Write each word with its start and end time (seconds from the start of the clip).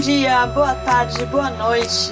Bom 0.00 0.04
dia, 0.06 0.46
boa 0.46 0.74
tarde, 0.76 1.26
boa 1.26 1.50
noite. 1.50 2.10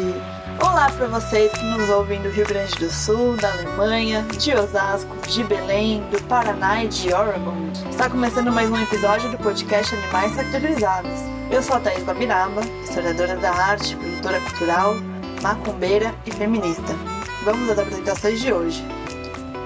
Olá 0.63 0.91
para 0.91 1.07
vocês 1.07 1.51
que 1.53 1.65
nos 1.65 1.89
ouvem 1.89 2.21
do 2.21 2.29
Rio 2.29 2.47
Grande 2.47 2.75
do 2.75 2.91
Sul, 2.91 3.35
da 3.39 3.51
Alemanha, 3.51 4.27
de 4.39 4.55
Osasco, 4.55 5.17
de 5.27 5.43
Belém, 5.43 6.03
do 6.11 6.23
Paraná 6.25 6.85
e 6.85 6.89
de 6.89 7.15
Oregon. 7.15 7.57
Está 7.91 8.11
começando 8.11 8.53
mais 8.53 8.71
um 8.71 8.77
episódio 8.77 9.31
do 9.31 9.39
podcast 9.39 9.95
Animais 9.95 10.37
Caracterizados. 10.37 11.19
Eu 11.51 11.63
sou 11.63 11.77
a 11.77 11.81
Thaís 11.81 12.05
Babiraba, 12.05 12.61
historiadora 12.85 13.37
da 13.37 13.53
arte, 13.53 13.97
produtora 13.97 14.39
cultural, 14.41 14.95
macumbeira 15.43 16.15
e 16.27 16.31
feminista. 16.31 16.95
Vamos 17.43 17.71
às 17.71 17.79
apresentações 17.79 18.39
de 18.39 18.53
hoje. 18.53 18.85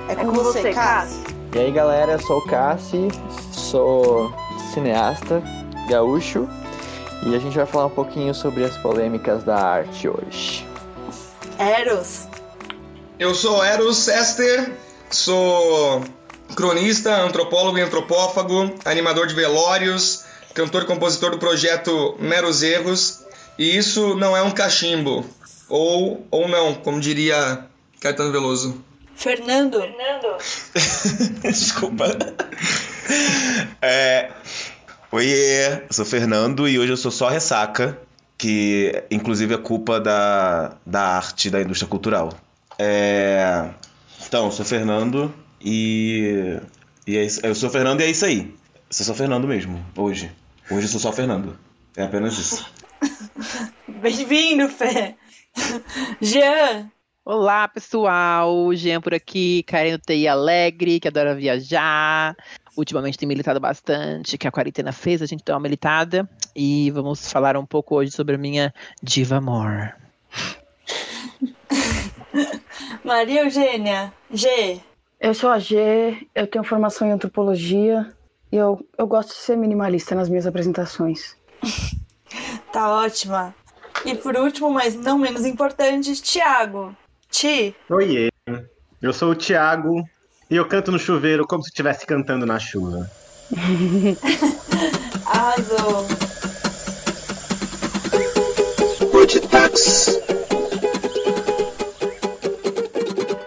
É 0.08 0.14
com, 0.14 0.20
é 0.20 0.24
com 0.26 0.30
você, 0.30 0.62
você 0.62 0.72
Cassi. 0.72 1.24
E 1.56 1.58
aí 1.58 1.72
galera, 1.72 2.12
eu 2.12 2.20
sou 2.20 2.38
o 2.38 2.46
Cassi, 2.46 3.08
sou 3.50 4.32
cineasta, 4.72 5.42
gaúcho, 5.88 6.48
e 7.24 7.34
a 7.34 7.38
gente 7.38 7.56
vai 7.56 7.66
falar 7.66 7.86
um 7.86 7.90
pouquinho 7.90 8.34
sobre 8.34 8.64
as 8.64 8.76
polêmicas 8.78 9.44
da 9.44 9.56
arte 9.56 10.08
hoje. 10.08 10.66
Eros. 11.58 12.26
Eu 13.18 13.34
sou 13.34 13.62
Eros 13.62 14.08
Esther, 14.08 14.72
sou 15.10 16.02
cronista, 16.56 17.14
antropólogo 17.22 17.78
e 17.78 17.80
antropófago, 17.80 18.74
animador 18.84 19.26
de 19.26 19.34
velórios, 19.34 20.24
cantor 20.54 20.82
e 20.82 20.86
compositor 20.86 21.30
do 21.30 21.38
projeto 21.38 22.16
Meros 22.18 22.62
Erros, 22.62 23.24
e 23.58 23.76
isso 23.76 24.14
não 24.16 24.36
é 24.36 24.42
um 24.42 24.50
cachimbo, 24.50 25.24
ou, 25.68 26.26
ou 26.30 26.48
não, 26.48 26.74
como 26.74 27.00
diria 27.00 27.66
Caetano 28.00 28.32
Veloso. 28.32 28.82
Fernando. 29.14 29.80
Fernando. 29.80 30.36
Desculpa. 31.42 32.06
É, 33.80 34.30
Oiê, 35.14 35.74
eu 35.74 35.92
sou 35.92 36.06
Fernando 36.06 36.66
e 36.66 36.78
hoje 36.78 36.90
eu 36.90 36.96
sou 36.96 37.10
só 37.10 37.28
ressaca, 37.28 38.00
que 38.38 39.04
inclusive 39.10 39.52
é 39.52 39.58
culpa 39.58 40.00
da, 40.00 40.78
da 40.86 41.02
arte, 41.02 41.50
da 41.50 41.60
indústria 41.60 41.86
cultural. 41.86 42.32
É, 42.78 43.68
então, 44.26 44.46
eu 44.46 44.50
sou 44.50 44.64
Fernando 44.64 45.30
e, 45.60 46.58
e 47.06 47.18
é, 47.18 47.26
eu 47.42 47.54
sou 47.54 47.68
Fernando 47.68 48.00
e 48.00 48.04
é 48.04 48.10
isso 48.10 48.24
aí. 48.24 48.54
Eu 48.74 48.80
sou 48.88 49.04
só 49.04 49.12
Fernando 49.12 49.46
mesmo, 49.46 49.84
hoje. 49.94 50.32
Hoje 50.70 50.86
eu 50.86 50.90
sou 50.90 51.00
só 51.00 51.12
Fernando. 51.12 51.58
É 51.94 52.04
apenas 52.04 52.38
isso. 52.38 52.66
Bem-vindo, 53.86 54.66
Fê. 54.70 55.14
Jean. 56.22 56.90
Olá, 57.22 57.68
pessoal. 57.68 58.74
Jean 58.74 59.02
por 59.02 59.12
aqui, 59.12 59.62
querendo 59.64 60.00
ter 60.00 60.26
alegre, 60.26 60.98
que 60.98 61.08
adora 61.08 61.34
viajar 61.34 62.34
ultimamente 62.76 63.18
tem 63.18 63.28
militado 63.28 63.60
bastante, 63.60 64.38
que 64.38 64.48
a 64.48 64.52
quarentena 64.52 64.92
fez 64.92 65.22
a 65.22 65.26
gente 65.26 65.44
dar 65.44 65.54
uma 65.54 65.60
militada. 65.60 66.28
E 66.54 66.90
vamos 66.90 67.30
falar 67.30 67.56
um 67.56 67.66
pouco 67.66 67.96
hoje 67.96 68.10
sobre 68.10 68.34
a 68.34 68.38
minha 68.38 68.74
Diva 69.02 69.36
Amor. 69.36 69.94
Maria 73.04 73.44
Eugênia, 73.44 74.12
G. 74.30 74.80
Eu 75.20 75.34
sou 75.34 75.50
a 75.50 75.58
G, 75.58 76.26
eu 76.34 76.46
tenho 76.46 76.64
formação 76.64 77.06
em 77.06 77.12
antropologia 77.12 78.12
e 78.50 78.56
eu, 78.56 78.84
eu 78.98 79.06
gosto 79.06 79.28
de 79.30 79.36
ser 79.36 79.56
minimalista 79.56 80.14
nas 80.14 80.28
minhas 80.28 80.46
apresentações. 80.46 81.36
tá 82.72 82.90
ótima. 82.90 83.54
E 84.04 84.14
por 84.16 84.34
último, 84.36 84.70
mas 84.70 84.94
não 84.94 85.18
menos 85.18 85.44
importante, 85.44 86.20
Tiago. 86.20 86.96
Ti. 87.30 87.74
Oiê, 87.88 88.30
eu 89.00 89.12
sou 89.12 89.30
o 89.30 89.34
Tiago, 89.34 90.04
e 90.52 90.56
eu 90.56 90.66
canto 90.66 90.92
no 90.92 90.98
chuveiro 90.98 91.46
como 91.46 91.62
se 91.62 91.70
estivesse 91.70 92.04
cantando 92.04 92.44
na 92.44 92.58
chuva. 92.58 93.10
Arrasou. 95.24 96.06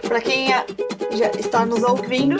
Para 0.02 0.20
quem 0.20 0.48
já 1.16 1.30
está 1.38 1.64
nos 1.64 1.84
ouvindo, 1.84 2.38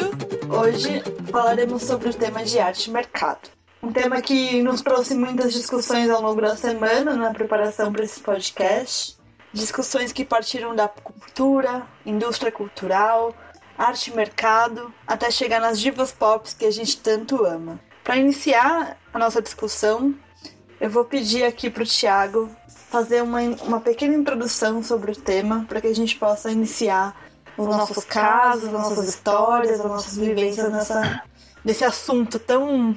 hoje 0.49 1.01
falaremos 1.31 1.85
sobre 1.85 2.09
o 2.09 2.15
tema 2.15 2.43
de 2.43 2.59
arte 2.59 2.91
e 2.91 2.93
mercado. 2.93 3.49
Um 3.81 3.93
tema 3.93 4.21
que 4.21 4.61
nos 4.65 4.81
trouxe 4.81 5.15
muitas 5.15 5.53
discussões 5.53 6.11
ao 6.11 6.21
longo 6.21 6.41
da 6.41 6.57
semana 6.57 7.15
na 7.15 7.33
preparação 7.33 7.93
para 7.93 8.05
esse 8.05 8.19
podcast. 8.19 9.17
Discussões 9.53 10.13
que 10.13 10.25
partiram 10.25 10.75
da 10.75 10.89
cultura, 10.89 11.87
indústria 12.05 12.51
cultural, 12.51 13.33
arte 13.79 14.15
mercado, 14.15 14.93
até 15.07 15.31
chegar 15.31 15.61
nas 15.61 15.81
divas 15.81 16.13
pop 16.13 16.49
que 16.57 16.65
a 16.65 16.71
gente 16.71 16.99
tanto 16.99 17.45
ama. 17.45 17.79
Para 18.03 18.17
iniciar 18.17 18.97
a 19.13 19.19
nossa 19.19 19.43
discussão, 19.43 20.15
eu 20.81 20.91
vou 20.91 21.05
pedir 21.05 21.45
aqui 21.45 21.69
para 21.69 21.83
o 21.83 21.87
Tiago 21.87 22.51
fazer 22.69 23.23
uma, 23.23 23.41
uma 23.41 23.81
pequena 23.81 24.15
introdução 24.15 24.83
sobre 24.83 25.13
o 25.13 25.17
tema, 25.17 25.65
para 25.69 25.81
que 25.81 25.89
a 25.89 25.95
gente 25.95 26.17
possa 26.17 26.51
iniciar 26.51 27.15
os 27.57 27.67
nossos 27.67 28.05
casos, 28.05 28.65
as 28.67 28.73
nossas 28.73 29.09
histórias, 29.09 29.81
as 29.81 29.87
nossas 29.87 30.17
vivências 30.17 30.71
nessa, 30.71 31.23
nesse 31.65 31.85
assunto 31.85 32.39
tão 32.39 32.97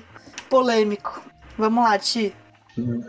polêmico. 0.49 1.21
Vamos 1.57 1.83
lá, 1.83 1.97
Ti. 1.97 2.35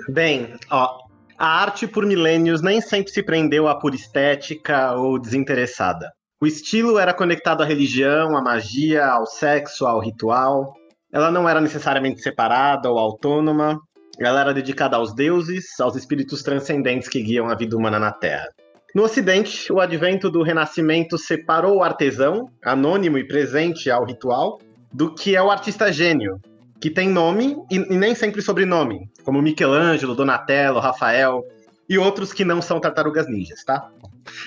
Bem, 0.09 0.55
ó, 0.71 0.99
a 1.39 1.47
arte 1.63 1.87
por 1.87 2.07
milênios 2.07 2.63
nem 2.63 2.81
sempre 2.81 3.13
se 3.13 3.23
prendeu 3.23 3.69
a 3.69 3.75
pura 3.75 3.95
estética 3.95 4.95
ou 4.95 5.19
desinteressada. 5.19 6.13
O 6.43 6.47
estilo 6.47 6.99
era 6.99 7.13
conectado 7.13 7.63
à 7.63 7.67
religião, 7.67 8.35
à 8.35 8.41
magia, 8.41 9.07
ao 9.07 9.27
sexo, 9.27 9.87
ao 9.87 10.01
ritual. 10.01 10.73
Ela 11.13 11.31
não 11.31 11.47
era 11.47 11.61
necessariamente 11.61 12.23
separada 12.23 12.91
ou 12.91 12.99
autônoma. 12.99 13.79
Ela 14.19 14.41
era 14.41 14.55
dedicada 14.55 14.97
aos 14.97 15.15
deuses, 15.15 15.79
aos 15.79 15.97
espíritos 15.97 16.43
transcendentes 16.43 17.11
que 17.11 17.21
guiam 17.21 17.51
a 17.51 17.55
vida 17.55 17.77
humana 17.77 17.99
na 17.99 18.11
Terra. 18.11 18.49
No 18.95 19.03
Ocidente, 19.03 19.71
o 19.71 19.81
advento 19.81 20.31
do 20.31 20.43
Renascimento 20.43 21.19
separou 21.19 21.77
o 21.77 21.83
artesão, 21.83 22.49
anônimo 22.65 23.19
e 23.19 23.29
presente 23.29 23.91
ao 23.91 24.07
ritual, 24.07 24.59
do 24.91 25.15
que 25.15 25.37
é 25.37 25.43
o 25.43 25.51
artista 25.51 25.93
gênio, 25.93 26.41
que 26.81 26.89
tem 26.89 27.11
nome 27.11 27.55
e, 27.71 27.79
nem 27.79 28.15
sempre 28.15 28.41
sobrenome, 28.41 29.11
como 29.25 29.43
Michelangelo, 29.43 30.15
Donatello, 30.15 30.81
Rafael 30.81 31.45
e 31.91 31.99
outros 31.99 32.33
que 32.33 32.45
não 32.45 32.63
são 32.63 32.79
tartarugas 32.79 33.29
ninjas, 33.29 33.65
tá? 33.65 33.91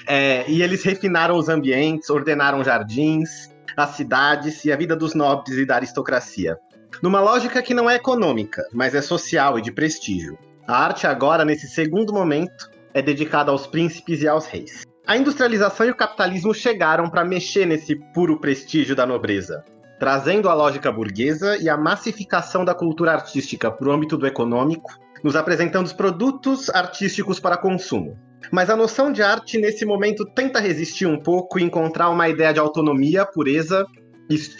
É, 0.07 0.49
e 0.49 0.63
eles 0.63 0.81
refinaram 0.81 1.35
os 1.35 1.49
ambientes, 1.49 2.09
ordenaram 2.09 2.63
jardins, 2.63 3.51
as 3.75 3.89
cidades 3.91 4.63
e 4.63 4.71
a 4.71 4.77
vida 4.77 4.95
dos 4.95 5.13
nobres 5.13 5.57
e 5.57 5.65
da 5.65 5.75
aristocracia. 5.75 6.57
Numa 7.01 7.19
lógica 7.19 7.61
que 7.61 7.73
não 7.73 7.89
é 7.89 7.95
econômica, 7.95 8.65
mas 8.71 8.95
é 8.95 9.01
social 9.01 9.59
e 9.59 9.61
de 9.61 9.73
prestígio. 9.73 10.37
A 10.65 10.77
arte 10.77 11.05
agora, 11.05 11.43
nesse 11.43 11.67
segundo 11.67 12.13
momento, 12.13 12.69
é 12.93 13.01
dedicada 13.01 13.51
aos 13.51 13.67
príncipes 13.67 14.21
e 14.21 14.27
aos 14.27 14.45
reis. 14.45 14.83
A 15.05 15.17
industrialização 15.17 15.85
e 15.85 15.91
o 15.91 15.95
capitalismo 15.95 16.53
chegaram 16.53 17.09
para 17.09 17.25
mexer 17.25 17.65
nesse 17.65 17.93
puro 18.13 18.39
prestígio 18.39 18.95
da 18.95 19.05
nobreza, 19.05 19.65
trazendo 19.99 20.47
a 20.47 20.53
lógica 20.53 20.89
burguesa 20.89 21.57
e 21.57 21.67
a 21.67 21.75
massificação 21.75 22.63
da 22.63 22.73
cultura 22.73 23.11
artística 23.11 23.69
para 23.69 23.89
o 23.89 23.91
âmbito 23.91 24.15
do 24.15 24.25
econômico, 24.25 25.02
nos 25.23 25.35
apresentando 25.35 25.85
os 25.85 25.93
produtos 25.93 26.69
artísticos 26.69 27.39
para 27.39 27.57
consumo. 27.57 28.17
Mas 28.51 28.69
a 28.69 28.75
noção 28.75 29.11
de 29.11 29.23
arte, 29.23 29.57
nesse 29.57 29.85
momento, 29.85 30.25
tenta 30.25 30.59
resistir 30.59 31.05
um 31.05 31.19
pouco 31.19 31.57
e 31.57 31.63
encontrar 31.63 32.09
uma 32.09 32.27
ideia 32.27 32.53
de 32.53 32.59
autonomia, 32.59 33.25
pureza, 33.25 33.85
est 34.29 34.55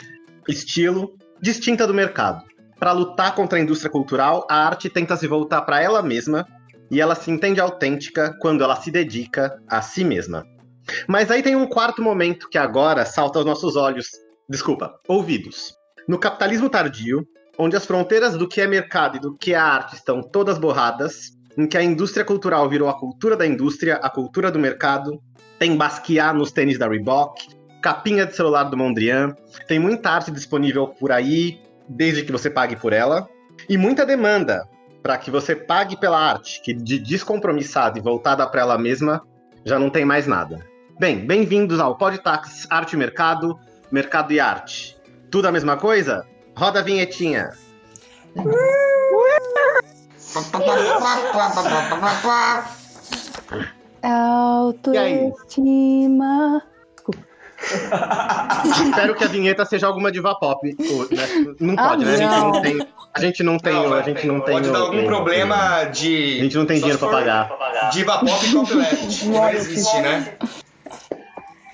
estilo, 0.48 1.16
distinta 1.42 1.86
do 1.86 1.94
mercado. 1.94 2.44
Para 2.80 2.92
lutar 2.92 3.36
contra 3.36 3.58
a 3.58 3.62
indústria 3.62 3.92
cultural, 3.92 4.46
a 4.50 4.66
arte 4.66 4.90
tenta 4.90 5.16
se 5.16 5.28
voltar 5.28 5.62
para 5.62 5.82
ela 5.82 6.02
mesma 6.02 6.46
e 6.92 7.00
ela 7.00 7.16
se 7.16 7.32
entende 7.32 7.60
autêntica 7.60 8.36
quando 8.40 8.64
ela 8.64 8.76
se 8.76 8.92
dedica 8.92 9.58
a 9.68 9.82
si 9.82 10.04
mesma. 10.04 10.46
Mas 11.08 11.32
aí 11.32 11.42
tem 11.42 11.56
um 11.56 11.68
quarto 11.68 12.02
momento 12.02 12.50
que 12.50 12.58
agora 12.58 13.06
salta 13.06 13.40
aos 13.40 13.46
nossos 13.46 13.76
olhos, 13.76 14.08
desculpa, 14.50 14.94
ouvidos. 15.08 15.74
No 16.08 16.20
capitalismo 16.20 16.70
tardio, 16.70 17.26
onde 17.58 17.76
as 17.76 17.86
fronteiras 17.86 18.36
do 18.36 18.48
que 18.48 18.62
é 18.62 18.68
mercado 18.68 19.18
e 19.18 19.20
do 19.20 19.36
que 19.36 19.54
é 19.54 19.58
arte 19.58 19.96
estão 19.96 20.22
todas 20.22 20.58
borradas, 20.58 21.38
em 21.58 21.68
que 21.68 21.78
a 21.78 21.84
indústria 21.84 22.26
cultural 22.26 22.68
virou 22.70 22.90
a 22.90 22.98
cultura 22.98 23.38
da 23.38 23.46
indústria, 23.46 23.96
a 23.96 24.10
cultura 24.10 24.52
do 24.52 24.60
mercado. 24.60 25.22
Tem 25.60 25.78
Basquiat 25.78 26.36
nos 26.36 26.52
tênis 26.52 26.80
da 26.80 26.88
Reebok, 26.88 27.48
capinha 27.82 28.26
de 28.26 28.36
celular 28.36 28.64
do 28.64 28.78
Mondrian. 28.78 29.36
Tem 29.68 29.78
muita 29.78 30.10
arte 30.10 30.32
disponível 30.32 30.88
por 30.88 31.12
aí, 31.12 31.62
desde 31.88 32.24
que 32.24 32.32
você 32.32 32.50
pague 32.50 32.76
por 32.76 32.92
ela. 32.92 33.30
E 33.70 33.78
muita 33.78 34.06
demanda 34.06 34.68
para 35.04 35.18
que 35.18 35.30
você 35.30 35.56
pague 35.56 36.00
pela 36.00 36.18
arte, 36.18 36.62
que 36.62 36.74
de 36.74 36.98
descompromissada 36.98 38.00
e 38.00 38.02
voltada 38.02 38.48
para 38.48 38.62
ela 38.62 38.78
mesma, 38.78 39.22
já 39.64 39.78
não 39.78 39.90
tem 39.90 40.06
mais 40.06 40.26
nada. 40.26 40.66
Bem, 41.00 41.26
bem-vindos 41.26 41.80
ao 41.80 41.98
Podtax 41.98 42.66
Arte 42.70 42.94
e 42.94 42.98
Mercado, 42.98 43.60
Mercado 43.92 44.32
e 44.32 44.40
Arte. 44.40 44.98
Tudo 45.30 45.48
a 45.48 45.52
mesma 45.52 45.78
coisa? 45.78 46.26
Roda 46.56 46.80
a 46.80 46.84
vinhetinha. 46.84 47.52
Autoestima. 55.24 56.62
Espero 58.66 59.16
que 59.16 59.24
a 59.24 59.28
vinheta 59.28 59.64
seja 59.66 59.88
alguma 59.88 60.12
diva 60.12 60.36
pop. 60.36 60.68
né? 60.68 60.76
Não 61.60 61.76
pode, 61.76 62.04
Ah, 62.04 62.08
né? 62.08 62.14
A 62.14 62.18
gente 62.18 62.24
não. 62.30 62.84
A 63.14 63.20
gente 63.20 63.44
não 63.44 63.58
tem. 63.58 63.74
Não, 63.74 63.94
a 63.94 64.02
gente 64.02 64.28
não 64.28 64.40
tem 64.42 64.54
Pode 64.56 64.70
dar 64.72 64.80
algum 64.80 65.06
problema 65.06 65.84
de. 65.86 66.40
A 66.40 66.44
gente 66.44 66.58
não 66.58 66.66
tem 66.66 66.78
dinheiro 66.78 67.00
pra 67.00 67.10
pagar. 67.10 67.90
Diva 67.92 68.20
pop 68.20 68.46
e 68.46 68.52
copyleft. 68.52 69.26
Não 69.28 69.50
existe, 69.50 70.02
né? 70.02 70.34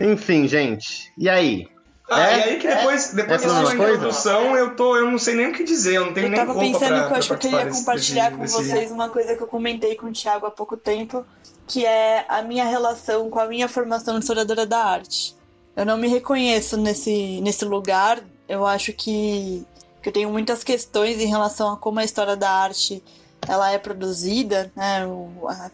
Enfim, 0.01 0.47
gente. 0.47 1.11
E 1.17 1.27
aí? 1.27 1.67
Ah, 2.09 2.31
É? 2.31 2.39
e 2.39 2.43
aí 2.43 2.59
que 2.59 2.67
depois, 2.67 3.13
depois 3.13 3.43
É 3.43 3.47
da 3.47 3.53
sua 3.65 3.73
introdução, 3.73 4.55
eu 4.57 4.75
tô. 4.75 4.95
Eu 4.97 5.09
não 5.11 5.17
sei 5.19 5.35
nem 5.35 5.47
o 5.49 5.53
que 5.53 5.63
dizer, 5.63 5.95
eu 5.95 6.05
não 6.07 6.13
tenho 6.13 6.25
Eu 6.27 6.31
nem 6.31 6.39
tava 6.39 6.53
roupa 6.53 6.67
pensando 6.67 6.87
pra, 6.97 7.07
que 7.07 7.13
eu 7.13 7.17
acho 7.17 7.27
que 7.27 7.33
eu 7.33 7.37
queria 7.37 7.57
participar 7.59 7.95
desse- 7.95 8.13
compartilhar 8.13 8.31
com 8.31 8.37
desse- 8.43 8.53
vocês 8.71 8.91
uma 8.91 9.09
coisa 9.09 9.35
que 9.35 9.43
eu 9.43 9.47
comentei 9.47 9.95
com 9.95 10.07
o 10.07 10.11
Thiago 10.11 10.45
há 10.45 10.51
pouco 10.51 10.75
tempo, 10.75 11.25
que 11.67 11.85
é 11.85 12.25
a 12.27 12.41
minha 12.41 12.65
relação 12.65 13.29
com 13.29 13.39
a 13.39 13.45
minha 13.47 13.67
formação 13.67 14.15
de 14.15 14.21
historiadora 14.21 14.65
da 14.65 14.79
arte. 14.83 15.35
Eu 15.75 15.85
não 15.85 15.97
me 15.97 16.07
reconheço 16.07 16.75
nesse, 16.77 17.39
nesse 17.41 17.63
lugar. 17.63 18.19
Eu 18.47 18.65
acho 18.65 18.91
que, 18.93 19.63
que 20.01 20.09
eu 20.09 20.13
tenho 20.13 20.29
muitas 20.29 20.63
questões 20.63 21.19
em 21.21 21.27
relação 21.27 21.71
a 21.73 21.77
como 21.77 21.99
a 21.99 22.03
história 22.03 22.35
da 22.35 22.49
arte 22.49 23.03
ela 23.47 23.71
é 23.71 23.77
produzida, 23.77 24.71
né? 24.75 25.03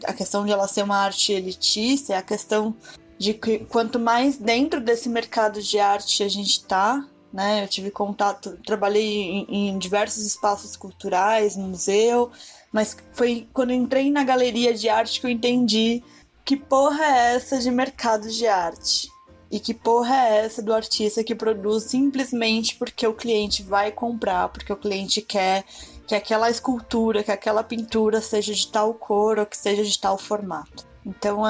A 0.03 0.13
questão 0.13 0.45
de 0.45 0.51
ela 0.51 0.67
ser 0.67 0.83
uma 0.83 0.97
arte 0.97 1.31
elitista, 1.33 2.13
é 2.13 2.17
a 2.17 2.21
questão 2.21 2.75
de 3.17 3.33
que 3.33 3.59
quanto 3.59 4.00
mais 4.00 4.38
dentro 4.38 4.81
desse 4.81 5.09
mercado 5.09 5.62
de 5.62 5.79
arte 5.79 6.23
a 6.23 6.27
gente 6.27 6.63
tá, 6.65 7.07
né? 7.31 7.63
Eu 7.63 7.67
tive 7.67 7.91
contato, 7.91 8.57
trabalhei 8.65 9.03
em, 9.03 9.69
em 9.69 9.77
diversos 9.77 10.25
espaços 10.25 10.75
culturais, 10.75 11.56
museu, 11.57 12.31
mas 12.71 12.95
foi 13.13 13.47
quando 13.53 13.73
entrei 13.73 14.09
na 14.09 14.23
galeria 14.23 14.73
de 14.73 14.88
arte 14.88 15.19
que 15.19 15.27
eu 15.27 15.31
entendi 15.31 16.03
que 16.45 16.56
porra 16.56 17.03
é 17.03 17.35
essa 17.35 17.59
de 17.59 17.71
mercado 17.71 18.29
de 18.29 18.47
arte. 18.47 19.09
E 19.51 19.59
que 19.59 19.73
porra 19.73 20.15
é 20.15 20.45
essa 20.45 20.62
do 20.62 20.73
artista 20.73 21.23
que 21.23 21.35
produz 21.35 21.83
simplesmente 21.83 22.75
porque 22.75 23.06
o 23.06 23.13
cliente 23.13 23.63
vai 23.63 23.91
comprar, 23.91 24.50
porque 24.50 24.71
o 24.71 24.77
cliente 24.77 25.21
quer 25.21 25.63
que 26.07 26.13
aquela 26.13 26.50
escultura, 26.50 27.23
que 27.23 27.31
aquela 27.31 27.63
pintura 27.63 28.21
seja 28.21 28.53
de 28.53 28.67
tal 28.67 28.94
cor 28.94 29.39
ou 29.39 29.45
que 29.45 29.57
seja 29.57 29.83
de 29.83 30.00
tal 30.00 30.17
formato. 30.17 30.94
Então, 31.05 31.41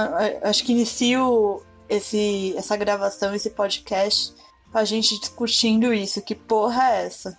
acho 0.43 0.63
que 0.63 0.73
inicio 0.73 1.61
esse, 1.87 2.53
essa 2.57 2.75
gravação, 2.75 3.33
esse 3.33 3.49
podcast, 3.51 4.33
a 4.73 4.83
gente 4.83 5.17
discutindo 5.19 5.93
isso. 5.93 6.21
Que 6.21 6.35
porra 6.35 6.91
é 6.91 7.05
essa? 7.05 7.37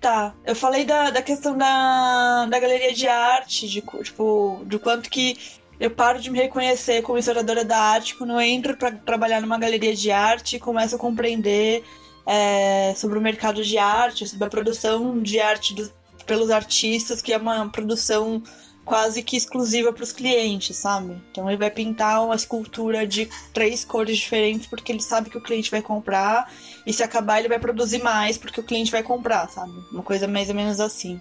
Tá, 0.00 0.32
eu 0.44 0.54
falei 0.54 0.84
da, 0.84 1.10
da 1.10 1.20
questão 1.20 1.58
da, 1.58 2.46
da 2.46 2.60
galeria 2.60 2.94
de 2.94 3.08
arte, 3.08 3.68
de, 3.68 3.82
tipo, 4.04 4.60
do 4.64 4.78
quanto 4.78 5.10
que 5.10 5.36
eu 5.80 5.90
paro 5.90 6.20
de 6.20 6.30
me 6.30 6.38
reconhecer 6.38 7.02
como 7.02 7.18
historiadora 7.18 7.64
da 7.64 7.78
arte 7.78 8.14
quando 8.16 8.32
eu 8.32 8.40
entro 8.40 8.76
para 8.76 8.92
trabalhar 8.92 9.40
numa 9.40 9.58
galeria 9.58 9.94
de 9.94 10.12
arte 10.12 10.54
e 10.56 10.60
começo 10.60 10.94
a 10.94 10.98
compreender 10.98 11.84
é, 12.24 12.94
sobre 12.96 13.18
o 13.18 13.22
mercado 13.22 13.64
de 13.64 13.76
arte, 13.76 14.28
sobre 14.28 14.46
a 14.46 14.50
produção 14.50 15.20
de 15.20 15.40
arte 15.40 15.74
do- 15.74 15.92
pelos 16.26 16.50
artistas, 16.50 17.20
que 17.20 17.32
é 17.32 17.36
uma 17.36 17.68
produção 17.68 18.40
quase 18.88 19.22
que 19.22 19.36
exclusiva 19.36 19.92
para 19.92 20.02
os 20.02 20.12
clientes, 20.12 20.74
sabe? 20.74 21.20
Então 21.30 21.46
ele 21.46 21.58
vai 21.58 21.70
pintar 21.70 22.24
uma 22.24 22.34
escultura 22.34 23.06
de 23.06 23.28
três 23.52 23.84
cores 23.84 24.16
diferentes 24.16 24.66
porque 24.66 24.90
ele 24.90 25.02
sabe 25.02 25.28
que 25.28 25.36
o 25.36 25.42
cliente 25.42 25.70
vai 25.70 25.82
comprar 25.82 26.50
e 26.86 26.92
se 26.92 27.02
acabar 27.02 27.38
ele 27.38 27.48
vai 27.48 27.58
produzir 27.58 28.02
mais 28.02 28.38
porque 28.38 28.60
o 28.60 28.62
cliente 28.62 28.90
vai 28.90 29.02
comprar, 29.02 29.46
sabe? 29.50 29.72
Uma 29.92 30.02
coisa 30.02 30.26
mais 30.26 30.48
ou 30.48 30.54
menos 30.54 30.80
assim. 30.80 31.20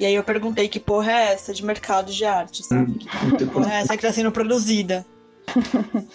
E 0.00 0.06
aí 0.06 0.14
eu 0.14 0.24
perguntei 0.24 0.68
que 0.68 0.80
porra 0.80 1.12
é 1.12 1.34
essa 1.34 1.52
de 1.52 1.62
mercado 1.62 2.10
de 2.10 2.24
arte, 2.24 2.64
sabe? 2.64 2.98
Que 3.36 3.44
porra 3.44 3.74
é 3.74 3.80
essa 3.82 3.94
que 3.94 4.02
tá 4.02 4.12
sendo 4.12 4.32
produzida? 4.32 5.04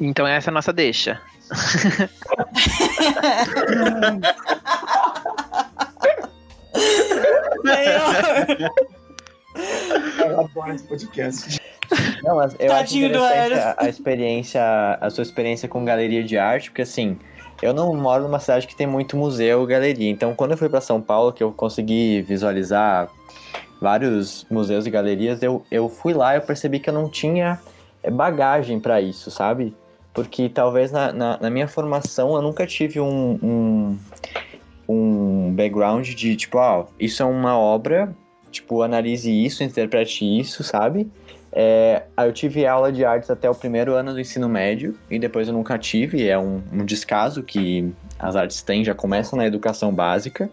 Então 0.00 0.26
essa 0.26 0.48
é 0.48 0.50
a 0.50 0.54
nossa 0.54 0.72
deixa. 0.72 1.20
Eu 10.18 10.40
adoro 10.40 10.74
esse 10.74 10.84
podcast. 10.84 11.60
Não, 12.22 12.36
mas 12.36 12.54
eu 12.58 12.72
acho 12.72 12.84
Tadinho 12.84 13.08
do 13.10 13.18
interessante 13.18 13.58
a, 13.58 13.74
a 13.78 13.88
experiência, 13.88 14.62
a 15.00 15.10
sua 15.10 15.22
experiência 15.22 15.68
com 15.68 15.84
galeria 15.84 16.22
de 16.24 16.38
arte, 16.38 16.70
porque 16.70 16.82
assim, 16.82 17.18
eu 17.60 17.72
não 17.72 17.94
moro 17.94 18.24
numa 18.24 18.40
cidade 18.40 18.66
que 18.66 18.74
tem 18.74 18.86
muito 18.86 19.16
museu, 19.16 19.64
galeria. 19.66 20.10
Então, 20.10 20.34
quando 20.34 20.52
eu 20.52 20.56
fui 20.56 20.68
para 20.68 20.80
São 20.80 21.00
Paulo, 21.00 21.32
que 21.32 21.42
eu 21.42 21.52
consegui 21.52 22.22
visualizar 22.22 23.08
vários 23.80 24.46
museus 24.50 24.86
e 24.86 24.90
galerias, 24.90 25.42
eu, 25.42 25.64
eu 25.70 25.88
fui 25.88 26.14
lá 26.14 26.34
e 26.34 26.38
eu 26.38 26.42
percebi 26.42 26.80
que 26.80 26.88
eu 26.88 26.94
não 26.94 27.08
tinha 27.08 27.60
eh, 28.02 28.10
bagagem 28.10 28.80
para 28.80 29.00
isso, 29.00 29.30
sabe? 29.30 29.74
Porque 30.14 30.48
talvez 30.48 30.92
na, 30.92 31.12
na, 31.12 31.38
na 31.40 31.50
minha 31.50 31.68
formação 31.68 32.34
eu 32.34 32.42
nunca 32.42 32.66
tive 32.66 33.00
um, 33.00 33.38
um, 33.42 33.98
um 34.88 35.52
background 35.54 36.08
de 36.08 36.36
tipo, 36.36 36.58
ah, 36.58 36.86
isso 36.98 37.22
é 37.22 37.26
uma 37.26 37.58
obra, 37.58 38.14
tipo, 38.50 38.82
analise 38.82 39.30
isso, 39.30 39.62
interprete 39.62 40.24
isso, 40.24 40.62
sabe? 40.62 41.10
É, 41.54 42.04
eu 42.18 42.32
tive 42.32 42.66
aula 42.66 42.90
de 42.90 43.04
artes 43.04 43.30
até 43.30 43.48
o 43.48 43.54
primeiro 43.54 43.92
ano 43.94 44.12
do 44.14 44.20
ensino 44.20 44.48
médio 44.48 44.94
e 45.10 45.18
depois 45.18 45.48
eu 45.48 45.54
nunca 45.54 45.78
tive, 45.78 46.26
é 46.26 46.38
um, 46.38 46.62
um 46.72 46.84
descaso 46.84 47.42
que 47.42 47.92
as 48.18 48.36
artes 48.36 48.62
têm, 48.62 48.82
já 48.82 48.94
começam 48.94 49.36
na 49.36 49.46
educação 49.46 49.92
básica. 49.92 50.50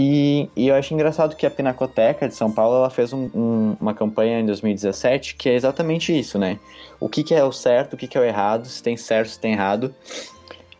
E, 0.00 0.48
e 0.54 0.68
eu 0.68 0.76
acho 0.76 0.94
engraçado 0.94 1.34
que 1.34 1.44
a 1.44 1.50
Pinacoteca 1.50 2.28
de 2.28 2.34
São 2.36 2.52
Paulo 2.52 2.76
ela 2.76 2.90
fez 2.90 3.12
um- 3.12 3.28
um- 3.34 3.76
uma 3.80 3.92
campanha 3.92 4.38
em 4.38 4.46
2017 4.46 5.34
que 5.34 5.48
é 5.48 5.54
exatamente 5.54 6.16
isso, 6.16 6.38
né? 6.38 6.60
O 7.00 7.08
que, 7.08 7.24
que 7.24 7.34
é 7.34 7.42
o 7.42 7.50
certo, 7.50 7.94
o 7.94 7.96
que, 7.96 8.06
que 8.06 8.16
é 8.16 8.20
o 8.20 8.24
errado, 8.24 8.66
se 8.68 8.80
tem 8.80 8.96
certo, 8.96 9.30
se 9.30 9.40
tem 9.40 9.54
errado. 9.54 9.92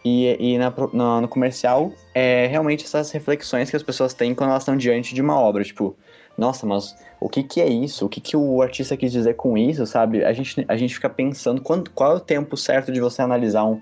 E, 0.04 0.36
e 0.54 0.58
na 0.58 0.72
na- 0.92 1.20
no 1.20 1.28
comercial 1.28 1.92
é 2.14 2.46
realmente 2.46 2.84
essas 2.84 3.10
reflexões 3.10 3.68
que 3.68 3.76
as 3.76 3.82
pessoas 3.82 4.14
têm 4.14 4.34
quando 4.34 4.50
elas 4.50 4.62
estão 4.62 4.76
diante 4.76 5.14
de 5.14 5.20
uma 5.20 5.38
obra, 5.38 5.64
tipo, 5.64 5.96
nossa, 6.36 6.64
mas 6.64 6.94
o 7.20 7.28
que, 7.28 7.42
que 7.42 7.60
é 7.60 7.68
isso? 7.68 8.06
O 8.06 8.08
que, 8.08 8.20
que 8.20 8.36
o 8.36 8.62
artista 8.62 8.96
quis 8.96 9.10
dizer 9.10 9.34
com 9.34 9.58
isso, 9.58 9.84
sabe? 9.86 10.24
A 10.24 10.32
gente, 10.32 10.64
a 10.68 10.76
gente 10.76 10.94
fica 10.94 11.10
pensando 11.10 11.60
quando, 11.60 11.90
qual 11.90 12.12
é 12.12 12.14
o 12.14 12.20
tempo 12.20 12.56
certo 12.56 12.92
de 12.92 13.00
você 13.00 13.20
analisar 13.22 13.64
um- 13.64 13.80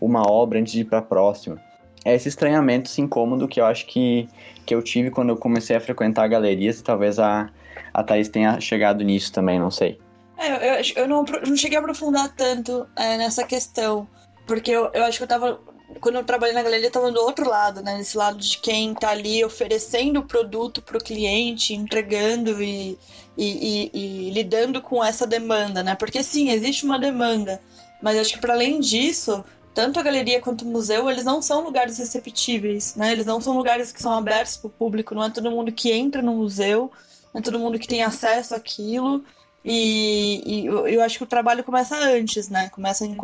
uma 0.00 0.22
obra 0.28 0.58
antes 0.58 0.72
de 0.72 0.80
ir 0.80 0.84
para 0.84 0.98
a 0.98 1.02
próxima. 1.02 1.60
É 2.04 2.14
esse 2.14 2.28
estranhamento, 2.28 2.88
esse 2.90 3.02
incômodo 3.02 3.46
que 3.46 3.60
eu 3.60 3.66
acho 3.66 3.84
que, 3.86 4.26
que 4.64 4.74
eu 4.74 4.82
tive 4.82 5.10
quando 5.10 5.28
eu 5.28 5.36
comecei 5.36 5.76
a 5.76 5.80
frequentar 5.80 6.26
galerias 6.28 6.80
e 6.80 6.82
talvez 6.82 7.18
a, 7.18 7.50
a 7.92 8.02
Thaís 8.02 8.28
tenha 8.30 8.58
chegado 8.58 9.04
nisso 9.04 9.30
também, 9.32 9.58
não 9.58 9.70
sei. 9.70 9.98
É, 10.38 10.80
eu, 10.80 10.82
eu, 11.02 11.08
não, 11.08 11.24
não 11.24 11.56
cheguei 11.56 11.76
a 11.76 11.80
aprofundar 11.80 12.32
tanto 12.34 12.86
é, 12.96 13.18
nessa 13.18 13.44
questão. 13.44 14.08
Porque 14.48 14.70
eu, 14.72 14.90
eu 14.92 15.04
acho 15.04 15.18
que 15.18 15.24
eu 15.24 15.28
tava. 15.28 15.60
Quando 16.00 16.16
eu 16.16 16.24
trabalhei 16.24 16.54
na 16.54 16.62
galeria, 16.62 16.88
eu 16.88 16.92
tava 16.92 17.12
do 17.12 17.20
outro 17.20 17.48
lado, 17.48 17.82
né? 17.82 17.96
Nesse 17.96 18.16
lado 18.16 18.38
de 18.38 18.58
quem 18.58 18.94
tá 18.94 19.10
ali 19.10 19.44
oferecendo 19.44 20.20
o 20.20 20.24
produto 20.26 20.82
pro 20.82 20.98
cliente, 20.98 21.74
entregando 21.74 22.62
e, 22.62 22.98
e, 23.36 23.90
e- 23.94 24.28
e 24.28 24.30
lidando 24.30 24.82
com 24.82 25.02
essa 25.04 25.26
demanda, 25.26 25.82
né? 25.82 25.94
Porque 25.94 26.22
sim, 26.22 26.50
existe 26.50 26.84
uma 26.84 26.98
demanda. 26.98 27.60
Mas 28.02 28.18
acho 28.18 28.34
que 28.34 28.40
para 28.40 28.54
além 28.54 28.80
disso, 28.80 29.44
tanto 29.74 29.98
a 29.98 30.02
galeria 30.02 30.40
quanto 30.40 30.62
o 30.62 30.68
museu, 30.68 31.10
eles 31.10 31.24
não 31.24 31.40
são 31.40 31.62
lugares 31.64 31.98
receptíveis, 31.98 32.94
né? 32.96 33.12
Eles 33.12 33.26
não 33.26 33.40
são 33.40 33.56
lugares 33.56 33.92
que 33.92 34.02
são 34.02 34.12
abertos 34.12 34.56
para 34.56 34.68
o 34.68 34.70
público, 34.70 35.14
não 35.14 35.24
é 35.24 35.30
todo 35.30 35.50
mundo 35.50 35.72
que 35.72 35.90
entra 35.92 36.20
no 36.22 36.32
museu, 36.34 36.90
não 37.32 37.40
é 37.40 37.42
todo 37.42 37.58
mundo 37.58 37.78
que 37.78 37.88
tem 37.88 38.02
acesso 38.02 38.54
àquilo. 38.54 39.24
E, 39.70 40.42
e 40.46 40.66
eu, 40.66 41.02
acho 41.02 41.18
que 41.18 41.24
o 41.24 41.26
trabalho 41.26 41.62
começa 41.62 41.94
antes, 41.94 42.48
né? 42.48 42.70
Começa 42.70 43.04
em 43.04 43.14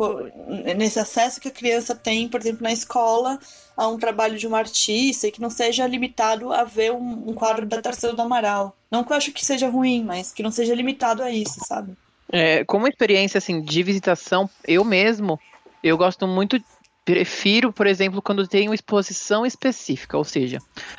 nesse 0.77 0.99
acesso 0.99 1.41
que 1.41 1.47
a 1.47 1.51
criança 1.51 1.95
tem, 1.95 2.29
por 2.29 2.39
exemplo, 2.39 2.61
na 2.61 2.71
escola, 2.71 3.39
a 3.75 3.87
um 3.87 3.97
trabalho 3.97 4.37
de 4.37 4.47
um 4.47 4.55
artista 4.55 5.25
e 5.25 5.31
que 5.31 5.41
não 5.41 5.49
seja 5.49 5.87
limitado 5.87 6.53
a 6.53 6.63
ver 6.63 6.91
um, 6.91 7.29
um 7.29 7.33
quadro 7.33 7.65
da 7.65 7.81
Tarsila 7.81 8.13
do 8.13 8.21
Amaral. 8.21 8.77
Não 8.91 9.03
que 9.03 9.11
eu 9.11 9.17
acho 9.17 9.31
que 9.31 9.43
seja 9.43 9.67
ruim, 9.67 10.03
mas 10.03 10.31
que 10.31 10.43
não 10.43 10.51
seja 10.51 10.75
limitado 10.75 11.23
a 11.23 11.31
isso, 11.31 11.59
sabe? 11.65 11.93
É, 12.31 12.63
como 12.65 12.87
experiência 12.87 13.39
assim 13.39 13.59
de 13.59 13.81
visitação, 13.81 14.47
eu 14.67 14.83
mesmo, 14.85 15.39
eu 15.81 15.97
gosto 15.97 16.27
muito, 16.27 16.61
prefiro, 17.05 17.71
por 17.71 17.85
exemplo, 17.85 18.19
quando 18.19 18.47
tem 18.47 18.67
uma 18.67 18.73
exposição 18.73 19.45
específica, 19.45 20.17
ou 20.17 20.23
seja, 20.23 20.57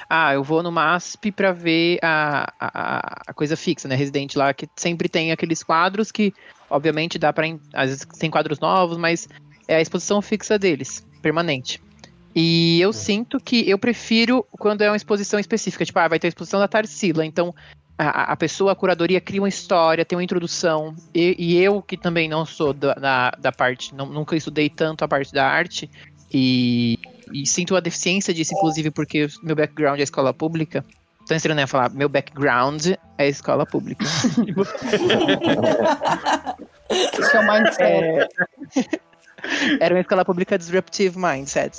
ah, 0.08 0.32
eu 0.32 0.44
vou 0.44 0.62
no 0.62 0.70
MASP 0.70 1.32
para 1.32 1.52
ver 1.52 1.98
a, 2.00 2.52
a, 2.60 3.22
a 3.26 3.34
coisa 3.34 3.56
fixa, 3.56 3.88
né, 3.88 3.96
residente 3.96 4.38
lá, 4.38 4.54
que 4.54 4.68
sempre 4.76 5.08
tem 5.08 5.32
aqueles 5.32 5.64
quadros 5.64 6.12
que, 6.12 6.32
obviamente, 6.70 7.18
dá 7.18 7.32
para 7.32 7.46
às 7.75 7.90
vezes 7.90 8.06
tem 8.18 8.30
quadros 8.30 8.60
novos, 8.60 8.96
mas 8.96 9.28
é 9.66 9.76
a 9.76 9.80
exposição 9.80 10.22
fixa 10.22 10.56
deles, 10.56 11.04
permanente. 11.20 11.82
E 12.32 12.80
eu 12.80 12.92
sinto 12.92 13.40
que 13.40 13.68
eu 13.68 13.78
prefiro 13.78 14.46
quando 14.52 14.82
é 14.82 14.90
uma 14.90 14.96
exposição 14.96 15.40
específica, 15.40 15.84
tipo, 15.84 15.98
ah, 15.98 16.06
vai 16.06 16.20
ter 16.20 16.28
a 16.28 16.30
exposição 16.30 16.60
da 16.60 16.68
Tarsila, 16.68 17.26
então 17.26 17.52
a, 17.98 18.32
a 18.32 18.36
pessoa, 18.36 18.72
a 18.72 18.74
curadoria 18.74 19.20
cria 19.20 19.40
uma 19.40 19.48
história, 19.48 20.04
tem 20.04 20.16
uma 20.16 20.24
introdução, 20.24 20.94
e, 21.14 21.34
e 21.38 21.62
eu 21.62 21.80
que 21.80 21.96
também 21.96 22.28
não 22.28 22.44
sou 22.44 22.72
da, 22.72 22.94
da, 22.94 23.30
da 23.30 23.52
parte, 23.52 23.94
não- 23.94 24.06
nunca 24.06 24.36
estudei 24.36 24.68
tanto 24.68 25.04
a 25.04 25.08
parte 25.08 25.32
da 25.32 25.46
arte, 25.46 25.88
e, 26.32 26.98
e 27.32 27.46
sinto 27.46 27.76
a 27.76 27.80
deficiência 27.80 28.34
disso, 28.34 28.52
inclusive 28.54 28.90
porque 28.90 29.24
o 29.24 29.28
meu 29.42 29.56
background 29.56 29.98
é 29.98 30.02
escola 30.02 30.34
pública. 30.34 30.84
Tô 31.26 31.34
estranho, 31.34 31.56
né? 31.56 31.66
Falar, 31.66 31.90
meu 31.90 32.08
background 32.08 32.86
é 33.18 33.28
escola 33.28 33.66
pública. 33.66 34.04
Isso 36.88 37.36
é 37.36 37.40
o 37.40 37.52
mindset. 37.52 37.82
É... 37.82 38.28
Era 39.80 39.94
uma 39.94 40.00
escola 40.00 40.24
pública 40.24 40.56
Disruptive 40.56 41.18
Mindsets. 41.18 41.78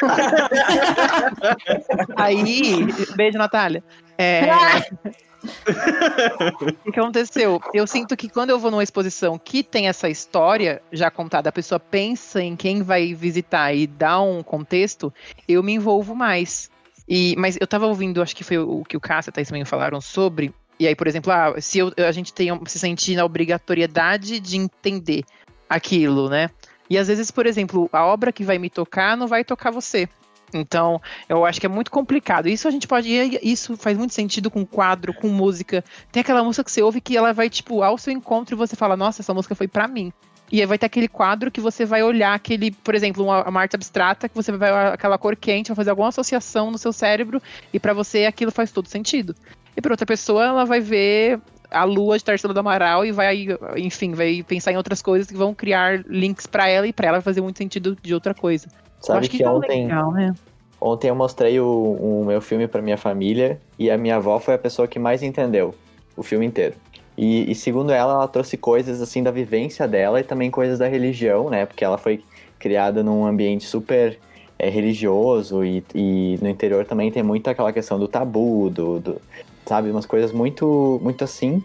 Aí, 2.16 2.84
beijo, 3.14 3.38
Natália. 3.38 3.82
É... 4.18 4.42
o 6.86 6.92
que 6.92 7.00
aconteceu? 7.00 7.60
Eu 7.72 7.86
sinto 7.86 8.16
que 8.16 8.28
quando 8.28 8.50
eu 8.50 8.58
vou 8.58 8.70
numa 8.70 8.82
exposição 8.82 9.38
que 9.38 9.62
tem 9.62 9.88
essa 9.88 10.08
história 10.08 10.82
já 10.92 11.10
contada, 11.10 11.48
a 11.48 11.52
pessoa 11.52 11.78
pensa 11.78 12.42
em 12.42 12.56
quem 12.56 12.82
vai 12.82 13.14
visitar 13.14 13.74
e 13.74 13.86
dá 13.86 14.20
um 14.20 14.42
contexto, 14.42 15.12
eu 15.48 15.62
me 15.62 15.72
envolvo 15.72 16.14
mais. 16.14 16.70
E, 17.08 17.34
mas 17.36 17.56
eu 17.60 17.66
tava 17.66 17.86
ouvindo, 17.86 18.22
acho 18.22 18.36
que 18.36 18.44
foi 18.44 18.58
o 18.58 18.84
que 18.84 18.96
o 18.96 19.00
Cássia 19.00 19.30
e 19.30 19.32
a 19.32 19.32
Thaís 19.32 19.48
também 19.48 19.64
falaram 19.64 20.00
sobre. 20.00 20.54
E 20.78 20.86
aí, 20.86 20.94
por 20.94 21.06
exemplo, 21.06 21.32
ah, 21.32 21.60
se 21.60 21.78
eu, 21.78 21.92
a 21.96 22.12
gente 22.12 22.32
tem, 22.32 22.48
se 22.66 22.78
sentir 22.78 23.16
na 23.16 23.24
obrigatoriedade 23.24 24.38
de 24.38 24.56
entender 24.56 25.24
aquilo, 25.68 26.28
né? 26.28 26.50
E 26.88 26.98
às 26.98 27.08
vezes, 27.08 27.30
por 27.30 27.46
exemplo, 27.46 27.88
a 27.92 28.04
obra 28.04 28.32
que 28.32 28.44
vai 28.44 28.58
me 28.58 28.68
tocar 28.68 29.16
não 29.16 29.28
vai 29.28 29.44
tocar 29.44 29.70
você. 29.70 30.08
Então, 30.52 31.00
eu 31.28 31.44
acho 31.44 31.60
que 31.60 31.66
é 31.66 31.68
muito 31.68 31.90
complicado. 31.90 32.48
Isso 32.48 32.66
a 32.66 32.70
gente 32.70 32.86
pode. 32.86 33.10
Isso 33.42 33.76
faz 33.76 33.96
muito 33.96 34.14
sentido 34.14 34.50
com 34.50 34.64
quadro, 34.66 35.14
com 35.14 35.28
música. 35.28 35.84
Tem 36.10 36.20
aquela 36.20 36.42
música 36.42 36.64
que 36.64 36.72
você 36.72 36.82
ouve 36.82 37.00
que 37.00 37.16
ela 37.16 37.32
vai, 37.32 37.48
tipo, 37.48 37.82
ao 37.82 37.96
seu 37.98 38.12
encontro 38.12 38.54
e 38.54 38.58
você 38.58 38.76
fala, 38.76 38.96
nossa, 38.96 39.22
essa 39.22 39.34
música 39.34 39.54
foi 39.54 39.68
para 39.68 39.86
mim. 39.86 40.12
E 40.52 40.60
aí 40.60 40.66
vai 40.66 40.76
ter 40.76 40.86
aquele 40.86 41.06
quadro 41.06 41.50
que 41.50 41.60
você 41.60 41.84
vai 41.84 42.02
olhar 42.02 42.34
aquele, 42.34 42.72
por 42.72 42.94
exemplo, 42.94 43.22
uma, 43.22 43.48
uma 43.48 43.60
arte 43.60 43.76
abstrata, 43.76 44.28
que 44.28 44.34
você 44.34 44.50
vai 44.50 44.92
aquela 44.92 45.16
cor 45.16 45.36
quente, 45.36 45.68
vai 45.68 45.76
fazer 45.76 45.90
alguma 45.90 46.08
associação 46.08 46.72
no 46.72 46.78
seu 46.78 46.92
cérebro, 46.92 47.40
e 47.72 47.78
para 47.78 47.92
você 47.92 48.24
aquilo 48.24 48.50
faz 48.50 48.72
todo 48.72 48.88
sentido. 48.88 49.34
E 49.76 49.80
para 49.80 49.92
outra 49.92 50.04
pessoa, 50.06 50.44
ela 50.44 50.64
vai 50.64 50.80
ver 50.80 51.40
a 51.70 51.84
lua 51.84 52.18
de 52.18 52.24
Tarsila 52.24 52.52
do 52.52 52.58
Amaral 52.58 53.06
e 53.06 53.12
vai, 53.12 53.46
enfim, 53.76 54.12
vai 54.12 54.42
pensar 54.42 54.72
em 54.72 54.76
outras 54.76 55.00
coisas 55.00 55.28
que 55.28 55.36
vão 55.36 55.54
criar 55.54 56.04
links 56.08 56.46
para 56.46 56.68
ela 56.68 56.86
e 56.86 56.92
para 56.92 57.06
ela 57.06 57.18
vai 57.18 57.22
fazer 57.22 57.40
muito 57.40 57.58
sentido 57.58 57.96
de 58.02 58.12
outra 58.12 58.34
coisa. 58.34 58.68
Sabe 59.00 59.28
que, 59.28 59.38
que 59.38 59.42
é 59.42 59.48
ontem, 59.48 59.84
legal, 59.84 60.12
né? 60.12 60.34
ontem 60.80 61.08
eu 61.08 61.14
mostrei 61.14 61.58
o, 61.58 61.66
o 61.66 62.24
meu 62.26 62.40
filme 62.40 62.68
para 62.68 62.82
minha 62.82 62.98
família 62.98 63.60
e 63.78 63.90
a 63.90 63.96
minha 63.96 64.16
avó 64.16 64.38
foi 64.38 64.54
a 64.54 64.58
pessoa 64.58 64.86
que 64.86 64.98
mais 64.98 65.22
entendeu 65.22 65.74
o 66.16 66.22
filme 66.22 66.46
inteiro. 66.46 66.74
E, 67.16 67.50
e, 67.50 67.54
segundo 67.54 67.92
ela, 67.92 68.14
ela 68.14 68.28
trouxe 68.28 68.56
coisas 68.56 69.00
assim 69.02 69.22
da 69.22 69.30
vivência 69.30 69.86
dela 69.86 70.20
e 70.20 70.24
também 70.24 70.50
coisas 70.50 70.78
da 70.78 70.86
religião, 70.86 71.50
né? 71.50 71.66
Porque 71.66 71.84
ela 71.84 71.98
foi 71.98 72.22
criada 72.58 73.02
num 73.02 73.26
ambiente 73.26 73.64
super 73.64 74.18
é, 74.58 74.68
religioso 74.68 75.64
e, 75.64 75.84
e, 75.94 76.38
no 76.40 76.48
interior 76.48 76.84
também 76.84 77.10
tem 77.10 77.22
muito 77.22 77.48
aquela 77.48 77.72
questão 77.72 77.98
do 77.98 78.06
tabu, 78.06 78.70
do, 78.70 79.00
do, 79.00 79.20
sabe, 79.66 79.90
umas 79.90 80.06
coisas 80.06 80.32
muito, 80.32 80.98
muito 81.02 81.24
assim. 81.24 81.62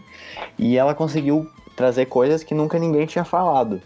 E 0.57 0.77
ela 0.77 0.93
conseguiu 0.93 1.47
trazer 1.75 2.05
coisas 2.05 2.43
que 2.43 2.53
nunca 2.53 2.79
ninguém 2.79 3.05
tinha 3.05 3.23
falado. 3.23 3.81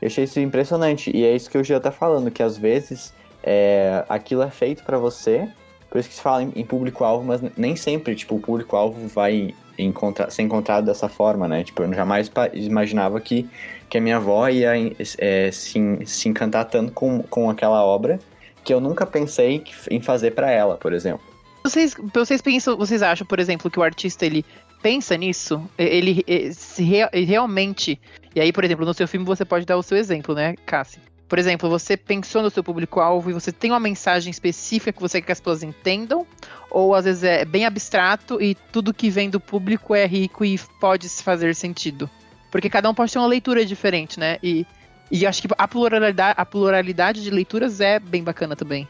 Eu 0.00 0.06
achei 0.06 0.24
isso 0.24 0.40
impressionante. 0.40 1.10
E 1.14 1.24
é 1.24 1.34
isso 1.34 1.50
que 1.50 1.58
o 1.58 1.64
Gia 1.64 1.80
tá 1.80 1.90
falando, 1.90 2.30
que 2.30 2.42
às 2.42 2.56
vezes 2.56 3.12
é, 3.42 4.04
aquilo 4.08 4.42
é 4.42 4.50
feito 4.50 4.82
para 4.84 4.98
você, 4.98 5.48
por 5.90 5.98
isso 5.98 6.08
que 6.08 6.14
se 6.14 6.20
fala 6.20 6.42
em, 6.42 6.52
em 6.56 6.64
público-alvo, 6.64 7.24
mas 7.24 7.40
nem 7.56 7.76
sempre, 7.76 8.14
tipo, 8.14 8.34
o 8.34 8.40
público-alvo 8.40 9.06
vai 9.08 9.54
encontrar, 9.78 10.30
ser 10.30 10.42
encontrado 10.42 10.86
dessa 10.86 11.08
forma, 11.08 11.46
né? 11.46 11.64
Tipo, 11.64 11.82
eu 11.82 11.92
jamais 11.92 12.30
imaginava 12.52 13.20
que, 13.20 13.48
que 13.88 13.98
a 13.98 14.00
minha 14.00 14.16
avó 14.16 14.48
ia 14.48 14.72
é, 15.18 15.50
se, 15.50 15.78
se 16.04 16.28
encantar 16.28 16.64
tanto 16.66 16.92
com, 16.92 17.22
com 17.22 17.50
aquela 17.50 17.84
obra 17.84 18.18
que 18.64 18.72
eu 18.72 18.80
nunca 18.80 19.04
pensei 19.04 19.62
em 19.90 20.00
fazer 20.00 20.32
para 20.32 20.50
ela, 20.50 20.76
por 20.76 20.92
exemplo. 20.92 21.22
Vocês, 21.62 21.94
vocês 22.12 22.40
pensam, 22.42 22.76
vocês 22.76 23.02
acham, 23.02 23.26
por 23.26 23.38
exemplo, 23.38 23.70
que 23.70 23.78
o 23.78 23.82
artista 23.82 24.26
ele 24.26 24.44
pensa 24.82 25.16
nisso? 25.16 25.62
Ele, 25.78 26.24
ele 26.26 26.52
se 26.52 26.82
realmente. 26.82 28.00
E 28.34 28.40
aí, 28.40 28.52
por 28.52 28.64
exemplo, 28.64 28.84
no 28.84 28.92
seu 28.92 29.06
filme 29.06 29.24
você 29.24 29.44
pode 29.44 29.64
dar 29.64 29.76
o 29.76 29.82
seu 29.82 29.96
exemplo, 29.96 30.34
né, 30.34 30.54
Cassie? 30.66 31.00
Por 31.28 31.38
exemplo, 31.38 31.70
você 31.70 31.96
pensou 31.96 32.42
no 32.42 32.50
seu 32.50 32.62
público-alvo 32.62 33.30
e 33.30 33.32
você 33.32 33.50
tem 33.50 33.70
uma 33.70 33.80
mensagem 33.80 34.30
específica 34.30 34.92
que 34.92 35.00
você 35.00 35.20
quer 35.20 35.26
que 35.26 35.32
as 35.32 35.40
pessoas 35.40 35.62
entendam, 35.62 36.26
ou 36.70 36.94
às 36.94 37.04
vezes 37.04 37.24
é 37.24 37.44
bem 37.44 37.64
abstrato 37.64 38.40
e 38.42 38.54
tudo 38.54 38.92
que 38.92 39.08
vem 39.08 39.30
do 39.30 39.40
público 39.40 39.94
é 39.94 40.06
rico 40.06 40.44
e 40.44 40.58
pode 40.80 41.08
fazer 41.08 41.54
sentido. 41.54 42.10
Porque 42.50 42.68
cada 42.68 42.90
um 42.90 42.94
pode 42.94 43.12
ter 43.12 43.18
uma 43.18 43.26
leitura 43.26 43.64
diferente, 43.64 44.20
né? 44.20 44.38
E, 44.42 44.66
e 45.10 45.26
acho 45.26 45.42
que 45.42 45.48
a 45.56 45.66
pluralidade, 45.66 46.34
a 46.36 46.44
pluralidade 46.44 47.22
de 47.22 47.30
leituras 47.30 47.80
é 47.80 47.98
bem 47.98 48.22
bacana 48.22 48.54
também. 48.54 48.86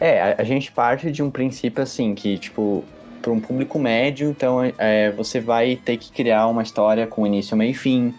É, 0.00 0.34
a, 0.38 0.44
gente 0.44 0.72
parte 0.72 1.10
de 1.10 1.22
um 1.22 1.30
princípio 1.30 1.82
assim, 1.82 2.14
que, 2.14 2.38
tipo, 2.38 2.84
para 3.20 3.30
um 3.30 3.40
público 3.40 3.78
médio, 3.78 4.30
então 4.30 4.58
é, 4.78 5.10
você 5.10 5.38
vai 5.38 5.76
ter 5.76 5.96
que 5.96 6.10
criar 6.10 6.46
uma 6.46 6.62
história 6.62 7.06
com 7.06 7.26
início, 7.26 7.56
meio 7.56 7.70
e 7.70 7.74
fim, 7.74 8.14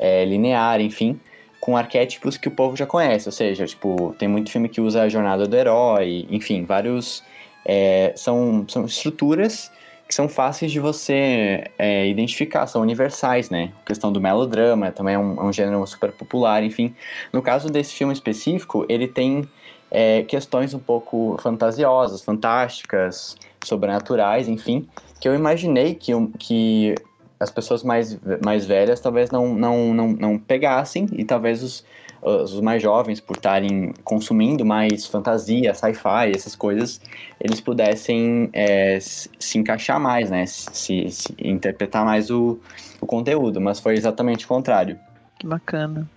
é, 0.00 0.24
linear, 0.24 0.80
enfim, 0.80 1.20
com 1.60 1.76
arquétipos 1.76 2.38
que 2.38 2.48
o 2.48 2.50
povo 2.50 2.74
já 2.74 2.86
conhece, 2.86 3.28
ou 3.28 3.32
seja, 3.32 3.66
tipo, 3.66 4.14
tem 4.18 4.26
muito 4.26 4.50
filme 4.50 4.68
que 4.68 4.80
usa 4.80 5.02
a 5.02 5.08
jornada 5.08 5.46
do 5.46 5.54
herói, 5.54 6.26
enfim, 6.30 6.64
vários. 6.64 7.22
É, 7.62 8.14
são, 8.16 8.64
são 8.66 8.86
estruturas 8.86 9.70
que 10.08 10.14
são 10.14 10.28
fáceis 10.28 10.72
de 10.72 10.80
você 10.80 11.70
é, 11.78 12.08
identificar, 12.08 12.66
são 12.66 12.80
universais, 12.80 13.50
né? 13.50 13.70
A 13.82 13.86
questão 13.86 14.10
do 14.10 14.20
melodrama 14.20 14.90
também 14.90 15.14
é 15.14 15.18
um, 15.18 15.40
é 15.40 15.44
um 15.44 15.52
gênero 15.52 15.86
super 15.86 16.10
popular, 16.10 16.64
enfim. 16.64 16.92
No 17.32 17.40
caso 17.40 17.68
desse 17.68 17.94
filme 17.94 18.12
específico, 18.12 18.84
ele 18.88 19.06
tem 19.06 19.48
é, 19.90 20.22
questões 20.22 20.74
um 20.74 20.80
pouco 20.80 21.36
fantasiosas, 21.40 22.22
fantásticas, 22.22 23.36
sobrenaturais, 23.64 24.48
enfim, 24.48 24.88
que 25.20 25.28
eu 25.28 25.34
imaginei 25.34 25.94
que, 25.94 26.12
que 26.38 26.94
as 27.40 27.50
pessoas 27.50 27.82
mais, 27.82 28.18
mais 28.44 28.66
velhas 28.66 29.00
talvez 29.00 29.30
não, 29.30 29.54
não, 29.54 29.94
não, 29.94 30.08
não 30.12 30.38
pegassem 30.38 31.08
e 31.12 31.24
talvez 31.24 31.62
os, 31.62 31.84
os 32.22 32.60
mais 32.60 32.82
jovens, 32.82 33.18
por 33.18 33.36
estarem 33.36 33.94
consumindo 34.04 34.64
mais 34.64 35.06
fantasia, 35.06 35.72
sci-fi, 35.72 36.32
essas 36.34 36.54
coisas, 36.54 37.00
eles 37.40 37.60
pudessem 37.60 38.50
é, 38.52 38.98
se 39.00 39.58
encaixar 39.58 39.98
mais, 39.98 40.30
né? 40.30 40.44
Se, 40.46 41.10
se, 41.10 41.34
interpretar 41.38 42.04
mais 42.04 42.30
o, 42.30 42.60
o 43.00 43.06
conteúdo, 43.06 43.60
mas 43.60 43.80
foi 43.80 43.94
exatamente 43.94 44.44
o 44.44 44.48
contrário. 44.48 44.98
Que 45.38 45.46
bacana. 45.46 46.08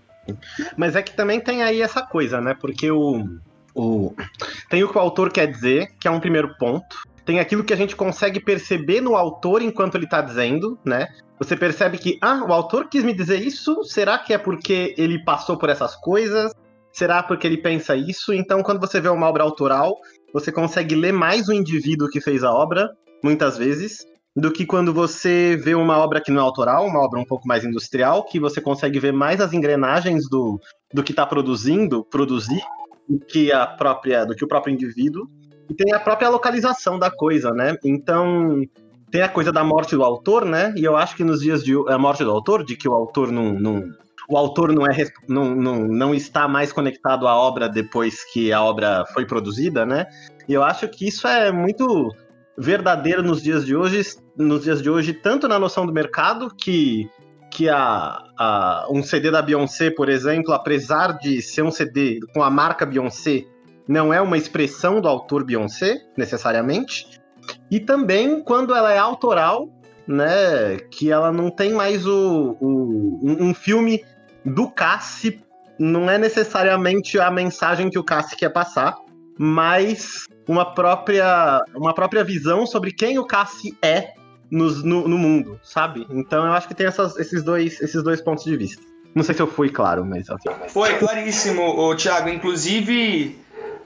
Mas 0.75 0.95
é 0.95 1.01
que 1.01 1.15
também 1.15 1.39
tem 1.39 1.63
aí 1.63 1.81
essa 1.81 2.01
coisa, 2.01 2.41
né? 2.41 2.53
Porque 2.53 2.91
o, 2.91 3.25
o... 3.73 4.13
Tem 4.69 4.83
o 4.83 4.89
que 4.89 4.97
o 4.97 5.01
autor 5.01 5.31
quer 5.31 5.47
dizer, 5.47 5.93
que 5.99 6.07
é 6.07 6.11
um 6.11 6.19
primeiro 6.19 6.55
ponto. 6.57 6.97
Tem 7.25 7.39
aquilo 7.39 7.63
que 7.63 7.73
a 7.73 7.77
gente 7.77 7.95
consegue 7.95 8.39
perceber 8.39 9.01
no 9.01 9.15
autor 9.15 9.61
enquanto 9.61 9.95
ele 9.95 10.05
está 10.05 10.21
dizendo, 10.21 10.77
né? 10.85 11.07
Você 11.39 11.55
percebe 11.55 11.97
que, 11.97 12.17
ah, 12.21 12.45
o 12.47 12.53
autor 12.53 12.89
quis 12.89 13.03
me 13.03 13.13
dizer 13.13 13.41
isso? 13.41 13.83
Será 13.83 14.17
que 14.17 14.33
é 14.33 14.37
porque 14.37 14.93
ele 14.97 15.23
passou 15.23 15.57
por 15.57 15.69
essas 15.69 15.95
coisas? 15.95 16.53
Será 16.91 17.23
porque 17.23 17.47
ele 17.47 17.57
pensa 17.57 17.95
isso? 17.95 18.33
Então, 18.33 18.61
quando 18.61 18.79
você 18.79 19.01
vê 19.01 19.09
uma 19.09 19.27
obra 19.27 19.43
autoral, 19.43 19.95
você 20.33 20.51
consegue 20.51 20.95
ler 20.95 21.11
mais 21.11 21.47
o 21.47 21.53
indivíduo 21.53 22.09
que 22.09 22.21
fez 22.21 22.43
a 22.43 22.51
obra, 22.51 22.89
muitas 23.23 23.57
vezes, 23.57 24.05
do 24.35 24.51
que 24.51 24.65
quando 24.65 24.93
você 24.93 25.55
vê 25.55 25.75
uma 25.75 25.97
obra 25.97 26.21
que 26.21 26.31
não 26.31 26.41
é 26.41 26.43
autoral, 26.43 26.85
uma 26.85 26.99
obra 26.99 27.19
um 27.19 27.25
pouco 27.25 27.47
mais 27.47 27.63
industrial, 27.63 28.23
que 28.23 28.39
você 28.39 28.59
consegue 28.59 28.99
ver 28.99 29.13
mais 29.13 29.39
as 29.39 29.53
engrenagens 29.53 30.27
do, 30.29 30.59
do 30.93 31.03
que 31.03 31.11
está 31.11 31.25
produzindo, 31.25 32.03
produzir, 32.03 32.61
do 33.07 33.19
que 33.19 33.51
a 33.51 33.65
própria, 33.67 34.25
do 34.25 34.35
que 34.35 34.43
o 34.43 34.47
próprio 34.47 34.73
indivíduo. 34.73 35.27
E 35.73 35.75
tem 35.75 35.91
a 35.91 35.99
própria 35.99 36.29
localização 36.29 36.99
da 36.99 37.09
coisa, 37.09 37.49
né? 37.51 37.75
Então, 37.83 38.61
tem 39.09 39.23
a 39.23 39.29
coisa 39.29 39.51
da 39.51 39.63
morte 39.63 39.95
do 39.95 40.03
autor, 40.03 40.45
né? 40.45 40.71
E 40.77 40.83
eu 40.83 40.95
acho 40.95 41.15
que 41.15 41.23
nos 41.23 41.41
dias 41.41 41.63
de 41.63 41.73
a 41.87 41.97
morte 41.97 42.23
do 42.23 42.29
autor, 42.29 42.63
de 42.63 42.77
que 42.77 42.87
o 42.87 42.93
autor 42.93 43.31
não, 43.31 43.53
não 43.53 43.83
o 44.29 44.37
autor 44.37 44.71
não, 44.71 44.85
é, 44.85 45.07
não, 45.27 45.55
não, 45.55 45.79
não 45.87 46.13
está 46.13 46.47
mais 46.47 46.71
conectado 46.71 47.27
à 47.27 47.35
obra 47.35 47.67
depois 47.67 48.23
que 48.31 48.53
a 48.53 48.61
obra 48.61 49.03
foi 49.15 49.25
produzida, 49.25 49.83
né? 49.83 50.05
E 50.47 50.53
eu 50.53 50.63
acho 50.63 50.87
que 50.87 51.07
isso 51.07 51.27
é 51.27 51.51
muito 51.51 52.13
verdadeiro 52.55 53.23
nos 53.23 53.41
dias 53.41 53.65
de 53.65 53.75
hoje, 53.75 54.03
nos 54.37 54.63
dias 54.63 54.79
de 54.79 54.91
hoje, 54.91 55.11
tanto 55.11 55.47
na 55.47 55.57
noção 55.57 55.87
do 55.87 55.91
mercado 55.91 56.53
que 56.55 57.09
que 57.49 57.69
a, 57.69 58.17
a, 58.37 58.87
um 58.89 59.03
CD 59.03 59.29
da 59.29 59.39
Beyoncé, 59.39 59.91
por 59.91 60.09
exemplo, 60.09 60.53
apesar 60.53 61.19
de 61.19 61.39
ser 61.39 61.61
um 61.61 61.69
CD 61.69 62.19
com 62.33 62.41
a 62.41 62.49
marca 62.49 62.83
Beyoncé, 62.83 63.45
não 63.87 64.13
é 64.13 64.21
uma 64.21 64.37
expressão 64.37 65.01
do 65.01 65.07
autor 65.07 65.43
Beyoncé, 65.43 66.01
necessariamente. 66.17 67.19
E 67.69 67.79
também 67.79 68.41
quando 68.41 68.73
ela 68.73 68.93
é 68.93 68.97
autoral, 68.97 69.69
né, 70.07 70.77
que 70.91 71.11
ela 71.11 71.31
não 71.31 71.49
tem 71.49 71.73
mais 71.73 72.05
o, 72.05 72.57
o 72.59 73.19
um 73.23 73.53
filme 73.53 74.03
do 74.45 74.69
Cassi, 74.69 75.41
não 75.79 76.09
é 76.09 76.17
necessariamente 76.17 77.19
a 77.19 77.31
mensagem 77.31 77.89
que 77.89 77.99
o 77.99 78.03
Cassi 78.03 78.35
quer 78.35 78.49
passar, 78.49 78.95
mas 79.37 80.25
uma 80.47 80.73
própria, 80.73 81.63
uma 81.75 81.93
própria 81.93 82.23
visão 82.23 82.65
sobre 82.65 82.91
quem 82.91 83.17
o 83.17 83.25
Cassi 83.25 83.77
é 83.81 84.13
no, 84.51 84.69
no, 84.83 85.07
no, 85.07 85.17
mundo, 85.17 85.59
sabe? 85.63 86.05
Então 86.11 86.45
eu 86.45 86.53
acho 86.53 86.67
que 86.67 86.75
tem 86.75 86.85
essas, 86.85 87.17
esses, 87.17 87.43
dois, 87.43 87.81
esses 87.81 88.03
dois 88.03 88.21
pontos 88.21 88.43
de 88.43 88.55
vista. 88.55 88.83
Não 89.15 89.23
sei 89.23 89.35
se 89.35 89.41
eu 89.41 89.47
fui 89.47 89.69
claro, 89.69 90.05
mas 90.05 90.29
ok. 90.29 90.51
Foi 90.69 90.97
claríssimo, 90.97 91.95
Thiago. 91.95 92.29
Inclusive, 92.29 93.39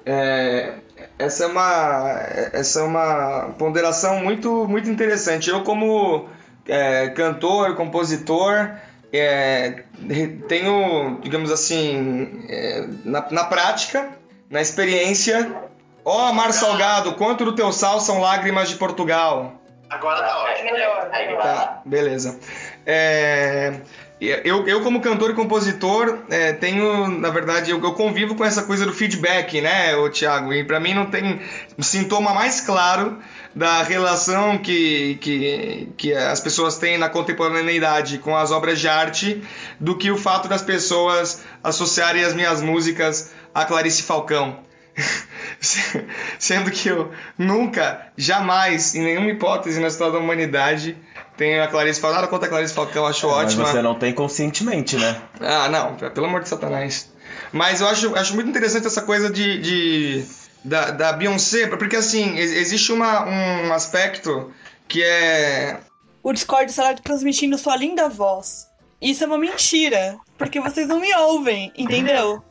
é, 0.08 0.74
essa, 1.20 1.44
é 1.44 1.48
uma, 1.48 2.20
essa 2.54 2.80
é 2.80 2.84
uma 2.84 3.54
ponderação 3.60 4.24
muito, 4.24 4.66
muito 4.66 4.90
interessante. 4.90 5.50
Eu, 5.50 5.64
como 5.64 6.30
é, 6.66 7.10
cantor, 7.10 7.76
compositor, 7.76 8.72
é, 9.12 9.84
tenho, 10.48 11.20
digamos 11.22 11.52
assim, 11.52 12.46
é, 12.48 12.88
na, 13.04 13.30
na 13.30 13.44
prática, 13.44 14.10
na 14.50 14.62
experiência. 14.62 15.54
Ó, 16.06 16.32
Mar 16.32 16.54
Salgado, 16.54 17.16
quanto 17.16 17.44
do 17.44 17.54
teu 17.54 17.74
sal 17.74 18.00
são 18.00 18.22
lágrimas 18.22 18.70
de 18.70 18.78
Portugal? 18.78 19.56
Agora 19.90 20.22
tá 20.22 20.38
ótimo. 20.44 20.70
Tá, 21.42 21.82
beleza. 21.86 22.40
É, 22.86 23.82
eu, 24.20 24.68
eu, 24.68 24.82
como 24.82 25.00
cantor 25.00 25.30
e 25.30 25.34
compositor, 25.34 26.20
é, 26.30 26.52
tenho, 26.52 27.08
na 27.08 27.30
verdade, 27.30 27.70
eu, 27.70 27.82
eu, 27.84 27.94
convivo 27.94 28.34
com 28.34 28.44
essa 28.44 28.64
coisa 28.64 28.84
do 28.84 28.92
feedback, 28.92 29.62
né, 29.62 29.96
o 29.96 30.10
Thiago? 30.10 30.52
E 30.52 30.64
para 30.64 30.80
mim 30.80 30.94
não 30.96 31.06
tem 31.06 31.40
sintoma 31.80 32.34
mais 32.34 32.60
claro 32.62 33.20
da 33.56 33.84
relação 33.84 34.58
que, 34.58 35.16
que, 35.22 35.90
que 35.98 36.14
as 36.14 36.40
pessoas 36.40 36.78
têm 36.78 36.98
na 36.98 37.10
contemporaneidade 37.10 38.18
com 38.18 38.36
as 38.36 38.52
obras 38.52 38.80
de 38.80 38.88
arte 38.88 39.44
do 39.80 39.96
que 39.96 40.10
o 40.10 40.18
fato 40.18 40.48
das 40.48 40.64
pessoas 40.64 41.44
associarem 41.64 42.24
as 42.24 42.34
minhas 42.34 42.62
músicas 42.62 43.32
a 43.54 43.66
Clarice 43.66 44.02
Falcão. 44.02 44.67
Sendo 46.40 46.72
que 46.72 46.90
eu 46.90 47.12
nunca, 47.38 48.08
jamais, 48.18 48.96
em 48.96 49.04
nenhuma 49.04 49.30
hipótese 49.30 49.80
na 49.80 49.88
história 49.88 50.14
da 50.14 50.20
humanidade, 50.20 50.98
tenho 51.36 51.64
a 51.64 51.68
Clarice 51.68 52.00
Falcão. 52.00 52.18
Nada 52.18 52.28
contra 52.28 52.48
a 52.48 52.50
Clarice 52.50 52.74
Falcão, 52.74 53.04
eu 53.04 53.10
acho 53.10 53.28
Mas 53.28 53.38
ótima. 53.38 53.66
você 53.66 53.82
não 53.82 53.96
tem 53.96 54.14
conscientemente, 54.14 54.98
né? 54.98 55.22
Ah, 55.40 55.70
não, 55.70 55.96
pelo 55.96 56.26
amor 56.26 56.42
de 56.42 56.50
Satanás. 56.50 57.12
Mas 57.52 57.82
eu 57.82 57.88
acho, 57.88 58.16
acho 58.16 58.36
muito 58.36 58.50
interessante 58.50 58.88
essa 58.88 59.02
coisa 59.02 59.30
de, 59.30 59.60
de 59.60 60.26
da, 60.64 60.92
da 60.92 61.14
Beyoncé, 61.14 61.68
porque 61.68 61.96
assim, 61.96 62.38
existe 62.38 62.92
uma, 62.92 63.26
um 63.26 63.74
aspecto 63.74 64.52
que 64.88 65.04
é. 65.04 65.80
O 66.24 66.34
Discord 66.34 66.70
estará 66.70 66.94
transmitindo 66.96 67.58
sua 67.58 67.78
linda 67.78 68.10
voz. 68.10 68.68
Isso 69.00 69.24
é 69.24 69.28
uma 69.28 69.38
mentira, 69.38 70.18
porque 70.38 70.60
vocês 70.60 70.88
não 70.88 71.00
me 71.00 71.14
ouvem, 71.16 71.72
entendeu? 71.78 72.44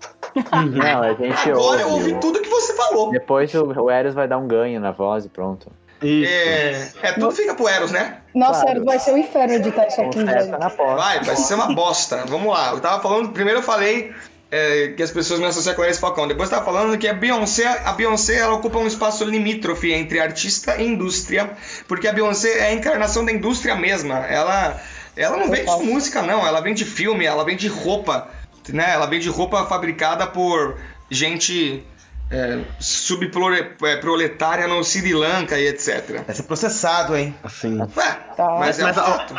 Não, 0.72 1.02
a 1.02 1.14
gente 1.14 1.50
Agora 1.50 1.80
eu 1.82 1.88
ouve. 1.90 2.10
ouvi 2.10 2.20
tudo 2.20 2.40
que 2.40 2.48
você 2.48 2.74
falou. 2.74 3.10
Depois 3.10 3.52
o, 3.54 3.64
o 3.82 3.90
Eros 3.90 4.14
vai 4.14 4.28
dar 4.28 4.38
um 4.38 4.46
ganho 4.46 4.80
na 4.80 4.90
voz 4.90 5.24
e 5.24 5.28
pronto. 5.28 5.70
Isso. 6.02 6.30
É, 6.30 6.88
é, 7.08 7.12
tudo 7.12 7.30
fica 7.32 7.54
pro 7.54 7.66
Eros, 7.66 7.90
né? 7.90 8.18
Nossa, 8.34 8.62
Claro. 8.64 8.84
vai 8.84 8.98
ser 8.98 9.12
um 9.12 9.16
inferno 9.18 9.54
editar 9.54 9.86
isso 9.86 10.00
aqui. 10.02 10.22
Vai, 10.24 11.20
vai 11.22 11.36
ser 11.36 11.54
uma 11.54 11.74
bosta. 11.74 12.24
Vamos 12.28 12.52
lá. 12.52 12.72
Eu 12.72 12.80
tava 12.80 13.02
falando. 13.02 13.30
Primeiro 13.30 13.60
eu 13.60 13.62
falei 13.62 14.12
é, 14.50 14.88
que 14.88 15.02
as 15.02 15.10
pessoas 15.10 15.40
me 15.40 15.46
associam 15.46 15.72
a 15.72 15.74
Clarice 15.74 15.98
Falcão. 15.98 16.28
Depois 16.28 16.50
eu 16.50 16.58
tava 16.58 16.70
falando 16.70 16.98
que 16.98 17.08
a 17.08 17.14
Beyoncé, 17.14 17.66
a 17.84 17.92
Beyoncé 17.92 18.36
ela 18.36 18.52
ocupa 18.54 18.78
um 18.78 18.86
espaço 18.86 19.24
limítrofe 19.24 19.90
entre 19.90 20.20
artista 20.20 20.76
e 20.76 20.86
indústria. 20.86 21.52
Porque 21.88 22.06
a 22.06 22.12
Beyoncé 22.12 22.58
é 22.58 22.66
a 22.66 22.72
encarnação 22.74 23.24
da 23.24 23.32
indústria 23.32 23.74
mesma. 23.74 24.18
Ela, 24.26 24.78
ela 25.16 25.38
não 25.38 25.50
vende 25.50 25.70
música, 25.82 26.20
não. 26.20 26.46
Ela 26.46 26.60
vende 26.60 26.84
filme, 26.84 27.24
ela 27.24 27.42
vende 27.42 27.68
roupa. 27.68 28.28
Né? 28.72 28.92
Ela 28.92 29.06
vende 29.06 29.28
roupa 29.28 29.64
fabricada 29.66 30.26
por 30.26 30.76
gente. 31.10 31.84
É, 32.28 32.58
subproletária 32.80 34.66
no 34.66 34.82
Sri 34.82 35.12
Lanka 35.14 35.58
e 35.58 35.68
etc. 35.68 36.24
Vai 36.26 36.34
ser 36.34 36.42
processado, 36.42 37.16
hein? 37.16 37.34
Assim. 37.42 37.78
Ué, 37.80 38.18
Tá. 38.36 38.56
mas 38.58 38.78
é 38.78 38.82
um 38.82 38.86
Mas, 38.86 38.96
fato. 38.96 39.34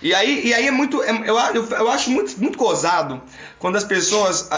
E 0.00 0.14
aí, 0.14 0.46
e 0.46 0.54
aí 0.54 0.66
é 0.66 0.70
muito. 0.70 1.02
é- 1.02 1.10
eu, 1.28 1.36
eu, 1.54 1.66
eu 1.70 1.90
acho 1.90 2.10
muito, 2.10 2.38
muito 2.40 2.56
gozado 2.58 3.20
quando 3.58 3.76
as 3.76 3.84
pessoas. 3.84 4.48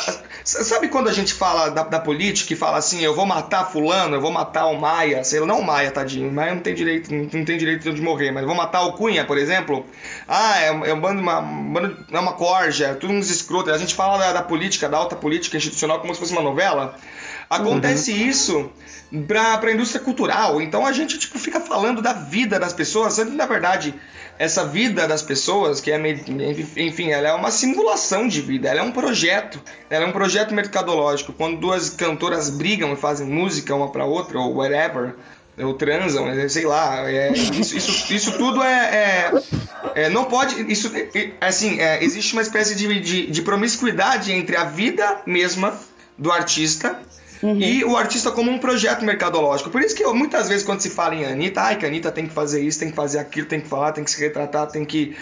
Sabe 0.45 0.89
quando 0.89 1.09
a 1.09 1.13
gente 1.13 1.33
fala 1.33 1.71
da, 1.71 1.83
da 1.83 2.01
política 2.01 2.53
e 2.53 2.57
fala 2.57 2.79
assim, 2.79 3.01
eu 3.01 3.15
vou 3.15 3.27
matar 3.27 3.71
fulano, 3.71 4.17
eu 4.17 4.21
vou 4.21 4.31
matar 4.31 4.67
o 4.67 4.81
Maia, 4.81 5.23
sei 5.25 5.41
lá, 5.41 5.47
não 5.47 5.61
o 5.61 5.65
Maia, 5.65 5.91
tadinho, 5.91 6.29
o 6.29 6.33
Maia 6.33 6.55
não 6.55 6.63
tem 6.63 6.75
direito, 6.75 7.13
não, 7.13 7.45
tem 7.45 7.57
direito 7.57 7.93
de 7.93 8.03
morrer, 8.03 8.31
mas 8.31 8.43
eu 8.43 8.49
vou 8.49 8.57
matar 8.57 8.83
o 8.83 8.93
Cunha, 8.93 9.25
por 9.25 9.39
exemplo. 9.39 9.87
Ah, 10.27 10.61
é, 10.61 10.67
é 10.69 10.95
um 10.95 11.01
bando, 11.01 11.21
uma, 11.21 11.41
um 11.41 11.73
bando, 11.73 12.07
é 12.11 12.19
uma 12.19 12.33
corja, 12.33 12.95
tudo 12.95 13.13
uns 13.13 13.31
escroto. 13.31 13.71
A 13.71 13.79
gente 13.79 13.95
fala 13.95 14.19
da, 14.19 14.33
da 14.35 14.43
política, 14.43 14.89
da 14.89 14.97
alta 14.97 15.17
política 15.17 15.57
institucional 15.57 16.01
como 16.01 16.15
se 16.15 16.21
fosse 16.21 16.33
uma 16.33 16.43
novela. 16.43 16.97
Acontece 17.49 18.13
isso 18.13 18.71
pra, 19.27 19.59
pra 19.59 19.73
indústria 19.73 20.01
cultural. 20.01 20.61
Então 20.61 20.87
a 20.87 20.93
gente 20.93 21.19
tipo, 21.19 21.39
fica 21.39 21.61
falando 21.61 22.01
da 22.01 22.13
vida 22.13 22.61
das 22.61 22.73
pessoas, 22.73 23.15
sendo 23.15 23.33
que 23.33 23.37
na 23.37 23.47
verdade 23.47 23.95
essa 24.41 24.65
vida 24.65 25.07
das 25.07 25.21
pessoas, 25.21 25.83
que 25.83 25.93
é 25.93 26.01
enfim, 26.79 27.11
ela 27.11 27.29
é 27.29 27.33
uma 27.35 27.51
simulação 27.51 28.27
de 28.27 28.41
vida, 28.41 28.71
ela 28.71 28.81
é 28.81 28.83
um 28.83 28.91
projeto, 28.91 29.61
ela 29.91 30.07
é 30.07 30.09
um 30.09 30.13
projeto 30.13 30.55
mercadológico. 30.55 31.35
Quando 31.35 31.59
duas 31.61 31.91
cantoras 31.91 32.49
brigam 32.49 32.91
e 32.95 32.97
fazem 32.97 33.27
música 33.27 33.75
uma 33.75 33.91
pra 33.91 34.07
outra, 34.07 34.39
ou 34.39 34.55
whatever, 34.57 35.15
ou 35.59 35.75
transam, 35.75 36.27
é, 36.27 36.49
sei 36.49 36.65
lá, 36.65 37.07
é, 37.11 37.31
isso, 37.33 37.77
isso, 37.77 38.15
isso 38.15 38.39
tudo 38.39 38.63
é, 38.63 38.73
é- 38.97 39.33
é, 39.95 40.09
não 40.09 40.25
pode, 40.25 40.73
isso, 40.73 40.91
assim, 41.39 41.79
é, 41.79 42.03
existe 42.03 42.33
uma 42.33 42.41
espécie 42.41 42.75
de, 42.75 42.99
de, 42.99 43.27
de 43.27 43.43
promiscuidade 43.43 44.33
entre 44.33 44.57
a 44.57 44.65
vida 44.65 45.21
mesma 45.27 45.79
do 46.17 46.33
artista 46.33 46.99
e 47.43 47.85
o 47.85 47.97
artista 47.97 48.31
como 48.31 48.51
um 48.51 48.59
projeto 48.59 49.05
mercadológico. 49.05 49.71
Por 49.71 49.81
isso 49.81 49.95
que 49.95 50.05
eu, 50.05 50.15
muitas 50.15 50.49
vezes 50.49 50.65
quando 50.65 50.81
se 50.81 50.91
fala 50.91 51.15
em 51.15 51.25
Anitta, 51.25 51.63
ai 51.63 51.77
que 51.77 51.85
a 51.85 51.89
Anitta 51.89 52.11
tem 52.13 52.27
que 52.27 52.35
fazer 52.35 52.63
isso, 52.63 52.79
tem 52.79 52.91
que 52.91 52.97
fazer 52.97 53.19
aquilo, 53.19 53.47
tem 53.47 53.61
que 53.61 53.69
falar, 53.69 53.93
tem 53.93 54.05
que 54.05 54.11
se 54.11 54.21
retratar, 54.21 54.67
tem 54.67 54.85
que... 54.85 55.17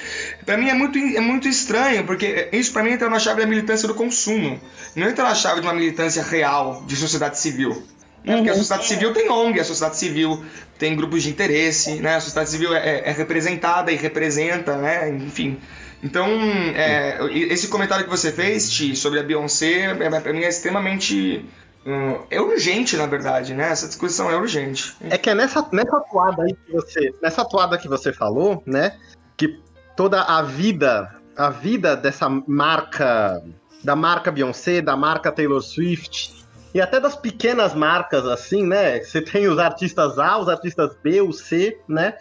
Pra 0.44 0.56
mim 0.56 0.68
é 0.68 0.74
muito, 0.74 0.98
é 0.98 1.20
muito 1.20 1.46
estranho, 1.46 2.04
porque 2.04 2.48
isso 2.52 2.72
pra 2.72 2.82
mim 2.82 2.90
entra 2.90 3.08
na 3.08 3.18
chave 3.18 3.40
da 3.40 3.46
militância 3.46 3.86
do 3.86 3.94
consumo. 3.94 4.60
Não 4.96 5.08
entra 5.08 5.24
na 5.24 5.34
chave 5.34 5.60
de 5.60 5.66
uma 5.66 5.74
militância 5.74 6.22
real, 6.22 6.82
de 6.86 6.96
sociedade 6.96 7.38
civil. 7.38 7.82
Né? 8.24 8.34
Porque 8.36 8.50
a 8.50 8.54
sociedade 8.56 8.86
civil 8.88 9.12
tem 9.12 9.30
ONG, 9.30 9.60
a 9.60 9.64
sociedade 9.64 9.96
civil 9.96 10.44
tem 10.76 10.96
grupos 10.96 11.22
de 11.22 11.30
interesse, 11.30 11.94
né? 12.00 12.16
A 12.16 12.20
sociedade 12.20 12.50
civil 12.50 12.74
é, 12.74 12.78
é- 12.78 13.02
é 13.10 13.12
representada 13.12 13.92
e 13.92 13.96
representa, 13.96 14.76
né? 14.76 15.08
Enfim. 15.08 15.56
Então, 16.02 16.28
é, 16.74 17.18
esse 17.32 17.68
comentário 17.68 18.04
que 18.04 18.10
você 18.10 18.30
fez, 18.32 18.70
Ti, 18.70 18.94
sobre 18.96 19.18
a 19.20 19.22
Beyoncé, 19.22 19.96
é, 20.00 20.20
pra 20.20 20.32
mim 20.32 20.42
é 20.42 20.48
extremamente. 20.48 21.44
Hum, 21.86 22.20
é 22.30 22.40
urgente, 22.40 22.96
na 22.96 23.06
verdade, 23.06 23.54
né? 23.54 23.70
Essa 23.70 23.86
discussão 23.86 24.30
é 24.30 24.36
urgente. 24.36 24.96
É 25.00 25.18
que 25.18 25.30
é 25.30 25.34
nessa, 25.34 25.66
nessa 25.72 25.96
atuada 25.96 26.42
aí 26.42 26.54
que 26.54 26.72
você. 26.72 27.14
Nessa 27.22 27.42
atuada 27.42 27.78
que 27.78 27.88
você 27.88 28.12
falou, 28.12 28.62
né? 28.66 28.96
Que 29.36 29.60
toda 29.96 30.22
a 30.22 30.42
vida, 30.42 31.14
a 31.36 31.50
vida 31.50 31.96
dessa 31.96 32.28
marca, 32.46 33.42
da 33.82 33.96
marca 33.96 34.30
Beyoncé, 34.30 34.80
da 34.80 34.96
marca 34.96 35.32
Taylor 35.32 35.60
Swift, 35.60 36.38
e 36.74 36.80
até 36.80 37.00
das 37.00 37.16
pequenas 37.16 37.74
marcas, 37.74 38.26
assim, 38.26 38.64
né? 38.64 39.00
Você 39.00 39.22
tem 39.22 39.48
os 39.48 39.58
artistas 39.58 40.18
A, 40.18 40.38
os 40.38 40.48
artistas 40.48 40.96
B, 41.02 41.20
o 41.20 41.32
C, 41.32 41.78
né? 41.88 42.14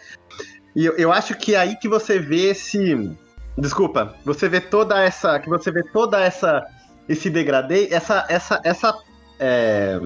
E 0.74 0.84
eu, 0.86 0.96
eu 0.96 1.12
acho 1.12 1.34
que 1.34 1.54
é 1.54 1.58
aí 1.58 1.76
que 1.76 1.88
você 1.88 2.18
vê 2.18 2.50
esse. 2.50 3.16
Desculpa, 3.56 4.14
você 4.24 4.48
vê 4.48 4.60
toda 4.60 5.00
essa. 5.02 5.38
Que 5.38 5.48
você 5.48 5.70
vê 5.70 5.82
toda 5.82 6.20
essa. 6.20 6.64
Esse 7.08 7.28
degradê, 7.30 7.88
essa. 7.90 8.24
essa, 8.28 8.60
essa 8.64 8.94
é, 9.38 9.98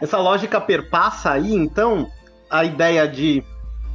essa 0.00 0.18
lógica 0.18 0.60
perpassa 0.60 1.32
aí, 1.32 1.52
então, 1.54 2.08
a 2.50 2.64
ideia 2.64 3.06
de 3.06 3.42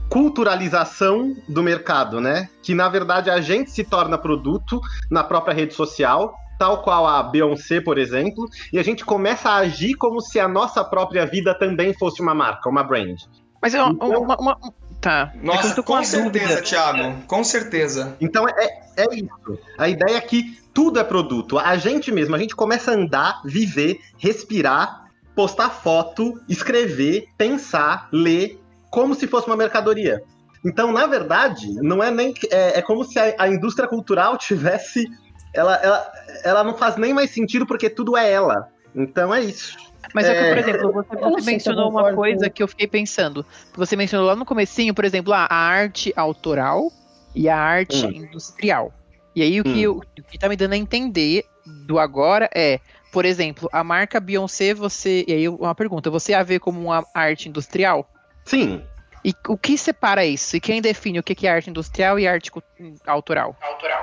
culturalização 0.09 1.35
do 1.47 1.61
mercado, 1.61 2.19
né? 2.21 2.49
Que 2.63 2.73
na 2.73 2.87
verdade 2.89 3.29
a 3.29 3.41
gente 3.41 3.71
se 3.71 3.83
torna 3.83 4.17
produto 4.17 4.79
na 5.11 5.23
própria 5.23 5.53
rede 5.53 5.73
social, 5.73 6.33
tal 6.57 6.81
qual 6.81 7.05
a 7.05 7.21
Beyoncé, 7.23 7.81
por 7.81 7.97
exemplo, 7.97 8.47
e 8.71 8.79
a 8.79 8.83
gente 8.83 9.05
começa 9.05 9.49
a 9.49 9.57
agir 9.57 9.93
como 9.95 10.21
se 10.21 10.39
a 10.39 10.47
nossa 10.47 10.83
própria 10.83 11.25
vida 11.25 11.53
também 11.57 11.93
fosse 11.93 12.21
uma 12.21 12.33
marca, 12.33 12.69
uma 12.69 12.83
brand. 12.83 13.19
Mas 13.61 13.73
eu, 13.73 13.87
Então- 13.87 14.21
uma, 14.21 14.37
uma- 14.37 14.57
tá. 15.01 15.33
É 15.33 15.45
Nossa, 15.45 15.75
tô 15.75 15.83
com 15.83 15.93
uma 15.93 16.03
certeza, 16.03 16.45
dúvida. 16.45 16.62
Thiago. 16.62 17.23
Com 17.27 17.43
certeza. 17.43 18.15
Então 18.19 18.47
é, 18.47 18.81
é 18.97 19.15
isso. 19.15 19.60
A 19.77 19.88
ideia 19.89 20.17
é 20.17 20.21
que 20.21 20.60
tudo 20.73 20.99
é 20.99 21.03
produto. 21.03 21.57
A 21.57 21.75
gente 21.77 22.12
mesmo, 22.12 22.36
a 22.36 22.39
gente 22.39 22.55
começa 22.55 22.91
a 22.91 22.93
andar, 22.93 23.41
viver, 23.43 23.99
respirar, 24.17 25.07
postar 25.36 25.69
foto, 25.69 26.39
escrever, 26.47 27.27
pensar, 27.38 28.07
ler, 28.12 28.60
como 28.89 29.15
se 29.15 29.27
fosse 29.27 29.47
uma 29.47 29.55
mercadoria. 29.55 30.23
Então, 30.65 30.91
na 30.91 31.05
verdade, 31.05 31.67
não 31.81 32.03
é 32.03 32.12
nem. 32.12 32.33
É, 32.51 32.79
é 32.79 32.81
como 32.81 33.03
se 33.03 33.17
a, 33.17 33.36
a 33.38 33.47
indústria 33.47 33.88
cultural 33.88 34.38
tivesse. 34.39 35.07
Ela, 35.53 35.75
ela, 35.77 36.12
ela 36.43 36.63
não 36.63 36.75
faz 36.75 36.97
nem 36.97 37.13
mais 37.13 37.31
sentido 37.31 37.65
porque 37.65 37.89
tudo 37.89 38.15
é 38.17 38.31
ela. 38.31 38.67
Então 38.93 39.33
é 39.33 39.41
isso. 39.41 39.77
Mas 40.13 40.25
é 40.25 40.33
que, 40.33 40.39
É. 40.41 40.49
por 40.49 40.57
exemplo, 40.57 40.91
você, 40.93 41.15
você 41.15 41.51
mencionou 41.51 41.89
uma 41.89 42.13
coisa 42.13 42.49
que 42.49 42.63
eu 42.63 42.67
fiquei 42.67 42.88
pensando. 42.88 43.45
Você 43.75 43.95
mencionou 43.95 44.27
lá 44.27 44.36
no 44.36 44.45
comecinho, 44.45 44.93
por 44.93 45.05
exemplo, 45.05 45.33
ah, 45.33 45.47
a 45.49 45.55
arte 45.55 46.13
autoral 46.15 46.91
e 47.36 47.49
a 47.49 47.57
arte 47.57 48.05
Hum. 48.05 48.12
industrial. 48.12 48.93
E 49.36 49.41
aí 49.43 49.60
o 49.60 49.63
que, 49.63 49.81
eu- 49.83 49.97
o 49.97 50.23
que 50.23 50.38
tá 50.39 50.49
me 50.49 50.55
dando 50.55 50.73
a 50.73 50.77
entender 50.77 51.43
do 51.86 51.99
agora 51.99 52.49
é, 52.55 52.79
por 53.12 53.25
exemplo, 53.25 53.69
a 53.71 53.83
marca 53.83 54.19
Beyoncé, 54.19 54.73
você. 54.73 55.23
E 55.27 55.33
aí 55.33 55.49
uma 55.49 55.75
pergunta, 55.75 56.10
você 56.10 56.33
a 56.33 56.41
vê 56.41 56.60
como 56.60 56.81
uma 56.81 57.05
arte 57.13 57.49
industrial? 57.49 58.10
Sim. 58.45 58.81
E 59.25 59.34
o 59.47 59.58
que 59.58 59.77
separa 59.77 60.25
isso? 60.25 60.56
E 60.56 60.60
quem 60.60 60.82
define 60.82 61.19
o 61.19 61.23
que 61.23 61.36
que 61.36 61.47
é 61.47 61.51
arte 61.51 61.69
industrial 61.69 62.17
e 62.19 62.27
arte 62.27 62.51
cu- 62.51 62.63
autoral? 63.06 63.56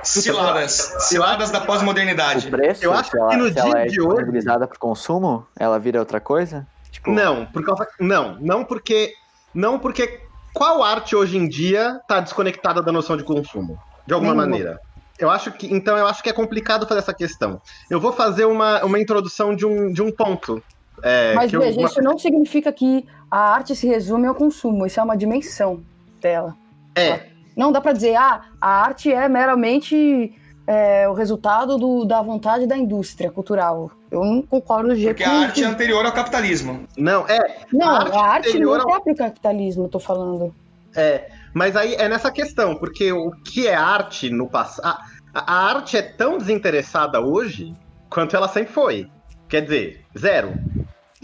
Ciladas. 0.02 0.72
Ciladas 1.00 1.50
da 1.50 1.60
pós-modernidade. 1.60 2.48
O 2.48 2.50
Eu 2.84 2.92
acho 2.92 3.10
se 3.10 3.18
ela, 3.18 3.28
que 3.30 3.36
no 3.36 3.50
se 3.52 3.58
ela 3.58 3.70
dia 3.70 3.78
é 3.80 3.86
de 3.86 4.00
hoje- 4.00 4.42
para 4.66 4.78
consumo, 4.78 5.46
ela 5.58 5.78
vira 5.78 5.98
outra 5.98 6.20
coisa? 6.20 6.66
Tipo, 6.90 7.10
Não, 7.10 7.46
por 7.46 7.64
causa. 7.64 7.86
Não, 7.98 8.36
não 8.40 8.64
porque. 8.64 9.12
Não 9.54 9.78
porque. 9.78 10.20
Qual 10.52 10.82
arte 10.84 11.16
hoje 11.16 11.36
em 11.36 11.48
dia 11.48 12.00
tá 12.06 12.20
desconectada 12.20 12.80
da 12.82 12.92
noção 12.92 13.16
de 13.16 13.24
consumo? 13.24 13.76
De 14.06 14.14
alguma 14.14 14.32
Nenhuma. 14.34 14.50
maneira. 14.50 14.78
Eu 15.18 15.30
acho 15.30 15.50
que, 15.52 15.72
então, 15.72 15.96
eu 15.96 16.06
acho 16.06 16.22
que 16.22 16.28
é 16.28 16.32
complicado 16.32 16.86
fazer 16.86 17.00
essa 17.00 17.14
questão. 17.14 17.60
Eu 17.88 18.00
vou 18.00 18.12
fazer 18.12 18.44
uma, 18.44 18.84
uma 18.84 18.98
introdução 19.00 19.54
de 19.54 19.64
um, 19.64 19.92
de 19.92 20.02
um 20.02 20.10
ponto. 20.12 20.62
É, 21.04 21.34
Mas 21.34 21.50
que 21.50 21.56
eu- 21.56 21.60
veja, 21.60 21.78
uma- 21.78 21.86
isso 21.88 22.00
não 22.02 22.18
significa 22.18 22.72
que 22.72 23.04
a 23.30 23.38
arte 23.54 23.76
se 23.76 23.86
resume 23.86 24.26
ao 24.26 24.34
consumo, 24.34 24.86
isso 24.86 24.98
é 24.98 25.02
uma 25.02 25.16
dimensão 25.16 25.82
dela. 26.20 26.56
é, 26.96 27.26
Não 27.56 27.70
dá 27.70 27.80
pra 27.80 27.92
dizer, 27.92 28.16
ah, 28.16 28.40
a 28.60 28.68
arte 28.82 29.12
é 29.12 29.28
meramente 29.28 30.32
é, 30.66 31.06
o 31.08 31.12
resultado 31.12 31.76
do- 31.76 32.06
da 32.06 32.22
vontade 32.22 32.66
da 32.66 32.74
indústria 32.76 33.30
cultural. 33.30 33.90
Eu 34.10 34.24
não 34.24 34.40
concordo 34.40 34.88
do 34.88 34.96
jeito 34.96 35.08
Porque 35.18 35.22
a 35.22 35.30
arte 35.42 35.62
é 35.62 35.66
anterior 35.66 36.06
ao 36.06 36.12
capitalismo. 36.12 36.86
não, 36.96 37.28
é, 37.28 37.58
Não, 37.70 37.86
a 37.86 37.92
a 37.98 37.98
arte 38.02 38.16
arte, 38.16 38.48
anterior 38.48 38.76
no 38.78 38.80
ao- 38.84 38.88
próprio 38.88 39.14
capitalismo, 39.14 39.84
eu 39.84 39.88
tô 39.90 39.98
falando. 40.00 40.54
É, 40.96 41.28
mas 41.52 41.76
aí 41.76 41.94
é 41.96 42.08
nessa 42.08 42.30
questão, 42.30 42.74
porque 42.76 43.12
o 43.12 43.30
que 43.44 43.66
é 43.68 43.74
arte 43.74 44.30
no 44.30 44.48
passado. 44.48 44.98
A, 45.34 45.52
a 45.52 45.66
arte 45.74 45.96
é 45.98 46.02
tão 46.02 46.38
desinteressada 46.38 47.20
hoje 47.20 47.74
quanto 48.08 48.34
ela 48.34 48.48
sempre 48.48 48.72
foi. 48.72 49.06
Quer 49.48 49.60
dizer, 49.62 50.00
zero. 50.18 50.54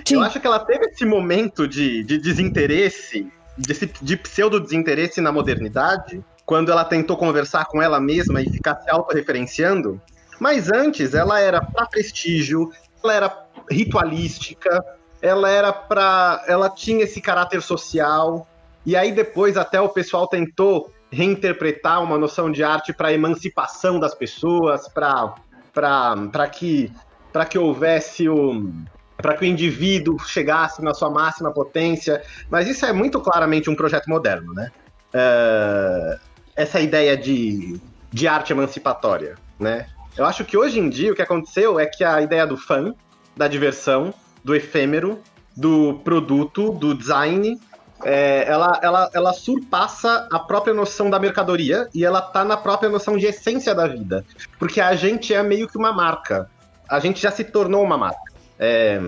Sim. 0.05 0.17
Eu 0.17 0.23
acho 0.23 0.41
que 0.41 0.47
ela 0.47 0.59
teve 0.59 0.87
esse 0.87 1.05
momento 1.05 1.67
de, 1.67 2.03
de 2.03 2.19
desinteresse, 2.19 3.31
de, 3.57 3.75
de 4.03 4.17
pseudo-desinteresse 4.17 5.21
na 5.21 5.33
modernidade, 5.33 6.25
quando 6.45 6.73
ela 6.73 6.85
tentou 6.85 7.17
conversar 7.17 7.67
com 7.67 7.81
ela 7.81 8.01
mesma 8.01 8.41
e 8.43 8.51
ficar 8.51 8.77
se 8.81 8.91
autorreferenciando. 8.91 10.01
Mas 10.39 10.71
antes, 10.71 11.15
ela 11.15 11.39
era 11.39 11.61
para 11.61 11.87
prestígio, 11.87 12.71
ela 13.05 13.15
era 13.15 13.47
ritualística, 13.71 14.85
ela 15.21 15.49
era 15.49 15.73
para. 15.73 16.43
Ela 16.49 16.71
tinha 16.71 17.05
esse 17.05 17.21
caráter 17.21 17.63
social. 17.63 18.49
E 18.85 18.97
aí 18.97 19.13
depois 19.13 19.57
até 19.57 19.81
o 19.81 19.91
pessoal 19.91 20.27
tentou 20.27 20.91
reinterpretar 21.11 22.03
uma 22.03 22.17
noção 22.17 22.51
de 22.51 22.63
arte 22.63 22.93
para 22.93 23.13
emancipação 23.13 24.01
das 24.01 24.15
pessoas, 24.15 24.89
para 24.89 26.49
que 26.51 26.91
para 27.33 27.45
que 27.45 27.59
houvesse 27.59 28.29
o 28.29 28.73
para 29.21 29.35
que 29.35 29.45
o 29.45 29.47
indivíduo 29.47 30.19
chegasse 30.19 30.83
na 30.83 30.95
sua 30.95 31.11
máxima 31.11 31.53
potência, 31.53 32.23
mas 32.51 32.69
isso 32.69 32.85
é 32.87 32.93
muito 32.93 33.21
claramente 33.21 33.69
um 33.71 33.75
projeto 33.75 34.09
moderno, 34.09 34.53
né? 34.53 34.71
É, 35.13 36.19
essa 36.57 36.81
ideia 36.81 37.17
de, 37.17 37.81
de 38.11 38.29
arte 38.29 38.53
emancipatória, 38.53 39.37
né? 39.59 39.87
Eu 40.17 40.25
acho 40.25 40.45
que 40.45 40.57
hoje 40.57 40.79
em 40.79 40.89
dia 40.89 41.13
o 41.13 41.15
que 41.15 41.23
aconteceu 41.23 41.79
é 41.79 41.87
que 41.87 42.05
a 42.05 42.21
ideia 42.21 42.47
do 42.47 42.57
fã, 42.57 42.95
da 43.37 43.49
diversão, 43.49 44.13
do 44.45 44.55
efêmero, 44.55 45.21
do 45.57 46.01
produto, 46.05 46.73
do 46.73 46.95
design, 46.95 47.59
é, 48.05 48.45
ela, 48.47 48.79
ela, 48.83 49.11
ela 49.13 49.33
surpassa 49.33 50.27
a 50.33 50.39
própria 50.39 50.75
noção 50.75 51.11
da 51.11 51.19
mercadoria 51.19 51.89
e 51.95 52.05
ela 52.05 52.21
tá 52.21 52.45
na 52.45 52.57
própria 52.57 52.89
noção 52.89 53.17
de 53.17 53.27
essência 53.27 53.75
da 53.75 53.87
vida. 53.87 54.25
Porque 54.59 54.81
a 54.81 54.95
gente 54.95 55.35
é 55.35 55.43
meio 55.43 55.69
que 55.69 55.77
uma 55.77 55.93
marca. 55.93 56.51
A 56.89 56.99
gente 56.99 57.21
já 57.21 57.31
se 57.31 57.45
tornou 57.45 57.83
uma 57.83 57.97
marca. 57.99 58.30
É, 58.63 59.01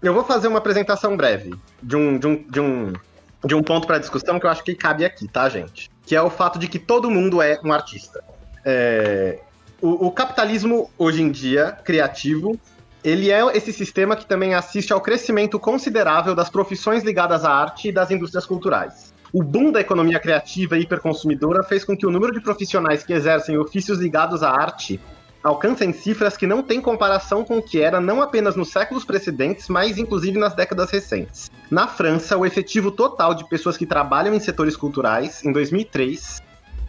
eu 0.00 0.14
vou 0.14 0.22
fazer 0.22 0.46
uma 0.46 0.58
apresentação 0.58 1.16
breve 1.16 1.52
de 1.82 1.96
um, 1.96 2.16
de 2.16 2.26
um, 2.28 2.36
de 2.48 2.60
um, 2.60 2.92
de 3.44 3.54
um 3.56 3.62
ponto 3.62 3.84
para 3.84 3.98
discussão 3.98 4.38
que 4.38 4.46
eu 4.46 4.50
acho 4.50 4.62
que 4.62 4.76
cabe 4.76 5.04
aqui, 5.04 5.26
tá, 5.26 5.48
gente? 5.48 5.90
Que 6.06 6.14
é 6.14 6.22
o 6.22 6.30
fato 6.30 6.56
de 6.56 6.68
que 6.68 6.78
todo 6.78 7.10
mundo 7.10 7.42
é 7.42 7.58
um 7.64 7.72
artista. 7.72 8.22
É, 8.64 9.40
o, 9.80 10.06
o 10.06 10.10
capitalismo, 10.12 10.88
hoje 10.96 11.20
em 11.20 11.32
dia, 11.32 11.76
criativo, 11.84 12.56
ele 13.02 13.32
é 13.32 13.44
esse 13.56 13.72
sistema 13.72 14.14
que 14.14 14.24
também 14.24 14.54
assiste 14.54 14.92
ao 14.92 15.00
crescimento 15.00 15.58
considerável 15.58 16.36
das 16.36 16.48
profissões 16.48 17.02
ligadas 17.02 17.44
à 17.44 17.50
arte 17.50 17.88
e 17.88 17.92
das 17.92 18.12
indústrias 18.12 18.46
culturais. 18.46 19.12
O 19.32 19.42
boom 19.42 19.72
da 19.72 19.80
economia 19.80 20.20
criativa 20.20 20.78
e 20.78 20.82
hiperconsumidora 20.82 21.64
fez 21.64 21.84
com 21.84 21.96
que 21.96 22.06
o 22.06 22.10
número 22.10 22.32
de 22.32 22.40
profissionais 22.40 23.02
que 23.02 23.12
exercem 23.12 23.58
ofícios 23.58 23.98
ligados 23.98 24.42
à 24.42 24.50
arte 24.50 25.00
alcancem 25.42 25.92
cifras 25.92 26.36
que 26.36 26.46
não 26.46 26.62
têm 26.62 26.80
comparação 26.80 27.44
com 27.44 27.58
o 27.58 27.62
que 27.62 27.80
era 27.80 28.00
não 28.00 28.22
apenas 28.22 28.54
nos 28.54 28.70
séculos 28.70 29.04
precedentes, 29.04 29.68
mas 29.68 29.98
inclusive 29.98 30.38
nas 30.38 30.54
décadas 30.54 30.90
recentes. 30.90 31.50
Na 31.70 31.88
França, 31.88 32.36
o 32.36 32.46
efetivo 32.46 32.90
total 32.90 33.34
de 33.34 33.48
pessoas 33.48 33.76
que 33.76 33.86
trabalham 33.86 34.34
em 34.34 34.40
setores 34.40 34.76
culturais, 34.76 35.44
em 35.44 35.52
2003, 35.52 36.40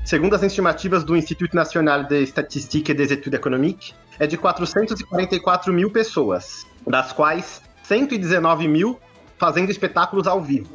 segundo 0.06 0.36
as 0.36 0.44
estimativas 0.44 1.04
do 1.04 1.16
Institut 1.16 1.54
National 1.56 2.04
de 2.04 2.26
Statistique 2.26 2.92
et 2.92 2.96
des 2.96 3.12
Études 3.12 3.40
Économiques, 3.40 3.96
é 4.20 4.28
de 4.28 4.38
444 4.38 5.74
mil 5.74 5.90
pessoas, 5.90 6.68
das 6.86 7.12
quais 7.12 7.62
119 7.84 8.68
mil 8.68 9.00
fazendo 9.38 9.70
espetáculos 9.70 10.28
ao 10.28 10.42
vivo. 10.42 10.70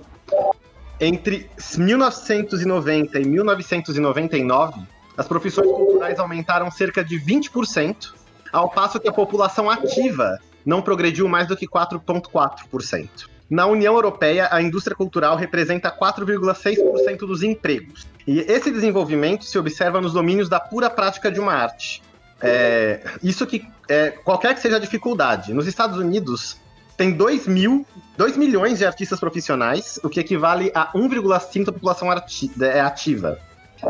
Entre 1.00 1.48
1990 1.78 3.20
e 3.20 3.24
1999, 3.24 4.80
as 5.18 5.26
profissões 5.26 5.66
culturais 5.66 6.18
aumentaram 6.20 6.70
cerca 6.70 7.04
de 7.04 7.20
20%, 7.20 8.12
ao 8.52 8.70
passo 8.70 9.00
que 9.00 9.09
a 9.09 9.12
população 9.12 9.68
ativa 9.68 10.38
não 10.64 10.81
progrediu 10.81 11.28
mais 11.28 11.48
do 11.48 11.57
que 11.57 11.66
4,4%. 11.66 13.09
Na 13.50 13.66
União 13.66 13.94
Europeia, 13.94 14.48
a 14.50 14.62
indústria 14.62 14.94
cultural 14.94 15.35
representa 15.35 15.90
4,6% 15.90 17.18
dos 17.26 17.42
empregos. 17.42 18.07
E 18.26 18.38
esse 18.40 18.70
desenvolvimento 18.70 19.44
se 19.44 19.59
observa 19.59 20.00
nos 20.00 20.12
domínios 20.12 20.48
da 20.48 20.61
pura 20.61 20.88
prática 20.88 21.33
de 21.33 21.40
uma 21.40 21.52
arte. 21.52 22.00
É, 22.40 23.02
isso 23.20 23.44
que, 23.44 23.66
é, 23.88 24.11
qualquer 24.11 24.54
que 24.54 24.61
seja 24.61 24.76
a 24.76 24.78
dificuldade. 24.81 25.52
Nos 25.52 25.66
Estados 25.66 25.98
Unidos, 25.98 26.59
tem 26.96 27.11
2, 27.11 27.48
mil, 27.48 27.85
2 28.16 28.37
milhões 28.37 28.78
de 28.78 28.87
artistas 28.87 29.18
profissionais, 29.18 29.98
o 30.04 30.09
que 30.09 30.20
equivale 30.20 30.70
a 30.74 30.92
1,5% 30.92 31.64
da 31.64 31.72
população 31.72 32.12
é, 32.12 32.81
ativa. 32.81 33.47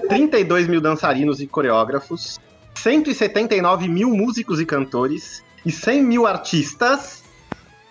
32 0.09 0.68
mil 0.68 0.81
dançarinos 0.81 1.40
e 1.40 1.46
coreógrafos, 1.46 2.38
179 2.74 3.88
mil 3.88 4.11
músicos 4.11 4.61
e 4.61 4.66
cantores 4.66 5.42
e 5.64 5.72
100 5.72 6.03
mil 6.03 6.27
artistas 6.27 7.24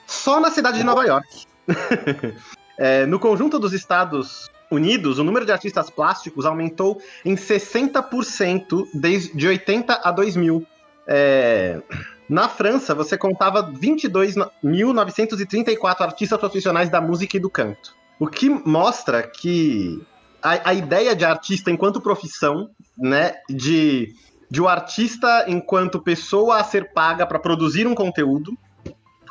só 0.05 0.39
na 0.39 0.51
cidade 0.51 0.77
de 0.77 0.83
Nova 0.83 1.03
York. 1.05 1.45
É, 2.79 3.07
no 3.07 3.17
conjunto 3.17 3.57
dos 3.57 3.73
Estados 3.73 4.51
Unidos, 4.69 5.17
o 5.17 5.23
número 5.23 5.47
de 5.47 5.51
artistas 5.51 5.89
plásticos 5.89 6.45
aumentou 6.45 7.01
em 7.25 7.33
60% 7.33 8.87
desde 8.93 9.47
80 9.47 9.99
a 10.03 10.11
2000. 10.11 10.63
É, 11.07 11.81
na 12.29 12.47
França, 12.47 12.93
você 12.93 13.17
contava 13.17 13.73
22.934 13.73 16.01
artistas 16.01 16.39
profissionais 16.39 16.87
da 16.87 17.01
música 17.01 17.37
e 17.37 17.39
do 17.39 17.49
canto. 17.49 17.95
O 18.19 18.27
que 18.27 18.47
mostra 18.47 19.23
que 19.23 19.99
a, 20.41 20.69
a 20.69 20.73
ideia 20.73 21.15
de 21.15 21.25
artista 21.25 21.71
enquanto 21.71 22.01
profissão, 22.01 22.69
né, 22.97 23.35
de, 23.49 24.13
de 24.49 24.61
o 24.61 24.67
artista 24.67 25.45
enquanto 25.47 26.01
pessoa 26.01 26.59
a 26.59 26.63
ser 26.63 26.91
paga 26.93 27.25
para 27.25 27.39
produzir 27.39 27.87
um 27.87 27.95
conteúdo, 27.95 28.57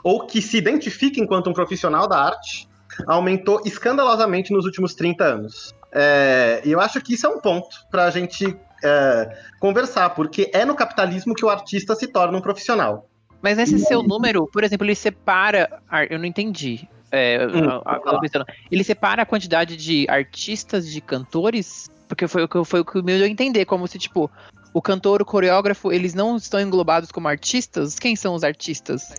ou 0.03 0.27
que 0.27 0.41
se 0.41 0.57
identifica 0.57 1.21
enquanto 1.21 1.51
um 1.51 1.53
profissional 1.53 2.07
da 2.09 2.19
arte, 2.23 2.69
aumentou 3.07 3.61
escandalosamente 3.65 4.53
nos 4.53 4.65
últimos 4.65 4.95
30 4.95 5.25
anos. 5.25 5.75
É, 5.93 6.63
e 6.65 6.71
eu 6.73 6.81
acho 6.81 7.01
que 7.01 7.15
isso 7.15 7.27
é 7.27 7.29
um 7.31 7.41
ponto 7.41 7.69
para 7.91 8.05
a 8.05 8.11
gente 8.11 8.57
é, 8.85 9.37
conversar, 9.59 10.11
porque 10.11 10.51
é 10.53 10.65
no 10.65 10.75
capitalismo 10.75 11.35
que 11.35 11.45
o 11.45 11.49
artista 11.51 11.95
se 11.95 12.07
torna 12.07 12.39
um 12.39 12.41
profissional. 12.41 13.09
Mas 13.43 13.57
nesse 13.59 13.79
seu 13.79 14.03
número, 14.03 14.49
por 14.53 14.65
exemplo, 14.65 14.87
ele 14.87 14.95
separa. 14.95 15.81
ar- 15.89 16.11
Eu 16.11 16.19
não 16.19 16.25
entendi. 16.25 16.89
É, 17.11 17.47
Hum, 17.47 17.81
a- 17.85 17.97
a- 17.97 18.45
ele 18.71 18.83
separa 18.83 19.23
a 19.23 19.27
quantidade 19.27 19.77
de 19.77 20.07
artistas, 20.09 20.91
de 20.91 21.01
cantores? 21.01 21.91
Porque 22.09 22.27
foi 22.27 22.45
o 22.45 22.49
que, 22.49 22.57
eu- 22.57 22.65
foi 22.65 22.81
o 22.81 22.85
que 22.85 23.03
me 23.03 23.17
deu 23.17 23.25
a 23.27 23.29
entender, 23.29 23.65
como 23.65 23.87
se, 23.87 23.99
tipo, 23.99 24.31
o 24.73 24.83
cantor, 24.83 25.23
o 25.23 25.25
coreógrafo, 25.25 25.93
eles 25.93 26.15
não 26.15 26.37
estão 26.37 26.61
englobados 26.61 27.11
como 27.11 27.29
artistas? 27.29 27.99
Quem 27.99 28.15
são 28.17 28.35
os 28.35 28.45
artistas? 28.45 29.15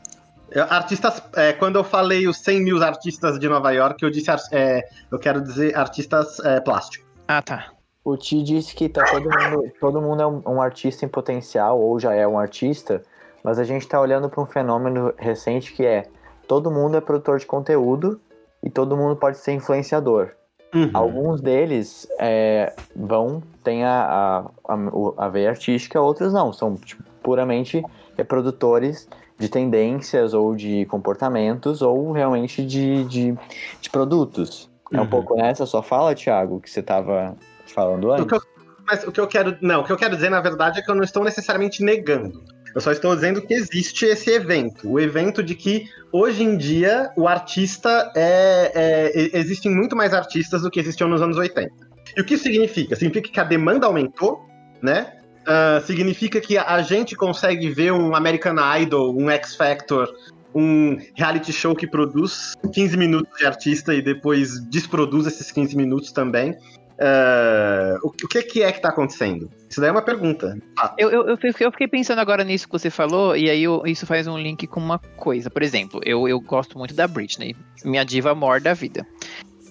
Artistas, 0.69 1.21
é, 1.35 1.51
quando 1.53 1.75
eu 1.77 1.83
falei 1.83 2.27
os 2.27 2.37
100 2.37 2.61
mil 2.61 2.81
artistas 2.81 3.37
de 3.37 3.49
Nova 3.49 3.71
York, 3.71 4.01
eu 4.01 4.09
disse, 4.09 4.29
é, 4.51 4.81
eu 5.11 5.19
quero 5.19 5.41
dizer 5.41 5.75
artistas 5.77 6.39
é, 6.39 6.59
plásticos. 6.61 7.05
Ah, 7.27 7.41
tá. 7.41 7.71
O 8.03 8.15
Ti 8.15 8.41
disse 8.41 8.73
que 8.73 8.87
tá 8.87 9.03
todo 9.03 9.29
mundo, 9.29 9.71
todo 9.81 10.01
mundo 10.01 10.21
é 10.21 10.27
um, 10.27 10.41
um 10.45 10.61
artista 10.61 11.03
em 11.05 11.09
potencial, 11.09 11.77
ou 11.77 11.99
já 11.99 12.13
é 12.13 12.25
um 12.25 12.39
artista, 12.39 13.03
mas 13.43 13.59
a 13.59 13.65
gente 13.65 13.85
tá 13.85 13.99
olhando 13.99 14.29
para 14.29 14.41
um 14.41 14.45
fenômeno 14.45 15.13
recente 15.17 15.73
que 15.73 15.85
é 15.85 16.07
todo 16.47 16.71
mundo 16.71 16.97
é 16.97 17.01
produtor 17.01 17.39
de 17.39 17.45
conteúdo 17.45 18.19
e 18.63 18.69
todo 18.69 18.95
mundo 18.97 19.15
pode 19.15 19.37
ser 19.37 19.51
influenciador. 19.53 20.31
Uhum. 20.73 20.89
Alguns 20.93 21.41
deles 21.41 22.07
é, 22.19 22.73
vão, 22.95 23.41
tem 23.63 23.83
a, 23.85 24.43
a, 24.67 24.73
a, 24.73 24.75
o- 24.91 25.13
a 25.17 25.29
veia 25.29 25.49
artística, 25.49 25.99
outros 26.01 26.33
não, 26.33 26.51
são 26.51 26.75
tipo, 26.75 27.03
puramente 27.23 27.83
é, 28.17 28.23
produtores 28.23 29.07
de 29.39 29.47
tendências 29.49 30.33
ou 30.33 30.55
de 30.55 30.85
comportamentos 30.87 31.81
ou 31.81 32.11
realmente 32.11 32.65
de, 32.65 33.03
de, 33.05 33.35
de 33.79 33.89
produtos. 33.89 34.69
É 34.91 34.97
um 34.97 35.03
Uhum. 35.03 35.09
pouco 35.09 35.35
nessa 35.35 35.65
sua 35.65 35.83
fala, 35.83 36.15
Thiago, 36.15 36.59
que 36.59 36.69
você 36.69 36.79
estava 36.79 37.35
falando 37.67 38.09
O 38.09 38.13
antes? 38.13 38.27
que 38.27 38.35
eu- 38.35 38.41
mas 38.89 39.03
o 39.05 39.11
que 39.11 39.19
eu 39.19 39.27
quero. 39.27 39.57
Não, 39.61 39.81
o 39.81 39.83
que 39.83 39.91
eu 39.91 39.97
quero 39.97 40.15
dizer, 40.15 40.29
na 40.29 40.39
verdade, 40.39 40.79
é 40.79 40.81
que 40.81 40.89
eu 40.89 40.95
não 40.95 41.03
estou 41.03 41.21
necessariamente 41.23 41.83
negando. 41.83 42.41
Eu 42.73 42.81
só 42.81 42.91
estou 42.91 43.15
dizendo 43.15 43.41
que 43.41 43.53
existe 43.53 44.05
esse 44.05 44.29
evento. 44.31 44.89
O 44.89 44.99
evento 44.99 45.41
de 45.41 45.55
que, 45.55 45.85
hoje 46.11 46.43
em 46.43 46.57
dia, 46.57 47.11
o 47.15 47.27
artista 47.27 48.11
é. 48.15 48.71
é- 48.73 49.37
existem 49.39 49.73
muito 49.73 49.95
mais 49.95 50.13
artistas 50.13 50.61
do 50.61 50.69
que 50.69 50.79
existiam 50.79 51.09
nos 51.09 51.21
anos 51.21 51.37
80. 51.37 51.71
E 52.15 52.21
o 52.21 52.25
que 52.25 52.37
significa? 52.37 52.95
Significa 52.95 53.29
que 53.29 53.39
a 53.39 53.43
demanda 53.43 53.85
aumentou, 53.85 54.39
né? 54.81 55.17
ah, 55.47 55.81
significa 55.85 56.41
que 56.41 56.57
a 56.57 56.81
gente 56.81 57.15
consegue 57.15 57.69
ver 57.69 57.93
um 57.93 58.13
American 58.13 58.55
Idol, 58.79 59.15
um 59.17 59.29
X 59.29 59.55
Factor, 59.55 60.13
um 60.53 60.97
reality 61.15 61.53
show 61.53 61.73
que 61.73 61.87
produz 61.87 62.53
15 62.73 62.97
minutos 62.97 63.37
de 63.37 63.45
artista 63.45 63.93
e 63.93 64.01
depois 64.01 64.59
desproduz 64.69 65.25
esses 65.25 65.49
15 65.51 65.77
minutos 65.77 66.11
também. 66.11 66.55
Ah, 66.99 67.95
o, 68.03 68.07
o 68.07 68.27
que, 68.27 68.41
que 68.43 68.63
é 68.63 68.71
que 68.71 68.81
tá 68.81 68.89
acontecendo? 68.89 69.49
Isso 69.69 69.79
daí 69.79 69.89
é 69.89 69.91
uma 69.91 70.01
pergunta. 70.01 70.57
Ah, 70.79 70.93
Eu, 70.97 71.09
eu, 71.09 71.27
eu 71.27 71.37
fiquei- 71.37 71.65
eu 71.67 71.71
fiquei 71.71 71.87
pensando 71.87 72.19
agora 72.19 72.43
nisso 72.43 72.65
que 72.67 72.71
você 72.71 72.89
falou, 72.89 73.35
e 73.35 73.49
aí 73.49 73.63
eu- 73.63 73.83
isso 73.85 74.05
faz 74.05 74.27
um 74.27 74.37
link 74.37 74.65
com 74.67 74.79
uma 74.79 74.99
coisa. 74.99 75.49
Por 75.49 75.61
exemplo, 75.61 75.99
eu, 76.03 76.27
eu 76.27 76.39
gosto 76.39 76.77
muito 76.77 76.93
da 76.93 77.07
Britney, 77.07 77.55
minha 77.83 78.03
diva 78.03 78.31
amor 78.31 78.59
da 78.61 78.73
vida. 78.73 79.05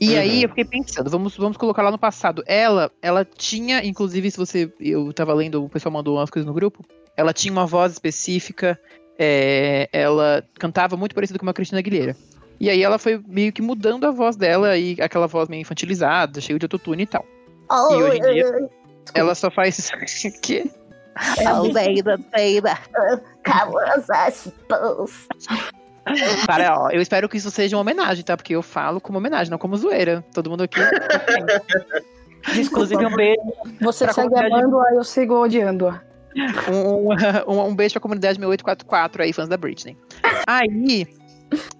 E 0.01 0.13
Uhum. 0.15 0.21
aí 0.21 0.43
eu 0.43 0.49
fiquei 0.51 0.65
pensando, 0.65 1.09
vamos, 1.11 1.37
vamos 1.37 1.57
colocar 1.57 1.83
lá 1.83 1.91
no 1.91 1.99
passado. 1.99 2.45
Ela, 2.47 2.91
ela 3.01 3.25
tinha, 3.25 3.85
inclusive, 3.85 4.31
se 4.31 4.37
você. 4.37 4.71
Eu 4.79 5.11
tava 5.13 5.33
lendo, 5.33 5.65
o 5.65 5.69
pessoal 5.71 5.93
mandou 5.93 6.17
umas 6.19 6.29
coisas 6.31 6.47
no 6.47 6.53
grupo. 6.53 6.85
Ela 7.17 7.33
tinha 7.33 7.51
uma 7.51 7.65
voz 7.67 7.93
específica, 7.93 8.79
é, 9.19 9.89
ela 9.91 10.45
cantava 10.59 10.99
muito 10.99 11.15
parecido 11.15 11.39
com 11.39 11.47
uma 11.47 11.55
Cristina 11.55 11.79
Aguilera. 11.79 12.15
E 12.59 12.71
aí 12.71 12.83
ela 12.83 12.99
foi 12.99 13.23
meio 13.27 13.53
que 13.53 13.61
mudando 13.61 14.07
a 14.07 14.11
voz 14.11 14.37
dela, 14.37 14.77
e 14.77 14.97
aquela 15.01 15.27
voz 15.27 15.49
meio 15.49 15.61
infantilizada, 15.61 16.41
cheia 16.41 16.59
de 16.59 16.65
autotune 16.65 17.03
e 17.03 17.07
tal. 17.07 17.25
E 17.71 18.03
hoje 18.03 18.19
em 18.19 18.23
dia, 18.23 18.71
ela 19.15 19.35
só 19.35 19.51
faz 19.51 19.79
isso. 19.79 19.93
que? 20.41 20.71
Oh, 21.41 21.73
baby, 21.73 22.03
baby. 22.03 22.69
Cara, 26.47 26.79
ó, 26.79 26.91
eu 26.91 27.01
espero 27.01 27.29
que 27.29 27.37
isso 27.37 27.51
seja 27.51 27.77
uma 27.77 27.81
homenagem, 27.81 28.25
tá? 28.25 28.37
Porque 28.37 28.55
eu 28.55 28.63
falo 28.63 29.01
como 29.01 29.19
homenagem, 29.19 29.51
não 29.51 29.59
como 29.59 29.77
zoeira. 29.77 30.25
Todo 30.33 30.51
mundo 30.51 30.63
aqui. 30.63 30.79
Inclusive, 32.57 33.05
um 33.05 33.17
beijo, 33.17 33.41
Você 33.81 34.13
segue 34.13 34.39
amando-a, 34.39 34.95
eu 34.95 35.03
sigo 35.03 35.35
odiando-a. 35.43 36.01
um, 36.71 37.53
um, 37.53 37.67
um 37.67 37.75
beijo 37.75 37.95
pra 37.95 38.01
comunidade 38.01 38.39
6844 38.39 39.23
aí, 39.23 39.33
fãs 39.33 39.49
da 39.49 39.57
Britney. 39.57 39.97
Aí, 40.47 41.09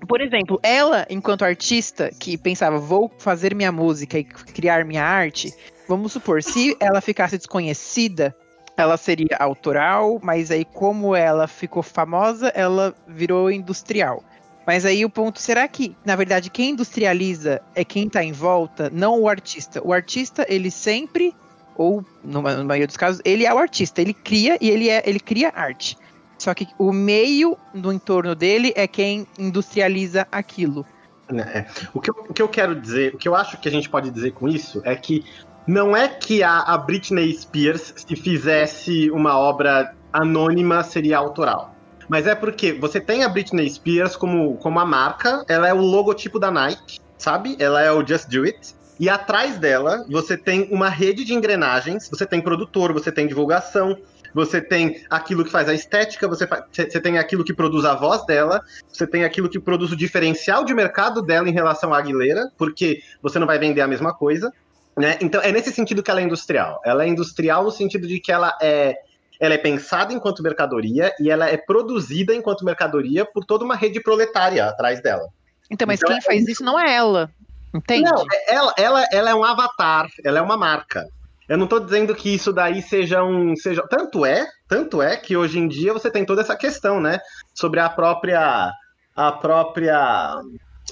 por 0.09 0.21
exemplo, 0.21 0.59
ela, 0.63 1.07
enquanto 1.11 1.45
artista, 1.45 2.11
que 2.19 2.37
pensava, 2.39 2.79
vou 2.79 3.11
fazer 3.19 3.55
minha 3.55 3.73
música 3.73 4.19
e 4.19 4.25
criar 4.25 4.85
minha 4.85 5.05
arte, 5.05 5.53
vamos 5.89 6.13
supor, 6.13 6.43
se 6.43 6.77
ela 6.81 7.01
ficasse 7.01 7.37
desconhecida, 7.37 8.35
ela 8.77 8.97
seria 8.97 9.37
autoral, 9.39 10.21
mas 10.23 10.51
aí, 10.51 10.65
como 10.65 11.17
ela 11.17 11.49
ficou 11.49 11.83
famosa, 11.83 12.49
ela 12.49 12.95
virou 13.09 13.51
industrial. 13.51 14.23
Mas 14.67 14.85
aí 14.85 15.05
o 15.05 15.11
ponto, 15.11 15.41
será 15.41 15.67
que, 15.69 15.97
na 16.05 16.17
verdade, 16.17 16.51
quem 16.51 16.71
industrializa 16.71 17.63
é 17.75 17.85
quem 17.85 18.09
tá 18.09 18.23
em 18.23 18.33
volta, 18.33 18.91
não 18.93 19.21
o 19.21 19.29
artista? 19.29 19.81
O 19.83 19.93
artista, 19.93 20.45
ele 20.49 20.71
sempre, 20.71 21.33
ou 21.77 22.05
na 22.23 22.43
maioria 22.43 22.87
dos 22.87 22.97
casos, 22.97 23.23
ele 23.25 23.47
é 23.47 23.55
o 23.55 23.59
artista, 23.59 24.03
ele 24.03 24.13
cria 24.13 24.59
e 24.61 24.69
ele, 24.69 24.91
é, 24.91 25.03
ele 25.07 25.21
cria 25.21 25.53
arte. 25.55 25.97
Só 26.39 26.55
que 26.55 26.69
o 26.79 26.93
meio 26.93 27.57
do 27.75 27.93
entorno 27.93 28.35
dele 28.35 28.73
é 28.77 28.87
quem 28.87 29.27
industrializa 29.39 30.27
aquilo. 30.31 30.85
É. 31.29 31.67
O, 31.93 32.01
que 32.01 32.11
eu, 32.11 32.15
o 32.29 32.33
que 32.33 32.43
eu 32.43 32.49
quero 32.49 32.75
dizer, 32.81 33.15
o 33.15 33.19
que 33.19 33.29
eu 33.29 33.35
acho 33.35 33.59
que 33.59 33.69
a 33.69 33.73
gente 33.73 33.89
pode 33.89 34.11
dizer 34.11 34.33
com 34.33 34.49
isso 34.49 34.81
é 34.85 34.95
que 34.95 35.25
não 35.67 35.97
é 35.97 36.07
que 36.07 36.43
a, 36.43 36.61
a 36.61 36.79
Britney 36.79 37.37
Spears, 37.37 37.93
se 37.97 38.15
fizesse 38.15 39.11
uma 39.11 39.37
obra 39.37 39.95
anônima, 40.13 40.85
seria 40.85 41.19
autoral. 41.19 41.75
Mas 42.09 42.27
é 42.27 42.35
porque 42.37 42.73
você 42.73 43.01
tem 43.01 43.25
a 43.25 43.29
Britney 43.29 43.69
Spears 43.69 44.15
como, 44.15 44.57
como 44.59 44.79
a 44.79 44.85
marca, 44.85 45.45
ela 45.49 45.67
é 45.67 45.75
o 45.75 45.81
logotipo 45.81 46.39
da 46.39 46.53
Nike, 46.53 47.01
sabe? 47.19 47.57
Ela 47.59 47.83
é 47.83 47.91
o 47.91 48.07
Just 48.07 48.29
Do 48.29 48.45
It. 48.45 48.77
E 48.99 49.11
atrás 49.11 49.59
dela, 49.59 50.07
você 50.09 50.37
tem 50.37 50.69
uma 50.71 50.89
rede 50.89 51.25
de 51.25 51.35
engrenagens, 51.35 52.09
você 52.09 52.25
tem 52.25 52.41
produtor, 52.41 52.93
você 52.93 53.13
tem 53.13 53.27
divulgação, 53.27 53.99
você 54.37 54.61
tem 54.61 55.03
aquilo 55.09 55.43
que 55.43 55.51
faz 55.51 55.67
a 55.67 55.73
estética, 55.73 56.29
você, 56.29 56.47
você 56.71 57.01
tem 57.01 57.17
aquilo 57.17 57.43
que 57.43 57.55
produz 57.55 57.87
a 57.87 57.95
voz 57.95 58.27
dela, 58.27 58.63
você 58.87 59.07
tem 59.07 59.25
aquilo 59.25 59.49
que 59.49 59.59
produz 59.59 59.93
o 59.93 59.97
diferencial 59.97 60.63
de 60.63 60.75
mercado 60.75 61.23
dela 61.23 61.49
em 61.49 61.55
relação 61.55 61.95
à 61.95 61.99
Aguilera, 61.99 62.53
porque 62.59 63.01
você 63.23 63.39
não 63.39 63.47
vai 63.47 63.59
vender 63.59 63.81
a 63.81 63.89
mesma 63.89 64.13
coisa. 64.13 64.53
Né? 64.95 65.17
Então 65.23 65.41
é 65.41 65.51
nesse 65.51 65.73
sentido 65.73 66.03
que 66.03 66.11
ela 66.11 66.21
é 66.21 66.25
industrial. 66.25 66.83
Ela 66.85 67.05
é 67.05 67.09
industrial 67.09 67.65
no 67.65 67.71
sentido 67.71 68.07
de 68.07 68.21
que 68.21 68.31
ela 68.31 68.55
é, 68.61 68.95
ela 69.41 69.55
é 69.55 69.59
pensada 69.59 70.13
enquanto 70.13 70.43
mercadoria 70.43 71.15
e 71.19 71.31
ela 71.31 71.49
é 71.49 71.57
produzida 71.57 72.35
enquanto 72.35 72.63
mercadoria 72.63 73.25
por 73.25 73.43
toda 73.43 73.65
uma 73.65 73.75
rede 73.75 74.03
proletária 74.03 74.67
atrás 74.67 75.01
dela. 75.01 75.31
Então, 75.71 75.87
mas 75.87 75.99
Então 75.99 76.13
quem 76.13 76.21
faz 76.21 76.47
isso 76.47 76.63
não 76.63 76.79
é 76.79 76.95
ela. 76.95 77.31
Entende? 77.75 78.05
Não, 78.05 78.23
é- 78.31 78.55
ela, 78.55 78.75
ela, 78.77 79.07
ela 79.11 79.31
é 79.31 79.35
um 79.35 79.45
avatar, 79.45 80.09
ela 80.23 80.41
é 80.41 80.43
uma 80.43 80.59
marca. 80.59 81.07
Eu 81.49 81.57
não 81.57 81.67
tô 81.67 81.79
dizendo 81.79 82.15
que 82.15 82.35
isso 82.35 82.53
daí 82.53 82.83
seja 82.83 83.23
um. 83.23 83.55
Seja... 83.57 83.83
Tanto 83.89 84.27
é, 84.27 84.47
tanto 84.69 85.01
é 85.01 85.17
que 85.17 85.37
hoje 85.37 85.59
em 85.59 85.69
dia 85.69 85.93
você 85.93 86.11
tem 86.11 86.25
toda 86.25 86.43
essa 86.43 86.57
questão, 86.57 87.01
né? 87.01 87.19
Sobre 87.55 87.81
a 87.81 87.89
própria. 87.89 88.73
A 89.15 89.33
própria 89.33 90.43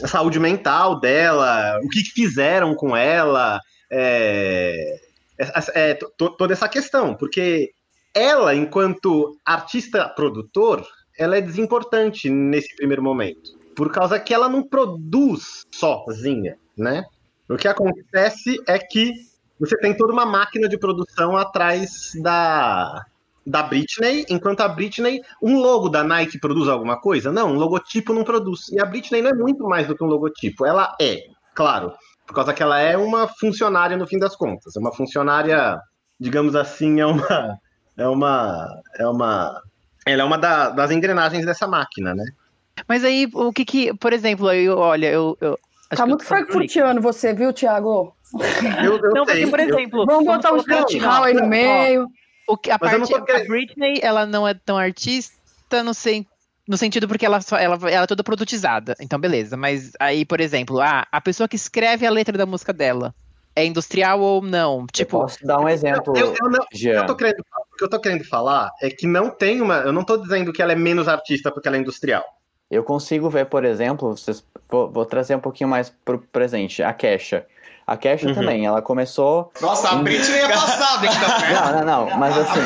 saúde 0.06 0.40
mental 0.40 0.98
dela, 0.98 1.78
o 1.84 1.88
que 1.90 2.02
que 2.02 2.10
fizeram 2.10 2.74
com 2.74 2.96
ela, 2.96 3.60
é, 3.92 4.98
é, 5.38 5.90
é, 5.90 5.94
to- 5.94 6.30
toda 6.30 6.54
essa 6.54 6.66
questão, 6.66 7.14
porque 7.14 7.72
ela, 8.14 8.54
enquanto 8.54 9.36
artista 9.44 10.08
produtor, 10.08 10.86
ela 11.18 11.36
é 11.36 11.40
desimportante 11.42 12.30
nesse 12.30 12.74
primeiro 12.76 13.02
momento, 13.02 13.58
por 13.76 13.92
causa 13.92 14.18
que 14.18 14.32
ela 14.32 14.48
não 14.48 14.62
produz 14.62 15.62
sozinha, 15.70 16.56
né? 16.76 17.04
O 17.46 17.56
que 17.56 17.68
acontece 17.68 18.58
é 18.66 18.78
que 18.78 19.12
você 19.58 19.76
tem 19.78 19.96
toda 19.96 20.12
uma 20.12 20.26
máquina 20.26 20.68
de 20.68 20.78
produção 20.78 21.36
atrás 21.36 22.12
da, 22.22 23.04
da 23.46 23.62
Britney, 23.62 24.24
enquanto 24.28 24.60
a 24.60 24.68
Britney, 24.68 25.20
um 25.42 25.58
logo 25.58 25.88
da 25.88 26.02
Nike 26.02 26.38
produz 26.38 26.68
alguma 26.68 27.00
coisa? 27.00 27.30
Não, 27.32 27.50
um 27.50 27.54
logotipo 27.58 28.12
não 28.12 28.24
produz. 28.24 28.68
E 28.70 28.80
a 28.80 28.84
Britney 28.84 29.22
não 29.22 29.30
é 29.30 29.34
muito 29.34 29.64
mais 29.64 29.86
do 29.86 29.96
que 29.96 30.02
um 30.04 30.08
logotipo. 30.08 30.66
Ela 30.66 30.94
é, 31.00 31.20
claro, 31.54 31.92
por 32.26 32.34
causa 32.34 32.52
que 32.52 32.62
ela 32.62 32.78
é 32.78 32.96
uma 32.96 33.28
funcionária 33.28 33.96
no 33.96 34.06
fim 34.06 34.18
das 34.18 34.34
contas. 34.34 34.74
É 34.76 34.80
uma 34.80 34.92
funcionária, 34.94 35.78
digamos 36.18 36.54
assim, 36.56 37.00
é 37.00 37.06
uma. 37.06 37.58
É 37.96 38.08
uma. 38.08 38.66
É 38.98 39.06
uma. 39.06 39.62
Ela 40.04 40.22
é 40.22 40.24
uma 40.24 40.36
da- 40.36 40.70
das 40.70 40.90
engrenagens 40.90 41.46
dessa 41.46 41.68
máquina, 41.68 42.12
né? 42.12 42.24
Mas 42.88 43.04
aí, 43.04 43.28
o 43.32 43.52
que 43.52 43.64
que. 43.64 43.94
Por 43.94 44.12
exemplo, 44.12 44.50
eu, 44.52 44.76
olha, 44.76 45.06
eu. 45.12 45.38
eu 45.40 45.52
acho 45.52 45.96
Tá 45.98 46.02
que 46.02 46.08
muito 46.08 46.24
frankfurtiano 46.24 47.00
você, 47.00 47.32
viu, 47.32 47.52
Thiago? 47.52 48.12
Eu, 48.84 48.96
eu 48.98 49.10
Não, 49.14 49.24
porque, 49.24 49.32
sei, 49.42 49.46
por 49.50 49.60
eu- 49.60 49.68
exemplo. 49.68 50.06
Vamos 50.06 50.24
botar 50.24 50.52
um 50.52 50.56
assim, 50.56 50.98
Hall 50.98 51.22
ó, 51.22 51.24
aí 51.24 51.34
no 51.34 51.42
ó, 51.44 51.46
meio. 51.46 52.08
O 52.46 52.56
que, 52.56 52.70
a 52.70 52.74
eu 52.80 52.98
não 52.98 53.06
parte, 53.08 53.24
querendo- 53.24 53.44
a 53.44 53.48
Britney, 53.48 54.00
ela 54.02 54.26
não 54.26 54.46
é 54.46 54.52
tão 54.54 54.76
artista 54.76 55.82
no, 55.82 55.94
sen, 55.94 56.26
no 56.68 56.76
sentido 56.76 57.08
porque 57.08 57.24
ela, 57.24 57.40
só, 57.40 57.56
ela, 57.56 57.76
ela 57.90 58.04
é 58.04 58.06
toda 58.06 58.22
produtizada. 58.22 58.94
Então, 59.00 59.18
beleza. 59.18 59.56
Mas 59.56 59.92
aí, 59.98 60.24
por 60.24 60.40
exemplo, 60.40 60.80
ah, 60.80 61.06
a 61.10 61.20
pessoa 61.20 61.48
que 61.48 61.56
escreve 61.56 62.06
a 62.06 62.10
letra 62.10 62.36
da 62.36 62.44
música 62.44 62.72
dela 62.72 63.14
é 63.56 63.64
industrial 63.64 64.20
ou 64.20 64.42
não? 64.42 64.80
Tipo, 64.86 64.92
Tipo, 64.92 65.18
posso 65.20 65.46
dar 65.46 65.58
um 65.60 65.68
exemplo, 65.68 66.14
eu, 66.16 66.34
eu 66.40 66.50
não, 66.50 66.60
O 66.60 66.66
que 66.66 66.76
Jean. 66.76 66.96
eu 67.00 67.06
tô 67.06 67.16
querendo, 67.16 67.40
o 67.40 67.76
que 67.76 67.84
eu 67.84 67.88
tô 67.88 68.00
querendo 68.00 68.24
falar 68.24 68.70
é 68.82 68.90
que 68.90 69.06
não 69.06 69.30
tem 69.30 69.62
uma. 69.62 69.76
Eu 69.76 69.92
não 69.92 70.04
tô 70.04 70.16
dizendo 70.18 70.52
que 70.52 70.60
ela 70.60 70.72
é 70.72 70.76
menos 70.76 71.08
artista 71.08 71.50
porque 71.50 71.66
ela 71.68 71.76
é 71.76 71.80
industrial. 71.80 72.24
Eu 72.70 72.82
consigo 72.82 73.30
ver, 73.30 73.46
por 73.46 73.64
exemplo, 73.64 74.10
vocês, 74.16 74.44
vou, 74.68 74.90
vou 74.90 75.06
trazer 75.06 75.34
um 75.36 75.40
pouquinho 75.40 75.68
mais 75.70 75.90
pro 76.04 76.18
presente, 76.18 76.82
a 76.82 76.92
Kesha. 76.92 77.46
A 77.86 77.96
Kesha 77.96 78.28
Uhum. 78.28 78.34
também, 78.34 78.64
ela 78.64 78.80
começou. 78.80 79.52
Nossa, 79.60 79.90
a 79.90 79.96
Britney 79.96 80.38
é 80.40 80.48
passada 80.48 81.06
então, 81.06 81.28
né? 81.28 81.52
Não, 81.52 81.84
não, 81.84 82.06
não, 82.08 82.18
mas 82.18 82.36
assim, 82.38 82.60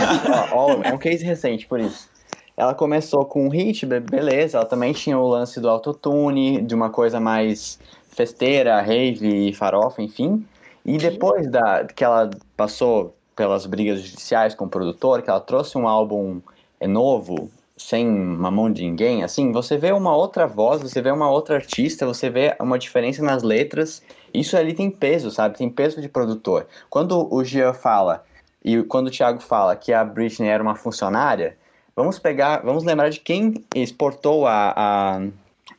ó, 0.52 0.56
ó, 0.56 0.82
é 0.84 0.92
um 0.92 0.98
case 0.98 1.24
recente 1.24 1.66
por 1.66 1.80
isso. 1.80 2.08
Ela 2.56 2.74
começou 2.74 3.24
com 3.24 3.46
um 3.46 3.48
hit, 3.48 3.84
be- 3.86 4.00
beleza, 4.00 4.58
ela 4.58 4.66
também 4.66 4.92
tinha 4.92 5.18
o 5.18 5.26
lance 5.26 5.60
do 5.60 5.68
autotune, 5.68 6.60
de 6.62 6.74
uma 6.74 6.90
coisa 6.90 7.18
mais 7.20 7.78
festeira, 8.10 8.80
rave, 8.80 9.52
farofa, 9.54 10.02
enfim. 10.02 10.44
E 10.84 10.96
depois 10.98 11.50
da, 11.50 11.84
que 11.84 12.02
ela 12.04 12.30
passou 12.56 13.14
pelas 13.36 13.66
brigas 13.66 14.00
judiciais 14.00 14.54
com 14.54 14.64
o 14.64 14.68
produtor, 14.68 15.22
que 15.22 15.30
ela 15.30 15.40
trouxe 15.40 15.76
um 15.78 15.86
álbum 15.86 16.40
novo, 16.80 17.50
sem 17.76 18.08
uma 18.08 18.50
mão 18.50 18.72
de 18.72 18.82
ninguém, 18.82 19.22
assim, 19.22 19.52
você 19.52 19.76
vê 19.76 19.92
uma 19.92 20.16
outra 20.16 20.46
voz, 20.46 20.80
você 20.82 21.00
vê 21.00 21.10
uma 21.12 21.30
outra 21.30 21.56
artista, 21.56 22.04
você 22.06 22.28
vê 22.28 22.56
uma 22.60 22.78
diferença 22.78 23.22
nas 23.22 23.42
letras. 23.44 24.02
Isso 24.38 24.56
ali 24.56 24.72
tem 24.72 24.90
peso, 24.90 25.30
sabe? 25.30 25.58
Tem 25.58 25.68
peso 25.68 26.00
de 26.00 26.08
produtor. 26.08 26.66
Quando 26.88 27.32
o 27.34 27.42
Jean 27.42 27.72
fala 27.72 28.24
e 28.64 28.82
quando 28.84 29.08
o 29.08 29.10
Thiago 29.10 29.40
fala 29.40 29.74
que 29.74 29.92
a 29.92 30.04
Britney 30.04 30.48
era 30.48 30.62
uma 30.62 30.76
funcionária, 30.76 31.56
vamos 31.96 32.18
pegar, 32.18 32.62
vamos 32.64 32.84
lembrar 32.84 33.10
de 33.10 33.18
quem 33.18 33.64
exportou 33.74 34.46
a, 34.46 34.72
a, 34.76 35.20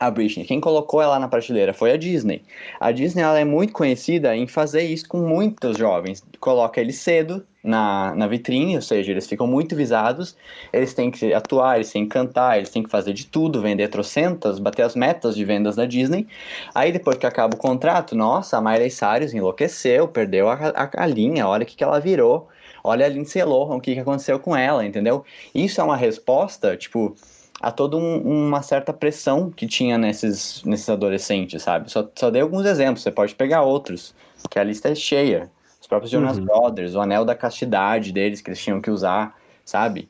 a 0.00 0.10
Britney. 0.10 0.46
Quem 0.46 0.58
colocou 0.58 1.02
ela 1.02 1.18
na 1.18 1.28
prateleira 1.28 1.74
foi 1.74 1.92
a 1.92 1.96
Disney. 1.98 2.42
A 2.80 2.90
Disney 2.90 3.22
ela 3.22 3.38
é 3.38 3.44
muito 3.44 3.74
conhecida 3.74 4.34
em 4.34 4.46
fazer 4.46 4.82
isso 4.82 5.06
com 5.06 5.18
muitos 5.18 5.76
jovens. 5.76 6.24
Coloca 6.40 6.80
eles 6.80 6.96
cedo 6.96 7.44
na, 7.62 8.14
na 8.14 8.26
vitrine, 8.26 8.76
ou 8.76 8.80
seja, 8.80 9.10
eles 9.10 9.26
ficam 9.26 9.46
muito 9.46 9.76
visados, 9.76 10.34
eles 10.72 10.94
têm 10.94 11.10
que 11.10 11.34
atuar, 11.34 11.76
eles 11.76 11.92
têm 11.92 12.04
que 12.04 12.10
cantar, 12.10 12.56
eles 12.56 12.70
têm 12.70 12.82
que 12.82 12.88
fazer 12.88 13.12
de 13.12 13.26
tudo, 13.26 13.60
vender 13.60 13.88
trocentas, 13.88 14.58
bater 14.58 14.82
as 14.82 14.96
metas 14.96 15.36
de 15.36 15.44
vendas 15.44 15.76
da 15.76 15.84
Disney. 15.84 16.26
Aí 16.74 16.90
depois 16.90 17.18
que 17.18 17.26
acaba 17.26 17.54
o 17.54 17.58
contrato, 17.58 18.16
nossa, 18.16 18.56
a 18.56 18.60
Miley 18.62 18.90
Cyrus 18.90 19.34
enlouqueceu, 19.34 20.08
perdeu 20.08 20.48
a, 20.48 20.54
a, 20.54 21.04
a 21.04 21.06
linha, 21.06 21.46
olha 21.46 21.64
o 21.64 21.66
que, 21.66 21.76
que 21.76 21.84
ela 21.84 22.00
virou. 22.00 22.48
Olha 22.82 23.04
a 23.04 23.08
Lindsay 23.10 23.44
Lohan, 23.44 23.76
o 23.76 23.80
que, 23.80 23.92
que 23.92 24.00
aconteceu 24.00 24.38
com 24.38 24.56
ela, 24.56 24.86
entendeu? 24.86 25.22
Isso 25.54 25.82
é 25.82 25.84
uma 25.84 25.98
resposta, 25.98 26.78
tipo, 26.78 27.14
a 27.60 27.70
toda 27.70 27.96
um, 27.96 28.46
uma 28.46 28.62
certa 28.62 28.92
pressão 28.92 29.50
que 29.50 29.66
tinha 29.66 29.98
nesses, 29.98 30.62
nesses 30.64 30.88
adolescentes, 30.88 31.62
sabe? 31.62 31.90
Só, 31.90 32.08
só 32.16 32.30
dei 32.30 32.40
alguns 32.40 32.64
exemplos, 32.64 33.02
você 33.02 33.10
pode 33.10 33.34
pegar 33.34 33.62
outros, 33.62 34.14
que 34.48 34.58
a 34.58 34.64
lista 34.64 34.88
é 34.88 34.94
cheia. 34.94 35.50
Os 35.80 35.86
próprios 35.86 36.10
Jonas 36.10 36.38
Uhum. 36.38 36.44
Brothers, 36.44 36.94
o 36.94 37.00
anel 37.00 37.24
da 37.24 37.34
castidade 37.34 38.12
deles 38.12 38.40
que 38.40 38.48
eles 38.50 38.62
tinham 38.62 38.80
que 38.80 38.90
usar, 38.90 39.36
sabe? 39.64 40.08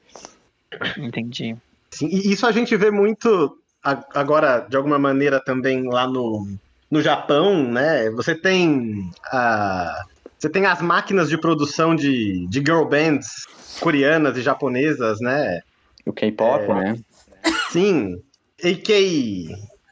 Entendi. 0.96 1.56
Sim, 1.90 2.06
e 2.06 2.32
isso 2.32 2.46
a 2.46 2.52
gente 2.52 2.76
vê 2.76 2.90
muito 2.90 3.58
agora, 3.82 4.60
de 4.68 4.76
alguma 4.76 4.98
maneira, 4.98 5.40
também 5.40 5.88
lá 5.88 6.06
no, 6.06 6.46
no 6.90 7.02
Japão, 7.02 7.64
né? 7.64 8.10
Você 8.10 8.34
tem 8.34 9.10
a, 9.26 10.04
você 10.38 10.48
tem 10.48 10.66
as 10.66 10.80
máquinas 10.80 11.28
de 11.28 11.38
produção 11.38 11.96
de, 11.96 12.46
de 12.46 12.58
girl 12.60 12.84
bands 12.84 13.46
coreanas 13.80 14.36
e 14.36 14.42
japonesas, 14.42 15.20
né? 15.20 15.60
O 16.06 16.12
K-pop, 16.12 16.64
É. 16.64 16.74
né? 16.74 16.98
Sim. 17.70 18.16
AK. 18.62 18.90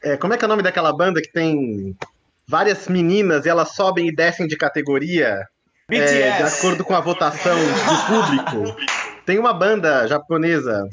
é, 0.03 0.17
como 0.17 0.33
é 0.33 0.37
que 0.37 0.43
é 0.43 0.47
o 0.47 0.49
nome 0.49 0.63
daquela 0.63 0.93
banda 0.95 1.21
que 1.21 1.31
tem 1.31 1.95
várias 2.47 2.87
meninas 2.87 3.45
e 3.45 3.49
elas 3.49 3.73
sobem 3.75 4.07
e 4.07 4.15
descem 4.15 4.47
de 4.47 4.55
categoria 4.57 5.45
é, 5.89 5.95
de 5.95 5.99
BTS. 5.99 6.57
acordo 6.59 6.83
com 6.85 6.95
a 6.95 6.99
votação 6.99 7.55
do 7.57 8.43
público? 8.53 8.75
Tem 9.25 9.37
uma 9.39 9.53
banda 9.53 10.07
japonesa 10.07 10.87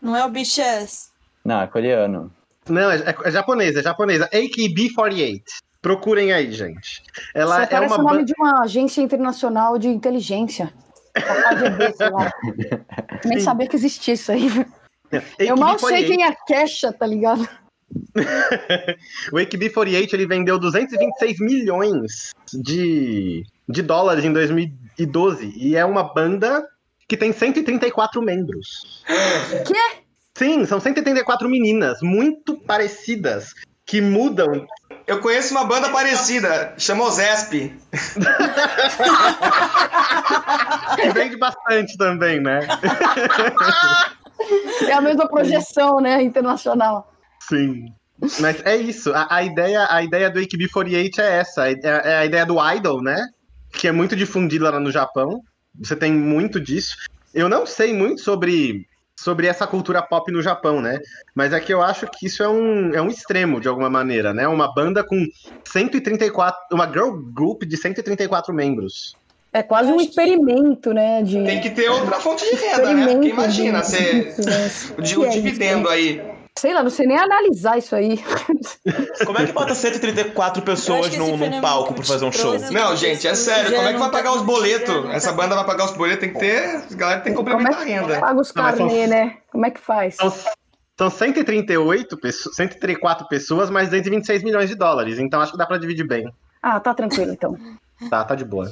Não 0.00 0.16
é 0.16 0.24
o 0.24 0.28
BTS. 0.30 1.10
Não, 1.44 1.60
é 1.62 1.66
coreano. 1.66 2.32
Não, 2.68 2.90
é, 2.90 2.96
é- 2.96 3.16
é 3.24 3.30
japonesa, 3.30 3.80
é 3.80 3.82
japonesa. 3.82 4.28
AKB48. 4.32 5.42
Procurem 5.82 6.32
aí, 6.32 6.50
gente. 6.50 7.02
Ela 7.34 7.62
Isso 7.64 7.74
é 7.74 7.80
uma 7.80 7.98
o 7.98 8.02
nome 8.02 8.24
de 8.24 8.32
uma 8.38 8.62
agência 8.62 9.02
internacional 9.02 9.78
de 9.78 9.88
inteligência. 9.88 10.72
A 11.14 11.20
KGB, 11.20 11.92
sei 11.92 12.08
lá. 12.10 12.32
Nem 13.24 13.38
Sim. 13.38 13.44
sabia 13.44 13.68
que 13.68 13.76
existia 13.76 14.14
isso 14.14 14.32
aí. 14.32 14.48
Eu 15.38 15.56
mal 15.56 15.78
sei 15.78 16.04
AKB48. 16.04 16.06
quem 16.06 16.22
é 16.24 16.28
a 16.28 16.34
Kesha, 16.34 16.92
tá 16.92 17.06
ligado? 17.06 17.48
O 19.32 19.36
AKB48 19.36 20.12
ele 20.14 20.26
vendeu 20.26 20.58
226 20.58 21.38
milhões 21.38 22.32
de, 22.52 23.44
de 23.68 23.82
dólares 23.82 24.24
em 24.24 24.32
2012 24.32 25.52
e 25.56 25.76
é 25.76 25.84
uma 25.84 26.02
banda 26.02 26.66
que 27.06 27.16
tem 27.16 27.32
134 27.32 28.20
membros. 28.22 29.04
Quê? 29.66 30.02
Sim, 30.36 30.64
são 30.64 30.80
134 30.80 31.48
meninas 31.48 32.00
muito 32.02 32.56
parecidas 32.56 33.54
que 33.86 34.00
mudam. 34.00 34.66
Eu 35.06 35.20
conheço 35.20 35.52
uma 35.52 35.64
banda 35.64 35.90
parecida, 35.90 36.74
chama 36.78 37.10
Zesp. 37.10 37.72
Que 40.96 41.10
vende 41.12 41.36
bastante 41.36 41.96
também, 41.96 42.40
né? 42.40 42.60
É 44.88 44.92
a 44.92 45.00
mesma 45.00 45.28
projeção, 45.28 46.00
né? 46.00 46.22
Internacional. 46.22 47.12
Sim. 47.40 47.86
Mas 48.40 48.64
é 48.64 48.76
isso. 48.76 49.12
A, 49.12 49.36
a 49.36 49.42
ideia, 49.42 49.86
a 49.90 50.02
ideia 50.02 50.30
do 50.30 50.40
AKB48 50.40 51.18
é 51.18 51.38
essa. 51.38 51.68
É, 51.68 51.76
é 51.82 52.16
a 52.18 52.24
ideia 52.24 52.46
do 52.46 52.56
idol, 52.72 53.02
né? 53.02 53.26
Que 53.72 53.88
é 53.88 53.92
muito 53.92 54.16
difundida 54.16 54.70
lá 54.70 54.80
no 54.80 54.90
Japão. 54.90 55.40
Você 55.80 55.96
tem 55.96 56.12
muito 56.12 56.60
disso. 56.60 56.96
Eu 57.32 57.48
não 57.48 57.66
sei 57.66 57.92
muito 57.92 58.20
sobre, 58.20 58.86
sobre 59.18 59.48
essa 59.48 59.66
cultura 59.66 60.00
pop 60.00 60.30
no 60.30 60.40
Japão, 60.40 60.80
né? 60.80 61.00
Mas 61.34 61.52
é 61.52 61.58
que 61.58 61.74
eu 61.74 61.82
acho 61.82 62.06
que 62.06 62.26
isso 62.26 62.42
é 62.42 62.48
um, 62.48 62.94
é 62.94 63.02
um 63.02 63.08
extremo, 63.08 63.60
de 63.60 63.66
alguma 63.66 63.90
maneira, 63.90 64.32
né? 64.32 64.46
Uma 64.46 64.72
banda 64.72 65.02
com 65.02 65.26
134... 65.66 66.56
Uma 66.72 66.86
girl 66.86 67.10
group 67.32 67.64
de 67.64 67.76
134 67.76 68.54
membros. 68.54 69.16
É 69.54 69.62
quase 69.62 69.92
um 69.92 70.00
experimento, 70.00 70.92
né? 70.92 71.22
De... 71.22 71.42
Tem 71.44 71.60
que 71.60 71.70
ter 71.70 71.88
outra 71.88 72.18
fonte 72.18 72.44
de 72.44 72.56
renda, 72.56 72.92
né? 72.92 73.12
Porque 73.14 73.28
imagina, 73.28 73.84
você. 73.84 74.34
O, 74.98 75.00
di- 75.00 75.16
o 75.16 75.28
dividendo 75.30 75.88
aí. 75.88 76.20
Sei 76.58 76.72
lá, 76.74 76.82
não 76.82 76.90
sei 76.90 77.06
nem 77.06 77.16
analisar 77.16 77.78
isso 77.78 77.94
aí. 77.94 78.18
Como 79.24 79.38
é 79.38 79.46
que 79.46 79.52
bota 79.52 79.74
134 79.74 80.60
Eu 80.60 80.64
pessoas 80.64 81.16
num, 81.16 81.36
num 81.36 81.60
palco 81.60 81.94
pra 81.94 82.02
fazer 82.04 82.24
um 82.24 82.32
show? 82.32 82.56
Não, 82.72 82.96
gente, 82.96 83.26
é 83.28 83.34
sério. 83.34 83.72
Como 83.72 83.76
é 83.88 83.92
que 83.92 83.98
vai 83.98 84.08
não 84.08 84.10
pagar 84.10 84.30
tá- 84.30 84.36
os 84.36 84.42
boletos? 84.42 85.04
tá- 85.04 85.12
Essa 85.14 85.32
banda 85.32 85.54
vai 85.54 85.64
pagar 85.64 85.84
os 85.84 85.92
boletos, 85.96 86.20
tem 86.20 86.32
que 86.32 86.38
ter. 86.40 86.64
A 86.90 86.94
galera 86.94 87.20
tem 87.20 87.32
que 87.32 87.36
Como 87.36 87.48
complementar 87.48 87.80
a 87.80 87.82
é 87.82 87.86
que 87.86 87.92
renda. 87.92 88.20
paga 88.20 88.40
os 88.40 88.50
carnê, 88.52 89.06
né? 89.06 89.36
Como 89.52 89.66
é 89.66 89.70
que 89.70 89.80
faz? 89.80 90.16
São, 90.16 90.32
são 90.98 91.10
138 91.10 92.16
pessoas, 92.16 92.56
134 92.56 93.28
pessoas, 93.28 93.70
mais 93.70 93.88
226 93.88 94.42
milhões 94.42 94.68
de 94.68 94.74
dólares. 94.74 95.18
Então 95.20 95.40
acho 95.40 95.52
que 95.52 95.58
dá 95.58 95.66
pra 95.66 95.78
dividir 95.78 96.06
bem. 96.06 96.28
Ah, 96.62 96.80
tá 96.80 96.92
tranquilo 96.92 97.32
então. 97.32 97.56
Tá, 98.10 98.24
tá 98.24 98.34
de 98.34 98.44
boa. 98.44 98.70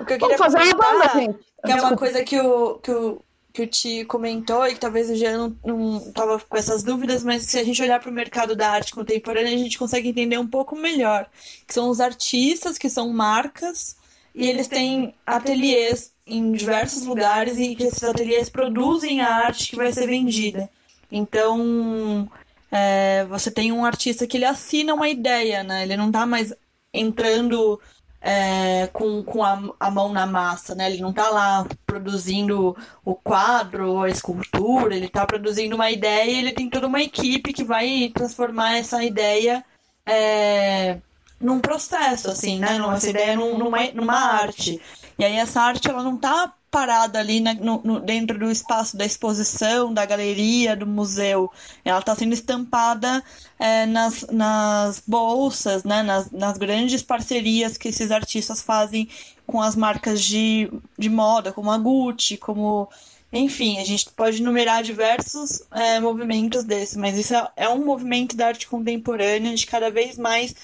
O 0.00 0.04
que 0.04 0.14
eu 0.14 0.18
Vamos 0.18 0.36
queria 0.36 0.38
fazer 0.38 0.58
uma 0.58 0.74
banda, 0.74 1.08
comentar, 1.08 1.20
gente. 1.20 1.38
que 1.64 1.72
é 1.72 1.74
uma 1.76 1.96
coisa 1.96 2.24
que 2.24 2.40
o, 2.40 2.74
que 2.78 2.90
o, 2.90 3.22
que 3.52 3.62
o 3.62 3.66
Ti 3.66 4.04
comentou 4.04 4.66
e 4.66 4.74
que 4.74 4.80
talvez 4.80 5.10
o 5.10 5.14
Jean 5.14 5.36
não, 5.36 5.56
não 5.64 6.12
tava 6.12 6.40
com 6.40 6.56
essas 6.56 6.82
dúvidas, 6.82 7.22
mas 7.22 7.42
se 7.42 7.58
a 7.58 7.64
gente 7.64 7.82
olhar 7.82 8.00
para 8.00 8.10
o 8.10 8.14
mercado 8.14 8.56
da 8.56 8.70
arte 8.70 8.94
contemporânea, 8.94 9.54
a 9.54 9.58
gente 9.58 9.78
consegue 9.78 10.08
entender 10.08 10.38
um 10.38 10.46
pouco 10.46 10.74
melhor. 10.74 11.28
Que 11.66 11.74
são 11.74 11.88
os 11.88 12.00
artistas, 12.00 12.78
que 12.78 12.88
são 12.88 13.08
marcas, 13.10 13.96
e 14.34 14.48
eles 14.48 14.66
têm 14.66 15.14
ateliês 15.26 16.12
em 16.26 16.52
diversos 16.52 17.04
lugares 17.04 17.58
e 17.58 17.74
que 17.74 17.84
esses 17.84 18.02
ateliês 18.02 18.48
produzem 18.48 19.20
a 19.20 19.28
arte 19.28 19.70
que 19.70 19.76
vai 19.76 19.92
ser 19.92 20.06
vendida. 20.06 20.70
Então, 21.10 22.30
é, 22.70 23.26
você 23.28 23.50
tem 23.50 23.70
um 23.70 23.84
artista 23.84 24.26
que 24.26 24.38
ele 24.38 24.46
assina 24.46 24.94
uma 24.94 25.08
ideia, 25.08 25.62
né? 25.62 25.82
Ele 25.82 25.96
não 25.96 26.10
tá 26.10 26.24
mais 26.24 26.54
entrando 26.94 27.78
é, 28.22 28.86
com, 28.92 29.22
com 29.24 29.42
a, 29.44 29.60
a 29.80 29.90
mão 29.90 30.12
na 30.12 30.26
massa, 30.26 30.74
né? 30.74 30.90
Ele 30.90 31.02
não 31.02 31.12
tá 31.12 31.28
lá 31.30 31.66
produzindo 31.86 32.76
o 33.04 33.14
quadro 33.14 34.02
a 34.02 34.08
escultura, 34.10 34.94
ele 34.96 35.08
tá 35.08 35.26
produzindo 35.26 35.74
uma 35.76 35.90
ideia 35.90 36.30
e 36.30 36.38
ele 36.38 36.52
tem 36.52 36.70
toda 36.70 36.86
uma 36.86 37.02
equipe 37.02 37.52
que 37.52 37.64
vai 37.64 38.10
transformar 38.14 38.76
essa 38.78 39.02
ideia 39.04 39.64
é, 40.06 40.98
num 41.40 41.60
processo, 41.60 42.30
assim, 42.30 42.58
né? 42.58 42.78
Essa 42.94 43.10
ideia 43.10 43.36
num- 43.36 43.58
numa, 43.58 43.78
numa 43.92 44.14
arte. 44.16 44.80
E 45.18 45.24
aí 45.24 45.36
essa 45.36 45.60
arte, 45.60 45.88
ela 45.90 46.02
não 46.02 46.16
tá 46.16 46.52
parada 46.72 47.18
ali 47.20 47.38
né, 47.40 47.54
no- 47.60 47.82
no- 47.84 48.00
dentro 48.00 48.38
do 48.38 48.50
espaço 48.50 48.96
da 48.96 49.04
exposição, 49.04 49.92
da 49.94 50.06
galeria, 50.06 50.74
do 50.74 50.86
museu. 50.86 51.50
Ela 51.84 52.00
está 52.00 52.16
sendo 52.16 52.32
estampada 52.34 53.22
é, 53.58 53.86
nas, 53.86 54.22
nas 54.32 55.02
bolsas, 55.06 55.84
né, 55.84 56.02
nas, 56.02 56.30
nas 56.30 56.56
grandes 56.58 57.02
parcerias 57.02 57.76
que 57.76 57.88
esses 57.88 58.10
artistas 58.10 58.62
fazem 58.62 59.08
com 59.46 59.60
as 59.60 59.76
marcas 59.76 60.22
de, 60.24 60.70
de 60.98 61.10
moda, 61.10 61.52
como 61.52 61.70
a 61.70 61.78
Gucci, 61.78 62.36
como. 62.38 62.88
Enfim, 63.34 63.78
a 63.78 63.84
gente 63.84 64.10
pode 64.10 64.42
enumerar 64.42 64.82
diversos 64.82 65.62
é, 65.72 65.98
movimentos 66.00 66.64
desses, 66.64 66.96
mas 66.96 67.16
isso 67.18 67.34
é, 67.34 67.48
é 67.56 67.68
um 67.68 67.84
movimento 67.84 68.36
da 68.36 68.48
arte 68.48 68.66
contemporânea 68.68 69.54
de 69.54 69.66
cada 69.66 69.90
vez 69.90 70.18
mais, 70.18 70.54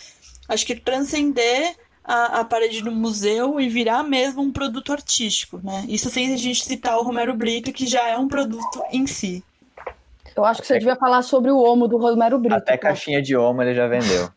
acho 0.48 0.66
que 0.66 0.74
transcender 0.76 1.76
a, 2.08 2.40
a 2.40 2.44
parede 2.44 2.82
do 2.82 2.90
museu 2.90 3.60
e 3.60 3.68
virar 3.68 4.02
mesmo 4.02 4.40
um 4.40 4.50
produto 4.50 4.94
artístico, 4.94 5.60
né? 5.62 5.84
Isso 5.86 6.08
sem 6.08 6.32
a 6.32 6.36
gente 6.38 6.64
citar 6.64 6.96
o 6.96 7.02
Romero 7.02 7.34
Brito, 7.34 7.70
que 7.70 7.86
já 7.86 8.08
é 8.08 8.16
um 8.16 8.26
produto 8.26 8.82
em 8.90 9.06
si. 9.06 9.44
Eu 10.34 10.42
acho 10.42 10.62
que 10.62 10.66
você 10.66 10.78
devia 10.78 10.96
falar 10.96 11.20
sobre 11.20 11.50
o 11.50 11.58
homo 11.58 11.86
do 11.86 11.98
Romero 11.98 12.38
Brito. 12.38 12.54
Até 12.54 12.76
pô. 12.76 12.84
caixinha 12.84 13.20
de 13.20 13.36
homo 13.36 13.60
ele 13.60 13.74
já 13.74 13.86
vendeu. 13.86 14.30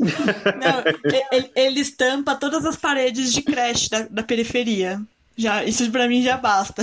Não, 0.00 0.82
ele, 1.30 1.50
ele 1.54 1.80
estampa 1.80 2.34
todas 2.34 2.64
as 2.64 2.76
paredes 2.76 3.32
de 3.32 3.42
creche 3.42 3.88
da, 3.88 4.06
da 4.10 4.22
periferia. 4.24 5.00
Já, 5.36 5.62
isso 5.62 5.88
pra 5.92 6.08
mim 6.08 6.20
já 6.22 6.36
basta. 6.36 6.82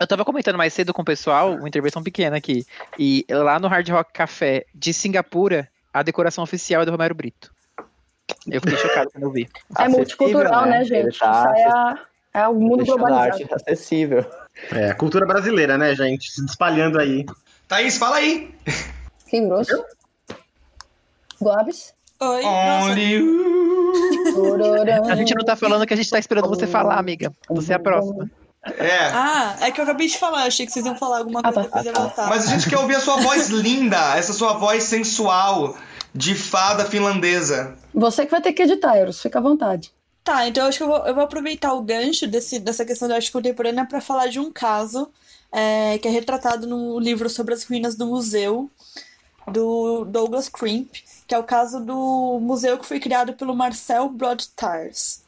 Eu 0.00 0.06
tava 0.06 0.24
comentando 0.24 0.56
mais 0.56 0.72
cedo 0.72 0.94
com 0.94 1.02
o 1.02 1.04
pessoal, 1.04 1.56
uma 1.56 1.68
intervenção 1.68 2.02
pequena 2.02 2.38
aqui. 2.38 2.64
E 2.98 3.26
lá 3.28 3.58
no 3.58 3.68
Hard 3.68 3.86
Rock 3.90 4.14
Café 4.14 4.64
de 4.74 4.94
Singapura, 4.94 5.68
a 5.92 6.02
decoração 6.02 6.44
oficial 6.44 6.82
é 6.82 6.84
do 6.84 6.90
Romero 6.90 7.14
Brito. 7.14 7.52
Eu 8.50 8.60
fiquei 8.60 8.76
chocado 8.78 9.10
quando 9.10 9.24
eu 9.24 9.30
vi. 9.32 9.48
É 9.78 9.88
multicultural, 9.88 10.66
né, 10.66 10.84
gente? 10.84 11.08
Ele 11.08 11.12
tá 11.18 11.30
Isso 11.32 11.48
aí 11.48 11.60
é, 11.62 11.66
a- 11.68 11.98
é 12.34 12.48
o 12.48 12.54
mundo 12.54 12.82
a 12.82 12.86
globalizado. 12.86 13.24
arte 13.42 13.46
acessível. 13.54 14.24
É, 14.70 14.92
cultura 14.94 15.26
brasileira, 15.26 15.76
né, 15.76 15.94
gente? 15.94 16.30
Se 16.30 16.44
espalhando 16.44 16.98
aí. 16.98 17.24
Thaís, 17.68 17.98
fala 17.98 18.16
aí. 18.16 18.54
Que 19.28 19.40
grosso. 19.40 19.84
Gobs. 21.40 21.94
Oi. 22.20 22.44
Only. 22.44 23.22
A 25.10 25.14
gente 25.16 25.34
não 25.34 25.44
tá 25.44 25.56
falando 25.56 25.86
que 25.86 25.94
a 25.94 25.96
gente 25.96 26.10
tá 26.10 26.18
esperando 26.18 26.48
você 26.48 26.66
falar, 26.66 26.98
amiga. 26.98 27.32
Você 27.48 27.72
é 27.72 27.76
a 27.76 27.78
próxima. 27.78 28.30
É. 28.62 29.06
Ah, 29.12 29.56
é 29.60 29.70
que 29.70 29.80
eu 29.80 29.84
acabei 29.84 30.06
de 30.06 30.18
falar, 30.18 30.42
achei 30.44 30.66
que 30.66 30.72
vocês 30.72 30.84
iam 30.84 30.96
falar 30.96 31.18
alguma 31.18 31.40
Ah, 31.42 31.52
coisa 31.52 31.68
tá. 31.68 31.80
depois. 31.82 32.12
Mas 32.16 32.46
a 32.46 32.50
gente 32.50 32.68
quer 32.68 32.78
ouvir 32.78 32.96
a 32.96 33.00
sua 33.00 33.16
voz 33.16 33.48
linda, 33.48 34.16
essa 34.16 34.32
sua 34.32 34.52
voz 34.54 34.82
sensual 34.82 35.76
de 36.14 36.34
fada 36.34 36.84
finlandesa. 36.84 37.76
Você 37.94 38.24
que 38.24 38.30
vai 38.30 38.42
ter 38.42 38.52
que 38.52 38.62
editar, 38.62 38.96
Eros, 38.96 39.20
fica 39.22 39.38
à 39.38 39.42
vontade. 39.42 39.92
Tá, 40.22 40.46
então 40.46 40.64
eu 40.64 40.68
acho 40.68 40.78
que 40.78 40.84
eu 40.84 40.88
vou, 40.88 40.98
eu 41.06 41.14
vou 41.14 41.24
aproveitar 41.24 41.72
o 41.72 41.80
gancho 41.80 42.26
desse, 42.26 42.58
dessa 42.58 42.84
questão 42.84 43.08
da 43.08 43.14
arte 43.14 43.32
contemporânea 43.32 43.86
para 43.86 44.00
falar 44.02 44.26
de 44.26 44.38
um 44.38 44.52
caso 44.52 45.10
é, 45.50 45.96
que 45.98 46.06
é 46.06 46.10
retratado 46.10 46.66
no 46.66 46.98
livro 47.00 47.30
sobre 47.30 47.54
as 47.54 47.64
ruínas 47.64 47.96
do 47.96 48.06
museu 48.06 48.70
do 49.50 50.04
Douglas 50.04 50.48
Crimp, 50.48 50.92
que 51.26 51.34
é 51.34 51.38
o 51.38 51.42
caso 51.44 51.80
do 51.80 52.38
museu 52.40 52.76
que 52.78 52.84
foi 52.86 53.00
criado 53.00 53.32
pelo 53.32 53.56
Marcel 53.56 54.08
Broadstars. 54.10 55.22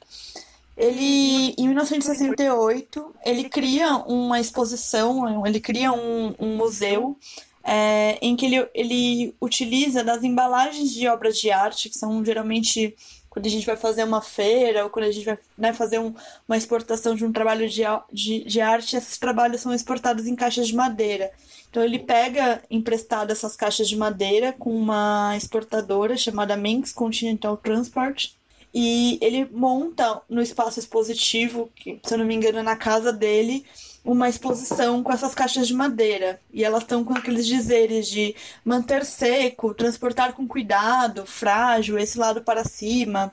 Ele, 0.77 1.55
em 1.59 1.67
1968, 1.69 3.15
ele 3.25 3.49
cria 3.49 3.97
uma 4.07 4.41
exposição, 4.41 5.47
ele 5.47 5.61
cria 5.61 5.93
um, 5.93 6.35
um 6.39 6.57
museu 6.57 7.17
é, 7.63 8.19
em 8.23 8.35
que 8.35 8.47
ele, 8.47 8.69
ele 8.75 9.35
utiliza 9.41 10.03
das 10.03 10.23
embalagens 10.25 10.91
de 10.93 11.07
obras 11.07 11.39
de 11.39 11.51
arte, 11.51 11.89
que 11.91 11.99
são 11.99 12.25
geralmente 12.25 12.97
quando 13.29 13.47
a 13.47 13.49
gente 13.49 13.65
vai 13.65 13.77
fazer 13.77 14.05
uma 14.05 14.21
feira 14.21 14.85
ou 14.85 14.91
quando 14.91 15.07
a 15.07 15.11
gente 15.11 15.25
vai 15.25 15.39
né, 15.57 15.73
fazer 15.73 15.99
um- 15.99 16.15
uma 16.47 16.57
exportação 16.57 17.15
de 17.15 17.25
um 17.25 17.33
trabalho 17.33 17.67
de, 17.69 17.83
de, 18.13 18.45
de 18.45 18.61
arte, 18.61 18.95
esses 18.97 19.17
trabalhos 19.17 19.61
são 19.63 19.73
exportados 19.73 20.27
em 20.27 20.37
caixas 20.37 20.67
de 20.69 20.75
madeira. 20.75 21.31
Então 21.71 21.83
ele 21.83 21.99
pega 21.99 22.63
emprestado 22.71 23.31
essas 23.31 23.57
caixas 23.57 23.89
de 23.89 23.97
madeira 23.97 24.53
com 24.53 24.75
uma 24.77 25.35
exportadora 25.35 26.15
chamada 26.17 26.57
Manx 26.59 26.93
Continental 26.93 27.57
Transport 27.57 28.33
e 28.75 29.19
ele 29.23 29.47
monta 29.53 30.23
no 30.29 30.43
espaço 30.43 30.79
expositivo, 30.81 31.71
que 31.77 32.01
se 32.05 32.15
eu 32.15 32.19
não 32.19 32.25
me 32.25 32.35
engano 32.35 32.59
é 32.59 32.63
na 32.63 32.77
casa 32.77 33.13
dele, 33.13 33.65
uma 34.05 34.29
exposição 34.29 35.03
com 35.03 35.13
essas 35.13 35.35
caixas 35.35 35.67
de 35.69 35.75
madeira. 35.75 36.41
E 36.53 36.65
elas 36.65 36.83
estão 36.83 37.05
com 37.05 37.15
aqueles 37.15 37.47
dizeres 37.47 38.09
de 38.09 38.35
manter 38.65 39.05
seco, 39.05 39.75
transportar 39.75 40.33
com 40.35 40.47
cuidado, 40.49 41.27
frágil, 41.27 41.99
esse 41.99 42.19
lado 42.19 42.43
para 42.43 42.65
cima. 42.65 43.33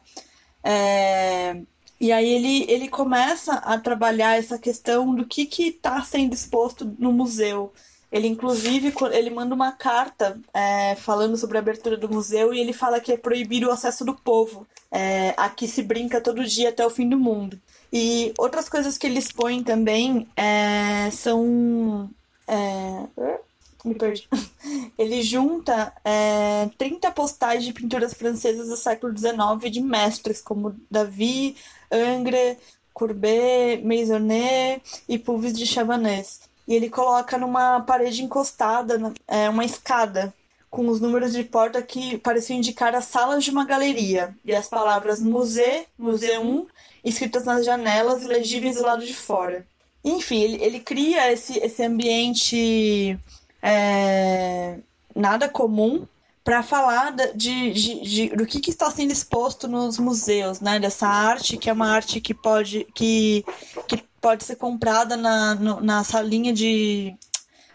É, 0.63 1.61
E 1.99 2.11
aí 2.11 2.27
ele, 2.29 2.65
ele 2.71 2.87
começa 2.89 3.53
a 3.55 3.77
trabalhar 3.79 4.37
essa 4.37 4.57
questão 4.57 5.13
do 5.15 5.25
que 5.27 5.45
que 5.45 5.67
está 5.69 6.01
sendo 6.03 6.33
exposto 6.33 6.95
no 6.99 7.11
museu. 7.13 7.73
Ele, 8.11 8.27
inclusive, 8.27 8.93
ele 9.11 9.29
manda 9.29 9.53
uma 9.53 9.71
carta 9.71 10.39
é, 10.53 10.95
falando 10.95 11.37
sobre 11.37 11.57
a 11.57 11.61
abertura 11.61 11.95
do 11.95 12.09
museu 12.09 12.53
e 12.53 12.59
ele 12.59 12.73
fala 12.73 12.99
que 12.99 13.11
é 13.11 13.17
proibir 13.17 13.65
o 13.65 13.71
acesso 13.71 14.03
do 14.03 14.15
povo. 14.15 14.65
É, 14.91 15.33
aqui 15.37 15.67
se 15.67 15.83
brinca 15.83 16.19
todo 16.19 16.45
dia 16.45 16.69
até 16.69 16.85
o 16.85 16.89
fim 16.89 17.07
do 17.07 17.19
mundo. 17.19 17.59
E 17.93 18.33
outras 18.37 18.67
coisas 18.67 18.97
que 18.97 19.05
ele 19.05 19.19
expõe 19.19 19.63
também 19.63 20.27
é, 20.35 21.09
são. 21.11 22.09
é, 22.47 23.39
me 23.83 23.95
perdi. 23.95 24.27
Ele 24.97 25.21
junta 25.21 25.93
é, 26.03 26.69
30 26.77 27.11
postais 27.11 27.63
de 27.63 27.71
pinturas 27.71 28.13
francesas 28.13 28.67
do 28.67 28.75
século 28.75 29.17
XIX 29.17 29.71
de 29.71 29.81
mestres 29.81 30.41
como 30.41 30.75
David, 30.91 31.55
Ingres, 31.91 32.57
Courbet, 32.93 33.81
Maisonnet 33.83 34.81
e 35.07 35.17
Puvis 35.17 35.53
de 35.53 35.65
Chavannes. 35.65 36.41
E 36.69 36.75
ele 36.75 36.89
coloca 36.89 37.35
numa 37.37 37.81
parede 37.81 38.23
encostada, 38.23 39.11
é, 39.27 39.49
uma 39.49 39.65
escada, 39.65 40.31
com 40.69 40.87
os 40.87 41.01
números 41.01 41.33
de 41.33 41.43
porta 41.43 41.81
que 41.81 42.19
pareciam 42.19 42.57
indicar 42.59 42.93
as 42.93 43.05
salas 43.05 43.43
de 43.43 43.49
uma 43.49 43.65
galeria. 43.65 44.35
E 44.45 44.53
as 44.53 44.67
palavras 44.69 45.19
musée, 45.19 45.87
museum, 45.97 46.67
escritas 47.03 47.43
nas 47.43 47.65
janelas, 47.65 48.23
legíveis 48.23 48.75
do 48.75 48.83
lado 48.83 49.03
de 49.03 49.15
fora. 49.15 49.65
Enfim, 50.05 50.41
ele, 50.41 50.63
ele 50.63 50.79
cria 50.79 51.31
esse, 51.31 51.57
esse 51.57 51.83
ambiente 51.83 53.17
é, 53.63 54.77
nada 55.15 55.49
comum 55.49 56.05
para 56.43 56.63
falar 56.63 57.11
de, 57.35 57.71
de- 57.73 58.01
de- 58.01 58.29
do 58.29 58.45
que, 58.45 58.59
que 58.59 58.69
está 58.69 58.89
sendo 58.89 59.11
exposto 59.11 59.67
nos 59.67 59.99
museus, 59.99 60.59
né? 60.61 60.79
Dessa 60.79 61.07
arte 61.07 61.57
que 61.57 61.69
é 61.69 61.73
uma 61.73 61.91
arte 61.91 62.21
que 62.21 62.33
pode, 62.33 62.87
que, 62.95 63.43
que 63.87 64.03
pode 64.21 64.43
ser 64.43 64.55
comprada 64.55 65.15
na, 65.17 65.55
no- 65.55 65.81
na 65.81 66.03
salinha 66.03 66.53
de. 66.53 67.15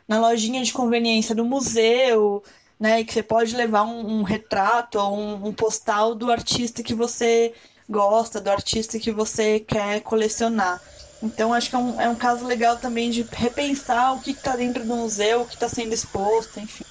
na 0.09 0.19
lojinha 0.21 0.63
de 0.63 0.73
conveniência 0.73 1.35
do 1.35 1.45
museu, 1.45 2.43
né? 2.79 3.03
Que 3.05 3.13
você 3.13 3.23
pode 3.23 3.55
levar 3.57 3.83
um, 3.85 4.21
um 4.21 4.23
retrato 4.23 4.99
ou 4.99 5.17
um, 5.17 5.49
um 5.49 5.53
postal 5.53 6.15
do 6.15 6.31
artista 6.31 6.83
que 6.83 6.95
você 6.95 7.53
gosta, 7.89 8.41
do 8.41 8.51
artista 8.51 8.99
que 8.99 9.11
você 9.13 9.61
quer 9.61 10.01
colecionar. 10.03 10.81
Então 11.23 11.53
acho 11.55 11.71
que 11.71 11.77
é 11.77 11.79
um, 11.79 12.01
é 12.01 12.09
um 12.09 12.15
caso 12.15 12.45
legal 12.47 12.77
também 12.77 13.11
de 13.11 13.23
repensar 13.33 14.15
o 14.15 14.21
que 14.21 14.33
está 14.33 14.57
dentro 14.57 14.85
do 14.85 14.95
museu, 14.95 15.43
o 15.43 15.47
que 15.47 15.55
está 15.55 15.69
sendo 15.69 15.93
exposto, 15.95 16.61
enfim. 16.61 16.85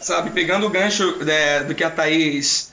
Sabe, 0.00 0.30
pegando 0.30 0.66
o 0.66 0.70
gancho 0.70 1.16
é, 1.26 1.64
do 1.64 1.74
que 1.74 1.82
a 1.82 1.90
Thaís 1.90 2.63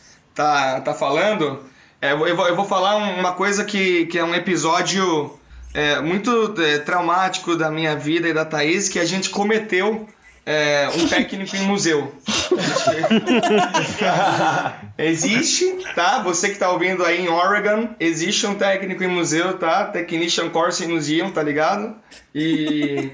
tá, 0.41 0.81
tá 0.81 0.93
falando, 0.93 1.59
é, 2.01 2.13
eu, 2.13 2.35
vou- 2.35 2.47
eu 2.47 2.55
vou, 2.55 2.65
falar 2.65 2.95
um- 2.97 3.19
uma 3.19 3.33
coisa 3.33 3.63
que, 3.63 4.07
que 4.07 4.17
é 4.17 4.23
um 4.23 4.33
episódio 4.33 5.37
é, 5.73 6.01
muito 6.01 6.53
é, 6.61 6.79
traumático 6.79 7.55
da 7.55 7.69
minha 7.71 7.95
vida 7.95 8.27
e 8.27 8.33
da 8.33 8.43
Thaís, 8.43 8.89
que 8.89 8.99
a 8.99 9.05
gente 9.05 9.29
cometeu 9.29 10.05
é, 10.45 10.89
um 10.97 11.05
técnico 11.07 11.55
em 11.55 11.61
museu. 11.61 12.11
existe, 14.97 15.77
tá? 15.95 16.19
Você 16.23 16.49
que 16.49 16.57
tá 16.57 16.71
ouvindo 16.71 17.05
aí 17.05 17.21
em 17.21 17.29
Oregon, 17.29 17.89
existe 17.99 18.45
um 18.47 18.55
técnico 18.55 19.03
em 19.03 19.07
museu, 19.07 19.57
tá? 19.57 19.85
Technician 19.85 20.49
Course 20.49 20.83
in 20.83 20.87
Museum, 20.89 21.31
tá 21.31 21.43
ligado? 21.43 21.95
E, 22.33 23.11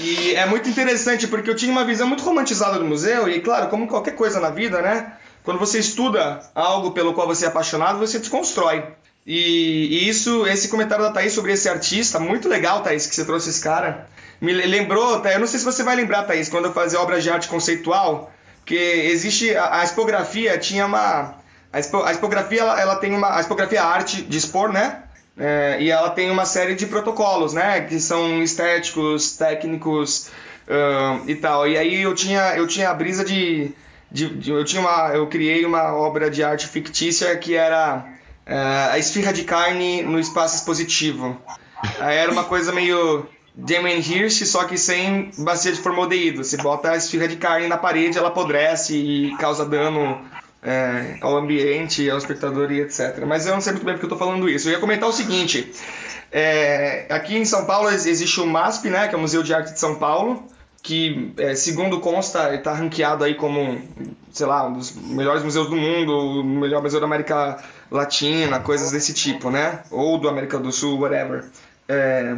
e 0.00 0.34
é 0.34 0.46
muito 0.46 0.68
interessante 0.68 1.26
porque 1.26 1.50
eu 1.50 1.56
tinha 1.56 1.72
uma 1.72 1.84
visão 1.84 2.06
muito 2.06 2.22
romantizada 2.22 2.78
do 2.78 2.84
museu 2.84 3.28
e, 3.28 3.40
claro, 3.40 3.68
como 3.68 3.88
qualquer 3.88 4.14
coisa 4.14 4.38
na 4.38 4.50
vida, 4.50 4.80
né? 4.82 5.14
Quando 5.44 5.58
você 5.58 5.78
estuda 5.78 6.40
algo 6.54 6.92
pelo 6.92 7.14
qual 7.14 7.26
você 7.26 7.44
é 7.44 7.48
apaixonado, 7.48 7.98
você 7.98 8.18
desconstrói. 8.18 8.84
E, 9.26 9.88
e 10.04 10.08
isso, 10.08 10.46
esse 10.46 10.68
comentário 10.68 11.04
da 11.04 11.10
Thaís 11.12 11.32
sobre 11.32 11.52
esse 11.52 11.68
artista, 11.68 12.18
muito 12.18 12.48
legal, 12.48 12.80
Thaís, 12.82 13.06
que 13.06 13.14
você 13.14 13.24
trouxe 13.24 13.50
esse 13.50 13.60
cara. 13.60 14.08
Me 14.40 14.52
le- 14.52 14.66
lembrou, 14.66 15.20
Thaís, 15.20 15.34
eu 15.34 15.40
não 15.40 15.46
sei 15.46 15.58
se 15.60 15.64
você 15.64 15.82
vai 15.82 15.94
lembrar, 15.96 16.24
Thaís, 16.24 16.48
quando 16.48 16.66
eu 16.66 16.72
fazia 16.72 17.00
obras 17.00 17.22
de 17.22 17.30
arte 17.30 17.48
conceitual, 17.48 18.32
que 18.64 18.74
existe 18.74 19.54
a, 19.56 19.80
a 19.80 19.84
expografia 19.84 20.56
tinha 20.58 20.86
uma 20.86 21.34
a, 21.72 21.78
expo- 21.78 22.02
a 22.02 22.12
expografia 22.12 22.60
ela, 22.60 22.80
ela 22.80 22.96
tem 22.96 23.14
uma 23.14 23.36
a 23.36 23.40
expografia 23.40 23.78
é 23.78 23.82
arte 23.82 24.22
de 24.22 24.36
expor, 24.38 24.72
né? 24.72 25.02
É, 25.38 25.78
e 25.80 25.90
ela 25.90 26.10
tem 26.10 26.30
uma 26.30 26.44
série 26.44 26.74
de 26.74 26.86
protocolos, 26.86 27.54
né? 27.54 27.80
Que 27.82 27.98
são 27.98 28.42
estéticos, 28.42 29.36
técnicos 29.36 30.28
ahn, 30.68 31.22
e 31.26 31.34
tal. 31.36 31.66
E 31.66 31.76
aí 31.78 32.02
eu 32.02 32.14
tinha 32.14 32.54
eu 32.56 32.66
tinha 32.66 32.90
a 32.90 32.94
brisa 32.94 33.24
de, 33.24 33.72
de, 34.12 34.28
de- 34.28 34.50
eu 34.50 34.64
tinha 34.64 34.80
uma 34.82 35.08
eu 35.14 35.26
criei 35.26 35.64
uma 35.64 35.94
obra 35.94 36.30
de 36.30 36.42
arte 36.44 36.66
fictícia 36.68 37.36
que 37.36 37.54
era 37.54 38.04
é, 38.46 38.56
a 38.92 38.98
esfirra 38.98 39.32
de 39.32 39.44
carne 39.44 40.02
no 40.02 40.18
espaço 40.20 40.56
expositivo. 40.56 41.36
Era 42.00 42.30
uma 42.30 42.44
coisa 42.44 42.72
meio 42.72 43.26
Damien 43.54 43.98
Hirst, 44.00 44.44
só 44.46 44.64
que 44.64 44.78
sem 44.78 45.30
bacia 45.38 45.72
de 45.72 45.80
formaldeído. 45.80 46.44
Você 46.44 46.56
bota 46.56 46.90
a 46.92 46.96
esfirra 46.96 47.26
de 47.28 47.36
carne 47.36 47.66
na 47.66 47.76
parede, 47.76 48.16
ela 48.18 48.28
apodrece 48.28 48.96
e 48.96 49.36
causa 49.36 49.64
dano 49.66 50.20
é, 50.62 51.16
ao 51.20 51.36
ambiente, 51.36 52.08
ao 52.08 52.18
espectador 52.18 52.70
e 52.70 52.80
etc. 52.80 53.24
Mas 53.26 53.46
eu 53.46 53.52
não 53.54 53.60
sei 53.60 53.72
muito 53.72 53.84
bem 53.84 53.94
porque 53.94 54.06
eu 54.06 54.14
estou 54.14 54.18
falando 54.18 54.48
isso. 54.48 54.68
Eu 54.68 54.72
ia 54.74 54.78
comentar 54.78 55.08
o 55.08 55.12
seguinte: 55.12 55.72
é, 56.30 57.06
aqui 57.10 57.36
em 57.36 57.44
São 57.44 57.64
Paulo 57.64 57.90
existe 57.90 58.40
o 58.40 58.46
MASP, 58.46 58.88
né, 58.88 59.08
que 59.08 59.14
é 59.14 59.18
o 59.18 59.20
Museu 59.20 59.42
de 59.42 59.52
Arte 59.52 59.72
de 59.72 59.80
São 59.80 59.96
Paulo, 59.96 60.44
que, 60.82 61.32
é, 61.38 61.54
segundo 61.54 62.00
consta, 62.00 62.54
está 62.54 62.72
ranqueado 62.72 63.22
aí 63.22 63.34
como, 63.34 63.80
sei 64.32 64.46
lá, 64.46 64.66
um 64.66 64.72
dos 64.72 64.92
melhores 64.92 65.44
museus 65.44 65.68
do 65.70 65.76
mundo, 65.76 66.12
o 66.12 66.44
melhor 66.44 66.82
museu 66.82 66.98
da 66.98 67.06
América 67.06 67.62
Latina, 67.90 68.58
coisas 68.58 68.90
desse 68.90 69.14
tipo, 69.14 69.48
né? 69.48 69.84
Ou 69.90 70.18
do 70.18 70.28
América 70.28 70.58
do 70.58 70.72
Sul, 70.72 71.00
whatever. 71.00 71.44
É, 71.88 72.36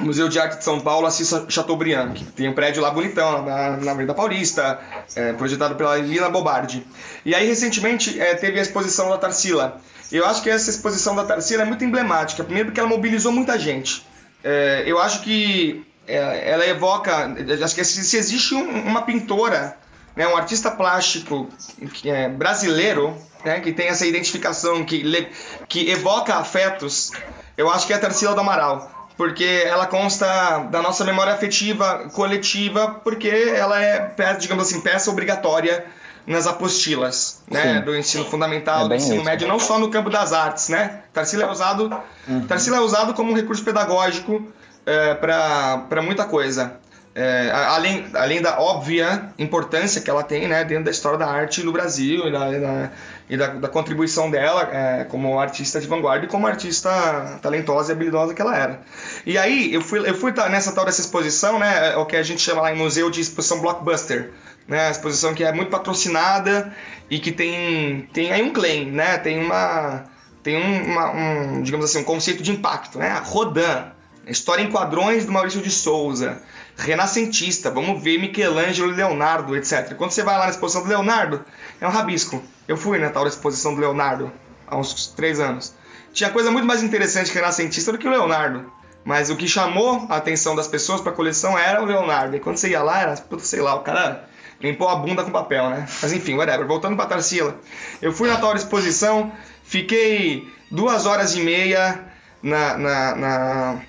Museu 0.00 0.28
de 0.28 0.38
Arte 0.38 0.58
de 0.58 0.64
São 0.64 0.80
Paulo, 0.80 1.06
Assis 1.06 1.32
Chateaubriand, 1.48 2.12
que 2.12 2.24
tem 2.24 2.48
um 2.48 2.52
prédio 2.52 2.82
lá 2.82 2.90
bonitão, 2.90 3.44
na, 3.44 3.76
na 3.76 3.90
Avenida 3.92 4.12
Paulista, 4.12 4.80
é, 5.14 5.32
projetado 5.32 5.76
pela 5.76 5.96
Lina 5.96 6.28
Bobardi. 6.28 6.84
E 7.24 7.34
aí, 7.34 7.46
recentemente, 7.46 8.20
é, 8.20 8.34
teve 8.34 8.58
a 8.58 8.62
exposição 8.62 9.08
da 9.08 9.16
Tarsila. 9.16 9.80
Eu 10.10 10.26
acho 10.26 10.42
que 10.42 10.50
essa 10.50 10.70
exposição 10.70 11.14
da 11.14 11.24
Tarsila 11.24 11.62
é 11.62 11.64
muito 11.64 11.84
emblemática, 11.84 12.42
primeiro 12.42 12.68
porque 12.68 12.80
ela 12.80 12.88
mobilizou 12.88 13.30
muita 13.30 13.58
gente. 13.58 14.04
É, 14.42 14.82
eu 14.86 14.98
acho 14.98 15.22
que 15.22 15.86
é, 16.06 16.50
ela 16.50 16.66
evoca, 16.66 17.34
acho 17.62 17.74
que 17.74 17.84
se, 17.84 18.16
existe 18.16 18.54
um, 18.54 18.68
uma 18.82 19.02
pintora, 19.02 19.76
né, 20.14 20.26
um 20.26 20.36
artista 20.36 20.70
plástico 20.70 21.48
que 21.92 22.08
é 22.08 22.28
brasileiro, 22.28 23.16
né, 23.44 23.60
que 23.60 23.72
tem 23.72 23.88
essa 23.88 24.06
identificação, 24.06 24.84
que, 24.84 25.28
que 25.68 25.90
evoca 25.90 26.34
afetos, 26.36 27.12
eu 27.56 27.70
acho 27.70 27.86
que 27.86 27.92
é 27.92 27.96
a 27.96 27.98
Tarsila 27.98 28.34
do 28.34 28.40
Amaral 28.40 28.96
porque 29.16 29.64
ela 29.64 29.86
consta 29.86 30.58
da 30.70 30.82
nossa 30.82 31.02
memória 31.02 31.32
afetiva 31.32 32.10
coletiva, 32.12 33.00
porque 33.02 33.28
ela 33.28 33.82
é, 33.82 34.12
digamos 34.38 34.66
assim, 34.66 34.80
peça 34.82 35.10
obrigatória 35.10 35.86
nas 36.26 36.46
apostilas, 36.46 37.40
né, 37.48 37.80
do 37.80 37.96
ensino 37.96 38.24
fundamental, 38.24 38.86
é 38.86 38.88
do 38.88 38.94
ensino 38.94 39.16
isso. 39.16 39.24
médio, 39.24 39.48
não 39.48 39.58
só 39.60 39.78
no 39.78 39.88
campo 39.90 40.10
das 40.10 40.32
artes, 40.32 40.68
né? 40.68 41.02
Tarsila 41.12 41.44
é 41.44 41.50
usado, 41.50 42.02
uhum. 42.26 42.46
Tarsila 42.46 42.78
é 42.78 42.80
usado 42.80 43.14
como 43.14 43.30
um 43.30 43.34
recurso 43.34 43.62
pedagógico 43.64 44.44
é, 44.86 45.14
para 45.14 46.02
muita 46.02 46.24
coisa. 46.24 46.78
É, 47.18 47.50
além, 47.50 48.06
além 48.12 48.42
da 48.42 48.60
óbvia 48.60 49.32
importância 49.38 50.02
que 50.02 50.10
ela 50.10 50.22
tem 50.22 50.46
né, 50.46 50.62
dentro 50.64 50.84
da 50.84 50.90
história 50.90 51.18
da 51.18 51.26
arte 51.26 51.62
no 51.62 51.72
Brasil 51.72 52.28
e 52.28 52.30
da, 52.30 52.50
da 52.50 52.90
e 53.28 53.36
da, 53.36 53.48
da 53.48 53.68
contribuição 53.68 54.30
dela 54.30 54.68
é, 54.70 55.04
como 55.04 55.38
artista 55.38 55.80
de 55.80 55.86
vanguarda 55.86 56.26
e 56.26 56.28
como 56.28 56.46
artista 56.46 57.38
talentosa 57.42 57.90
e 57.90 57.94
habilidosa 57.94 58.34
que 58.34 58.40
ela 58.40 58.56
era. 58.56 58.80
E 59.24 59.36
aí 59.36 59.72
eu 59.72 59.80
fui, 59.80 60.08
eu 60.08 60.14
fui 60.14 60.32
nessa 60.50 60.72
tal 60.72 60.84
dessa 60.84 61.00
exposição, 61.00 61.58
né, 61.58 61.92
é 61.92 61.96
o 61.96 62.06
que 62.06 62.16
a 62.16 62.22
gente 62.22 62.40
chama 62.40 62.62
lá 62.62 62.72
em 62.72 62.76
museu 62.76 63.10
de 63.10 63.20
exposição 63.20 63.60
blockbuster, 63.60 64.30
né, 64.68 64.90
exposição 64.90 65.34
que 65.34 65.42
é 65.42 65.52
muito 65.52 65.70
patrocinada 65.70 66.72
e 67.10 67.18
que 67.18 67.32
tem 67.32 68.08
tem 68.12 68.32
aí 68.32 68.42
um 68.42 68.52
claim, 68.52 68.90
né, 68.90 69.18
tem 69.18 69.42
uma 69.42 70.04
tem 70.42 70.56
um, 70.56 70.92
uma, 70.92 71.10
um 71.10 71.62
digamos 71.62 71.86
assim 71.86 71.98
um 71.98 72.04
conceito 72.04 72.42
de 72.42 72.52
impacto, 72.52 72.98
né, 72.98 73.20
Rodin, 73.24 73.95
história 74.30 74.62
em 74.62 74.70
quadrões 74.70 75.24
do 75.24 75.32
Maurício 75.32 75.60
de 75.60 75.70
Souza 75.70 76.42
renascentista, 76.76 77.70
vamos 77.70 78.02
ver 78.02 78.18
Michelangelo 78.18 78.92
e 78.92 78.94
Leonardo, 78.94 79.56
etc. 79.56 79.94
Quando 79.96 80.10
você 80.10 80.22
vai 80.22 80.36
lá 80.36 80.44
na 80.44 80.50
exposição 80.50 80.82
do 80.82 80.88
Leonardo, 80.88 81.44
é 81.80 81.86
um 81.86 81.90
rabisco. 81.90 82.42
Eu 82.68 82.76
fui 82.76 82.98
na 82.98 83.10
tal 83.10 83.26
exposição 83.26 83.74
do 83.74 83.80
Leonardo 83.80 84.30
há 84.66 84.76
uns 84.76 85.06
três 85.08 85.40
anos. 85.40 85.74
Tinha 86.12 86.30
coisa 86.30 86.50
muito 86.50 86.66
mais 86.66 86.82
interessante 86.82 87.30
que 87.30 87.38
renascentista 87.38 87.92
do 87.92 87.98
que 87.98 88.06
o 88.06 88.10
Leonardo. 88.10 88.70
Mas 89.04 89.30
o 89.30 89.36
que 89.36 89.46
chamou 89.46 90.06
a 90.10 90.16
atenção 90.16 90.56
das 90.56 90.66
pessoas 90.66 91.00
para 91.00 91.12
a 91.12 91.14
coleção 91.14 91.56
era 91.56 91.80
o 91.80 91.86
Leonardo. 91.86 92.36
E 92.36 92.40
quando 92.40 92.56
você 92.56 92.70
ia 92.70 92.82
lá, 92.82 93.00
era, 93.00 93.16
sei 93.38 93.60
lá, 93.60 93.74
o 93.76 93.80
cara 93.80 94.28
limpou 94.60 94.88
a 94.88 94.96
bunda 94.96 95.22
com 95.22 95.30
papel, 95.30 95.70
né? 95.70 95.86
Mas 96.02 96.12
enfim, 96.12 96.34
whatever. 96.34 96.66
Voltando 96.66 96.96
para 96.96 97.06
Tarsila. 97.06 97.56
Eu 98.02 98.12
fui 98.12 98.28
na 98.28 98.36
tal 98.36 98.54
exposição, 98.56 99.32
fiquei 99.62 100.52
duas 100.70 101.06
horas 101.06 101.36
e 101.36 101.40
meia 101.40 102.04
na, 102.42 102.76
na, 102.76 103.16
na 103.16 103.82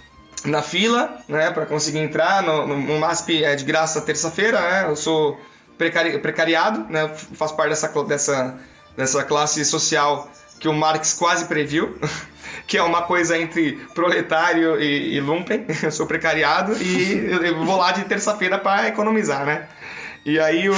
na 0.46 0.62
fila, 0.62 1.18
né, 1.28 1.52
para 1.52 1.66
conseguir 1.66 2.00
entrar 2.00 2.44
no, 2.44 2.68
no, 2.68 3.00
MASP 3.00 3.44
é 3.44 3.56
de 3.56 3.66
graça 3.66 4.02
terça-feira, 4.02 4.60
né? 4.60 4.86
Eu 4.90 4.96
sou 4.96 5.40
precari, 5.78 6.18
precariado, 6.20 6.86
né? 6.90 7.10
Faço 7.34 7.56
parte 7.56 7.70
dessa, 7.70 7.88
dessa, 8.04 8.60
dessa 8.96 9.24
classe 9.24 9.64
social 9.66 10.30
que 10.60 10.68
o 10.68 10.74
Marx 10.74 11.14
quase 11.14 11.46
previu, 11.46 11.98
que 12.68 12.78
é 12.78 12.84
uma 12.84 13.04
coisa 13.04 13.38
entre 13.38 13.74
proletário 13.94 14.80
e, 14.82 15.16
e 15.16 15.20
lumpen. 15.20 15.66
Eu 15.82 15.92
sou 15.92 16.06
precariado 16.06 16.74
e 16.82 17.30
eu 17.32 17.64
vou 17.64 17.78
lá 17.78 17.92
de 17.92 18.04
terça-feira 18.06 18.58
para 18.58 18.88
economizar, 18.88 19.46
né? 19.46 19.68
E 20.26 20.40
aí 20.40 20.70
o, 20.70 20.76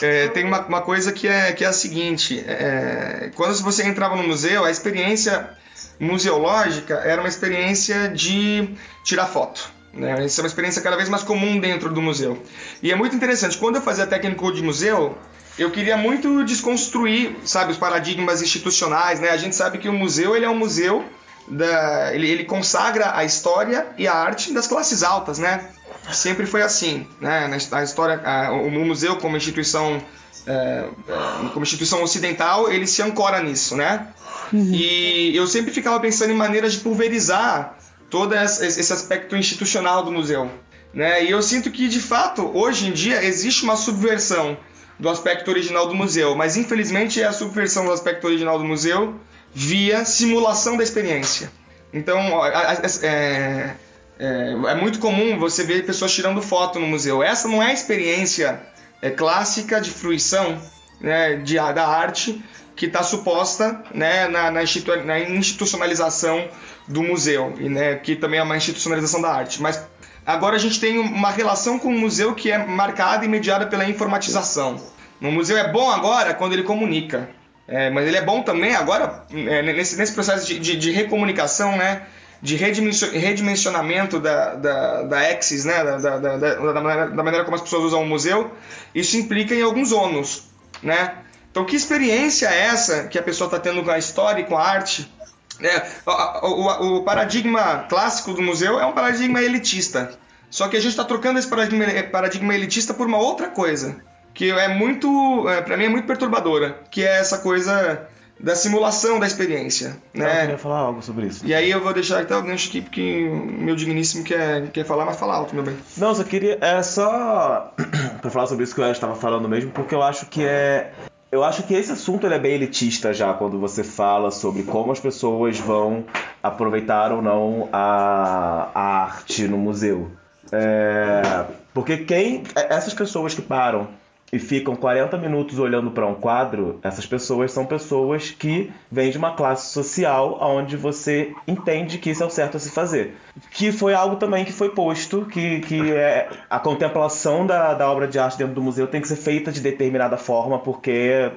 é, 0.00 0.28
tem 0.28 0.44
uma, 0.44 0.60
uma, 0.60 0.80
coisa 0.80 1.12
que 1.12 1.28
é, 1.28 1.52
que 1.52 1.64
é 1.64 1.66
a 1.66 1.72
seguinte: 1.72 2.42
é, 2.46 3.30
quando 3.34 3.54
você 3.62 3.86
entrava 3.86 4.16
no 4.16 4.22
museu, 4.22 4.64
a 4.64 4.70
experiência 4.70 5.50
museológica 5.98 6.94
era 7.04 7.20
uma 7.20 7.28
experiência 7.28 8.08
de 8.08 8.68
tirar 9.04 9.26
foto. 9.26 9.70
Né? 9.92 10.24
Isso 10.24 10.40
é 10.40 10.42
uma 10.42 10.48
experiência 10.48 10.82
cada 10.82 10.96
vez 10.96 11.08
mais 11.08 11.22
comum 11.22 11.58
dentro 11.58 11.92
do 11.92 12.02
museu. 12.02 12.42
E 12.82 12.90
é 12.90 12.96
muito 12.96 13.14
interessante. 13.14 13.56
Quando 13.56 13.76
eu 13.76 13.82
fazia 13.82 14.06
técnico 14.06 14.52
de 14.52 14.62
museu, 14.62 15.16
eu 15.58 15.70
queria 15.70 15.96
muito 15.96 16.44
desconstruir, 16.44 17.36
sabe, 17.44 17.72
os 17.72 17.78
paradigmas 17.78 18.42
institucionais. 18.42 19.20
Né? 19.20 19.30
A 19.30 19.36
gente 19.36 19.54
sabe 19.54 19.78
que 19.78 19.88
o 19.88 19.92
museu 19.92 20.34
ele 20.34 20.44
é 20.44 20.50
um 20.50 20.58
museu 20.58 21.04
da, 21.46 22.14
ele, 22.14 22.28
ele 22.28 22.44
consagra 22.44 23.16
a 23.16 23.24
história 23.24 23.86
e 23.96 24.08
a 24.08 24.14
arte 24.14 24.52
das 24.52 24.66
classes 24.66 25.02
altas, 25.02 25.38
né? 25.38 25.68
Sempre 26.12 26.46
foi 26.46 26.62
assim, 26.62 27.06
né? 27.20 27.48
Na, 27.48 27.82
história, 27.82 28.20
a, 28.24 28.52
o 28.52 28.70
museu 28.70 29.16
como 29.16 29.36
instituição 29.36 30.02
é, 30.46 30.88
é, 31.08 31.48
como 31.52 31.62
instituição 31.62 32.02
ocidental, 32.02 32.70
ele 32.70 32.86
se 32.86 33.02
ancora 33.02 33.42
nisso, 33.42 33.76
né? 33.76 34.08
Uhum. 34.52 34.70
E 34.72 35.34
eu 35.34 35.46
sempre 35.46 35.72
ficava 35.72 35.98
pensando 36.00 36.30
em 36.30 36.36
maneiras 36.36 36.74
de 36.74 36.80
pulverizar 36.80 37.78
todo 38.10 38.34
esse 38.34 38.92
aspecto 38.92 39.34
institucional 39.36 40.04
do 40.04 40.12
museu. 40.12 40.50
Né? 40.92 41.24
E 41.24 41.30
eu 41.30 41.42
sinto 41.42 41.70
que, 41.70 41.88
de 41.88 42.00
fato, 42.00 42.48
hoje 42.54 42.86
em 42.86 42.92
dia 42.92 43.24
existe 43.24 43.64
uma 43.64 43.74
subversão 43.74 44.56
do 44.98 45.08
aspecto 45.08 45.50
original 45.50 45.88
do 45.88 45.94
museu, 45.94 46.36
mas 46.36 46.56
infelizmente 46.56 47.20
é 47.20 47.24
a 47.24 47.32
subversão 47.32 47.84
do 47.86 47.92
aspecto 47.92 48.26
original 48.26 48.58
do 48.58 48.64
museu 48.64 49.18
via 49.52 50.04
simulação 50.04 50.76
da 50.76 50.84
experiência. 50.84 51.50
Então, 51.92 52.44
é, 52.46 53.74
é, 54.18 54.54
é 54.68 54.74
muito 54.76 55.00
comum 55.00 55.38
você 55.38 55.64
ver 55.64 55.84
pessoas 55.84 56.12
tirando 56.12 56.40
foto 56.40 56.78
no 56.78 56.86
museu. 56.86 57.22
Essa 57.22 57.48
não 57.48 57.62
é 57.62 57.70
a 57.70 57.72
experiência 57.72 58.60
é, 59.04 59.10
clássica 59.10 59.82
de 59.82 59.90
fruição 59.90 60.58
né, 60.98 61.36
de, 61.36 61.56
da 61.56 61.86
arte 61.86 62.42
que 62.74 62.86
está 62.86 63.02
suposta 63.02 63.84
né, 63.92 64.26
na, 64.28 64.50
na, 64.50 64.62
institu 64.62 64.96
na, 65.04 65.20
institucionalização 65.20 66.48
do 66.88 67.02
museu, 67.02 67.54
e 67.60 67.68
né, 67.68 67.96
que 67.96 68.16
também 68.16 68.40
é 68.40 68.42
uma 68.42 68.56
institucionalização 68.56 69.20
da 69.20 69.30
arte. 69.30 69.60
Mas 69.60 69.86
agora 70.24 70.56
a 70.56 70.58
gente 70.58 70.80
tem 70.80 70.98
uma 70.98 71.30
relação 71.30 71.78
com 71.78 71.88
o 71.88 71.98
museu 71.98 72.34
que 72.34 72.50
é 72.50 72.56
marcada 72.64 73.26
e 73.26 73.28
mediada 73.28 73.66
pela 73.66 73.84
informatização. 73.84 74.80
O 75.20 75.30
museu 75.30 75.58
é 75.58 75.70
bom 75.70 75.90
agora 75.90 76.32
quando 76.32 76.54
ele 76.54 76.62
comunica, 76.62 77.28
é, 77.68 77.90
mas 77.90 78.08
ele 78.08 78.16
é 78.16 78.22
bom 78.22 78.42
também 78.42 78.74
agora 78.74 79.24
é, 79.30 79.62
nesse, 79.62 79.96
nesse 79.96 80.14
processo 80.14 80.46
de, 80.46 80.58
de, 80.58 80.76
de 80.76 80.90
recomunicação, 80.90 81.76
né, 81.76 82.06
de 82.44 82.56
redimensionamento 82.56 84.20
da, 84.20 84.54
da, 84.54 85.02
da 85.04 85.30
Axis, 85.30 85.64
né, 85.64 85.82
da, 85.82 85.96
da, 85.96 86.18
da, 86.18 86.36
da, 86.36 86.80
maneira, 86.82 87.10
da 87.10 87.22
maneira 87.22 87.42
como 87.42 87.56
as 87.56 87.62
pessoas 87.62 87.84
usam 87.84 88.02
o 88.02 88.06
museu, 88.06 88.50
isso 88.94 89.16
implica 89.16 89.54
em 89.54 89.62
alguns 89.62 89.92
ônus. 89.92 90.42
Né? 90.82 91.14
Então, 91.50 91.64
que 91.64 91.74
experiência 91.74 92.46
é 92.48 92.66
essa 92.66 93.04
que 93.04 93.18
a 93.18 93.22
pessoa 93.22 93.46
está 93.46 93.58
tendo 93.58 93.82
com 93.82 93.90
a 93.90 93.96
história 93.96 94.42
e 94.42 94.44
com 94.44 94.58
a 94.58 94.62
arte? 94.62 95.10
É, 95.58 95.86
o, 96.04 96.48
o, 96.48 96.96
o, 96.98 97.02
paradigma 97.02 97.86
clássico 97.88 98.34
do 98.34 98.42
museu 98.42 98.78
é 98.78 98.84
um 98.84 98.92
paradigma 98.92 99.40
elitista. 99.40 100.12
Só 100.50 100.68
que 100.68 100.76
a 100.76 100.80
gente 100.80 100.90
está 100.90 101.04
trocando 101.04 101.38
esse 101.38 101.48
paradigma, 101.48 101.86
paradigma 102.12 102.54
elitista 102.54 102.92
por 102.92 103.06
uma 103.06 103.18
outra 103.18 103.48
coisa, 103.48 103.96
que 104.34 104.50
é 104.50 104.68
muito, 104.68 105.48
é, 105.48 105.62
para 105.62 105.78
mim, 105.78 105.84
é 105.84 105.88
muito 105.88 106.06
perturbadora, 106.06 106.78
que 106.90 107.02
é 107.02 107.20
essa 107.20 107.38
coisa 107.38 108.06
da 108.38 108.54
simulação 108.56 109.18
da 109.20 109.26
experiência, 109.26 109.96
né? 110.12 110.36
Eu 110.36 110.40
queria 110.40 110.58
falar 110.58 110.78
algo 110.78 111.02
sobre 111.02 111.26
isso. 111.26 111.46
E 111.46 111.54
aí 111.54 111.70
eu 111.70 111.82
vou 111.82 111.92
deixar 111.92 112.20
até 112.20 112.36
o 112.36 112.42
gancho 112.42 112.68
aqui, 112.68 112.80
porque 112.80 113.28
meu 113.58 113.76
digníssimo 113.76 114.24
quer, 114.24 114.68
quer 114.70 114.84
falar, 114.84 115.04
mas 115.04 115.18
fala 115.18 115.34
alto, 115.34 115.54
meu 115.54 115.64
bem. 115.64 115.76
Não, 115.96 116.14
só 116.14 116.24
queria, 116.24 116.58
é 116.60 116.82
só 116.82 117.72
para 118.20 118.30
falar 118.30 118.46
sobre 118.46 118.64
isso 118.64 118.74
que 118.74 118.80
eu 118.80 118.90
estava 118.90 119.14
falando 119.14 119.48
mesmo, 119.48 119.70
porque 119.70 119.94
eu 119.94 120.02
acho 120.02 120.26
que 120.26 120.44
é 120.44 120.92
eu 121.34 121.42
acho 121.42 121.64
que 121.64 121.74
esse 121.74 121.90
assunto 121.90 122.28
é 122.28 122.38
bem 122.38 122.52
elitista 122.52 123.12
já 123.12 123.34
quando 123.34 123.58
você 123.58 123.82
fala 123.82 124.30
sobre 124.30 124.62
como 124.62 124.92
as 124.92 125.00
pessoas 125.00 125.58
vão 125.58 126.04
aproveitar 126.40 127.10
ou 127.10 127.20
não 127.20 127.68
a, 127.72 128.70
a 128.72 128.80
arte 129.02 129.48
no 129.48 129.58
museu. 129.58 130.12
É, 130.52 131.44
porque 131.72 131.96
quem 131.96 132.44
essas 132.54 132.94
pessoas 132.94 133.34
que 133.34 133.42
param 133.42 133.88
e 134.34 134.38
ficam 134.40 134.74
40 134.74 135.16
minutos 135.16 135.60
olhando 135.60 135.92
para 135.92 136.04
um 136.04 136.16
quadro, 136.16 136.80
essas 136.82 137.06
pessoas 137.06 137.52
são 137.52 137.64
pessoas 137.64 138.32
que 138.32 138.72
vêm 138.90 139.08
de 139.08 139.16
uma 139.16 139.36
classe 139.36 139.72
social 139.72 140.38
onde 140.40 140.76
você 140.76 141.32
entende 141.46 141.98
que 141.98 142.10
isso 142.10 142.24
é 142.24 142.26
o 142.26 142.30
certo 142.30 142.56
a 142.56 142.60
se 142.60 142.72
fazer. 142.72 143.14
Que 143.52 143.70
foi 143.70 143.94
algo 143.94 144.16
também 144.16 144.44
que 144.44 144.52
foi 144.52 144.70
posto, 144.70 145.24
que, 145.26 145.60
que 145.60 145.92
é 145.92 146.28
a 146.50 146.58
contemplação 146.58 147.46
da, 147.46 147.74
da 147.74 147.88
obra 147.88 148.08
de 148.08 148.18
arte 148.18 148.36
dentro 148.36 148.54
do 148.54 148.60
museu 148.60 148.88
tem 148.88 149.00
que 149.00 149.06
ser 149.06 149.14
feita 149.14 149.52
de 149.52 149.60
determinada 149.60 150.16
forma, 150.16 150.58
porque 150.58 151.30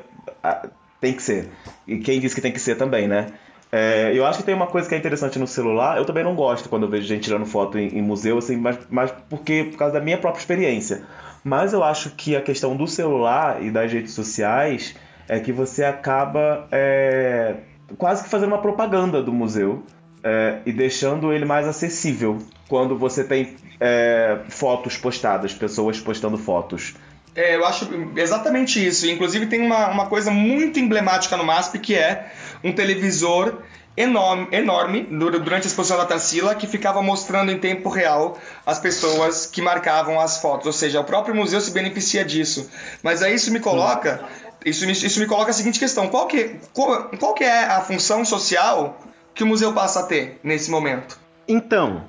ah, 0.44 0.68
tem 1.00 1.14
que 1.14 1.22
ser. 1.22 1.50
E 1.88 2.00
quem 2.00 2.20
disse 2.20 2.34
que 2.34 2.42
tem 2.42 2.52
que 2.52 2.60
ser 2.60 2.78
também, 2.78 3.08
né? 3.08 3.28
É, 3.72 4.12
eu 4.16 4.26
acho 4.26 4.40
que 4.40 4.44
tem 4.46 4.56
uma 4.56 4.68
coisa 4.68 4.90
que 4.90 4.96
é 4.96 4.98
interessante 4.98 5.38
no 5.38 5.46
celular. 5.46 5.98
Eu 5.98 6.06
também 6.06 6.24
não 6.24 6.34
gosto 6.36 6.68
quando 6.68 6.84
eu 6.84 6.90
vejo 6.90 7.06
gente 7.06 7.26
tirando 7.26 7.46
foto 7.46 7.78
em, 7.78 8.00
em 8.00 8.02
museu, 8.02 8.40
assim, 8.40 8.58
mas, 8.58 8.80
mas 8.90 9.12
porque 9.30 9.66
por 9.66 9.78
causa 9.78 9.94
da 9.94 10.00
minha 10.00 10.18
própria 10.18 10.40
experiência. 10.40 11.04
Mas 11.44 11.74
eu 11.74 11.84
acho 11.84 12.12
que 12.12 12.36
a 12.36 12.42
questão 12.42 12.76
do 12.76 12.88
celular 12.88 13.64
e 13.64 13.72
das 13.72 13.92
redes 13.92 14.14
sociais 14.14 14.96
é 15.28 15.40
que 15.40 15.52
você 15.52 15.84
acaba 15.84 16.68
é, 16.72 17.58
quase 17.98 18.24
que 18.24 18.30
fazendo 18.30 18.50
uma 18.50 18.62
propaganda 18.62 19.22
do 19.22 19.32
museu 19.32 19.84
é, 20.24 20.60
e 20.66 20.72
deixando 20.72 21.32
ele 21.32 21.46
mais 21.46 21.68
acessível 21.68 22.40
quando 22.68 22.98
você 22.98 23.24
tem 23.24 23.56
é, 23.80 24.40
fotos 24.50 24.98
postadas, 24.98 25.54
pessoas 25.54 26.00
postando 26.00 26.38
fotos. 26.38 26.96
É, 27.36 27.56
eu 27.56 27.66
acho 27.66 27.88
exatamente 28.16 28.86
isso. 28.86 29.08
Inclusive 29.08 29.46
tem 29.46 29.62
uma, 29.62 29.90
uma 29.90 30.08
coisa 30.08 30.32
muito 30.32 30.80
emblemática 30.80 31.38
no 31.38 31.44
MASP 31.44 31.80
que 31.80 31.96
é 31.96 32.32
um 32.64 32.72
televisor 32.72 33.62
enorme, 33.98 34.48
enorme 34.52 35.02
durante 35.04 35.64
a 35.64 35.68
exposição 35.68 35.98
da 35.98 36.06
Tarsila 36.06 36.54
que 36.54 36.68
ficava 36.68 37.02
mostrando 37.02 37.52
em 37.52 37.58
tempo 37.58 37.90
real 37.90 38.38
as 38.64 38.80
pessoas 38.80 39.48
que 39.48 39.62
marcavam 39.62 40.20
as 40.20 40.40
fotos. 40.40 40.68
Ou 40.68 40.74
seja, 40.74 41.02
o 41.02 41.04
próprio 41.04 41.34
museu 41.34 41.60
se 41.60 41.72
beneficia 41.72 42.24
disso. 42.24 42.70
Mas 43.02 43.24
aí 43.24 43.34
isso 43.34 43.52
me 43.52 43.60
coloca, 43.60 44.24
isso 44.64 44.86
me, 44.86 44.92
isso 44.92 45.20
me 45.20 45.26
coloca 45.26 45.50
a 45.50 45.54
seguinte 45.54 45.80
questão: 45.80 46.08
qual 46.08 46.28
que, 46.28 46.60
qual, 46.72 47.10
qual 47.20 47.34
que 47.34 47.44
é 47.44 47.66
a 47.66 47.82
função 47.82 48.24
social 48.24 49.02
que 49.34 49.44
o 49.44 49.48
museu 49.48 49.74
passa 49.74 50.02
a 50.02 50.04
ter 50.04 50.40
nesse 50.44 50.70
momento? 50.70 51.20
Então, 51.48 52.06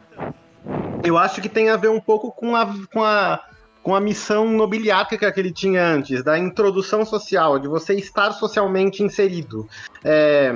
eu 1.03 1.17
acho 1.17 1.41
que 1.41 1.49
tem 1.49 1.71
a 1.71 1.77
ver 1.77 1.89
um 1.89 2.01
pouco 2.01 2.31
com 2.31 2.55
a, 2.55 2.67
com 2.93 3.03
a 3.03 3.41
com 3.81 3.95
a 3.95 4.01
missão 4.03 4.47
nobiliática 4.51 5.33
que 5.33 5.41
ele 5.41 5.51
tinha 5.51 5.83
antes, 5.83 6.23
da 6.23 6.39
introdução 6.39 7.07
social, 7.07 7.59
de 7.59 7.67
você 7.67 7.95
estar 7.95 8.33
socialmente 8.33 9.03
inserido. 9.03 9.67
É, 10.05 10.53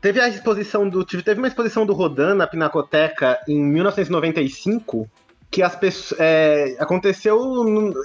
teve 0.00 0.20
a 0.20 0.28
exposição 0.28 0.88
do. 0.88 1.04
Teve 1.04 1.38
uma 1.38 1.48
exposição 1.48 1.84
do 1.84 1.92
Rodin 1.92 2.34
na 2.34 2.46
Pinacoteca 2.46 3.38
em 3.48 3.62
1995, 3.62 5.08
que 5.50 5.62
as 5.62 5.76
pessoas. 5.76 6.20
É, 6.20 6.76
aconteceu. 6.78 7.38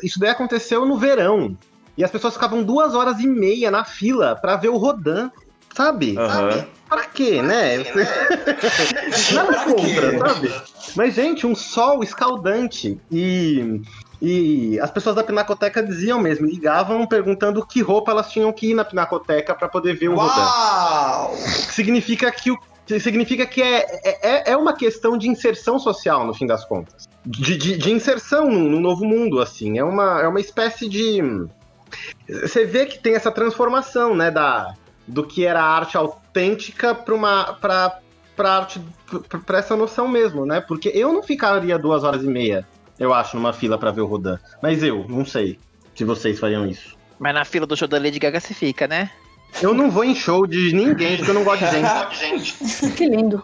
Isso 0.04 0.20
daí 0.20 0.30
aconteceu 0.30 0.86
no 0.86 0.98
verão. 0.98 1.58
E 1.98 2.04
as 2.04 2.10
pessoas 2.10 2.34
ficavam 2.34 2.64
duas 2.64 2.96
horas 2.96 3.20
e 3.20 3.28
meia 3.28 3.70
na 3.70 3.84
fila 3.84 4.36
para 4.36 4.58
ver 4.58 4.70
o 4.70 4.78
Rodin, 4.78 5.30
sabe? 5.76 6.18
Uhum. 6.18 6.30
sabe? 6.30 6.68
Pra 6.90 7.06
quê, 7.06 7.42
né? 7.42 7.78
Nada 9.34 9.64
contra, 9.64 10.18
sabe? 10.18 10.54
Mas, 10.96 11.14
gente, 11.16 11.46
um 11.46 11.56
sol 11.56 12.04
escaldante 12.04 13.00
e 13.12 13.82
e 14.26 14.80
as 14.80 14.90
pessoas 14.90 15.18
da 15.18 15.24
Pinacoteca 15.24 15.84
diziam 15.84 16.18
mesmo, 16.18 16.48
ligavam 16.48 17.06
perguntando 17.06 17.66
que 17.66 17.82
roupa 17.82 18.14
elas 18.14 18.32
tinham 18.32 18.54
que 18.54 18.72
ir 18.72 18.74
na 18.74 18.86
Pinacoteca 18.86 19.54
para 19.54 19.68
poder 19.68 19.98
ver 19.98 20.08
o 20.08 20.16
Uau! 20.16 21.28
Rodin. 21.28 21.42
Significa 21.44 22.32
que 22.32 22.50
o 22.50 22.58
significa 23.02 23.46
que 23.46 23.62
é, 23.62 23.86
é, 24.22 24.52
é 24.52 24.58
uma 24.58 24.74
questão 24.74 25.18
de 25.18 25.28
inserção 25.28 25.78
social, 25.78 26.26
no 26.26 26.34
fim 26.34 26.46
das 26.46 26.64
contas. 26.64 27.10
De, 27.26 27.58
de, 27.58 27.78
de 27.78 27.92
inserção 27.92 28.50
no, 28.50 28.60
no, 28.70 28.80
novo 28.80 29.04
mundo, 29.04 29.42
assim. 29.42 29.78
É 29.78 29.84
uma, 29.84 30.22
é 30.22 30.28
uma 30.28 30.40
espécie 30.40 30.88
de. 30.88 31.22
Você 32.30 32.66
vê 32.66 32.86
que 32.86 33.00
tem 33.00 33.16
essa 33.16 33.32
transformação, 33.32 34.16
né, 34.16 34.32
da, 34.32 34.74
do 35.06 35.26
que 35.26 35.46
era 35.46 35.62
arte 35.62 35.98
autêntica 35.98 36.96
para 36.96 37.14
uma. 37.14 37.54
Pra, 37.56 38.00
pra 38.38 38.52
arte. 38.52 38.82
para 39.46 39.60
essa 39.60 39.76
noção 39.76 40.08
mesmo, 40.08 40.46
né? 40.46 40.62
Porque 40.62 40.90
eu 40.94 41.12
não 41.12 41.24
ficaria 41.24 41.78
duas 41.78 42.06
horas 42.06 42.24
e 42.24 42.28
meia 42.28 42.66
eu 43.00 43.14
acho, 43.14 43.36
numa 43.36 43.54
fila 43.54 43.78
para 43.78 43.92
ver 43.92 44.02
o 44.02 44.06
Rodan. 44.06 44.38
Mas 44.62 44.84
eu, 44.84 45.06
não 45.08 45.26
sei 45.26 45.60
se 45.96 46.04
vocês 46.04 46.40
fariam 46.40 46.68
isso. 46.68 46.98
Mas 47.20 47.34
na 47.34 47.46
fila 47.46 47.66
do 47.66 47.76
show 47.76 47.88
da 47.88 47.98
Lady 47.98 48.20
Gaga 48.20 48.40
você 48.40 48.54
fica, 48.54 48.88
né? 48.88 49.10
Eu 49.62 49.74
não 49.74 49.90
vou 49.92 50.04
em 50.04 50.16
show 50.16 50.48
de 50.48 50.74
ninguém, 50.74 51.18
porque 51.18 51.32
eu 51.32 51.36
não 51.36 51.44
gosto 51.44 51.64
de 51.66 51.72
gente. 51.72 52.92
que 52.98 53.08
lindo. 53.08 53.44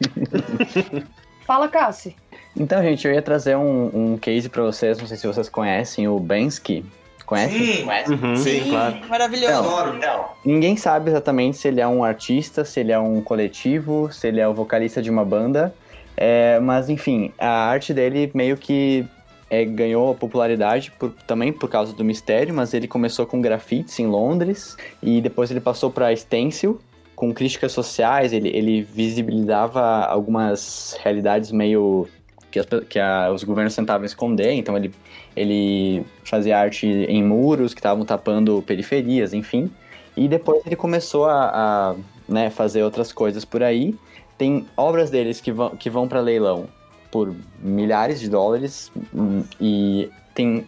Fala, 1.44 1.68
Cassi. 1.68 2.16
Então, 2.56 2.80
gente, 2.82 3.06
eu 3.06 3.12
ia 3.12 3.20
trazer 3.20 3.56
um, 3.56 4.12
um 4.12 4.16
case 4.16 4.48
para 4.48 4.62
vocês, 4.62 4.98
não 4.98 5.06
sei 5.06 5.16
se 5.16 5.26
vocês 5.26 5.48
conhecem, 5.48 6.06
o 6.06 6.18
Bensky. 6.20 6.84
Conhece? 7.26 7.54
Sim, 7.54 7.86
Uhum. 8.12 8.36
Sim, 8.36 8.70
claro. 8.70 8.96
Maravilhoso. 9.08 9.54
Adoro. 9.54 9.98
Ninguém 10.44 10.76
sabe 10.76 11.10
exatamente 11.10 11.56
se 11.56 11.68
ele 11.68 11.80
é 11.80 11.88
um 11.88 12.04
artista, 12.04 12.64
se 12.64 12.80
ele 12.80 12.92
é 12.92 12.98
um 12.98 13.22
coletivo, 13.22 14.10
se 14.12 14.28
ele 14.28 14.40
é 14.40 14.46
o 14.46 14.52
vocalista 14.52 15.00
de 15.00 15.10
uma 15.10 15.24
banda. 15.24 15.74
É, 16.16 16.60
mas 16.60 16.88
enfim, 16.88 17.32
a 17.38 17.48
arte 17.48 17.92
dele 17.92 18.30
meio 18.34 18.56
que 18.56 19.04
é, 19.50 19.64
ganhou 19.64 20.14
popularidade 20.14 20.92
por, 20.98 21.12
também 21.26 21.52
por 21.52 21.68
causa 21.68 21.92
do 21.92 22.04
mistério, 22.04 22.54
mas 22.54 22.74
ele 22.74 22.88
começou 22.88 23.26
com 23.26 23.40
grafites 23.40 23.98
em 23.98 24.06
Londres 24.06 24.76
e 25.02 25.20
depois 25.20 25.50
ele 25.50 25.60
passou 25.60 25.90
para 25.90 26.14
stencil 26.14 26.80
com 27.14 27.32
críticas 27.32 27.72
sociais. 27.72 28.32
Ele, 28.32 28.48
ele 28.48 28.82
visibilizava 28.82 30.04
algumas 30.06 30.98
realidades 31.02 31.52
meio 31.52 32.08
que, 32.50 32.58
as, 32.58 32.66
que 32.88 32.98
a, 32.98 33.30
os 33.32 33.44
governos 33.44 33.74
tentavam 33.74 34.04
esconder. 34.04 34.52
Então 34.52 34.76
ele, 34.76 34.92
ele 35.36 36.04
fazia 36.24 36.58
arte 36.58 36.86
em 36.86 37.22
muros 37.22 37.74
que 37.74 37.80
estavam 37.80 38.04
tapando 38.04 38.62
periferias, 38.62 39.32
enfim. 39.32 39.70
E 40.16 40.28
depois 40.28 40.64
ele 40.64 40.76
começou 40.76 41.26
a, 41.26 41.50
a 41.50 41.94
né, 42.28 42.50
fazer 42.50 42.82
outras 42.82 43.12
coisas 43.12 43.44
por 43.44 43.62
aí. 43.62 43.94
Tem 44.36 44.66
obras 44.76 45.10
deles 45.10 45.40
que 45.40 45.52
vão, 45.52 45.70
que 45.70 45.88
vão 45.88 46.08
para 46.08 46.20
leilão 46.20 46.66
por 47.10 47.34
milhares 47.60 48.18
de 48.18 48.28
dólares 48.28 48.90
hum, 49.14 49.44
e 49.60 50.10
tem 50.34 50.66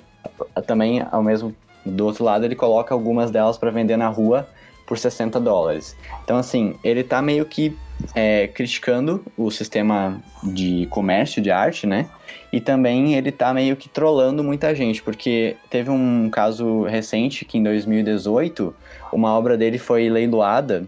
também 0.66 1.04
ao 1.10 1.22
mesmo 1.22 1.54
do 1.84 2.06
outro 2.06 2.24
lado 2.24 2.44
ele 2.44 2.54
coloca 2.54 2.94
algumas 2.94 3.30
delas 3.30 3.58
para 3.58 3.70
vender 3.70 3.96
na 3.96 4.08
rua 4.08 4.48
por 4.86 4.96
60 4.96 5.40
dólares. 5.40 5.96
Então 6.22 6.36
assim, 6.36 6.76
ele 6.84 7.02
tá 7.02 7.20
meio 7.20 7.44
que 7.44 7.76
é, 8.14 8.46
criticando 8.48 9.24
o 9.36 9.50
sistema 9.50 10.20
de 10.42 10.86
comércio 10.90 11.42
de 11.42 11.50
arte, 11.50 11.86
né? 11.86 12.08
E 12.52 12.60
também 12.60 13.14
ele 13.14 13.32
tá 13.32 13.52
meio 13.52 13.76
que 13.76 13.88
trollando 13.88 14.44
muita 14.44 14.74
gente, 14.74 15.02
porque 15.02 15.56
teve 15.68 15.90
um 15.90 16.30
caso 16.30 16.84
recente 16.84 17.44
que 17.44 17.58
em 17.58 17.62
2018 17.62 18.74
uma 19.12 19.36
obra 19.36 19.56
dele 19.56 19.78
foi 19.78 20.08
leiloada 20.08 20.86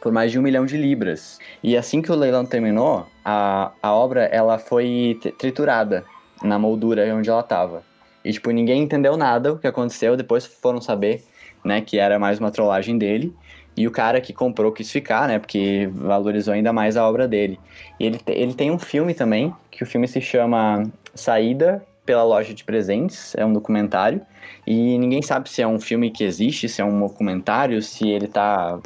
por 0.00 0.12
mais 0.12 0.32
de 0.32 0.38
um 0.38 0.42
milhão 0.42 0.64
de 0.64 0.76
libras. 0.76 1.38
E 1.62 1.76
assim 1.76 2.00
que 2.00 2.10
o 2.10 2.14
leilão 2.14 2.44
terminou, 2.44 3.06
a, 3.24 3.72
a 3.82 3.92
obra 3.92 4.24
ela 4.24 4.58
foi 4.58 5.18
triturada 5.38 6.04
na 6.42 6.58
moldura 6.58 7.14
onde 7.14 7.28
ela 7.28 7.40
estava. 7.40 7.82
E, 8.24 8.32
tipo, 8.32 8.50
ninguém 8.50 8.82
entendeu 8.82 9.16
nada 9.16 9.52
o 9.52 9.58
que 9.58 9.66
aconteceu. 9.66 10.16
Depois 10.16 10.46
foram 10.46 10.80
saber, 10.80 11.22
né, 11.64 11.80
que 11.80 11.98
era 11.98 12.18
mais 12.18 12.38
uma 12.38 12.50
trollagem 12.50 12.98
dele. 12.98 13.34
E 13.76 13.86
o 13.86 13.90
cara 13.90 14.20
que 14.20 14.32
comprou 14.32 14.72
quis 14.72 14.90
ficar, 14.90 15.28
né, 15.28 15.38
porque 15.38 15.88
valorizou 15.94 16.52
ainda 16.52 16.72
mais 16.72 16.96
a 16.96 17.08
obra 17.08 17.26
dele. 17.26 17.58
E 17.98 18.06
ele, 18.06 18.20
ele 18.26 18.54
tem 18.54 18.70
um 18.70 18.78
filme 18.78 19.14
também, 19.14 19.54
que 19.70 19.82
o 19.82 19.86
filme 19.86 20.06
se 20.06 20.20
chama 20.20 20.82
Saída 21.14 21.82
pela 22.04 22.22
Loja 22.24 22.52
de 22.52 22.64
Presentes. 22.64 23.34
É 23.36 23.44
um 23.44 23.52
documentário. 23.52 24.20
E 24.66 24.98
ninguém 24.98 25.22
sabe 25.22 25.48
se 25.48 25.62
é 25.62 25.66
um 25.66 25.80
filme 25.80 26.10
que 26.10 26.24
existe, 26.24 26.68
se 26.68 26.82
é 26.82 26.84
um 26.84 27.00
documentário, 27.00 27.80
se 27.80 28.08
ele 28.08 28.26
tá 28.26 28.78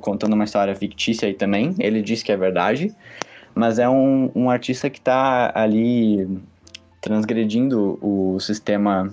contando 0.00 0.32
uma 0.34 0.44
história 0.44 0.74
fictícia 0.74 1.26
aí 1.26 1.34
também. 1.34 1.74
Ele 1.78 2.02
diz 2.02 2.22
que 2.22 2.32
é 2.32 2.36
verdade, 2.36 2.94
mas 3.54 3.78
é 3.78 3.88
um, 3.88 4.30
um 4.34 4.50
artista 4.50 4.88
que 4.88 4.98
está 4.98 5.52
ali 5.54 6.28
transgredindo 7.00 7.98
o 8.00 8.38
sistema 8.38 9.12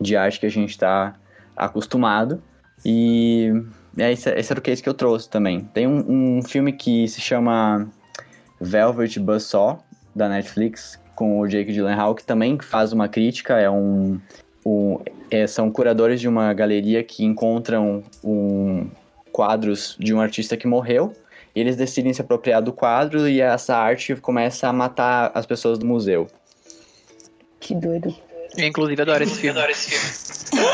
de 0.00 0.16
arte 0.16 0.40
que 0.40 0.46
a 0.46 0.50
gente 0.50 0.70
está 0.70 1.14
acostumado. 1.56 2.42
E 2.84 3.52
é, 3.96 4.12
esse, 4.12 4.30
esse 4.30 4.52
era 4.52 4.58
o 4.58 4.62
case 4.62 4.82
que 4.82 4.88
eu 4.88 4.94
trouxe 4.94 5.28
também. 5.28 5.60
Tem 5.74 5.86
um, 5.86 6.38
um 6.38 6.42
filme 6.42 6.72
que 6.72 7.06
se 7.08 7.20
chama 7.20 7.88
Velvet 8.60 9.18
Buzzsaw, 9.18 9.84
da 10.14 10.28
Netflix, 10.28 11.00
com 11.14 11.40
o 11.40 11.46
Jake 11.46 11.72
Gyllenhaal, 11.72 12.14
que 12.14 12.24
também 12.24 12.58
faz 12.60 12.92
uma 12.92 13.08
crítica, 13.08 13.58
é 13.58 13.70
um... 13.70 14.20
um 14.64 14.98
é, 15.30 15.46
são 15.46 15.70
curadores 15.70 16.20
de 16.20 16.28
uma 16.28 16.52
galeria 16.54 17.04
que 17.04 17.24
encontram 17.24 18.02
um, 18.24 18.86
quadros 19.38 19.94
de 20.00 20.12
um 20.12 20.20
artista 20.20 20.56
que 20.56 20.66
morreu. 20.66 21.14
E 21.54 21.60
eles 21.60 21.76
decidem 21.76 22.12
se 22.12 22.20
apropriar 22.20 22.60
do 22.60 22.72
quadro 22.72 23.28
e 23.28 23.40
essa 23.40 23.76
arte 23.76 24.16
começa 24.16 24.66
a 24.66 24.72
matar 24.72 25.30
as 25.32 25.46
pessoas 25.46 25.78
do 25.78 25.86
museu. 25.86 26.26
Que 27.60 27.72
doido. 27.72 28.12
Eu, 28.56 28.66
inclusive, 28.66 29.00
adoro 29.00 29.22
esse 29.22 29.36
filme. 29.36 29.56
Adoro 29.56 29.70
esse 29.70 29.90
filme. 29.90 30.68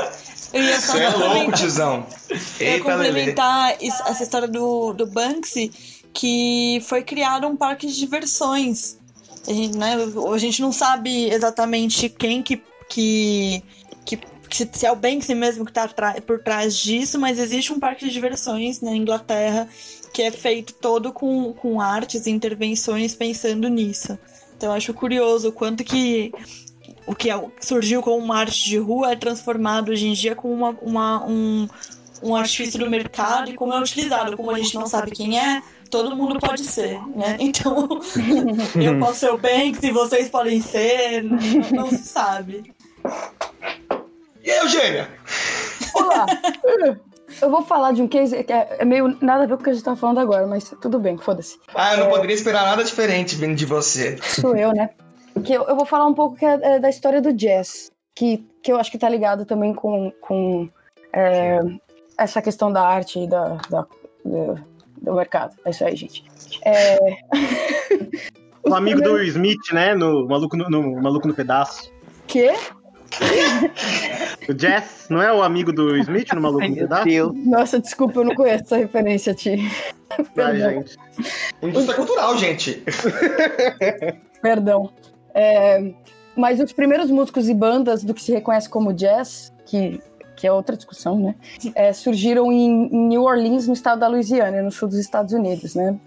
Eu 0.55 0.63
ia 0.63 0.81
só 0.81 0.93
Você 0.93 1.03
é 1.03 1.11
louco, 1.11 1.53
tizão. 1.53 2.07
eu 2.59 2.67
ia 2.67 2.81
complementar 2.83 3.77
essa 3.83 4.23
história 4.23 4.49
do, 4.49 4.95
do 4.95 5.07
Banksy, 5.07 5.71
que 6.15 6.81
foi 6.89 7.03
criado 7.03 7.47
um 7.47 7.57
parque 7.57 7.87
de 7.87 7.99
diversões. 7.99 8.97
A 9.47 9.53
gente, 9.53 9.77
né, 9.77 9.97
a 10.33 10.39
gente 10.39 10.63
não 10.63 10.73
sabe 10.73 11.29
exatamente 11.29 12.09
quem 12.09 12.43
que, 12.43 12.63
que, 12.89 13.63
que 14.07 14.19
se, 14.55 14.87
é 14.87 14.93
o 14.93 14.97
Banksy 14.97 15.35
mesmo 15.35 15.65
que 15.65 15.71
está 15.71 15.89
por 16.27 16.41
trás 16.41 16.77
disso, 16.77 17.19
mas 17.19 17.39
existe 17.39 17.73
um 17.73 17.81
parque 17.81 18.05
de 18.07 18.13
diversões 18.13 18.81
na 18.81 18.95
Inglaterra 18.95 19.69
que 20.13 20.23
é 20.23 20.31
feito 20.31 20.75
todo 20.75 21.13
com, 21.13 21.53
com 21.53 21.81
artes 21.81 22.27
e 22.27 22.31
intervenções 22.31 23.15
pensando 23.15 23.69
nisso. 23.69 24.17
Então 24.57 24.71
eu 24.71 24.77
acho 24.77 24.95
curioso 24.95 25.49
o 25.49 25.53
quanto 25.53 25.83
que 25.83 26.33
o 27.07 27.15
que 27.15 27.31
é- 27.31 27.45
surgiu 27.61 28.01
como 28.01 28.17
uma 28.17 28.39
arte 28.39 28.65
de 28.65 28.79
rua 28.79 29.13
é 29.13 29.17
transformado 29.17 29.91
hoje 29.91 30.07
em 30.07 30.13
dia 30.13 30.35
como 30.35 30.55
uma, 30.55 30.71
uma, 30.81 31.27
um, 31.27 31.69
um 32.23 32.35
artifício 32.35 32.79
do 32.79 32.89
mercado 32.89 33.51
e 33.51 33.55
como 33.55 33.73
é 33.73 33.81
utilizado. 33.81 34.37
Como 34.37 34.51
a 34.51 34.59
gente 34.59 34.75
não 34.75 34.87
sabe 34.87 35.11
quem 35.11 35.39
é, 35.39 35.63
todo 35.91 36.17
mundo 36.17 36.39
pode 36.39 36.65
ser, 36.65 36.99
né? 37.15 37.37
Então, 37.41 37.89
eu 38.77 38.99
posso 38.99 39.21
ser 39.21 39.33
o 39.33 39.39
Banks 39.39 39.83
e 39.83 39.91
vocês 39.91 40.29
podem 40.29 40.61
ser, 40.61 41.23
não, 41.23 41.39
não 41.73 41.91
se 41.91 42.05
sabe. 42.05 42.73
E 44.45 44.51
aí, 44.51 44.59
Eugênia? 44.59 45.09
Olá! 45.95 46.27
Eu 47.41 47.51
vou 47.51 47.63
falar 47.63 47.93
de 47.93 48.03
um 48.03 48.07
case 48.09 48.45
que 48.45 48.53
é 48.53 48.77
é 48.79 48.85
meio 48.85 49.17
nada 49.21 49.45
a 49.45 49.47
ver 49.47 49.57
com 49.57 49.63
o 49.63 49.65
que 49.65 49.71
a 49.71 49.73
gente 49.73 49.85
tá 49.85 49.97
falando 49.97 50.21
agora, 50.21 50.47
mas 50.47 50.73
tudo 50.81 50.99
bem, 51.01 51.17
foda-se. 51.19 51.59
Ah, 51.75 51.95
eu 51.95 52.01
não 52.05 52.09
poderia 52.11 52.35
esperar 52.35 52.65
nada 52.65 52.85
diferente 52.85 53.35
vindo 53.37 53.55
de 53.57 53.65
você. 53.67 54.19
Sou 54.23 54.55
eu, 54.55 54.73
né? 54.73 54.91
Que 55.45 55.55
eu, 55.55 55.65
eu 55.65 55.75
vou 55.75 55.87
falar 55.87 56.07
um 56.07 56.15
pouco 56.15 56.37
que 56.37 56.45
é, 56.45 56.59
é 56.63 56.79
da 56.79 56.89
história 56.91 57.21
do 57.21 57.33
jazz, 57.33 57.91
que, 58.15 58.47
que 58.63 58.71
eu 58.71 58.79
acho 58.79 58.91
que 58.91 58.99
tá 58.99 59.09
ligado 59.09 59.45
também 59.47 59.75
com, 59.75 60.13
com 60.21 60.69
é, 61.13 61.59
essa 62.19 62.41
questão 62.43 62.71
da 62.73 62.87
arte 62.87 63.19
e 63.21 63.27
da, 63.29 63.57
da- 63.71 63.87
do, 64.25 64.55
do 65.01 65.15
mercado. 65.15 65.57
É 65.65 65.71
isso 65.71 65.85
aí, 65.85 65.97
gente. 65.97 66.23
É... 66.65 66.99
O 68.67 68.75
amigo 68.75 68.97
do 68.99 69.11
primeiros- 69.11 69.35
Will 69.37 69.45
Smith, 69.45 69.73
né? 69.75 69.95
No 69.95 70.27
Maluco 70.27 70.57
no, 70.57 70.71
no 70.71 71.03
Maluco 71.03 71.29
no 71.29 71.35
Pedaço. 71.35 71.93
Quê? 72.27 72.55
O 74.49 74.55
Jazz, 74.55 75.07
não 75.09 75.23
é 75.23 75.33
o 75.33 75.43
amigo 75.43 75.73
do 75.73 75.97
Smith 75.99 76.33
no 76.35 76.41
Maluco 76.41 76.65
Ai, 76.65 76.73
Pedaço? 76.73 77.05
Deus. 77.05 77.33
Nossa, 77.47 77.81
desculpa, 77.81 78.21
eu 78.21 78.25
não 78.25 78.35
conheço 78.35 78.65
essa 78.65 78.77
referência, 78.77 79.35
Ti. 79.35 79.59
Ai, 80.37 80.57
gente. 80.59 80.97
Indústria 81.63 81.97
cultural, 81.97 82.37
gente. 82.37 82.83
Perdão. 84.43 84.91
É, 85.35 85.93
mas 86.37 86.61
os 86.61 86.73
primeiros 86.73 87.11
músicos 87.11 87.49
e 87.49 87.55
bandas 87.55 88.05
do 88.05 88.13
que 88.13 88.23
se 88.23 88.33
reconhece 88.33 88.69
como 88.69 88.93
jazz, 88.93 89.53
que, 89.65 90.01
que 90.37 90.47
é 90.47 90.53
outra 90.53 90.77
discussão, 90.77 91.19
né? 91.19 91.35
é, 91.75 91.93
surgiram 91.93 92.53
em, 92.53 92.89
em 92.93 93.09
New 93.09 93.23
Orleans, 93.23 93.67
no 93.67 93.73
estado 93.73 94.01
da 94.01 94.09
Louisiana, 94.09 94.63
no 94.63 94.71
sul 94.71 94.89
dos 94.89 94.99
Estados 94.99 95.33
Unidos, 95.33 95.75
né? 95.75 95.99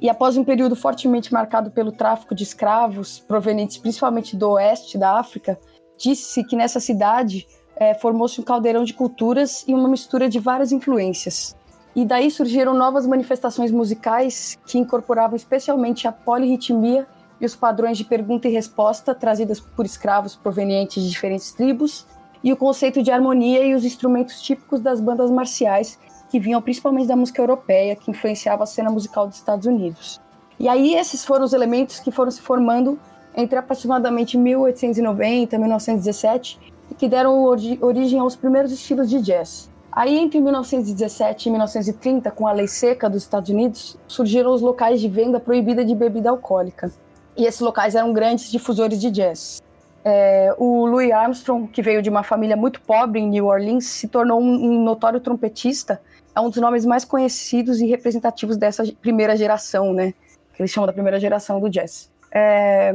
E 0.00 0.08
após 0.08 0.36
um 0.36 0.44
período 0.44 0.76
fortemente 0.76 1.32
marcado 1.32 1.70
pelo 1.70 1.90
tráfico 1.90 2.34
de 2.34 2.42
escravos, 2.42 3.18
provenientes 3.18 3.76
principalmente 3.78 4.36
do 4.36 4.50
oeste 4.50 4.96
da 4.96 5.18
África, 5.18 5.58
disse-se 5.98 6.44
que 6.44 6.56
nessa 6.56 6.80
cidade 6.80 7.46
é, 7.76 7.94
formou-se 7.94 8.40
um 8.40 8.44
caldeirão 8.44 8.84
de 8.84 8.94
culturas 8.94 9.64
e 9.68 9.74
uma 9.74 9.88
mistura 9.88 10.28
de 10.28 10.38
várias 10.38 10.72
influências. 10.72 11.56
E 11.94 12.04
daí 12.04 12.30
surgiram 12.30 12.74
novas 12.74 13.06
manifestações 13.06 13.70
musicais 13.70 14.58
que 14.66 14.78
incorporavam 14.78 15.36
especialmente 15.36 16.06
a 16.06 16.12
polirritmia 16.12 17.06
e 17.40 17.44
os 17.44 17.54
padrões 17.54 17.98
de 17.98 18.04
pergunta 18.04 18.48
e 18.48 18.52
resposta 18.52 19.14
trazidas 19.14 19.60
por 19.60 19.84
escravos 19.84 20.34
provenientes 20.34 21.02
de 21.02 21.10
diferentes 21.10 21.52
tribos, 21.52 22.06
e 22.42 22.52
o 22.52 22.56
conceito 22.56 23.02
de 23.02 23.10
harmonia 23.10 23.64
e 23.64 23.74
os 23.74 23.84
instrumentos 23.84 24.40
típicos 24.40 24.80
das 24.80 25.00
bandas 25.00 25.30
marciais, 25.30 25.98
que 26.30 26.38
vinham 26.38 26.62
principalmente 26.62 27.08
da 27.08 27.16
música 27.16 27.42
europeia, 27.42 27.96
que 27.96 28.10
influenciava 28.10 28.62
a 28.62 28.66
cena 28.66 28.90
musical 28.90 29.26
dos 29.26 29.36
Estados 29.36 29.66
Unidos. 29.66 30.20
E 30.58 30.68
aí 30.68 30.94
esses 30.94 31.24
foram 31.24 31.44
os 31.44 31.52
elementos 31.52 32.00
que 32.00 32.10
foram 32.10 32.30
se 32.30 32.40
formando 32.40 32.98
entre 33.38 33.56
aproximadamente 33.56 34.36
1890 34.36 35.54
e 35.54 35.58
1917 35.58 36.58
e 36.90 36.94
que 36.94 37.08
deram 37.08 37.44
ori- 37.44 37.78
origem 37.80 38.18
aos 38.18 38.34
primeiros 38.34 38.72
estilos 38.72 39.08
de 39.08 39.20
jazz. 39.22 39.70
Aí, 39.92 40.18
entre 40.18 40.40
1917 40.40 41.48
e 41.48 41.50
1930, 41.52 42.30
com 42.32 42.46
a 42.48 42.52
lei 42.52 42.66
seca 42.66 43.08
dos 43.08 43.22
Estados 43.22 43.48
Unidos, 43.48 43.96
surgiram 44.08 44.52
os 44.52 44.60
locais 44.60 45.00
de 45.00 45.08
venda 45.08 45.38
proibida 45.38 45.84
de 45.84 45.94
bebida 45.94 46.30
alcoólica. 46.30 46.90
E 47.36 47.46
esses 47.46 47.60
locais 47.60 47.94
eram 47.94 48.12
grandes 48.12 48.50
difusores 48.50 49.00
de 49.00 49.10
jazz. 49.10 49.62
É, 50.04 50.54
o 50.58 50.86
Louis 50.86 51.12
Armstrong, 51.12 51.68
que 51.68 51.80
veio 51.80 52.02
de 52.02 52.10
uma 52.10 52.22
família 52.24 52.56
muito 52.56 52.80
pobre 52.80 53.20
em 53.20 53.28
New 53.28 53.46
Orleans, 53.46 53.84
se 53.86 54.08
tornou 54.08 54.40
um, 54.40 54.52
um 54.52 54.82
notório 54.82 55.20
trompetista. 55.20 56.00
É 56.34 56.40
um 56.40 56.48
dos 56.50 56.58
nomes 56.58 56.84
mais 56.84 57.04
conhecidos 57.04 57.80
e 57.80 57.86
representativos 57.86 58.56
dessa 58.56 58.84
primeira 59.00 59.36
geração, 59.36 59.92
né? 59.92 60.12
Que 60.54 60.62
eles 60.62 60.70
chamam 60.70 60.86
da 60.86 60.92
primeira 60.92 61.18
geração 61.20 61.60
do 61.60 61.68
jazz. 61.70 62.10
É, 62.38 62.94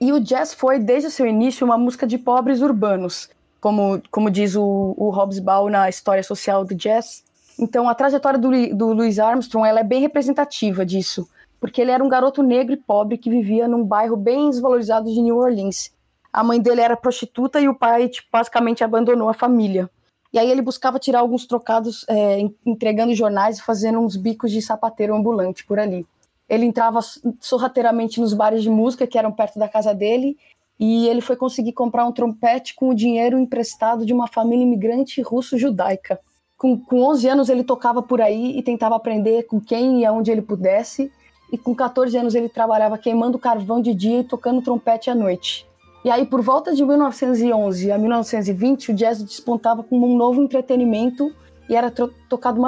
e 0.00 0.12
o 0.12 0.18
jazz 0.18 0.54
foi, 0.54 0.78
desde 0.78 1.08
o 1.08 1.10
seu 1.10 1.26
início, 1.26 1.64
uma 1.64 1.76
música 1.76 2.06
de 2.06 2.16
pobres 2.16 2.60
urbanos, 2.62 3.28
como, 3.60 4.00
como 4.10 4.30
diz 4.30 4.56
o, 4.56 4.94
o 4.96 5.10
Hobbes 5.10 5.38
Ball 5.38 5.68
na 5.68 5.88
História 5.88 6.22
Social 6.22 6.64
do 6.64 6.74
Jazz. 6.74 7.22
Então, 7.58 7.88
a 7.88 7.94
trajetória 7.94 8.38
do, 8.38 8.50
do 8.74 8.92
Louis 8.94 9.18
Armstrong 9.18 9.68
ela 9.68 9.80
é 9.80 9.84
bem 9.84 10.00
representativa 10.00 10.86
disso, 10.86 11.28
porque 11.60 11.80
ele 11.80 11.90
era 11.90 12.02
um 12.02 12.08
garoto 12.08 12.42
negro 12.42 12.72
e 12.72 12.78
pobre 12.78 13.18
que 13.18 13.28
vivia 13.30 13.68
num 13.68 13.84
bairro 13.84 14.16
bem 14.16 14.48
desvalorizado 14.50 15.12
de 15.12 15.20
New 15.20 15.36
Orleans. 15.36 15.92
A 16.32 16.42
mãe 16.42 16.58
dele 16.58 16.80
era 16.80 16.96
prostituta 16.96 17.60
e 17.60 17.68
o 17.68 17.74
pai 17.74 18.08
tipo, 18.08 18.26
basicamente 18.32 18.82
abandonou 18.82 19.28
a 19.28 19.34
família. 19.34 19.88
E 20.32 20.38
aí 20.38 20.50
ele 20.50 20.62
buscava 20.62 20.98
tirar 20.98 21.20
alguns 21.20 21.44
trocados 21.46 22.06
é, 22.08 22.40
en- 22.40 22.54
entregando 22.64 23.14
jornais 23.14 23.58
e 23.58 23.62
fazendo 23.62 24.00
uns 24.00 24.16
bicos 24.16 24.50
de 24.50 24.62
sapateiro 24.62 25.14
ambulante 25.14 25.64
por 25.66 25.78
ali. 25.78 26.06
Ele 26.52 26.66
entrava 26.66 27.00
sorrateiramente 27.40 28.20
nos 28.20 28.34
bares 28.34 28.62
de 28.62 28.68
música 28.68 29.06
que 29.06 29.16
eram 29.16 29.32
perto 29.32 29.58
da 29.58 29.66
casa 29.66 29.94
dele 29.94 30.36
e 30.78 31.08
ele 31.08 31.22
foi 31.22 31.34
conseguir 31.34 31.72
comprar 31.72 32.04
um 32.04 32.12
trompete 32.12 32.74
com 32.74 32.90
o 32.90 32.94
dinheiro 32.94 33.38
emprestado 33.38 34.04
de 34.04 34.12
uma 34.12 34.26
família 34.26 34.62
imigrante 34.62 35.22
russo-judaica. 35.22 36.20
Com, 36.58 36.78
com 36.78 37.04
11 37.04 37.26
anos 37.26 37.48
ele 37.48 37.64
tocava 37.64 38.02
por 38.02 38.20
aí 38.20 38.58
e 38.58 38.62
tentava 38.62 38.94
aprender 38.96 39.44
com 39.44 39.58
quem 39.58 40.00
e 40.00 40.04
aonde 40.04 40.30
ele 40.30 40.42
pudesse. 40.42 41.10
E 41.50 41.56
com 41.56 41.74
14 41.74 42.18
anos 42.18 42.34
ele 42.34 42.50
trabalhava 42.50 42.98
queimando 42.98 43.38
carvão 43.38 43.80
de 43.80 43.94
dia 43.94 44.20
e 44.20 44.24
tocando 44.24 44.60
trompete 44.60 45.08
à 45.08 45.14
noite. 45.14 45.66
E 46.04 46.10
aí, 46.10 46.26
por 46.26 46.42
volta 46.42 46.74
de 46.74 46.84
1911 46.84 47.90
a 47.90 47.96
1920, 47.96 48.90
o 48.90 48.94
jazz 48.94 49.22
despontava 49.22 49.82
como 49.82 50.06
um 50.06 50.18
novo 50.18 50.42
entretenimento 50.42 51.34
e 51.66 51.74
era 51.74 51.90
tocado 52.28 52.60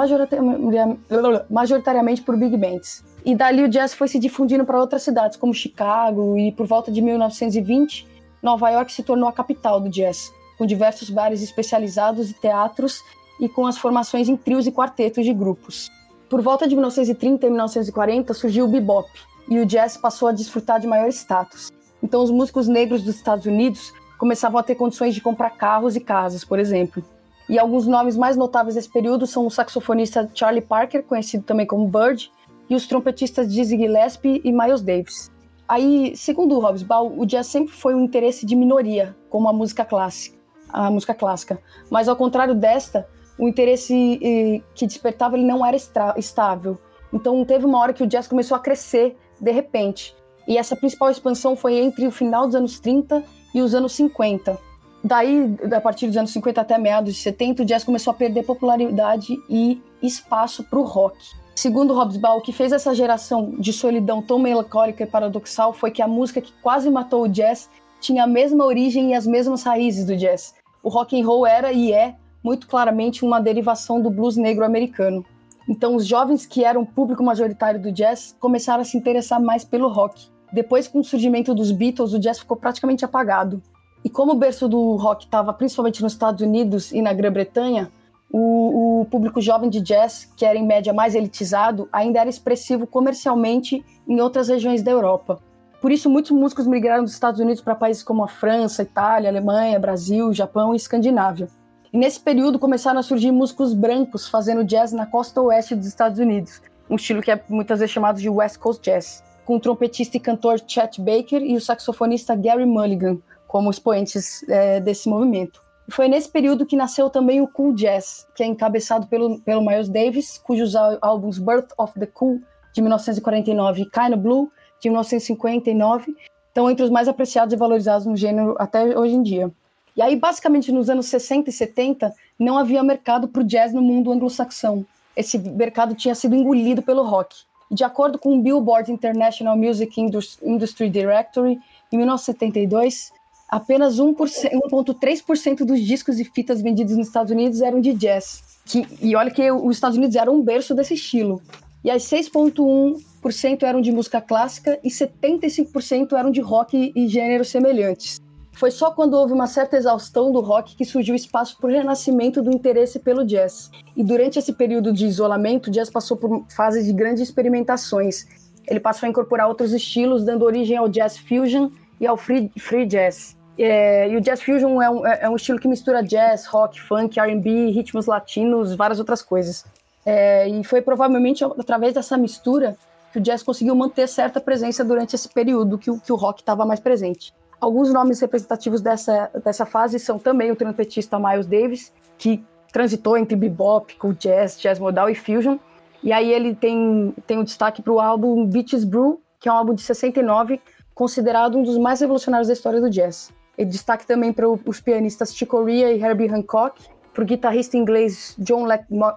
majoritariamente 1.51 2.23
por 2.23 2.35
big 2.35 2.57
bands. 2.57 3.03
E 3.25 3.33
dali 3.33 3.63
o 3.63 3.67
jazz 3.67 3.95
foi 3.95 4.07
se 4.07 4.19
difundindo 4.19 4.63
para 4.63 4.79
outras 4.79 5.01
cidades, 5.01 5.35
como 5.35 5.51
Chicago, 5.51 6.37
e 6.37 6.51
por 6.51 6.67
volta 6.67 6.91
de 6.91 7.01
1920, 7.01 8.07
Nova 8.39 8.69
York 8.69 8.93
se 8.93 9.01
tornou 9.01 9.27
a 9.27 9.33
capital 9.33 9.81
do 9.81 9.89
jazz, 9.89 10.31
com 10.59 10.65
diversos 10.65 11.09
bares 11.09 11.41
especializados 11.41 12.29
e 12.29 12.33
teatros, 12.35 13.01
e 13.41 13.49
com 13.49 13.65
as 13.65 13.79
formações 13.79 14.29
em 14.29 14.37
trios 14.37 14.67
e 14.67 14.71
quartetos 14.71 15.25
de 15.25 15.33
grupos. 15.33 15.89
Por 16.29 16.39
volta 16.39 16.67
de 16.67 16.75
1930 16.75 17.47
e 17.47 17.49
1940 17.49 18.33
surgiu 18.35 18.65
o 18.65 18.67
bebop, 18.67 19.09
e 19.49 19.59
o 19.59 19.65
jazz 19.65 19.97
passou 19.97 20.27
a 20.27 20.31
desfrutar 20.31 20.79
de 20.79 20.85
maior 20.85 21.09
status. 21.09 21.71
Então 22.03 22.21
os 22.21 22.29
músicos 22.29 22.67
negros 22.67 23.01
dos 23.01 23.15
Estados 23.15 23.47
Unidos 23.47 23.91
começavam 24.19 24.59
a 24.59 24.63
ter 24.63 24.75
condições 24.75 25.15
de 25.15 25.21
comprar 25.21 25.49
carros 25.49 25.95
e 25.95 25.99
casas, 25.99 26.45
por 26.45 26.59
exemplo. 26.59 27.03
E 27.49 27.57
alguns 27.57 27.87
nomes 27.87 28.15
mais 28.15 28.37
notáveis 28.37 28.75
desse 28.75 28.89
período 28.89 29.25
são 29.25 29.47
o 29.47 29.51
saxofonista 29.51 30.29
Charlie 30.35 30.61
Parker, 30.61 31.03
conhecido 31.03 31.43
também 31.43 31.65
como 31.65 31.87
Bird, 31.87 32.31
e 32.69 32.75
os 32.75 32.87
trompetistas 32.87 33.51
Dizzy 33.51 33.77
Gillespie 33.77 34.41
e 34.43 34.51
Miles 34.51 34.81
Davis. 34.81 35.31
Aí, 35.67 36.15
segundo 36.15 36.55
o 36.55 36.59
Hobbes 36.59 36.83
Ball, 36.83 37.11
o 37.17 37.25
jazz 37.25 37.47
sempre 37.47 37.73
foi 37.73 37.95
um 37.95 38.03
interesse 38.03 38.45
de 38.45 38.55
minoria, 38.55 39.15
como 39.29 39.49
a 39.49 39.53
música 39.53 39.83
clássica, 39.83 40.37
a 40.69 40.91
música 40.91 41.13
clássica. 41.13 41.59
Mas 41.89 42.07
ao 42.07 42.15
contrário 42.15 42.53
desta, 42.53 43.07
o 43.37 43.47
interesse 43.47 44.19
eh, 44.21 44.61
que 44.75 44.85
despertava 44.85 45.35
ele 45.35 45.45
não 45.45 45.65
era 45.65 45.75
estável. 46.17 46.77
Então 47.11 47.43
teve 47.43 47.65
uma 47.65 47.79
hora 47.79 47.93
que 47.93 48.03
o 48.03 48.07
jazz 48.07 48.27
começou 48.27 48.55
a 48.55 48.59
crescer 48.59 49.17
de 49.39 49.51
repente. 49.51 50.15
E 50.47 50.57
essa 50.57 50.75
principal 50.75 51.09
expansão 51.09 51.55
foi 51.55 51.75
entre 51.77 52.05
o 52.05 52.11
final 52.11 52.45
dos 52.45 52.55
anos 52.55 52.79
30 52.79 53.23
e 53.53 53.61
os 53.61 53.73
anos 53.73 53.93
50. 53.93 54.57
Daí, 55.03 55.55
a 55.75 55.81
partir 55.81 56.07
dos 56.07 56.17
anos 56.17 56.31
50 56.31 56.61
até 56.61 56.77
meados 56.77 57.13
de 57.13 57.19
70, 57.21 57.63
o 57.63 57.65
jazz 57.65 57.83
começou 57.83 58.11
a 58.11 58.13
perder 58.13 58.43
popularidade 58.43 59.35
e 59.49 59.81
espaço 60.01 60.63
para 60.63 60.79
o 60.79 60.83
rock. 60.83 61.17
Segundo 61.55 61.93
Hobbes 61.93 62.17
Ball, 62.17 62.37
o 62.37 62.41
que 62.41 62.51
fez 62.51 62.73
essa 62.73 62.93
geração 62.93 63.55
de 63.57 63.71
solidão 63.71 64.21
tão 64.21 64.37
melancólica 64.37 65.03
e 65.03 65.07
paradoxal 65.07 65.71
foi 65.71 65.89
que 65.89 66.01
a 66.01 66.07
música 66.07 66.41
que 66.41 66.51
quase 66.61 66.89
matou 66.89 67.23
o 67.23 67.29
jazz 67.29 67.69
tinha 68.01 68.25
a 68.25 68.27
mesma 68.27 68.65
origem 68.65 69.11
e 69.11 69.13
as 69.13 69.25
mesmas 69.25 69.63
raízes 69.63 70.05
do 70.05 70.17
jazz. 70.17 70.53
O 70.83 70.89
rock 70.89 71.19
and 71.19 71.25
roll 71.25 71.47
era 71.47 71.71
e 71.71 71.93
é 71.93 72.15
muito 72.43 72.67
claramente 72.67 73.23
uma 73.23 73.39
derivação 73.39 74.01
do 74.01 74.11
blues 74.11 74.35
negro 74.35 74.65
americano. 74.65 75.25
Então, 75.67 75.95
os 75.95 76.05
jovens 76.05 76.45
que 76.45 76.63
eram 76.63 76.81
o 76.81 76.85
público 76.85 77.23
majoritário 77.23 77.81
do 77.81 77.91
jazz 77.91 78.35
começaram 78.39 78.81
a 78.81 78.85
se 78.85 78.97
interessar 78.97 79.41
mais 79.41 79.63
pelo 79.63 79.87
rock. 79.87 80.27
Depois, 80.51 80.89
com 80.89 80.99
o 80.99 81.03
surgimento 81.03 81.55
dos 81.55 81.71
Beatles, 81.71 82.13
o 82.13 82.19
jazz 82.19 82.37
ficou 82.37 82.57
praticamente 82.57 83.05
apagado. 83.05 83.63
E 84.03 84.09
como 84.09 84.33
o 84.33 84.35
berço 84.35 84.67
do 84.67 84.95
rock 84.97 85.23
estava 85.23 85.53
principalmente 85.53 86.03
nos 86.03 86.11
Estados 86.13 86.41
Unidos 86.45 86.91
e 86.91 87.01
na 87.01 87.13
Grã-Bretanha, 87.13 87.89
o, 88.37 89.01
o 89.01 89.05
público 89.05 89.39
jovem 89.39 89.69
de 89.69 89.79
jazz, 89.79 90.29
que 90.35 90.45
era 90.45 90.59
em 90.59 90.67
média 90.67 90.91
mais 90.91 91.15
elitizado, 91.15 91.87
ainda 91.89 92.19
era 92.19 92.29
expressivo 92.29 92.85
comercialmente 92.85 93.81
em 94.05 94.19
outras 94.19 94.49
regiões 94.49 94.83
da 94.83 94.91
Europa. 94.91 95.39
Por 95.79 95.89
isso, 95.89 96.09
muitos 96.09 96.31
músicos 96.31 96.67
migraram 96.67 97.05
dos 97.05 97.13
Estados 97.13 97.39
Unidos 97.39 97.61
para 97.61 97.75
países 97.75 98.03
como 98.03 98.25
a 98.25 98.27
França, 98.27 98.81
Itália, 98.81 99.29
Alemanha, 99.29 99.79
Brasil, 99.79 100.33
Japão 100.33 100.73
e 100.73 100.75
Escandinávia. 100.75 101.47
E 101.93 101.97
nesse 101.97 102.19
período 102.19 102.59
começaram 102.59 102.99
a 102.99 103.03
surgir 103.03 103.31
músicos 103.31 103.73
brancos 103.73 104.27
fazendo 104.27 104.65
jazz 104.65 104.91
na 104.91 105.05
costa 105.05 105.41
oeste 105.41 105.73
dos 105.73 105.87
Estados 105.87 106.19
Unidos, 106.19 106.61
um 106.89 106.97
estilo 106.97 107.21
que 107.21 107.31
é 107.31 107.41
muitas 107.47 107.79
vezes 107.79 107.93
chamado 107.93 108.19
de 108.19 108.29
West 108.29 108.57
Coast 108.57 108.83
Jazz, 108.83 109.23
com 109.45 109.55
o 109.55 109.59
trompetista 109.61 110.17
e 110.17 110.19
cantor 110.19 110.59
Chet 110.67 110.99
Baker 110.99 111.41
e 111.41 111.55
o 111.55 111.61
saxofonista 111.61 112.35
Gary 112.35 112.65
Mulligan 112.65 113.17
como 113.47 113.69
expoentes 113.69 114.43
é, 114.49 114.81
desse 114.81 115.07
movimento. 115.07 115.64
Foi 115.89 116.07
nesse 116.07 116.29
período 116.29 116.65
que 116.65 116.75
nasceu 116.75 117.09
também 117.09 117.41
o 117.41 117.47
Cool 117.47 117.73
Jazz, 117.73 118.27
que 118.35 118.43
é 118.43 118.45
encabeçado 118.45 119.05
pelo, 119.07 119.39
pelo 119.41 119.65
Miles 119.65 119.87
Davis, 119.87 120.37
cujos 120.39 120.75
álbuns 120.75 121.37
Birth 121.37 121.71
of 121.77 121.99
the 121.99 122.07
Cool, 122.07 122.41
de 122.73 122.81
1949, 122.81 123.81
e 123.81 123.85
Kinda 123.85 124.17
Blue, 124.17 124.51
de 124.81 124.89
1959, 124.89 126.15
estão 126.47 126.69
entre 126.69 126.83
os 126.83 126.89
mais 126.89 127.07
apreciados 127.07 127.53
e 127.53 127.57
valorizados 127.57 128.07
no 128.07 128.17
gênero 128.17 128.55
até 128.57 128.97
hoje 128.97 129.13
em 129.13 129.21
dia. 129.21 129.51
E 129.95 130.01
aí, 130.01 130.15
basicamente, 130.15 130.71
nos 130.71 130.89
anos 130.89 131.05
60 131.05 131.49
e 131.49 131.53
70, 131.53 132.13
não 132.37 132.57
havia 132.57 132.83
mercado 132.83 133.27
para 133.27 133.41
o 133.41 133.45
jazz 133.45 133.71
no 133.71 133.81
mundo 133.81 134.11
anglo-saxão. 134.11 134.85
Esse 135.15 135.37
mercado 135.37 135.95
tinha 135.95 136.13
sido 136.13 136.35
engolido 136.35 136.81
pelo 136.81 137.03
rock. 137.03 137.35
De 137.71 137.83
acordo 137.83 138.19
com 138.19 138.37
o 138.37 138.41
Billboard 138.41 138.91
International 138.91 139.57
Music 139.57 140.01
Industry 140.43 140.89
Directory, 140.89 141.59
em 141.91 141.97
1972, 141.97 143.13
apenas 143.55 144.01
1,3% 144.01 145.63
dos 145.63 145.79
discos 145.79 146.19
e 146.19 146.25
fitas 146.25 146.61
vendidos 146.61 146.97
nos 146.97 147.07
Estados 147.07 147.31
Unidos 147.31 147.61
eram 147.61 147.79
de 147.79 147.93
jazz. 147.93 148.43
Que, 148.65 148.85
e 149.01 149.15
olha 149.15 149.31
que 149.31 149.49
os 149.49 149.77
Estados 149.77 149.97
Unidos 149.97 150.17
eram 150.17 150.35
um 150.35 150.41
berço 150.41 150.75
desse 150.75 150.95
estilo. 150.95 151.41
E 151.81 151.89
as 151.89 152.03
6,1% 152.03 153.63
eram 153.63 153.79
de 153.79 153.93
música 153.93 154.19
clássica 154.19 154.77
e 154.83 154.89
75% 154.89 156.17
eram 156.17 156.31
de 156.31 156.41
rock 156.41 156.91
e 156.93 157.07
gêneros 157.07 157.47
semelhantes. 157.47 158.19
Foi 158.51 158.71
só 158.71 158.91
quando 158.91 159.13
houve 159.13 159.31
uma 159.31 159.47
certa 159.47 159.77
exaustão 159.77 160.33
do 160.33 160.41
rock 160.41 160.75
que 160.75 160.83
surgiu 160.83 161.15
espaço 161.15 161.57
para 161.57 161.69
o 161.69 161.71
renascimento 161.71 162.41
do 162.41 162.51
interesse 162.51 162.99
pelo 162.99 163.25
jazz. 163.25 163.71
E 163.95 164.03
durante 164.03 164.37
esse 164.37 164.51
período 164.51 164.91
de 164.91 165.05
isolamento, 165.05 165.67
o 165.67 165.71
jazz 165.71 165.89
passou 165.89 166.17
por 166.17 166.45
fases 166.53 166.85
de 166.85 166.91
grandes 166.91 167.23
experimentações. 167.23 168.25
Ele 168.67 168.81
passou 168.81 169.07
a 169.07 169.09
incorporar 169.09 169.47
outros 169.47 169.71
estilos, 169.71 170.25
dando 170.25 170.43
origem 170.43 170.75
ao 170.75 170.89
jazz 170.89 171.17
fusion 171.17 171.69
e 172.01 172.05
ao 172.05 172.17
free, 172.17 172.51
free 172.57 172.85
jazz. 172.85 173.34
É, 173.57 174.09
e 174.09 174.17
o 174.17 174.21
jazz 174.21 174.41
fusion 174.41 174.81
é 174.81 174.89
um, 174.89 175.05
é 175.05 175.29
um, 175.29 175.35
estilo 175.35 175.59
que 175.59 175.67
mistura 175.67 176.03
jazz, 176.03 176.45
rock, 176.45 176.81
funk, 176.81 177.19
R&B, 177.19 177.71
ritmos 177.71 178.05
latinos, 178.05 178.75
várias 178.75 178.99
outras 178.99 179.21
coisas. 179.21 179.65
É, 180.05 180.47
e 180.47 180.63
foi 180.63 180.81
provavelmente 180.81 181.43
através 181.43 181.93
dessa 181.93 182.17
mistura 182.17 182.75
que 183.11 183.19
o 183.19 183.21
jazz 183.21 183.41
conseguiu 183.41 183.73
manter 183.75 184.07
certa 184.07 184.41
presença 184.41 184.83
durante 184.83 185.15
esse 185.15 185.29
período 185.29 185.77
que 185.77 185.89
o, 185.89 185.99
que 185.99 186.11
o 186.11 186.15
rock 186.15 186.41
estava 186.41 186.65
mais 186.65 186.81
presente. 186.81 187.33
Alguns 187.61 187.91
nomes 187.93 188.19
representativos 188.19 188.81
dessa, 188.81 189.31
dessa 189.43 189.65
fase 189.65 189.97
são 189.99 190.19
também 190.19 190.51
o 190.51 190.55
trompetista 190.55 191.17
Miles 191.17 191.47
Davis, 191.47 191.93
que 192.17 192.43
transitou 192.73 193.17
entre 193.17 193.37
bebop, 193.37 193.95
cool 193.95 194.13
jazz, 194.13 194.59
jazz 194.59 194.77
modal 194.77 195.09
e 195.09 195.15
fusion. 195.15 195.57
E 196.03 196.11
aí 196.11 196.31
ele 196.31 196.53
tem, 196.53 197.13
tem 197.25 197.39
um 197.39 197.43
destaque 197.43 197.81
para 197.81 197.93
o 197.93 198.01
álbum 198.01 198.45
Beaches 198.45 198.83
Brew, 198.83 199.21
que 199.39 199.47
é 199.47 199.51
um 199.51 199.55
álbum 199.55 199.73
de 199.73 199.81
69, 199.81 200.59
considerado 200.93 201.57
um 201.57 201.63
dos 201.63 201.77
mais 201.77 202.01
revolucionários 202.01 202.49
da 202.49 202.53
história 202.53 202.81
do 202.81 202.89
jazz. 202.89 203.33
E 203.57 203.63
destaque 203.63 204.05
também 204.05 204.33
para 204.33 204.47
os 204.49 204.81
pianistas 204.81 205.33
Chick 205.33 205.49
Corea 205.49 205.91
e 205.91 206.01
Herbie 206.01 206.27
Hancock, 206.27 206.81
para 207.13 207.23
o 207.23 207.25
guitarrista 207.25 207.77
inglês 207.77 208.35
John 208.37 208.67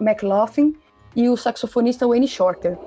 McLaughlin 0.01 0.77
e 1.17 1.29
o 1.29 1.37
saxofonista 1.37 2.07
Wayne 2.07 2.29
Shorter. 2.29 2.79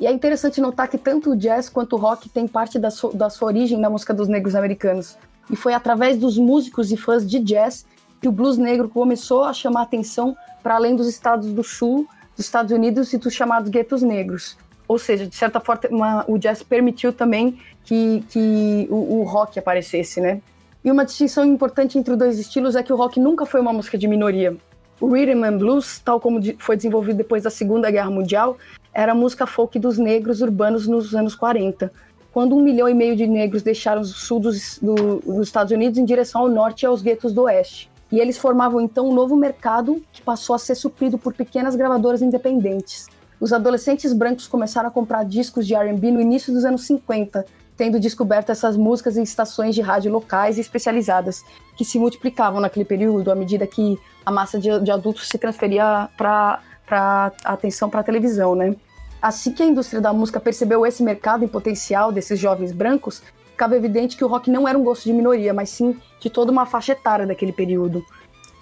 E 0.00 0.06
é 0.06 0.12
interessante 0.12 0.60
notar 0.60 0.88
que 0.88 0.96
tanto 0.96 1.32
o 1.32 1.36
jazz 1.36 1.68
quanto 1.68 1.96
o 1.96 1.98
rock 1.98 2.28
tem 2.28 2.46
parte 2.46 2.78
da, 2.78 2.90
su 2.90 3.08
da 3.12 3.28
sua 3.28 3.48
origem 3.48 3.78
na 3.78 3.90
música 3.90 4.14
dos 4.14 4.28
negros 4.28 4.54
americanos. 4.54 5.18
E 5.50 5.56
foi 5.56 5.74
através 5.74 6.16
dos 6.16 6.38
músicos 6.38 6.92
e 6.92 6.96
fãs 6.96 7.28
de 7.28 7.40
jazz 7.40 7.84
que 8.20 8.28
o 8.28 8.32
blues 8.32 8.56
negro 8.56 8.88
começou 8.88 9.44
a 9.44 9.52
chamar 9.52 9.82
atenção 9.82 10.36
para 10.62 10.76
além 10.76 10.94
dos 10.94 11.08
estados 11.08 11.52
do 11.52 11.64
sul, 11.64 12.06
dos 12.36 12.46
Estados 12.46 12.72
Unidos 12.72 13.12
e 13.12 13.18
dos 13.18 13.34
chamados 13.34 13.68
guetos 13.68 14.02
negros. 14.02 14.56
Ou 14.88 14.98
seja, 14.98 15.26
de 15.26 15.36
certa 15.36 15.60
forma, 15.60 16.24
o 16.26 16.38
jazz 16.38 16.62
permitiu 16.62 17.12
também 17.12 17.58
que, 17.84 18.24
que 18.30 18.88
o, 18.90 19.20
o 19.20 19.22
rock 19.22 19.58
aparecesse, 19.58 20.18
né? 20.18 20.40
E 20.82 20.90
uma 20.90 21.04
distinção 21.04 21.44
importante 21.44 21.98
entre 21.98 22.12
os 22.12 22.18
dois 22.18 22.38
estilos 22.38 22.74
é 22.74 22.82
que 22.82 22.92
o 22.92 22.96
rock 22.96 23.20
nunca 23.20 23.44
foi 23.44 23.60
uma 23.60 23.72
música 23.72 23.98
de 23.98 24.08
minoria. 24.08 24.56
O 25.00 25.12
rhythm 25.12 25.44
and 25.44 25.58
blues, 25.58 26.00
tal 26.00 26.18
como 26.18 26.40
foi 26.58 26.74
desenvolvido 26.74 27.18
depois 27.18 27.42
da 27.42 27.50
Segunda 27.50 27.90
Guerra 27.90 28.10
Mundial, 28.10 28.56
era 28.92 29.12
a 29.12 29.14
música 29.14 29.46
folk 29.46 29.78
dos 29.78 29.98
negros 29.98 30.40
urbanos 30.40 30.88
nos 30.88 31.14
anos 31.14 31.34
40, 31.34 31.92
quando 32.32 32.56
um 32.56 32.62
milhão 32.62 32.88
e 32.88 32.94
meio 32.94 33.14
de 33.14 33.26
negros 33.26 33.62
deixaram 33.62 34.00
o 34.00 34.04
sul 34.04 34.40
dos, 34.40 34.78
do, 34.80 35.20
dos 35.20 35.46
Estados 35.46 35.72
Unidos 35.72 35.98
em 35.98 36.04
direção 36.04 36.42
ao 36.42 36.48
norte 36.48 36.82
e 36.82 36.86
aos 36.86 37.02
guetos 37.02 37.32
do 37.32 37.42
oeste. 37.42 37.90
E 38.10 38.18
eles 38.18 38.38
formavam 38.38 38.80
então 38.80 39.08
um 39.08 39.14
novo 39.14 39.36
mercado 39.36 40.02
que 40.12 40.22
passou 40.22 40.56
a 40.56 40.58
ser 40.58 40.74
suprido 40.74 41.18
por 41.18 41.34
pequenas 41.34 41.76
gravadoras 41.76 42.22
independentes. 42.22 43.06
Os 43.40 43.52
adolescentes 43.52 44.12
brancos 44.12 44.48
começaram 44.48 44.88
a 44.88 44.92
comprar 44.92 45.24
discos 45.24 45.66
de 45.66 45.74
R&B 45.74 46.10
no 46.10 46.20
início 46.20 46.52
dos 46.52 46.64
anos 46.64 46.84
50, 46.86 47.46
tendo 47.76 48.00
descoberto 48.00 48.50
essas 48.50 48.76
músicas 48.76 49.16
em 49.16 49.22
estações 49.22 49.74
de 49.74 49.80
rádio 49.80 50.10
locais 50.10 50.58
e 50.58 50.60
especializadas, 50.60 51.44
que 51.76 51.84
se 51.84 51.98
multiplicavam 51.98 52.60
naquele 52.60 52.84
período 52.84 53.30
à 53.30 53.36
medida 53.36 53.66
que 53.66 53.96
a 54.26 54.32
massa 54.32 54.58
de, 54.58 54.80
de 54.80 54.90
adultos 54.90 55.28
se 55.28 55.38
transferia 55.38 56.08
para 56.16 56.60
a 56.90 57.32
atenção 57.44 57.88
para 57.88 58.00
a 58.00 58.04
televisão, 58.04 58.56
né? 58.56 58.74
Assim 59.22 59.52
que 59.52 59.62
a 59.62 59.66
indústria 59.66 60.00
da 60.00 60.12
música 60.12 60.40
percebeu 60.40 60.84
esse 60.84 61.02
mercado 61.02 61.44
em 61.44 61.48
potencial 61.48 62.10
desses 62.10 62.38
jovens 62.38 62.72
brancos, 62.72 63.22
ficava 63.50 63.76
evidente 63.76 64.16
que 64.16 64.24
o 64.24 64.28
rock 64.28 64.50
não 64.50 64.66
era 64.66 64.78
um 64.78 64.82
gosto 64.82 65.04
de 65.04 65.12
minoria, 65.12 65.54
mas 65.54 65.70
sim 65.70 65.96
de 66.20 66.30
toda 66.30 66.50
uma 66.50 66.66
faixa 66.66 66.92
etária 66.92 67.26
daquele 67.26 67.52
período. 67.52 68.04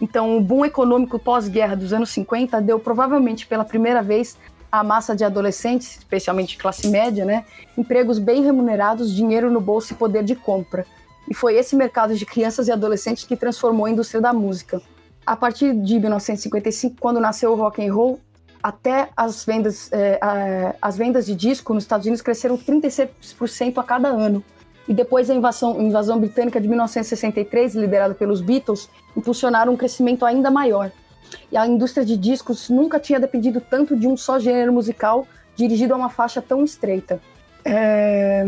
Então, 0.00 0.36
o 0.36 0.40
boom 0.40 0.64
econômico 0.64 1.18
pós-guerra 1.18 1.74
dos 1.74 1.92
anos 1.92 2.10
50 2.10 2.60
deu 2.60 2.78
provavelmente 2.78 3.46
pela 3.46 3.64
primeira 3.64 4.02
vez 4.02 4.36
à 4.78 4.84
massa 4.84 5.14
de 5.14 5.24
adolescentes, 5.24 5.98
especialmente 5.98 6.56
classe 6.56 6.88
média, 6.88 7.24
né, 7.24 7.44
empregos 7.76 8.18
bem 8.18 8.42
remunerados, 8.42 9.14
dinheiro 9.14 9.50
no 9.50 9.60
bolso 9.60 9.92
e 9.92 9.96
poder 9.96 10.22
de 10.22 10.34
compra. 10.34 10.86
E 11.28 11.34
foi 11.34 11.56
esse 11.56 11.74
mercado 11.74 12.14
de 12.14 12.24
crianças 12.24 12.68
e 12.68 12.72
adolescentes 12.72 13.24
que 13.24 13.36
transformou 13.36 13.86
a 13.86 13.90
indústria 13.90 14.20
da 14.20 14.32
música. 14.32 14.80
A 15.24 15.34
partir 15.34 15.74
de 15.74 15.98
1955, 15.98 16.96
quando 17.00 17.18
nasceu 17.18 17.52
o 17.52 17.56
rock 17.56 17.84
and 17.84 17.92
roll, 17.92 18.20
até 18.62 19.08
as 19.16 19.44
vendas, 19.44 19.90
é, 19.92 20.18
a, 20.20 20.74
as 20.80 20.96
vendas 20.96 21.26
de 21.26 21.34
disco 21.34 21.74
nos 21.74 21.84
Estados 21.84 22.06
Unidos 22.06 22.22
cresceram 22.22 22.56
36% 22.56 23.78
a 23.78 23.82
cada 23.82 24.08
ano. 24.08 24.42
E 24.88 24.94
depois 24.94 25.28
a 25.28 25.34
invasão, 25.34 25.80
invasão 25.80 26.18
britânica 26.18 26.60
de 26.60 26.68
1963, 26.68 27.74
liderada 27.74 28.14
pelos 28.14 28.40
Beatles, 28.40 28.88
impulsionaram 29.16 29.72
um 29.72 29.76
crescimento 29.76 30.24
ainda 30.24 30.48
maior. 30.48 30.92
E 31.50 31.56
a 31.56 31.66
indústria 31.66 32.04
de 32.04 32.16
discos 32.16 32.68
nunca 32.68 32.98
tinha 32.98 33.20
dependido 33.20 33.60
tanto 33.60 33.96
de 33.96 34.06
um 34.06 34.16
só 34.16 34.38
gênero 34.38 34.72
musical 34.72 35.26
dirigido 35.54 35.94
a 35.94 35.96
uma 35.96 36.10
faixa 36.10 36.42
tão 36.42 36.64
estreita. 36.64 37.20
É... 37.64 38.46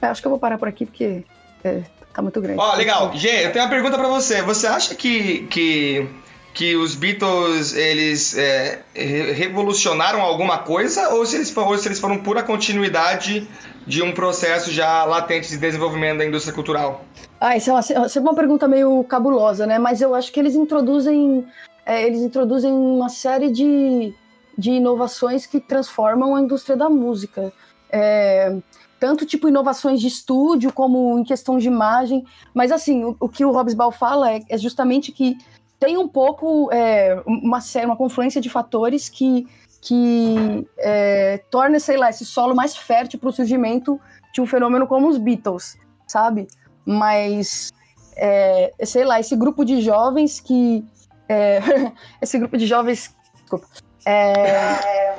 é 0.00 0.06
acho 0.06 0.20
que 0.20 0.26
eu 0.26 0.30
vou 0.30 0.38
parar 0.38 0.58
por 0.58 0.68
aqui 0.68 0.86
porque 0.86 1.24
é, 1.62 1.82
tá 2.12 2.22
muito 2.22 2.40
grande. 2.40 2.60
Ó, 2.60 2.72
oh, 2.72 2.76
legal. 2.76 3.12
Gê, 3.14 3.46
eu 3.46 3.52
tenho 3.52 3.64
uma 3.64 3.70
pergunta 3.70 3.98
para 3.98 4.08
você. 4.08 4.42
Você 4.42 4.66
acha 4.66 4.94
que, 4.94 5.46
que 5.48 6.08
que 6.56 6.74
os 6.74 6.94
Beatles 6.94 7.74
eles 7.74 8.34
é, 8.34 8.80
revolucionaram 8.94 10.22
alguma 10.22 10.56
coisa 10.56 11.10
ou 11.10 11.26
se, 11.26 11.36
eles, 11.36 11.54
ou 11.54 11.76
se 11.76 11.86
eles 11.86 12.00
foram 12.00 12.16
pura 12.16 12.42
continuidade 12.42 13.46
de 13.86 14.02
um 14.02 14.10
processo 14.10 14.70
já 14.72 15.04
latente 15.04 15.50
de 15.50 15.58
desenvolvimento 15.58 16.18
da 16.18 16.24
indústria 16.24 16.54
cultural? 16.54 17.04
Ah, 17.38 17.58
isso 17.58 17.70
é 17.70 17.74
uma, 17.74 18.08
é 18.16 18.20
uma 18.20 18.34
pergunta 18.34 18.66
meio 18.66 19.04
cabulosa, 19.04 19.66
né? 19.66 19.78
Mas 19.78 20.00
eu 20.00 20.14
acho 20.14 20.32
que 20.32 20.40
eles 20.40 20.54
introduzem 20.54 21.46
é, 21.86 22.06
eles 22.06 22.20
introduzem 22.20 22.72
uma 22.72 23.08
série 23.08 23.50
de, 23.50 24.12
de 24.58 24.72
inovações 24.72 25.46
que 25.46 25.60
transformam 25.60 26.34
a 26.34 26.40
indústria 26.40 26.76
da 26.76 26.90
música. 26.90 27.52
É, 27.90 28.56
tanto 28.98 29.24
tipo 29.24 29.48
inovações 29.48 30.00
de 30.00 30.08
estúdio 30.08 30.72
como 30.72 31.18
em 31.18 31.24
questão 31.24 31.58
de 31.58 31.68
imagem. 31.68 32.26
Mas 32.52 32.72
assim, 32.72 33.04
o, 33.04 33.16
o 33.20 33.28
que 33.28 33.44
o 33.44 33.52
Ball 33.74 33.92
fala 33.92 34.32
é, 34.32 34.42
é 34.48 34.58
justamente 34.58 35.12
que 35.12 35.38
tem 35.78 35.96
um 35.96 36.08
pouco 36.08 36.70
é, 36.72 37.22
uma, 37.26 37.60
uma 37.84 37.96
confluência 37.96 38.40
de 38.40 38.48
fatores 38.48 39.08
que, 39.08 39.46
que 39.80 40.66
é, 40.78 41.38
torna, 41.50 41.78
sei 41.78 41.96
lá, 41.96 42.10
esse 42.10 42.24
solo 42.24 42.54
mais 42.54 42.76
fértil 42.76 43.18
para 43.18 43.28
o 43.28 43.32
surgimento 43.32 44.00
de 44.32 44.40
um 44.40 44.46
fenômeno 44.46 44.86
como 44.86 45.08
os 45.08 45.18
Beatles, 45.18 45.76
sabe? 46.06 46.48
Mas, 46.84 47.72
é, 48.16 48.72
sei 48.84 49.04
lá, 49.04 49.20
esse 49.20 49.36
grupo 49.36 49.64
de 49.64 49.80
jovens 49.80 50.40
que. 50.40 50.84
É, 51.28 51.60
esse 52.22 52.38
grupo 52.38 52.56
de 52.56 52.66
jovens. 52.66 53.14
Desculpa. 53.34 53.66
É, 54.04 55.16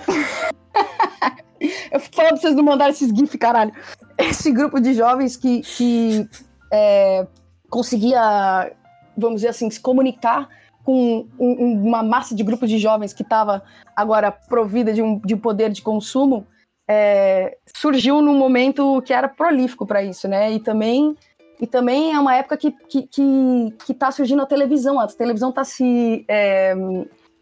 eu 1.92 2.00
falo 2.00 2.30
pra 2.30 2.38
vocês 2.38 2.56
não 2.56 2.64
mandarem 2.64 2.94
esses 2.94 3.10
GIF, 3.10 3.38
caralho. 3.38 3.74
Esse 4.18 4.52
grupo 4.52 4.80
de 4.80 4.94
jovens 4.94 5.36
que, 5.36 5.62
que 5.62 6.28
é, 6.72 7.28
conseguia 7.70 8.72
vamos 9.18 9.38
dizer 9.38 9.50
assim, 9.50 9.70
se 9.70 9.80
comunicar 9.80 10.48
com 10.84 11.28
um, 11.38 11.86
uma 11.86 12.04
massa 12.04 12.36
de 12.36 12.44
grupos 12.44 12.70
de 12.70 12.78
jovens 12.78 13.12
que 13.12 13.24
estava 13.24 13.64
agora 13.96 14.32
provida 14.32 14.94
de 14.94 15.02
um, 15.02 15.20
de 15.20 15.36
poder 15.36 15.72
de 15.72 15.82
consumo, 15.82 16.46
é, 16.88 17.58
surgiu 17.76 18.22
num 18.22 18.38
momento 18.38 19.02
que 19.02 19.12
era 19.12 19.28
prolífico 19.28 19.86
para 19.86 20.04
isso, 20.04 20.28
né? 20.28 20.52
E 20.54 20.60
também, 20.60 21.18
e 21.60 21.66
também 21.66 22.14
é 22.14 22.20
uma 22.20 22.36
época 22.36 22.58
que 22.58 22.68
está 22.68 22.86
que, 22.88 23.02
que, 23.04 23.74
que 23.86 23.94
tá 23.94 24.12
surgindo 24.12 24.42
a 24.42 24.46
televisão. 24.46 25.00
A 25.00 25.08
televisão 25.08 25.50
está 25.50 25.64
se. 25.64 26.26
É, 26.28 26.76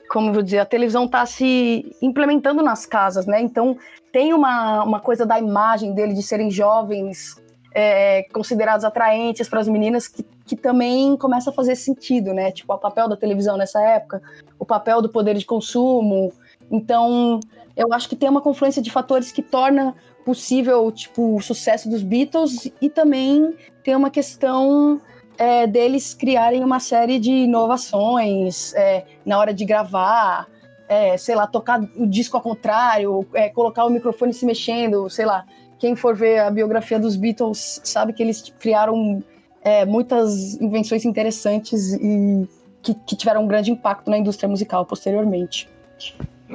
como 0.10 0.32
vou 0.32 0.44
dizer, 0.44 0.60
a 0.60 0.66
televisão 0.66 1.06
está 1.06 1.26
se 1.26 1.96
implementando 2.02 2.62
nas 2.62 2.86
casas, 2.86 3.26
né? 3.26 3.42
Então 3.42 3.78
tem 4.12 4.34
uma, 4.34 4.84
uma 4.84 5.00
coisa 5.00 5.26
da 5.26 5.40
imagem 5.40 5.94
dele 5.94 6.14
de 6.14 6.22
serem 6.22 6.50
jovens, 6.52 7.36
é, 7.74 8.24
considerados 8.32 8.86
atraentes 8.86 9.50
para 9.50 9.60
as 9.60 9.68
meninas 9.68 10.08
que 10.08 10.24
que 10.46 10.56
também 10.56 11.18
começa 11.18 11.50
a 11.50 11.54
fazer 11.54 11.76
sentido, 11.76 12.34
né? 12.34 12.52
Tipo, 12.52 12.74
o 12.74 12.78
papel 12.78 13.10
da 13.10 13.18
televisão 13.18 13.58
nessa 13.58 13.82
época, 13.82 14.22
o 14.60 14.66
papel 14.66 15.02
do 15.02 15.10
poder 15.10 15.36
de 15.36 15.46
consumo. 15.46 16.32
Então, 16.70 17.40
eu 17.76 17.92
acho 17.92 18.08
que 18.08 18.16
tem 18.16 18.30
uma 18.30 18.42
confluência 18.42 18.82
de 18.82 18.92
fatores 18.92 19.32
que 19.32 19.42
torna 19.42 19.96
possível, 20.24 20.92
tipo, 20.92 21.36
o 21.36 21.42
sucesso 21.42 21.90
dos 21.90 22.04
Beatles 22.04 22.72
e 22.80 22.90
também 22.90 23.56
tem 23.86 23.96
uma 23.96 24.10
questão 24.10 25.00
é, 25.38 25.68
deles 25.68 26.16
criarem 26.16 26.64
uma 26.64 26.80
série 26.80 27.20
de 27.20 27.30
inovações 27.32 28.74
é, 28.74 29.06
na 29.24 29.38
hora 29.38 29.54
de 29.54 29.64
gravar, 29.64 30.48
é, 30.90 31.16
sei 31.18 31.36
lá, 31.36 31.46
tocar 31.46 31.80
o 31.96 32.08
disco 32.08 32.36
ao 32.36 32.42
contrário, 32.42 33.24
é, 33.32 33.48
colocar 33.50 33.86
o 33.86 33.90
microfone 33.92 34.34
se 34.34 34.44
mexendo, 34.44 35.08
sei 35.08 35.26
lá. 35.26 35.46
Quem 35.78 35.96
for 35.96 36.16
ver 36.16 36.40
a 36.40 36.50
biografia 36.50 37.00
dos 37.00 37.16
Beatles 37.16 37.80
sabe 37.84 38.12
que 38.12 38.24
eles 38.24 38.52
criaram 38.60 39.24
é, 39.62 39.86
muitas 39.86 40.60
invenções 40.60 41.06
interessantes 41.06 41.94
e 41.94 42.50
que, 42.82 42.96
que, 42.96 43.16
tiveram 43.16 43.44
um 43.44 43.48
grande 43.48 43.70
impacto 43.70 44.10
na 44.10 44.18
indústria 44.18 44.50
musical 44.50 44.84
posteriormente. 44.84 45.70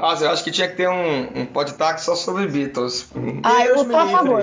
Nossa, 0.01 0.25
eu 0.25 0.31
acho 0.31 0.43
que 0.43 0.51
tinha 0.51 0.67
que 0.69 0.77
ter 0.77 0.89
um, 0.89 1.41
um 1.41 1.47
podcast 1.47 2.05
só 2.05 2.17
sobre 2.17 2.47
Beatles. 2.47 3.09
Ah, 3.43 3.65
eu 3.67 3.85
tô 3.85 3.97
a 3.97 4.09
favor. 4.09 4.43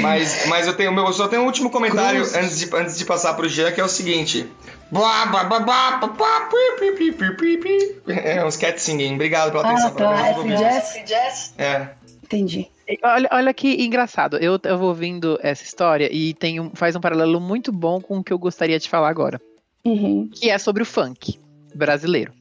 Mas, 0.00 0.46
mas 0.46 0.66
eu, 0.66 0.74
tenho, 0.74 0.98
eu 0.98 1.12
só 1.12 1.28
tenho 1.28 1.42
um 1.42 1.46
último 1.46 1.70
comentário 1.70 2.22
antes 2.22 2.58
de, 2.58 2.76
antes 2.76 2.98
de 2.98 3.04
passar 3.04 3.34
pro 3.34 3.48
Jean, 3.48 3.70
que 3.72 3.80
é 3.80 3.84
o 3.84 3.88
seguinte. 3.88 4.50
É 8.08 8.44
uns 8.44 8.56
cat 8.56 8.82
singing. 8.82 9.14
Obrigado 9.14 9.52
pela 9.52 9.62
atenção. 9.62 9.90
Ah, 9.90 9.92
tá. 9.92 10.26
F-Jazz? 10.26 11.54
É. 11.56 11.88
Entendi. 12.24 12.68
Olha, 13.04 13.28
olha 13.32 13.54
que 13.54 13.84
engraçado. 13.84 14.36
Eu, 14.38 14.58
vou 14.76 14.88
ouvindo 14.88 15.38
essa 15.42 15.62
história 15.62 16.08
e 16.12 16.34
tem 16.34 16.58
um, 16.58 16.70
faz 16.74 16.96
um 16.96 17.00
paralelo 17.00 17.40
muito 17.40 17.70
bom 17.70 18.00
com 18.00 18.18
o 18.18 18.24
que 18.24 18.32
eu 18.32 18.38
gostaria 18.38 18.78
de 18.78 18.88
falar 18.88 19.08
agora. 19.08 19.40
Uhum. 19.84 20.28
Que 20.32 20.50
é 20.50 20.58
sobre 20.58 20.82
o 20.82 20.86
funk 20.86 21.38
brasileiro. 21.74 22.32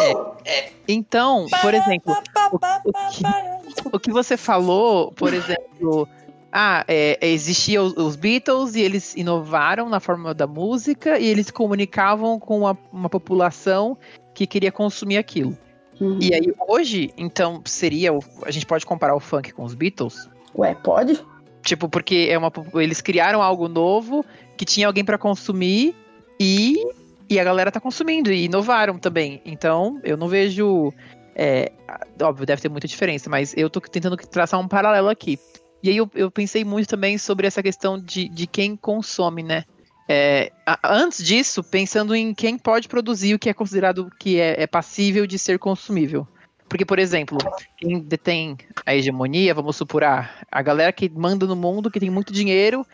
É, 0.00 0.12
é, 0.44 0.72
então, 0.88 1.46
por 1.60 1.74
exemplo, 1.74 2.14
o, 2.52 2.56
o, 2.88 2.92
que, 3.10 3.96
o, 3.96 4.00
que, 4.00 4.10
você 4.10 4.36
falou, 4.36 5.12
por 5.12 5.32
exemplo, 5.32 6.08
ah, 6.52 6.84
é, 6.86 7.18
existia 7.20 7.82
os, 7.82 7.96
os, 7.96 8.16
Beatles 8.16 8.74
e 8.74 8.80
eles 8.80 9.14
inovaram 9.16 9.88
na 9.88 10.00
forma 10.00 10.34
da 10.34 10.46
música 10.46 11.18
e 11.18 11.26
eles 11.26 11.50
comunicavam 11.50 12.38
com 12.38 12.60
uma, 12.60 12.78
uma 12.92 13.08
população 13.08 13.96
que 14.34 14.46
queria 14.46 14.70
consumir 14.70 15.16
aquilo. 15.16 15.56
Uhum. 16.00 16.18
E 16.20 16.34
aí 16.34 16.52
hoje, 16.68 17.10
então, 17.16 17.62
seria. 17.64 18.10
A 18.44 18.50
gente 18.50 18.66
pode 18.66 18.84
comparar 18.84 19.14
o 19.14 19.20
funk 19.20 19.52
com 19.52 19.64
os 19.64 19.74
Beatles? 19.74 20.28
Ué, 20.56 20.74
pode? 20.74 21.20
Tipo, 21.62 21.88
porque 21.88 22.28
é 22.30 22.36
uma, 22.36 22.52
eles 22.74 23.00
criaram 23.00 23.40
algo 23.40 23.68
novo 23.68 24.24
que 24.56 24.64
tinha 24.64 24.86
alguém 24.86 25.04
para 25.04 25.16
consumir 25.16 25.94
e 26.38 26.76
e 27.32 27.40
a 27.40 27.44
galera 27.44 27.72
tá 27.72 27.80
consumindo 27.80 28.30
e 28.30 28.44
inovaram 28.44 28.98
também. 28.98 29.40
Então, 29.42 29.98
eu 30.04 30.18
não 30.18 30.28
vejo. 30.28 30.92
É, 31.34 31.72
óbvio, 32.20 32.44
deve 32.44 32.60
ter 32.60 32.68
muita 32.68 32.86
diferença, 32.86 33.30
mas 33.30 33.54
eu 33.56 33.70
tô 33.70 33.80
tentando 33.80 34.18
traçar 34.18 34.60
um 34.60 34.68
paralelo 34.68 35.08
aqui. 35.08 35.38
E 35.82 35.88
aí 35.88 35.96
eu, 35.96 36.10
eu 36.14 36.30
pensei 36.30 36.62
muito 36.62 36.88
também 36.88 37.16
sobre 37.16 37.46
essa 37.46 37.62
questão 37.62 37.98
de, 37.98 38.28
de 38.28 38.46
quem 38.46 38.76
consome, 38.76 39.42
né? 39.42 39.64
É, 40.06 40.52
antes 40.84 41.24
disso, 41.24 41.64
pensando 41.64 42.14
em 42.14 42.34
quem 42.34 42.58
pode 42.58 42.86
produzir 42.86 43.34
o 43.34 43.38
que 43.38 43.48
é 43.48 43.54
considerado 43.54 44.10
que 44.20 44.38
é, 44.38 44.62
é 44.62 44.66
passível 44.66 45.26
de 45.26 45.38
ser 45.38 45.58
consumível. 45.58 46.28
Porque, 46.68 46.84
por 46.84 46.98
exemplo, 46.98 47.38
quem 47.78 47.98
detém 47.98 48.58
a 48.84 48.94
hegemonia, 48.94 49.54
vamos 49.54 49.76
supor, 49.76 50.04
a 50.04 50.62
galera 50.62 50.92
que 50.92 51.08
manda 51.08 51.46
no 51.46 51.56
mundo, 51.56 51.90
que 51.90 52.00
tem 52.00 52.10
muito 52.10 52.30
dinheiro, 52.30 52.86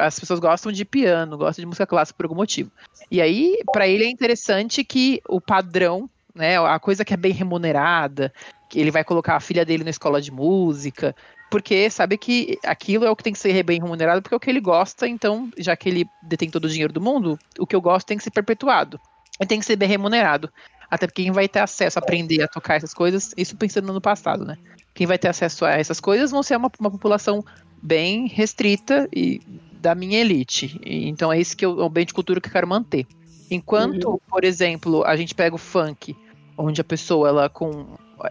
as 0.00 0.18
pessoas 0.18 0.40
gostam 0.40 0.70
de 0.70 0.84
piano, 0.84 1.38
gostam 1.38 1.62
de 1.62 1.66
música 1.66 1.86
clássica 1.86 2.16
por 2.16 2.26
algum 2.26 2.36
motivo. 2.36 2.70
E 3.10 3.20
aí, 3.20 3.58
para 3.72 3.88
ele 3.88 4.04
é 4.04 4.10
interessante 4.10 4.84
que 4.84 5.20
o 5.28 5.40
padrão, 5.40 6.08
né, 6.34 6.58
a 6.58 6.78
coisa 6.78 7.04
que 7.04 7.14
é 7.14 7.16
bem 7.16 7.32
remunerada, 7.32 8.32
que 8.68 8.78
ele 8.78 8.90
vai 8.90 9.02
colocar 9.02 9.36
a 9.36 9.40
filha 9.40 9.64
dele 9.64 9.84
na 9.84 9.90
escola 9.90 10.20
de 10.20 10.30
música, 10.30 11.16
porque 11.50 11.88
sabe 11.88 12.18
que 12.18 12.58
aquilo 12.64 13.06
é 13.06 13.10
o 13.10 13.16
que 13.16 13.24
tem 13.24 13.32
que 13.32 13.38
ser 13.38 13.62
bem 13.62 13.80
remunerado, 13.80 14.20
porque 14.20 14.34
é 14.34 14.36
o 14.36 14.40
que 14.40 14.50
ele 14.50 14.60
gosta, 14.60 15.08
então, 15.08 15.50
já 15.56 15.74
que 15.74 15.88
ele 15.88 16.06
detém 16.22 16.50
todo 16.50 16.66
o 16.66 16.68
dinheiro 16.68 16.92
do 16.92 17.00
mundo, 17.00 17.38
o 17.58 17.66
que 17.66 17.74
eu 17.74 17.80
gosto 17.80 18.06
tem 18.06 18.18
que 18.18 18.24
ser 18.24 18.30
perpetuado. 18.30 19.00
E 19.40 19.46
tem 19.46 19.58
que 19.58 19.64
ser 19.64 19.76
bem 19.76 19.88
remunerado. 19.88 20.52
Até 20.90 21.06
porque 21.06 21.22
quem 21.22 21.32
vai 21.32 21.48
ter 21.48 21.60
acesso 21.60 21.98
a 21.98 22.02
aprender 22.02 22.42
a 22.42 22.48
tocar 22.48 22.76
essas 22.76 22.92
coisas, 22.92 23.32
isso 23.36 23.56
pensando 23.56 23.92
no 23.92 24.00
passado, 24.00 24.44
né? 24.44 24.56
Quem 24.94 25.06
vai 25.06 25.18
ter 25.18 25.28
acesso 25.28 25.64
a 25.64 25.72
essas 25.72 26.00
coisas 26.00 26.30
vão 26.30 26.42
ser 26.42 26.56
uma, 26.56 26.70
uma 26.80 26.90
população 26.90 27.44
bem 27.82 28.26
restrita 28.26 29.08
e 29.14 29.40
da 29.80 29.94
minha 29.94 30.18
elite. 30.18 30.80
Então 30.84 31.32
é 31.32 31.40
isso 31.40 31.56
que 31.56 31.64
eu, 31.64 31.80
é 31.80 31.84
o 31.84 31.88
bem 31.88 32.04
de 32.04 32.12
cultura 32.12 32.40
que 32.40 32.48
eu 32.48 32.52
quero 32.52 32.66
manter. 32.66 33.06
Enquanto, 33.50 34.10
uhum. 34.10 34.18
por 34.28 34.44
exemplo, 34.44 35.04
a 35.04 35.16
gente 35.16 35.34
pega 35.34 35.54
o 35.54 35.58
funk, 35.58 36.16
onde 36.56 36.80
a 36.80 36.84
pessoa 36.84 37.28
ela 37.28 37.48
com 37.48 37.86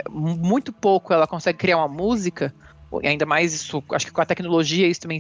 muito 0.10 0.74
pouco 0.74 1.14
ela 1.14 1.26
consegue 1.26 1.58
criar 1.58 1.78
uma 1.78 1.88
música, 1.88 2.54
e 3.02 3.08
ainda 3.08 3.26
mais 3.26 3.54
isso, 3.54 3.84
acho 3.92 4.06
que 4.06 4.12
com 4.12 4.22
a 4.22 4.26
tecnologia 4.26 4.88
isso 4.88 5.02
também 5.02 5.20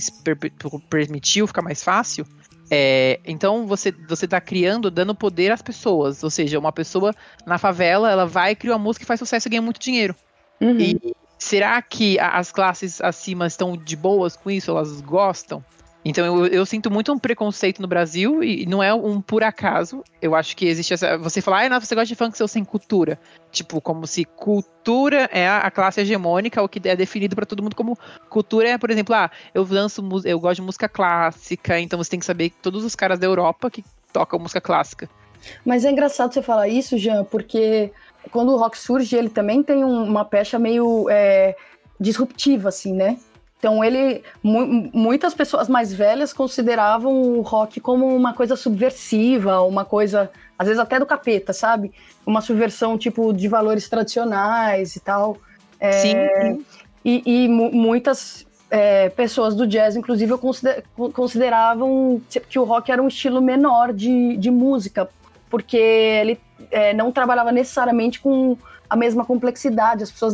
permitiu 0.89 1.47
ficar 1.47 1.61
mais 1.61 1.83
fácil. 1.83 2.25
É, 2.69 3.21
então 3.25 3.65
você 3.65 3.93
você 4.07 4.25
está 4.25 4.41
criando, 4.41 4.91
dando 4.91 5.15
poder 5.15 5.51
às 5.51 5.61
pessoas. 5.61 6.23
Ou 6.23 6.29
seja, 6.29 6.59
uma 6.59 6.71
pessoa 6.71 7.13
na 7.45 7.57
favela, 7.57 8.11
ela 8.11 8.25
vai, 8.25 8.55
cria 8.55 8.73
uma 8.73 8.79
música 8.79 9.03
e 9.03 9.07
faz 9.07 9.19
sucesso 9.19 9.47
e 9.47 9.49
ganha 9.49 9.61
muito 9.61 9.79
dinheiro. 9.79 10.15
Uhum. 10.61 10.79
E 10.79 11.15
será 11.37 11.81
que 11.81 12.19
as 12.19 12.51
classes 12.51 13.01
acima 13.01 13.47
estão 13.47 13.75
de 13.77 13.95
boas 13.95 14.35
com 14.35 14.49
isso? 14.49 14.71
Elas 14.71 15.01
gostam? 15.01 15.63
Então 16.09 16.25
eu, 16.25 16.47
eu, 16.47 16.65
sinto 16.65 16.89
muito 16.89 17.11
um 17.11 17.19
preconceito 17.19 17.81
no 17.81 17.87
Brasil 17.87 18.41
e 18.41 18.65
não 18.65 18.81
é 18.81 18.93
um 18.93 19.19
por 19.19 19.43
acaso. 19.43 20.05
Eu 20.21 20.35
acho 20.35 20.55
que 20.55 20.65
existe 20.65 20.93
essa. 20.93 21.17
Você 21.17 21.41
falar, 21.41 21.65
ah, 21.65 21.69
não, 21.69 21.81
você 21.81 21.93
gosta 21.93 22.07
de 22.07 22.15
funk 22.15 22.37
seu 22.37 22.47
sem 22.47 22.63
cultura. 22.63 23.19
Tipo, 23.51 23.81
como 23.81 24.07
se 24.07 24.23
cultura 24.23 25.29
é 25.33 25.49
a, 25.49 25.69
classe 25.69 25.99
hegemônica, 25.99 26.63
o 26.63 26.69
que 26.69 26.87
é 26.87 26.95
definido 26.95 27.35
para 27.35 27.45
todo 27.45 27.61
mundo 27.61 27.75
como 27.75 27.97
cultura 28.29 28.69
é, 28.69 28.77
por 28.77 28.89
exemplo, 28.89 29.13
ah, 29.13 29.29
eu 29.53 29.67
lanço, 29.69 30.01
eu 30.23 30.39
gosto 30.39 30.55
de 30.57 30.61
música 30.61 30.87
clássica, 30.87 31.77
então 31.77 32.01
você 32.01 32.11
tem 32.11 32.19
que 32.19 32.25
saber 32.25 32.51
que 32.51 32.55
todos 32.61 32.85
os 32.85 32.95
caras 32.95 33.19
da 33.19 33.27
Europa 33.27 33.69
que 33.69 33.83
tocam 34.13 34.39
música 34.39 34.61
clássica. 34.61 35.09
Mas 35.65 35.83
é 35.83 35.91
engraçado 35.91 36.33
você 36.33 36.41
falar 36.41 36.69
isso, 36.69 36.97
Jean, 36.97 37.23
porque 37.25 37.91
quando 38.27 38.49
o 38.49 38.57
rock 38.57 38.77
surge, 38.77 39.15
ele 39.15 39.29
também 39.29 39.63
tem 39.63 39.83
uma 39.83 40.25
pecha 40.25 40.57
meio 40.59 41.09
é, 41.09 41.55
disruptiva, 41.99 42.69
assim, 42.69 42.93
né? 42.93 43.17
Então 43.59 43.83
ele, 43.83 44.23
mu 44.43 44.89
muitas 44.93 45.33
pessoas 45.33 45.67
mais 45.67 45.91
velhas 45.91 46.31
consideravam 46.31 47.11
o 47.13 47.41
rock 47.41 47.79
como 47.79 48.15
uma 48.15 48.33
coisa 48.33 48.55
subversiva, 48.55 49.61
uma 49.61 49.83
coisa, 49.83 50.29
às 50.57 50.67
vezes 50.67 50.79
até 50.79 50.99
do 50.99 51.05
capeta, 51.05 51.53
sabe? 51.53 51.91
Uma 52.25 52.41
subversão 52.41 52.97
tipo 52.97 53.33
de 53.33 53.47
valores 53.47 53.89
tradicionais 53.89 54.95
e 54.95 54.99
tal. 54.99 55.37
É, 55.79 55.91
sim, 55.91 56.65
E, 57.03 57.23
e 57.25 57.47
muitas 57.47 58.45
é, 58.69 59.09
pessoas 59.09 59.55
do 59.55 59.65
jazz, 59.65 59.95
inclusive, 59.95 60.37
consider 60.37 60.83
consideravam 61.13 62.21
que 62.49 62.59
o 62.59 62.63
rock 62.63 62.91
era 62.91 63.01
um 63.01 63.07
estilo 63.07 63.41
menor 63.41 63.93
de, 63.93 64.37
de 64.37 64.51
música, 64.51 65.09
porque 65.49 65.77
ele 65.77 66.39
é, 66.71 66.93
não 66.93 67.11
trabalhava 67.11 67.51
necessariamente 67.51 68.19
com 68.19 68.57
a 68.89 68.95
mesma 68.95 69.25
complexidade. 69.25 70.03
As 70.03 70.11
pessoas 70.11 70.33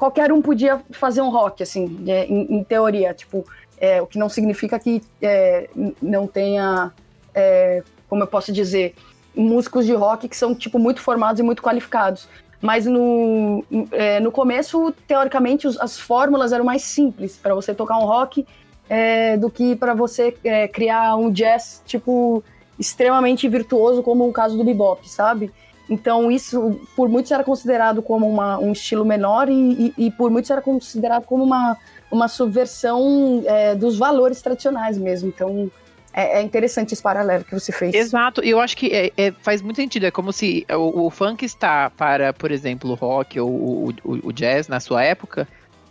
qualquer 0.00 0.32
um 0.32 0.40
podia 0.40 0.80
fazer 0.92 1.20
um 1.20 1.28
rock, 1.28 1.62
assim, 1.62 2.02
é, 2.08 2.24
em, 2.24 2.56
em, 2.56 2.64
teoria, 2.64 3.12
tipo, 3.12 3.44
é, 3.78 4.00
o 4.00 4.06
que 4.06 4.18
não 4.18 4.30
significa 4.30 4.78
que 4.78 5.02
é, 5.20 5.68
não 6.00 6.26
tenha, 6.26 6.90
é, 7.34 7.82
como 8.08 8.22
eu 8.22 8.26
posso 8.26 8.50
dizer, 8.50 8.94
músicos 9.36 9.84
de 9.84 9.92
rock 9.92 10.26
que 10.26 10.36
são, 10.36 10.54
tipo, 10.54 10.78
muito 10.78 11.02
formados 11.02 11.38
e 11.38 11.42
muito 11.42 11.62
qualificados. 11.62 12.26
Mas 12.62 12.86
no, 12.86 13.62
é, 13.92 14.20
no 14.20 14.32
começo, 14.32 14.90
teoricamente, 15.06 15.66
os, 15.66 15.78
as 15.78 15.98
fórmulas 15.98 16.50
eram 16.50 16.64
mais 16.64 16.82
simples 16.82 17.36
para 17.36 17.54
você 17.54 17.74
tocar 17.74 17.98
um 17.98 18.06
rock 18.06 18.46
é, 18.88 19.36
do 19.36 19.50
que 19.50 19.76
para 19.76 19.92
você 19.92 20.32
criar 20.72 21.14
um 21.16 21.30
jazz, 21.30 21.82
tipo, 21.84 22.42
extremamente 22.80 23.46
virtuoso, 23.46 24.02
como 24.02 24.26
o 24.26 24.32
caso 24.32 24.56
do 24.56 24.64
bebop, 24.64 25.06
sabe? 25.08 25.52
Então, 25.88 26.30
isso, 26.30 26.80
por 26.96 27.08
muitos, 27.08 27.30
era 27.30 27.44
considerado 27.44 28.00
como 28.00 28.28
uma, 28.28 28.58
um 28.58 28.72
estilo 28.72 29.04
menor 29.04 29.48
e, 29.48 29.92
e, 29.98 30.06
e, 30.06 30.10
por 30.12 30.30
muitos 30.30 30.50
era 30.50 30.62
considerado 30.62 31.24
como 31.24 31.44
uma, 31.44 31.76
uma 32.10 32.28
subversão 32.28 33.42
é, 33.44 33.74
dos 33.74 33.98
valores 33.98 34.40
tradicionais 34.40 34.96
mesmo. 34.96 35.28
Então, 35.28 35.70
é, 36.12 36.38
é, 36.38 36.42
interessante 36.42 36.94
esse 36.94 37.02
paralelo 37.02 37.44
que 37.44 37.52
você 37.52 37.72
fez. 37.72 37.94
Exato, 37.94 38.42
e 38.44 38.50
eu 38.50 38.60
acho 38.60 38.76
que 38.76 38.86
é, 38.86 39.12
é, 39.16 39.32
faz 39.42 39.60
muito 39.60 39.76
sentido. 39.76 40.06
É 40.06 40.10
como 40.10 40.32
se 40.32 40.64
o, 40.70 41.06
o, 41.06 41.10
funk 41.10 41.44
está 41.44 41.90
para, 41.90 42.32
por 42.32 42.52
exemplo, 42.52 42.90
o 42.90 42.94
rock 42.94 43.38
ou 43.38 43.50
o, 43.50 43.94
o, 44.04 44.28
o 44.28 44.32
jazz 44.32 44.68
na 44.68 44.78
sua 44.78 45.02
época, 45.02 45.46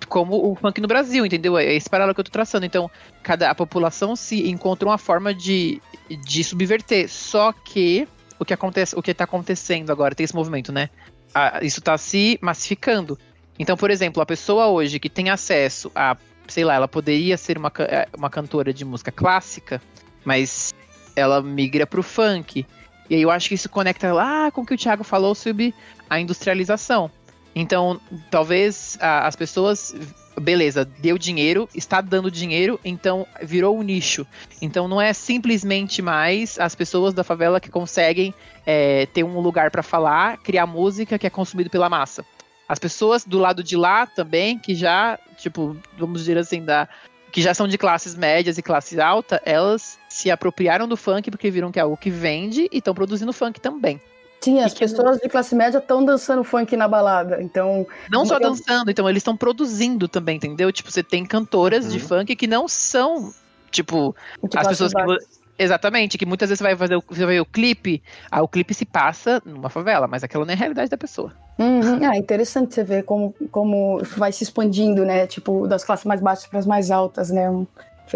como 0.08 0.52
o 0.52 0.56
funk 0.56 0.80
no 0.82 0.88
Brasil, 0.88 1.26
entendeu? 1.26 1.58
É 1.58 1.74
esse 1.74 1.90
paralelo 1.90 2.16
que 2.16 2.22
eu 2.22 2.26
tô 2.26 2.32
traçando. 2.32 2.66
Então, 2.66 2.90
cada 3.22 3.50
a 3.50 3.56
população 3.56 4.16
se 4.16 4.50
encontra 4.50 4.88
uma 4.88 4.98
forma 4.98 5.34
de, 5.34 5.82
de 6.10 6.44
subverter. 6.44 7.10
Só 7.10 7.52
que 7.52 8.08
o 8.40 8.46
que 8.46 8.54
acontece, 8.54 8.96
o 8.98 9.02
que 9.02 9.12
está 9.12 9.26
acontecendo 9.26 9.92
agora, 9.92 10.16
tem 10.16 10.24
esse 10.24 10.36
movimento, 10.36 10.72
né? 10.72 10.90
Ah, 11.34 11.60
isso 11.62 11.80
está 11.80 11.98
se 11.98 12.40
massificando. 12.42 13.18
Então, 13.58 13.76
por 13.76 13.92
exemplo, 13.92 14.22
a 14.22 14.26
pessoa 14.26 14.68
hoje 14.68 15.00
que 15.00 15.10
tem 15.10 15.30
acesso 15.30 15.92
a, 15.94 16.16
sei 16.48 16.64
lá, 16.64 16.76
ela 16.76 16.88
poderia 16.88 17.38
ser 17.38 17.58
uma, 17.58 17.72
é, 17.80 18.08
uma 18.18 18.30
cantora 18.30 18.74
de 18.74 18.86
música 18.86 19.12
clássica, 19.12 19.82
mas 20.24 20.74
ela 21.16 21.42
migra 21.42 21.86
pro 21.86 22.02
funk. 22.02 22.66
E 23.10 23.16
aí 23.16 23.22
eu 23.22 23.30
acho 23.30 23.50
que 23.50 23.56
isso 23.56 23.68
conecta 23.70 24.14
lá 24.14 24.50
com 24.52 24.62
o 24.62 24.66
que 24.66 24.74
o 24.74 24.78
Thiago 24.78 25.04
falou 25.04 25.36
sobre 25.36 25.74
a 26.10 26.20
industrialização. 26.20 27.12
Então, 27.54 28.00
talvez 28.32 28.98
a, 29.02 29.28
as 29.28 29.36
pessoas 29.36 29.94
beleza, 30.40 30.86
deu 30.86 31.18
dinheiro, 31.18 31.68
está 31.74 32.02
dando 32.02 32.32
dinheiro, 32.32 32.80
então 32.84 33.26
virou 33.42 33.78
um 33.78 33.82
nicho. 33.82 34.26
Então 34.62 34.88
não 34.88 35.02
é 35.02 35.14
simplesmente 35.14 36.02
mais 36.02 36.60
as 36.60 36.76
pessoas 36.76 37.14
da 37.14 37.24
favela 37.24 37.60
que 37.60 37.70
conseguem 37.70 38.34
é, 38.66 39.06
ter 39.08 39.24
um 39.24 39.40
lugar 39.40 39.72
para 39.72 39.84
falar, 39.84 40.38
criar 40.38 40.66
música 40.66 41.18
que 41.18 41.28
é 41.28 41.30
consumido 41.30 41.70
pela 41.70 41.90
massa. 41.90 42.26
As 42.68 42.78
pessoas 42.78 43.26
do 43.26 43.40
lado 43.40 43.64
de 43.64 43.76
lá 43.76 44.06
também, 44.06 44.60
que 44.60 44.76
já, 44.76 45.18
tipo, 45.38 45.76
vamos 45.98 46.20
dizer 46.20 46.38
assim, 46.38 46.64
da, 46.64 46.88
que 47.32 47.42
já 47.42 47.54
são 47.54 47.68
de 47.68 47.78
classes 47.78 48.16
médias 48.16 48.58
e 48.58 48.62
classe 48.62 49.00
alta, 49.00 49.42
elas 49.46 49.98
se 50.08 50.30
apropriaram 50.30 50.88
do 50.88 50.96
funk 50.96 51.32
porque 51.32 51.50
viram 51.50 51.72
que 51.72 51.80
é 51.80 51.82
algo 51.82 51.98
que 51.98 52.10
vende 52.10 52.68
e 52.72 52.78
estão 52.78 52.94
produzindo 52.94 53.34
funk 53.34 53.60
também. 53.60 54.00
Sim, 54.42 54.60
as 54.62 54.74
pessoas 54.74 55.04
não... 55.04 55.18
de 55.18 55.30
classe 55.30 55.54
média 55.54 55.80
estão 55.80 56.04
dançando 56.04 56.44
funk 56.44 56.76
na 56.78 56.88
balada, 56.88 57.42
então... 57.42 57.86
Não 58.10 58.26
só 58.26 58.40
dançando, 58.40 58.90
então 58.90 59.10
eles 59.10 59.22
estão 59.22 59.36
produzindo 59.36 60.08
também, 60.08 60.38
entendeu? 60.38 60.72
Tipo, 60.72 60.92
você 60.92 61.04
tem 61.04 61.26
cantoras 61.26 61.86
uhum. 61.86 61.92
de 61.92 62.00
funk 62.00 62.36
que 62.36 62.48
não 62.48 62.68
são, 62.68 63.34
tipo, 63.70 64.16
de 64.44 64.58
as 64.58 64.68
pessoas 64.68 64.94
que... 64.94 65.40
Exatamente, 65.62 66.18
que 66.18 66.26
muitas 66.26 66.48
vezes 66.48 66.60
você 66.60 66.64
vai 66.64 66.76
fazer 66.78 66.96
o, 66.96 67.04
você 67.06 67.26
vai 67.26 67.36
ver 67.36 67.42
o 67.42 67.46
clipe, 67.46 68.02
ah, 68.32 68.42
o 68.42 68.48
clipe 68.48 68.74
se 68.74 68.86
passa 68.86 69.42
numa 69.46 69.70
favela, 69.70 70.08
mas 70.08 70.24
aquela 70.24 70.46
não 70.46 70.52
é 70.52 70.56
a 70.56 70.58
realidade 70.58 70.90
da 70.90 70.98
pessoa. 70.98 71.34
Uhum. 71.58 72.00
Ah, 72.10 72.16
interessante 72.16 72.74
você 72.74 72.82
ver 72.82 73.04
como, 73.04 73.36
como 73.52 74.02
vai 74.16 74.32
se 74.32 74.42
expandindo, 74.42 75.04
né? 75.04 75.28
Tipo, 75.28 75.68
das 75.68 75.84
classes 75.84 76.06
mais 76.06 76.22
baixas 76.22 76.48
para 76.48 76.60
as 76.60 76.66
mais 76.66 76.90
altas, 76.90 77.30
né? 77.30 77.50
Um 77.50 77.68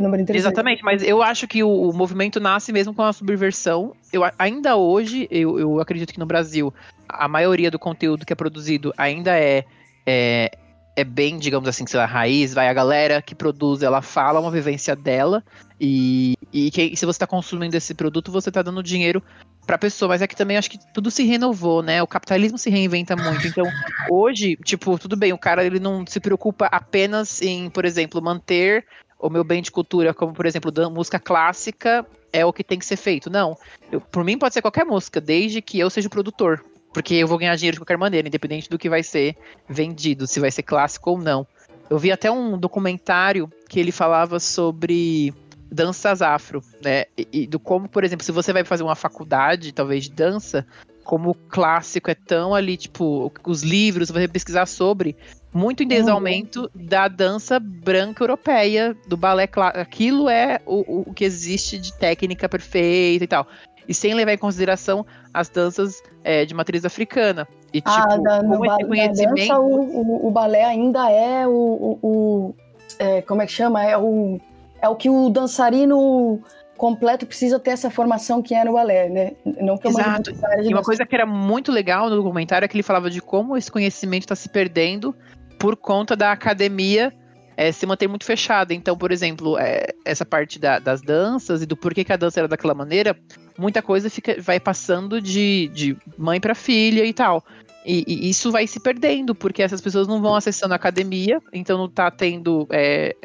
interessante. 0.01 0.51
Exatamente, 0.51 0.83
mas 0.83 1.03
eu 1.03 1.21
acho 1.21 1.47
que 1.47 1.63
o, 1.63 1.89
o 1.89 1.93
movimento 1.93 2.39
nasce 2.39 2.71
mesmo 2.71 2.93
com 2.93 3.01
a 3.01 3.13
subversão. 3.13 3.95
Eu, 4.11 4.23
ainda 4.37 4.75
hoje, 4.75 5.27
eu, 5.29 5.59
eu 5.59 5.79
acredito 5.79 6.13
que 6.13 6.19
no 6.19 6.25
Brasil, 6.25 6.73
a 7.07 7.27
maioria 7.27 7.69
do 7.69 7.79
conteúdo 7.79 8.25
que 8.25 8.33
é 8.33 8.35
produzido 8.35 8.93
ainda 8.97 9.37
é, 9.37 9.65
é 10.05 10.51
é 10.95 11.03
bem, 11.03 11.39
digamos 11.39 11.67
assim, 11.67 11.85
sei 11.87 11.99
lá, 11.99 12.05
raiz, 12.05 12.53
vai 12.53 12.67
a 12.67 12.73
galera 12.73 13.21
que 13.21 13.33
produz, 13.33 13.81
ela 13.81 14.01
fala 14.01 14.39
uma 14.39 14.51
vivência 14.51 14.95
dela 14.95 15.43
e, 15.79 16.35
e, 16.51 16.69
que, 16.69 16.95
se 16.95 17.05
você 17.05 17.15
está 17.15 17.27
consumindo 17.27 17.75
esse 17.75 17.93
produto, 17.93 18.31
você 18.31 18.49
está 18.49 18.61
dando 18.61 18.83
dinheiro 18.83 19.21
para 19.65 19.75
a 19.75 19.79
pessoa, 19.79 20.09
mas 20.09 20.21
é 20.21 20.27
que 20.27 20.35
também 20.35 20.57
acho 20.57 20.69
que 20.69 20.77
tudo 20.93 21.09
se 21.09 21.23
renovou, 21.23 21.81
né? 21.81 22.03
O 22.03 22.07
capitalismo 22.07 22.57
se 22.57 22.69
reinventa 22.69 23.15
muito. 23.15 23.47
Então, 23.47 23.65
hoje, 24.09 24.55
tipo, 24.63 24.99
tudo 24.99 25.15
bem, 25.15 25.33
o 25.33 25.37
cara 25.37 25.65
ele 25.65 25.79
não 25.79 26.05
se 26.05 26.19
preocupa 26.19 26.67
apenas 26.67 27.41
em, 27.41 27.69
por 27.69 27.85
exemplo, 27.85 28.21
manter 28.21 28.85
o 29.23 29.29
meu 29.29 29.43
bem 29.43 29.61
de 29.61 29.71
cultura, 29.71 30.13
como 30.13 30.33
por 30.33 30.45
exemplo, 30.45 30.71
música 30.91 31.17
clássica 31.17 32.05
é 32.31 32.45
o 32.45 32.51
que 32.51 32.63
tem 32.63 32.77
que 32.77 32.85
ser 32.85 32.97
feito. 32.97 33.29
Não. 33.29 33.57
Eu, 33.89 34.01
por 34.01 34.23
mim 34.23 34.37
pode 34.37 34.53
ser 34.53 34.61
qualquer 34.61 34.85
música, 34.85 35.21
desde 35.21 35.61
que 35.61 35.79
eu 35.79 35.89
seja 35.89 36.07
o 36.07 36.11
produtor. 36.11 36.63
Porque 36.93 37.15
eu 37.15 37.27
vou 37.27 37.37
ganhar 37.37 37.55
dinheiro 37.55 37.75
de 37.75 37.79
qualquer 37.79 37.97
maneira, 37.97 38.27
independente 38.27 38.69
do 38.69 38.77
que 38.77 38.89
vai 38.89 39.01
ser 39.01 39.35
vendido, 39.67 40.27
se 40.27 40.39
vai 40.39 40.51
ser 40.51 40.63
clássico 40.63 41.11
ou 41.11 41.17
não. 41.17 41.47
Eu 41.89 41.97
vi 41.97 42.11
até 42.11 42.29
um 42.29 42.57
documentário 42.57 43.49
que 43.69 43.79
ele 43.79 43.91
falava 43.91 44.39
sobre 44.39 45.33
danças 45.71 46.21
afro, 46.21 46.61
né? 46.83 47.05
E, 47.17 47.27
e, 47.31 47.47
do 47.47 47.59
como, 47.59 47.87
por 47.87 48.03
exemplo, 48.03 48.23
se 48.23 48.31
você 48.31 48.53
vai 48.53 48.63
fazer 48.63 48.83
uma 48.83 48.95
faculdade, 48.95 49.71
talvez 49.71 50.03
de 50.03 50.11
dança, 50.11 50.67
como 51.03 51.31
o 51.31 51.35
clássico 51.35 52.09
é 52.09 52.15
tão 52.15 52.53
ali, 52.55 52.77
tipo, 52.77 53.31
os 53.45 53.61
livros, 53.63 54.09
você 54.09 54.27
pesquisar 54.27 54.65
sobre, 54.65 55.15
muito 55.53 55.83
em 55.83 55.87
desaumento 55.87 56.61
uhum. 56.61 56.85
da 56.87 57.07
dança 57.07 57.59
branca 57.59 58.23
europeia, 58.23 58.95
do 59.07 59.17
balé 59.17 59.47
clássico. 59.47 59.79
Aquilo 59.79 60.29
é 60.29 60.59
o, 60.65 61.09
o 61.09 61.13
que 61.13 61.23
existe 61.23 61.77
de 61.77 61.93
técnica 61.93 62.47
perfeita 62.49 63.23
e 63.23 63.27
tal 63.27 63.47
e 63.87 63.93
sem 63.93 64.13
levar 64.13 64.33
em 64.33 64.37
consideração 64.37 65.05
as 65.33 65.49
danças 65.49 66.01
é, 66.23 66.45
de 66.45 66.53
matriz 66.53 66.85
africana. 66.85 67.47
E, 67.73 67.81
ah, 67.85 68.07
tipo, 68.07 68.23
da, 68.23 68.41
como 68.41 68.65
esse 68.65 68.85
conhecimento... 68.85 69.47
Dança, 69.47 69.59
o, 69.59 69.75
o, 69.75 70.27
o, 70.27 70.31
balé 70.31 70.63
ainda 70.63 71.09
é 71.09 71.47
o... 71.47 71.99
o 72.01 72.55
é, 72.99 73.21
como 73.23 73.41
é 73.41 73.45
que 73.45 73.51
chama? 73.51 73.83
É 73.83 73.97
o, 73.97 74.39
é 74.81 74.87
o 74.87 74.95
que 74.95 75.09
o 75.09 75.29
dançarino 75.29 76.39
completo 76.83 77.25
precisa 77.25 77.57
ter 77.57 77.71
essa 77.71 77.89
formação 77.89 78.41
que 78.41 78.53
é 78.53 78.65
no 78.65 78.73
balé, 78.73 79.07
né? 79.07 79.31
Não 79.61 79.77
que 79.77 79.87
Exato. 79.87 80.33
E 80.61 80.67
uma 80.67 80.83
coisa 80.83 81.05
que 81.05 81.15
era 81.15 81.25
muito 81.25 81.71
legal 81.71 82.09
no 82.09 82.17
documentário 82.17 82.65
é 82.65 82.67
que 82.67 82.75
ele 82.75 82.83
falava 82.83 83.09
de 83.09 83.21
como 83.21 83.55
esse 83.55 83.71
conhecimento 83.71 84.23
está 84.23 84.35
se 84.35 84.49
perdendo 84.49 85.15
por 85.57 85.77
conta 85.77 86.13
da 86.13 86.33
academia 86.33 87.13
é, 87.55 87.71
se 87.71 87.85
manter 87.85 88.09
muito 88.09 88.25
fechada. 88.25 88.73
Então, 88.73 88.97
por 88.97 89.13
exemplo, 89.13 89.57
é, 89.57 89.93
essa 90.03 90.25
parte 90.25 90.59
da, 90.59 90.77
das 90.77 91.01
danças 91.01 91.61
e 91.61 91.65
do 91.65 91.77
porquê 91.77 92.03
que 92.03 92.11
a 92.11 92.17
dança 92.17 92.41
era 92.41 92.49
daquela 92.49 92.73
maneira, 92.73 93.17
muita 93.57 93.81
coisa 93.81 94.09
fica, 94.09 94.35
vai 94.41 94.59
passando 94.59 95.21
de, 95.21 95.69
de 95.73 95.95
mãe 96.17 96.41
para 96.41 96.53
filha 96.53 97.05
e 97.05 97.13
tal. 97.13 97.45
E, 97.85 98.03
e, 98.05 98.29
isso 98.29 98.51
vai 98.51 98.67
se 98.67 98.81
perdendo, 98.81 99.33
porque 99.33 99.63
essas 99.63 99.79
pessoas 99.79 100.05
não 100.05 100.21
vão 100.21 100.35
acessando 100.35 100.73
a 100.73 100.75
academia, 100.75 101.41
então 101.53 101.77
não 101.77 101.87
tá 101.87 102.11
tendo 102.11 102.67
é, 102.69 103.15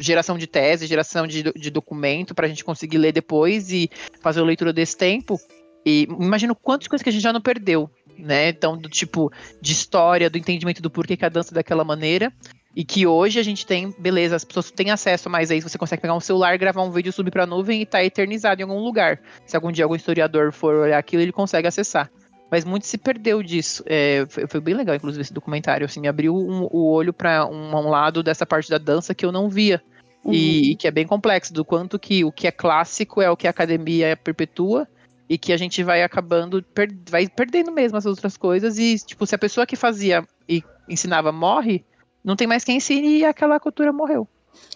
geração 0.00 0.38
de 0.38 0.46
tese, 0.46 0.86
geração 0.86 1.26
de, 1.26 1.42
de 1.42 1.70
documento 1.70 2.34
para 2.34 2.46
a 2.46 2.48
gente 2.48 2.64
conseguir 2.64 2.98
ler 2.98 3.12
depois 3.12 3.70
e 3.70 3.90
fazer 4.20 4.40
a 4.40 4.44
leitura 4.44 4.72
desse 4.72 4.96
tempo. 4.96 5.38
E 5.84 6.08
imagino 6.10 6.54
quantas 6.54 6.88
coisas 6.88 7.02
que 7.02 7.08
a 7.08 7.12
gente 7.12 7.22
já 7.22 7.32
não 7.32 7.40
perdeu, 7.40 7.88
né? 8.18 8.48
Então, 8.48 8.76
do 8.76 8.88
tipo, 8.88 9.30
de 9.60 9.72
história, 9.72 10.28
do 10.28 10.38
entendimento 10.38 10.82
do 10.82 10.90
porquê 10.90 11.16
que 11.16 11.24
a 11.24 11.28
dança 11.28 11.52
é 11.52 11.56
daquela 11.56 11.84
maneira. 11.84 12.32
E 12.74 12.84
que 12.84 13.04
hoje 13.04 13.40
a 13.40 13.42
gente 13.42 13.66
tem, 13.66 13.92
beleza, 13.98 14.36
as 14.36 14.44
pessoas 14.44 14.70
têm 14.70 14.92
acesso, 14.92 15.28
mas 15.28 15.50
aí 15.50 15.60
você 15.60 15.76
consegue 15.76 16.02
pegar 16.02 16.14
um 16.14 16.20
celular, 16.20 16.56
gravar 16.56 16.84
um 16.84 16.90
vídeo, 16.90 17.12
subir 17.12 17.32
pra 17.32 17.44
nuvem 17.44 17.82
e 17.82 17.86
tá 17.86 18.02
eternizado 18.04 18.60
em 18.60 18.64
algum 18.64 18.78
lugar. 18.78 19.20
Se 19.44 19.56
algum 19.56 19.72
dia 19.72 19.84
algum 19.84 19.96
historiador 19.96 20.52
for 20.52 20.76
olhar 20.76 20.98
aquilo, 20.98 21.20
ele 21.20 21.32
consegue 21.32 21.66
acessar. 21.66 22.08
Mas 22.50 22.64
muito 22.64 22.86
se 22.86 22.98
perdeu 22.98 23.42
disso. 23.42 23.82
É, 23.86 24.26
foi, 24.28 24.46
foi, 24.46 24.60
bem 24.60 24.74
legal, 24.74 24.96
inclusive, 24.96 25.22
esse 25.22 25.32
documentário. 25.32 25.84
Assim, 25.84 26.00
me 26.00 26.08
abriu 26.08 26.34
um, 26.34 26.66
o 26.70 26.90
olho 26.90 27.12
para 27.12 27.46
um, 27.46 27.74
um, 27.74 27.88
lado 27.88 28.22
dessa 28.22 28.44
parte 28.44 28.68
da 28.68 28.78
dança 28.78 29.14
que 29.14 29.24
eu 29.24 29.30
não 29.30 29.48
via. 29.48 29.80
Uhum. 30.24 30.32
E, 30.32 30.72
e, 30.72 30.76
que 30.76 30.88
é 30.88 30.90
bem 30.90 31.06
complexo, 31.06 31.52
do 31.52 31.64
quanto 31.64 31.98
que 31.98 32.24
o 32.24 32.32
que 32.32 32.46
é 32.46 32.50
clássico 32.50 33.22
é 33.22 33.30
o 33.30 33.36
que 33.36 33.46
a 33.46 33.50
academia 33.50 34.16
perpetua 34.16 34.86
e 35.28 35.38
que 35.38 35.52
a 35.52 35.56
gente 35.56 35.82
vai 35.84 36.02
acabando, 36.02 36.62
per, 36.62 36.90
vai 37.08 37.28
perdendo 37.28 37.70
mesmo 37.70 37.96
as 37.96 38.04
outras 38.04 38.36
coisas. 38.36 38.78
E, 38.78 38.96
tipo, 38.98 39.24
se 39.26 39.34
a 39.34 39.38
pessoa 39.38 39.64
que 39.64 39.76
fazia 39.76 40.26
e 40.48 40.62
ensinava 40.88 41.30
morre, 41.30 41.84
não 42.24 42.34
tem 42.34 42.48
mais 42.48 42.64
quem 42.64 42.78
ensine 42.78 43.18
e 43.18 43.24
aquela 43.24 43.60
cultura 43.60 43.92
morreu. 43.92 44.26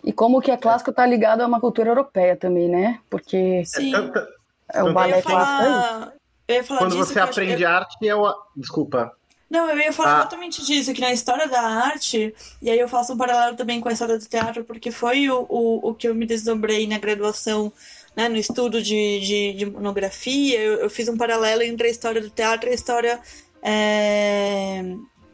E 0.04 0.12
como 0.12 0.40
que 0.40 0.50
é 0.50 0.56
clássico 0.56 0.92
tá 0.92 1.04
ligado 1.04 1.40
a 1.40 1.46
uma 1.46 1.60
cultura 1.60 1.90
europeia 1.90 2.36
também, 2.36 2.68
né? 2.68 3.00
Porque 3.10 3.64
Sim. 3.64 3.92
é 4.72 4.82
o 4.82 4.92
balé 4.92 5.20
clássico. 5.20 6.13
Quando 6.78 6.96
você 6.96 7.18
aprende 7.18 7.62
eu... 7.62 7.68
arte, 7.68 7.96
é 8.06 8.14
o. 8.14 8.34
Desculpa. 8.56 9.12
Não, 9.48 9.70
eu 9.70 9.78
ia 9.78 9.92
falar 9.92 10.16
ah. 10.16 10.18
exatamente 10.20 10.64
disso, 10.64 10.92
que 10.92 11.00
na 11.00 11.12
história 11.12 11.46
da 11.46 11.60
arte, 11.60 12.34
e 12.60 12.70
aí 12.70 12.78
eu 12.78 12.88
faço 12.88 13.12
um 13.12 13.16
paralelo 13.16 13.56
também 13.56 13.80
com 13.80 13.88
a 13.88 13.92
história 13.92 14.18
do 14.18 14.26
teatro, 14.26 14.64
porque 14.64 14.90
foi 14.90 15.30
o, 15.30 15.46
o, 15.48 15.90
o 15.90 15.94
que 15.94 16.08
eu 16.08 16.14
me 16.14 16.26
desdobrei 16.26 16.86
na 16.88 16.98
graduação, 16.98 17.72
né, 18.16 18.28
no 18.28 18.36
estudo 18.36 18.82
de, 18.82 19.20
de, 19.20 19.52
de 19.52 19.66
monografia, 19.66 20.58
eu, 20.58 20.80
eu, 20.80 20.90
fiz 20.90 21.08
um 21.08 21.16
paralelo 21.16 21.62
entre 21.62 21.86
a 21.86 21.90
história 21.90 22.20
do 22.20 22.30
teatro 22.30 22.68
e 22.68 22.72
a 22.72 22.74
história 22.74 23.20
é, 23.62 24.82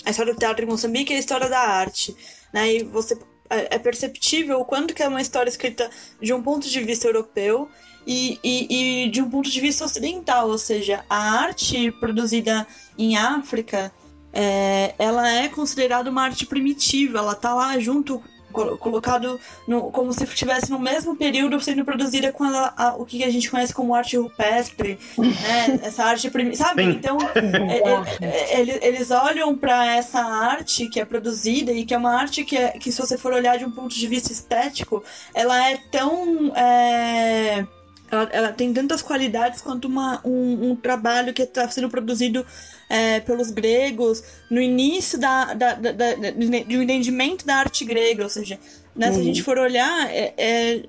a 0.04 0.11
história 0.11 0.32
do 0.32 0.38
teatro 0.38 0.64
em 0.64 0.68
Moçambique 0.68 1.12
e 1.12 1.16
a 1.16 1.18
história 1.18 1.48
da 1.48 1.61
arte. 1.61 2.16
Né? 2.52 2.74
E 2.74 2.84
você 2.84 3.18
é, 3.50 3.74
é 3.74 3.78
perceptível 3.78 4.61
o 4.61 4.64
quanto 4.64 4.94
que 4.94 5.02
é 5.02 5.08
uma 5.08 5.20
história 5.20 5.50
escrita 5.50 5.90
de 6.20 6.32
um 6.32 6.42
ponto 6.42 6.68
de 6.68 6.80
vista 6.80 7.08
europeu 7.08 7.68
e, 8.06 8.38
e, 8.42 9.04
e, 9.04 9.10
de 9.10 9.22
um 9.22 9.30
ponto 9.30 9.50
de 9.50 9.60
vista 9.60 9.84
ocidental, 9.84 10.48
ou 10.48 10.58
seja, 10.58 11.04
a 11.08 11.40
arte 11.42 11.90
produzida 11.92 12.66
em 12.98 13.16
África, 13.16 13.92
é, 14.32 14.94
ela 14.98 15.28
é 15.28 15.48
considerada 15.48 16.10
uma 16.10 16.22
arte 16.22 16.46
primitiva, 16.46 17.18
ela 17.18 17.32
está 17.32 17.54
lá 17.54 17.78
junto 17.78 18.22
colocado 18.52 19.40
no, 19.66 19.90
como 19.90 20.12
se 20.12 20.24
estivesse 20.24 20.70
no 20.70 20.78
mesmo 20.78 21.16
período 21.16 21.60
sendo 21.60 21.84
produzida 21.84 22.32
com 22.32 22.44
a, 22.44 22.74
a, 22.76 22.94
o 22.96 23.06
que 23.06 23.22
a 23.24 23.30
gente 23.30 23.50
conhece 23.50 23.72
como 23.72 23.94
arte 23.94 24.16
rupestre, 24.16 24.98
né? 25.16 25.80
Essa 25.82 26.04
arte 26.04 26.30
sabe? 26.56 26.84
Sim. 26.84 26.90
Então 26.90 27.18
é, 27.34 28.60
é, 28.60 28.60
é, 28.60 28.86
eles 28.88 29.10
olham 29.10 29.56
para 29.56 29.94
essa 29.94 30.20
arte 30.20 30.88
que 30.88 31.00
é 31.00 31.04
produzida 31.04 31.72
e 31.72 31.84
que 31.84 31.94
é 31.94 31.98
uma 31.98 32.14
arte 32.14 32.44
que, 32.44 32.56
é, 32.56 32.70
que 32.70 32.90
se 32.90 33.00
você 33.00 33.16
for 33.16 33.32
olhar 33.32 33.56
de 33.56 33.64
um 33.64 33.70
ponto 33.70 33.94
de 33.94 34.06
vista 34.06 34.32
estético, 34.32 35.02
ela 35.32 35.70
é 35.70 35.76
tão 35.90 36.54
é, 36.56 37.66
ela, 38.11 38.28
ela, 38.32 38.53
tem 38.53 38.72
tantas 38.72 39.03
qualidades 39.03 39.61
quanto 39.61 39.87
uma, 39.87 40.20
um, 40.24 40.70
um 40.70 40.76
trabalho 40.76 41.32
que 41.32 41.42
está 41.42 41.68
sendo 41.68 41.88
produzido 41.88 42.45
é, 42.88 43.20
pelos 43.20 43.50
gregos 43.50 44.22
no 44.50 44.61
início 44.61 45.18
da, 45.18 45.54
da, 45.54 45.74
da, 45.74 45.92
da, 45.92 46.14
do 46.14 46.82
entendimento 46.82 47.46
da 47.46 47.57
arte 47.57 47.84
grega. 47.84 48.24
Ou 48.24 48.28
seja, 48.28 48.58
né, 48.95 49.08
uhum. 49.08 49.14
se 49.14 49.20
a 49.20 49.22
gente 49.22 49.38
uhum. 49.41 49.45
for 49.45 49.58
olhar, 49.58 50.11
é, 50.11 50.34
é, 50.37 50.82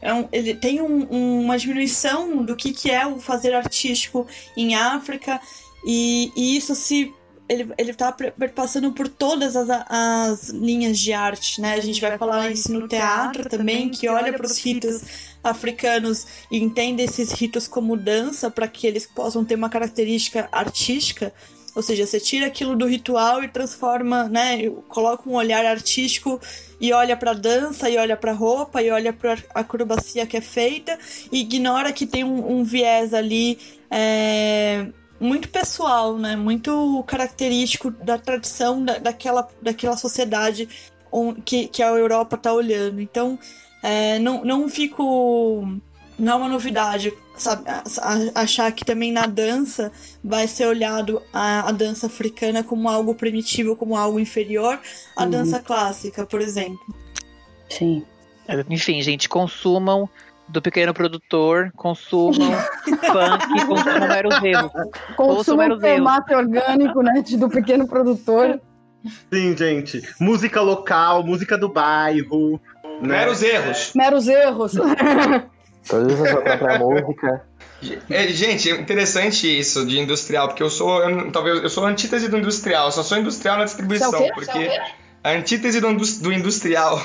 é 0.00 0.14
um, 0.14 0.28
ele 0.30 0.54
tem 0.54 0.80
um, 0.80 1.40
uma 1.40 1.58
diminuição 1.58 2.44
do 2.44 2.54
que, 2.54 2.72
que 2.72 2.90
é 2.90 3.06
o 3.06 3.18
fazer 3.18 3.54
artístico 3.54 4.26
em 4.56 4.74
África, 4.74 5.40
e, 5.84 6.30
e 6.36 6.56
isso 6.56 6.74
se 6.74 7.12
ele, 7.52 7.72
ele 7.76 7.94
tá 7.94 8.14
passando 8.54 8.92
por 8.92 9.08
todas 9.08 9.54
as, 9.54 9.68
as 9.88 10.48
linhas 10.48 10.98
de 10.98 11.12
arte, 11.12 11.60
né? 11.60 11.74
A 11.74 11.80
gente 11.80 12.00
vai 12.00 12.16
falar 12.16 12.50
isso 12.50 12.72
no 12.72 12.88
teatro 12.88 13.48
também, 13.48 13.90
que 13.90 14.08
olha 14.08 14.32
para 14.32 14.46
os 14.46 14.58
ritos 14.58 15.02
africanos 15.44 16.26
e 16.50 16.58
entende 16.58 17.02
esses 17.02 17.32
ritos 17.32 17.68
como 17.68 17.96
dança 17.96 18.50
para 18.50 18.66
que 18.66 18.86
eles 18.86 19.06
possam 19.06 19.44
ter 19.44 19.54
uma 19.54 19.68
característica 19.68 20.48
artística. 20.50 21.32
Ou 21.74 21.82
seja, 21.82 22.06
você 22.06 22.20
tira 22.20 22.46
aquilo 22.46 22.76
do 22.76 22.86
ritual 22.86 23.42
e 23.42 23.48
transforma, 23.48 24.28
né? 24.28 24.68
Coloca 24.88 25.28
um 25.28 25.34
olhar 25.34 25.64
artístico 25.64 26.40
e 26.80 26.92
olha 26.92 27.16
para 27.16 27.32
dança, 27.32 27.88
e 27.88 27.96
olha 27.96 28.16
para 28.16 28.32
roupa, 28.32 28.82
e 28.82 28.90
olha 28.90 29.12
para 29.12 29.38
acrobacia 29.54 30.26
que 30.26 30.36
é 30.36 30.40
feita, 30.40 30.98
e 31.30 31.40
ignora 31.40 31.92
que 31.92 32.06
tem 32.06 32.24
um, 32.24 32.58
um 32.58 32.64
viés 32.64 33.14
ali 33.14 33.58
é, 33.90 34.86
muito 35.22 35.48
pessoal, 35.48 36.18
né? 36.18 36.36
Muito 36.36 37.02
característico 37.06 37.90
da 37.90 38.18
tradição 38.18 38.84
da, 38.84 38.98
daquela, 38.98 39.48
daquela 39.60 39.96
sociedade 39.96 40.68
on, 41.10 41.34
que, 41.34 41.68
que 41.68 41.82
a 41.82 41.88
Europa 41.88 42.36
está 42.36 42.52
olhando. 42.52 43.00
Então, 43.00 43.38
é, 43.82 44.18
não, 44.18 44.44
não 44.44 44.68
fico. 44.68 45.66
Não 46.18 46.32
é 46.32 46.36
uma 46.36 46.48
novidade 46.48 47.12
sabe, 47.36 47.64
achar 48.34 48.70
que 48.72 48.84
também 48.84 49.10
na 49.10 49.26
dança 49.26 49.90
vai 50.22 50.46
ser 50.46 50.66
olhado 50.66 51.22
a, 51.32 51.68
a 51.68 51.72
dança 51.72 52.06
africana 52.06 52.62
como 52.62 52.88
algo 52.88 53.14
primitivo, 53.14 53.74
como 53.76 53.96
algo 53.96 54.20
inferior 54.20 54.78
à 55.16 55.24
uhum. 55.24 55.30
dança 55.30 55.58
clássica, 55.58 56.26
por 56.26 56.40
exemplo. 56.40 56.94
Sim. 57.68 58.04
Enfim, 58.68 59.00
gente, 59.02 59.28
consumam 59.28 60.08
do 60.52 60.60
pequeno 60.60 60.92
produtor, 60.92 61.72
consumam 61.74 62.32
funk, 62.84 63.66
consumam 63.66 64.08
meros 64.08 64.44
erros. 64.44 64.72
Consumam 65.16 65.78
tomate 65.78 66.34
orgânico, 66.34 67.02
né, 67.02 67.22
do 67.38 67.48
pequeno 67.48 67.88
produtor. 67.88 68.60
Sim, 69.32 69.56
gente. 69.56 70.02
Música 70.20 70.60
local, 70.60 71.24
música 71.24 71.58
do 71.58 71.68
bairro. 71.68 72.60
Né? 73.00 73.18
Meros 73.18 73.42
erros. 73.42 73.92
Meros 73.94 74.28
erros. 74.28 74.74
Produza 75.88 76.28
sua 76.28 76.42
própria 76.42 76.78
música. 76.78 77.44
Gente, 78.28 78.70
é 78.70 78.80
interessante 78.80 79.58
isso 79.58 79.84
de 79.84 79.98
industrial, 79.98 80.48
porque 80.48 80.62
eu 80.62 80.70
sou, 80.70 81.02
eu, 81.02 81.32
talvez, 81.32 81.62
eu 81.62 81.68
sou 81.68 81.84
a 81.84 81.88
antítese 81.88 82.28
do 82.28 82.38
industrial, 82.38 82.86
eu 82.86 82.92
só 82.92 83.02
sou 83.02 83.18
industrial 83.18 83.58
na 83.58 83.64
distribuição, 83.64 84.14
é 84.14 84.30
o 84.30 84.34
porque 84.34 84.52
Você 84.52 84.58
é 84.58 84.68
o 84.68 84.70
quê? 84.70 84.92
a 85.24 85.30
antítese 85.30 85.80
do, 85.80 85.92
do 85.92 86.32
industrial. 86.32 87.02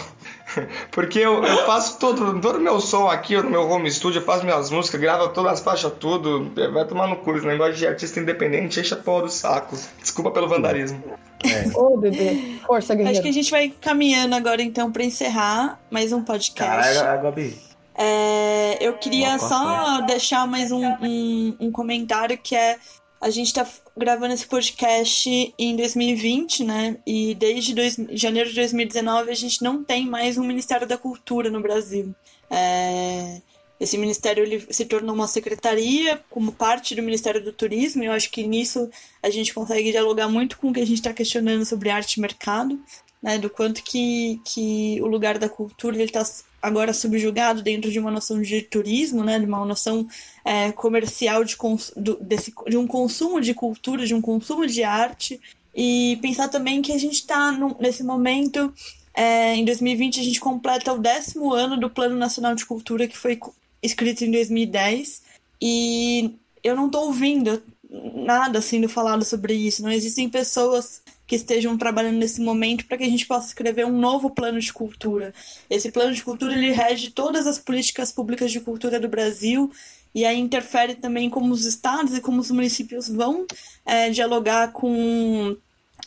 Porque 0.91 1.19
eu, 1.19 1.43
eu 1.43 1.65
faço 1.65 1.99
todo 1.99 2.39
todo 2.39 2.59
meu 2.59 2.79
som 2.79 3.07
aqui 3.07 3.35
no 3.35 3.49
meu 3.49 3.69
home 3.69 3.91
studio, 3.91 4.19
eu 4.19 4.25
faço 4.25 4.43
minhas 4.43 4.69
músicas, 4.69 4.99
gravo 4.99 5.29
todas 5.29 5.53
as 5.53 5.59
faixas, 5.61 5.91
tudo. 5.99 6.51
Vai 6.73 6.85
tomar 6.85 7.07
no 7.07 7.17
cu, 7.17 7.35
esse 7.35 7.45
negócio 7.45 7.73
de 7.73 7.87
artista 7.87 8.19
independente 8.19 8.79
enche 8.79 8.93
a 8.93 8.97
porra 8.97 9.23
do 9.23 9.29
saco. 9.29 9.77
Desculpa 10.01 10.31
pelo 10.31 10.47
vandalismo. 10.47 11.01
É. 11.43 11.67
Ô, 11.77 11.93
oh, 11.93 11.97
bebê. 11.97 12.59
Força, 12.65 12.95
guerreiro. 12.95 13.11
Acho 13.11 13.21
que 13.21 13.29
a 13.29 13.33
gente 13.33 13.51
vai 13.51 13.69
caminhando 13.69 14.35
agora 14.35 14.61
então 14.61 14.91
para 14.91 15.03
encerrar 15.03 15.79
mais 15.89 16.11
um 16.11 16.23
podcast. 16.23 16.95
Caralho, 16.95 17.23
Gabi. 17.23 17.67
É, 17.97 18.77
eu 18.79 18.93
queria 18.93 19.39
só 19.39 20.01
deixar 20.01 20.45
mais 20.45 20.71
um, 20.71 20.85
um, 21.01 21.55
um, 21.59 21.71
comentário 21.71 22.37
que 22.37 22.55
é 22.55 22.77
a 23.19 23.31
gente 23.31 23.47
está 23.47 23.65
gravando 23.97 24.33
esse 24.33 24.45
podcast 24.45 25.53
em 25.57 25.75
2020, 25.75 26.63
né? 26.63 26.97
E 27.05 27.33
desde 27.33 27.73
dois, 27.73 27.97
janeiro 28.11 28.49
de 28.49 28.55
2019 28.55 29.31
a 29.31 29.33
gente 29.33 29.63
não 29.63 29.83
tem 29.83 30.05
mais 30.05 30.37
um 30.37 30.43
Ministério 30.43 30.87
da 30.87 30.97
Cultura 30.97 31.49
no 31.49 31.59
Brasil. 31.59 32.13
É, 32.49 33.41
esse 33.79 33.97
ministério 33.97 34.43
ele 34.43 34.65
se 34.69 34.85
tornou 34.85 35.15
uma 35.15 35.27
secretaria 35.27 36.21
como 36.29 36.51
parte 36.51 36.93
do 36.95 37.01
Ministério 37.01 37.43
do 37.43 37.51
Turismo. 37.51 38.03
E 38.03 38.05
eu 38.05 38.11
acho 38.11 38.29
que 38.29 38.45
nisso 38.45 38.89
a 39.21 39.29
gente 39.31 39.53
consegue 39.53 39.91
dialogar 39.91 40.29
muito 40.29 40.57
com 40.57 40.69
o 40.69 40.73
que 40.73 40.79
a 40.79 40.85
gente 40.85 40.99
está 40.99 41.11
questionando 41.11 41.65
sobre 41.65 41.89
arte 41.89 42.15
e 42.15 42.21
mercado, 42.21 42.79
né? 43.21 43.39
Do 43.39 43.49
quanto 43.49 43.81
que, 43.83 44.39
que 44.45 44.99
o 45.01 45.07
lugar 45.07 45.39
da 45.39 45.49
cultura 45.49 46.01
está 46.03 46.23
agora 46.61 46.93
subjugado 46.93 47.61
dentro 47.61 47.91
de 47.91 47.99
uma 47.99 48.11
noção 48.11 48.41
de 48.41 48.61
turismo, 48.61 49.23
né, 49.23 49.39
de 49.39 49.45
uma 49.45 49.63
noção 49.65 50.07
é, 50.47 50.71
comercial 50.71 51.43
de, 51.43 51.57
do, 51.97 52.15
desse, 52.21 52.53
de 52.69 52.77
um 52.77 52.87
consumo 52.87 53.41
de 53.41 53.53
cultura, 53.53 54.05
de 54.05 54.13
um 54.13 54.21
consumo 54.21 54.65
de 54.65 54.81
arte, 54.81 55.41
e 55.75 56.17
pensar 56.21 56.47
também 56.47 56.81
que 56.81 56.93
a 56.93 56.97
gente 56.97 57.15
está 57.15 57.51
nesse 57.81 58.01
momento, 58.01 58.73
é, 59.13 59.55
em 59.55 59.65
2020, 59.65 60.21
a 60.21 60.23
gente 60.23 60.39
completa 60.39 60.93
o 60.93 60.99
décimo 60.99 61.51
ano 61.51 61.75
do 61.75 61.89
Plano 61.89 62.15
Nacional 62.15 62.55
de 62.55 62.65
Cultura, 62.65 63.09
que 63.09 63.17
foi 63.17 63.37
escrito 63.83 64.23
em 64.23 64.31
2010, 64.31 65.21
e 65.61 66.33
eu 66.63 66.77
não 66.77 66.85
estou 66.85 67.07
ouvindo 67.07 67.61
nada 67.89 68.61
sendo 68.61 68.87
falado 68.87 69.25
sobre 69.25 69.53
isso, 69.53 69.83
não 69.83 69.91
existem 69.91 70.29
pessoas 70.29 71.01
que 71.25 71.35
estejam 71.35 71.77
trabalhando 71.77 72.19
nesse 72.19 72.39
momento 72.39 72.85
para 72.85 72.97
que 72.97 73.03
a 73.03 73.09
gente 73.09 73.25
possa 73.25 73.47
escrever 73.47 73.85
um 73.85 73.97
novo 73.97 74.29
plano 74.29 74.61
de 74.61 74.71
cultura. 74.71 75.33
Esse 75.69 75.91
plano 75.91 76.13
de 76.13 76.23
cultura 76.23 76.53
ele 76.53 76.71
rege 76.71 77.11
todas 77.11 77.45
as 77.45 77.59
políticas 77.59 78.13
públicas 78.13 78.49
de 78.49 78.61
cultura 78.61 78.97
do 78.97 79.09
Brasil 79.09 79.69
e 80.13 80.25
aí 80.25 80.39
interfere 80.39 80.95
também 80.95 81.29
como 81.29 81.53
os 81.53 81.65
estados 81.65 82.15
e 82.15 82.21
como 82.21 82.39
os 82.39 82.51
municípios 82.51 83.07
vão 83.07 83.45
é, 83.85 84.09
dialogar 84.09 84.71
com 84.71 85.55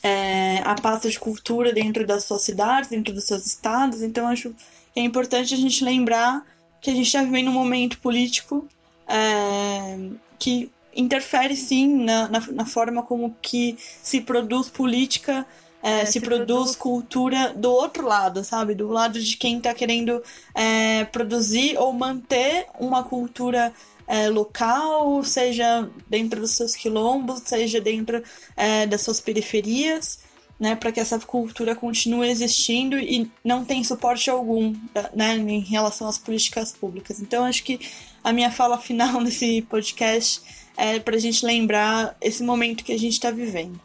é, 0.02 0.58
a 0.64 0.74
pasta 0.74 1.08
de 1.08 1.18
cultura 1.18 1.72
dentro 1.72 2.06
das 2.06 2.24
suas 2.24 2.42
cidades, 2.42 2.90
dentro 2.90 3.12
dos 3.12 3.24
seus 3.24 3.46
estados. 3.46 4.02
Então 4.02 4.26
acho 4.26 4.54
que 4.92 5.00
é 5.00 5.02
importante 5.02 5.54
a 5.54 5.56
gente 5.56 5.84
lembrar 5.84 6.44
que 6.80 6.90
a 6.90 6.94
gente 6.94 7.06
está 7.06 7.22
vivendo 7.22 7.48
um 7.48 7.54
momento 7.54 7.98
político 7.98 8.66
é, 9.06 9.98
que 10.38 10.70
interfere 10.94 11.56
sim 11.56 12.04
na, 12.04 12.28
na, 12.28 12.40
na, 12.52 12.66
forma 12.66 13.02
como 13.02 13.36
que 13.40 13.76
se 14.02 14.20
produz 14.20 14.68
política, 14.68 15.46
é, 15.82 16.00
é, 16.00 16.06
se, 16.06 16.20
produz, 16.20 16.76
cultura 16.76 17.54
do 17.54 17.70
outro 17.70 18.06
lado, 18.06 18.44
sabe? 18.44 18.74
Do 18.74 18.88
lado 18.88 19.20
de 19.20 19.36
quem 19.36 19.58
está 19.58 19.72
querendo 19.72 20.22
é, 20.54 21.04
produzir 21.04 21.78
ou 21.78 21.92
manter 21.92 22.66
uma 22.78 23.02
cultura 23.02 23.72
é, 24.06 24.28
local, 24.28 25.22
seja 25.24 25.88
dentro 26.08 26.40
dos 26.40 26.52
seus 26.52 26.74
quilombos, 26.74 27.42
seja 27.44 27.80
dentro 27.80 28.22
é, 28.56 28.86
das 28.86 29.00
suas 29.02 29.20
periferias, 29.20 30.18
né? 30.58 30.76
Para 30.76 30.92
que 30.92 31.00
essa 31.00 31.18
cultura 31.18 31.74
continue 31.74 32.28
existindo 32.28 32.98
e 32.98 33.30
não 33.42 33.64
tem 33.64 33.82
suporte 33.82 34.28
algum 34.28 34.74
né, 35.14 35.34
em 35.36 35.60
relação 35.60 36.06
às 36.06 36.18
políticas 36.18 36.72
públicas. 36.72 37.20
Então, 37.20 37.44
acho 37.44 37.64
que 37.64 37.80
a 38.22 38.32
minha 38.32 38.50
fala 38.50 38.76
final 38.76 39.18
nesse 39.22 39.62
podcast 39.62 40.42
é 40.76 40.98
pra 40.98 41.16
gente 41.16 41.44
lembrar 41.46 42.16
esse 42.20 42.42
momento 42.42 42.84
que 42.84 42.92
a 42.92 42.98
gente 42.98 43.18
tá 43.18 43.30
vivendo. 43.30 43.80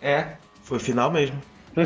É. 0.00 0.28
Foi 0.62 0.78
o 0.78 0.80
final 0.80 1.10
mesmo. 1.10 1.40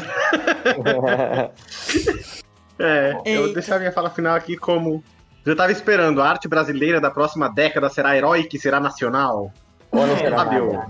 é, 2.78 3.16
eu 3.24 3.44
vou 3.44 3.54
deixar 3.54 3.78
minha 3.78 3.92
fala 3.92 4.10
final 4.10 4.34
aqui 4.34 4.56
como. 4.56 5.02
Eu 5.44 5.56
tava 5.56 5.72
esperando, 5.72 6.22
a 6.22 6.28
arte 6.28 6.46
brasileira 6.48 7.00
da 7.00 7.10
próxima 7.10 7.48
década 7.48 7.88
será 7.88 8.16
heróica 8.16 8.56
e 8.56 8.60
será 8.60 8.78
nacional. 8.78 9.52
Olha, 9.90 10.16
será 10.16 10.36
Sabe 10.38 10.60
o 10.60 10.80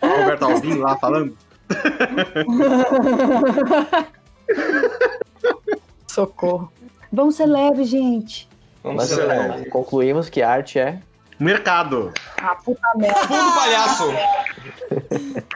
Roberto 0.00 0.44
Alvim 0.44 0.78
lá 0.78 0.98
falando? 0.98 1.34
Socorro. 6.06 6.70
Vamos 7.10 7.36
ser 7.36 7.46
leve, 7.46 7.84
gente. 7.84 8.46
Vamos 8.82 8.98
Mas 8.98 9.08
ser 9.10 9.22
é, 9.22 9.26
leve. 9.26 9.70
concluímos 9.70 10.28
que 10.28 10.42
arte 10.42 10.78
é. 10.78 11.00
Mercado. 11.38 12.12
Ah, 12.40 12.54
puta 12.54 12.86
merda. 12.96 13.18
Fundo 13.20 13.54
palhaço! 13.54 14.04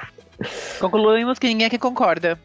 Concluímos 0.81 1.39
que 1.39 1.47
ninguém 1.47 1.66
aqui 1.66 1.78
concorda. 1.78 2.39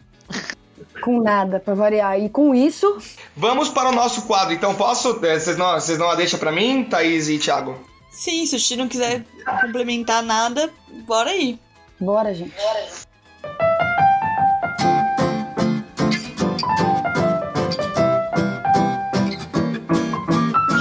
Com 1.02 1.22
nada, 1.22 1.60
pra 1.60 1.74
variar. 1.74 2.20
E 2.20 2.30
com 2.30 2.54
isso, 2.54 2.98
Vamos 3.36 3.70
para 3.70 3.90
o 3.90 3.92
nosso 3.92 4.24
quadro. 4.24 4.54
Então, 4.54 4.76
posso? 4.76 5.20
é, 5.26 5.40
Vocês 5.40 5.58
não, 5.58 5.74
vocês 5.74 5.98
não 5.98 6.10
a 6.10 6.16
deixam 6.16 6.40
pra 6.40 6.52
mim, 6.52 6.84
Thaís 6.84 7.28
e 7.30 7.38
Thiago? 7.40 7.76
Sim, 8.12 8.46
se 8.46 8.56
o 8.56 8.60
Titi 8.60 8.76
não 8.76 8.88
quiser 8.88 9.24
complementar 9.62 10.22
nada, 10.22 10.70
bora 11.08 11.30
aí. 11.32 11.58
bora, 12.00 12.34
gente. 12.34 12.54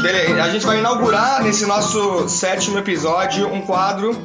Beleza, 0.02 0.42
a 0.42 0.48
gente 0.48 0.64
vai 0.66 0.78
inaugurar 0.78 1.42
nesse 1.42 1.66
nosso 1.66 2.28
sétimo 2.28 2.78
episódio 2.78 3.52
um 3.52 3.60
quadro. 3.62 4.16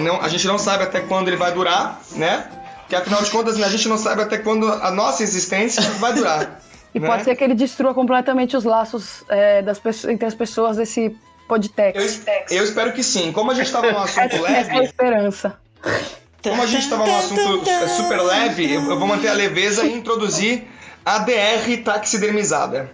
Não- 0.00 0.20
a 0.20 0.28
gente 0.28 0.46
não 0.46 0.58
sabe 0.58 0.84
até 0.84 1.00
quando 1.00 1.28
ele 1.28 1.36
vai 1.36 1.52
durar, 1.52 2.00
né? 2.12 2.46
Que 2.88 2.96
afinal 2.96 3.22
de 3.22 3.30
contas 3.30 3.60
a 3.60 3.68
gente 3.68 3.88
não 3.88 3.96
sabe 3.98 4.22
até 4.22 4.38
quando 4.38 4.70
a 4.70 4.90
nossa 4.90 5.22
existência 5.22 5.82
vai 5.98 6.12
durar. 6.12 6.60
E 6.94 7.00
né? 7.00 7.08
pode 7.08 7.24
ser 7.24 7.34
que 7.34 7.42
ele 7.42 7.54
destrua 7.54 7.94
completamente 7.94 8.54
os 8.54 8.64
laços 8.64 9.24
é, 9.30 9.62
das 9.62 9.80
entre 10.04 10.26
as 10.26 10.34
pessoas 10.34 10.76
desse 10.76 11.04
Eu, 11.06 11.14
podtex. 11.48 12.22
eu 12.50 12.62
espero 12.62 12.92
que 12.92 13.02
sim. 13.02 13.32
Como 13.32 13.50
a 13.50 13.54
gente 13.54 13.64
estava 13.64 13.90
num 13.90 13.98
assunto 13.98 14.20
Essa, 14.20 14.36
essa 14.36 14.46
é 14.46 14.48
a 14.48 14.74
leve, 14.74 14.84
esperança. 14.84 15.58
como 16.42 16.62
a 16.62 16.66
gente 16.66 16.82
estava 16.82 17.06
num 17.06 17.16
assunto 17.16 17.66
é, 17.66 17.88
super 17.88 18.20
leve, 18.20 18.74
eu, 18.74 18.90
eu 18.90 18.98
vou 18.98 19.08
manter 19.08 19.28
a 19.28 19.32
leveza 19.32 19.84
e 19.86 19.96
introduzir 19.96 20.64
a 21.02 21.20
DR 21.20 21.78
taxidermizada. 21.82 22.90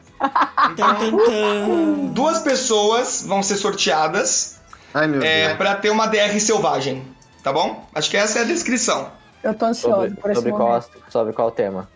Tan. 0.77 2.07
Duas 2.13 2.39
pessoas 2.39 3.25
vão 3.27 3.43
ser 3.43 3.57
sorteadas 3.57 4.58
Ai, 4.99 5.07
meu 5.07 5.23
é, 5.23 5.47
Deus. 5.47 5.59
para 5.59 5.77
ter 5.77 5.91
uma 5.91 6.07
DR 6.07 6.41
selvagem, 6.41 7.05
tá 7.41 7.53
bom? 7.53 7.87
Acho 7.95 8.11
que 8.11 8.17
essa 8.17 8.41
é 8.41 8.43
a 8.43 8.45
descrição. 8.45 9.13
Eu 9.45 9.55
tô 9.55 9.67
ansiosa 9.67 10.09
Sobre, 10.09 10.21
por 10.21 10.31
esse 10.33 10.41
sobre, 10.41 10.51
qual, 10.53 10.69
momento. 10.69 10.91
sobre 11.09 11.33
qual 11.33 11.51
tema? 11.53 11.89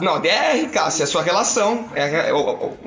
Não, 0.00 0.20
DR, 0.20 0.68
Cássia, 0.72 1.04
é 1.04 1.04
a 1.04 1.06
sua 1.06 1.22
relação. 1.22 1.88
É, 1.94 2.02
é, 2.02 2.32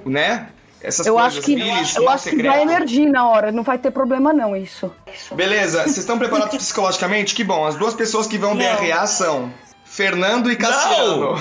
né? 0.05 0.49
Essas 0.81 1.07
Eu 1.07 1.13
coisas, 1.13 1.37
acho 1.37 1.41
que, 1.45 1.55
Billis, 1.55 1.95
eu 1.95 2.09
acho 2.09 2.29
que 2.29 2.43
vai 2.43 2.61
emergir 2.61 3.09
na 3.09 3.27
hora, 3.29 3.51
não 3.51 3.63
vai 3.63 3.77
ter 3.77 3.91
problema 3.91 4.33
não 4.33 4.55
isso. 4.55 4.93
Beleza, 5.31 5.83
vocês 5.83 5.97
estão 5.99 6.17
preparados 6.17 6.57
psicologicamente? 6.57 7.33
Que 7.33 7.43
bom, 7.43 7.65
as 7.65 7.75
duas 7.75 7.93
pessoas 7.93 8.27
que 8.27 8.37
vão 8.37 8.53
Não. 8.53 8.75
DRA 8.75 9.07
são 9.07 9.51
Fernando 9.85 10.51
e 10.51 10.55
Cassiano. 10.57 11.35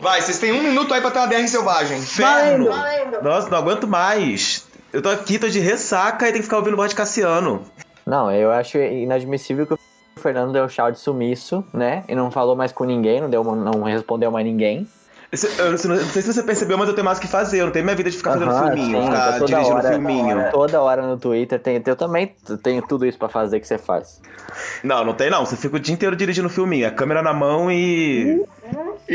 Vai, 0.00 0.20
vocês 0.20 0.38
têm 0.38 0.52
um 0.52 0.62
minuto 0.62 0.94
aí 0.94 1.00
pra 1.00 1.10
ter 1.10 1.18
uma 1.18 1.26
DR 1.26 1.48
selvagem. 1.48 1.98
Inferno! 1.98 2.70
Nossa, 3.22 3.48
não 3.48 3.58
aguento 3.58 3.86
mais. 3.88 4.67
Eu 4.90 5.02
tô 5.02 5.10
aqui, 5.10 5.38
tô 5.38 5.48
de 5.48 5.60
ressaca 5.60 6.26
e 6.26 6.32
tem 6.32 6.40
que 6.40 6.44
ficar 6.44 6.58
ouvindo 6.58 6.76
voz 6.76 6.90
de 6.90 6.96
Cassiano. 6.96 7.62
Não, 8.06 8.32
eu 8.32 8.50
acho 8.50 8.78
inadmissível 8.78 9.66
que 9.66 9.74
o 9.74 9.78
Fernando 10.16 10.52
deu 10.52 10.66
chá 10.66 10.88
de 10.90 10.98
sumiço, 10.98 11.62
né? 11.74 12.04
E 12.08 12.14
não 12.14 12.30
falou 12.30 12.56
mais 12.56 12.72
com 12.72 12.84
ninguém, 12.84 13.20
não, 13.20 13.28
deu, 13.28 13.44
não 13.44 13.82
respondeu 13.82 14.30
mais 14.30 14.46
ninguém. 14.46 14.88
Eu 15.30 15.70
não, 15.72 15.76
sei, 15.78 16.22
se 16.22 16.32
você 16.32 16.42
percebeu, 16.42 16.78
mas 16.78 16.88
eu 16.88 16.94
tenho 16.94 17.04
mais 17.04 17.18
o 17.18 17.20
que 17.20 17.28
fazer. 17.28 17.60
Eu 17.60 17.66
não 17.66 17.72
tenho 17.72 17.84
minha 17.84 17.94
vida 17.94 18.10
de 18.10 18.16
ficar 18.16 18.32
fazendo 18.32 18.50
Aham, 18.50 18.66
filminho, 18.68 18.98
sim, 19.02 19.06
ficar 19.06 19.32
toda 19.38 19.44
dirigindo 19.46 19.76
hora, 19.76 19.88
filminho. 19.92 20.50
Toda 20.50 20.80
hora 20.82 21.02
no 21.02 21.18
Twitter, 21.18 21.60
tem, 21.60 21.82
eu 21.84 21.96
também 21.96 22.34
tenho 22.62 22.80
tudo 22.80 23.04
isso 23.04 23.18
pra 23.18 23.28
fazer 23.28 23.60
que 23.60 23.66
você 23.68 23.76
faz. 23.76 24.22
Não, 24.82 25.04
não 25.04 25.12
tem 25.12 25.28
não. 25.30 25.44
Você 25.44 25.54
fica 25.54 25.76
o 25.76 25.80
dia 25.80 25.92
inteiro 25.94 26.16
dirigindo 26.16 26.48
filminho. 26.48 26.88
A 26.88 26.90
câmera 26.90 27.22
na 27.22 27.34
mão 27.34 27.70
e. 27.70 28.42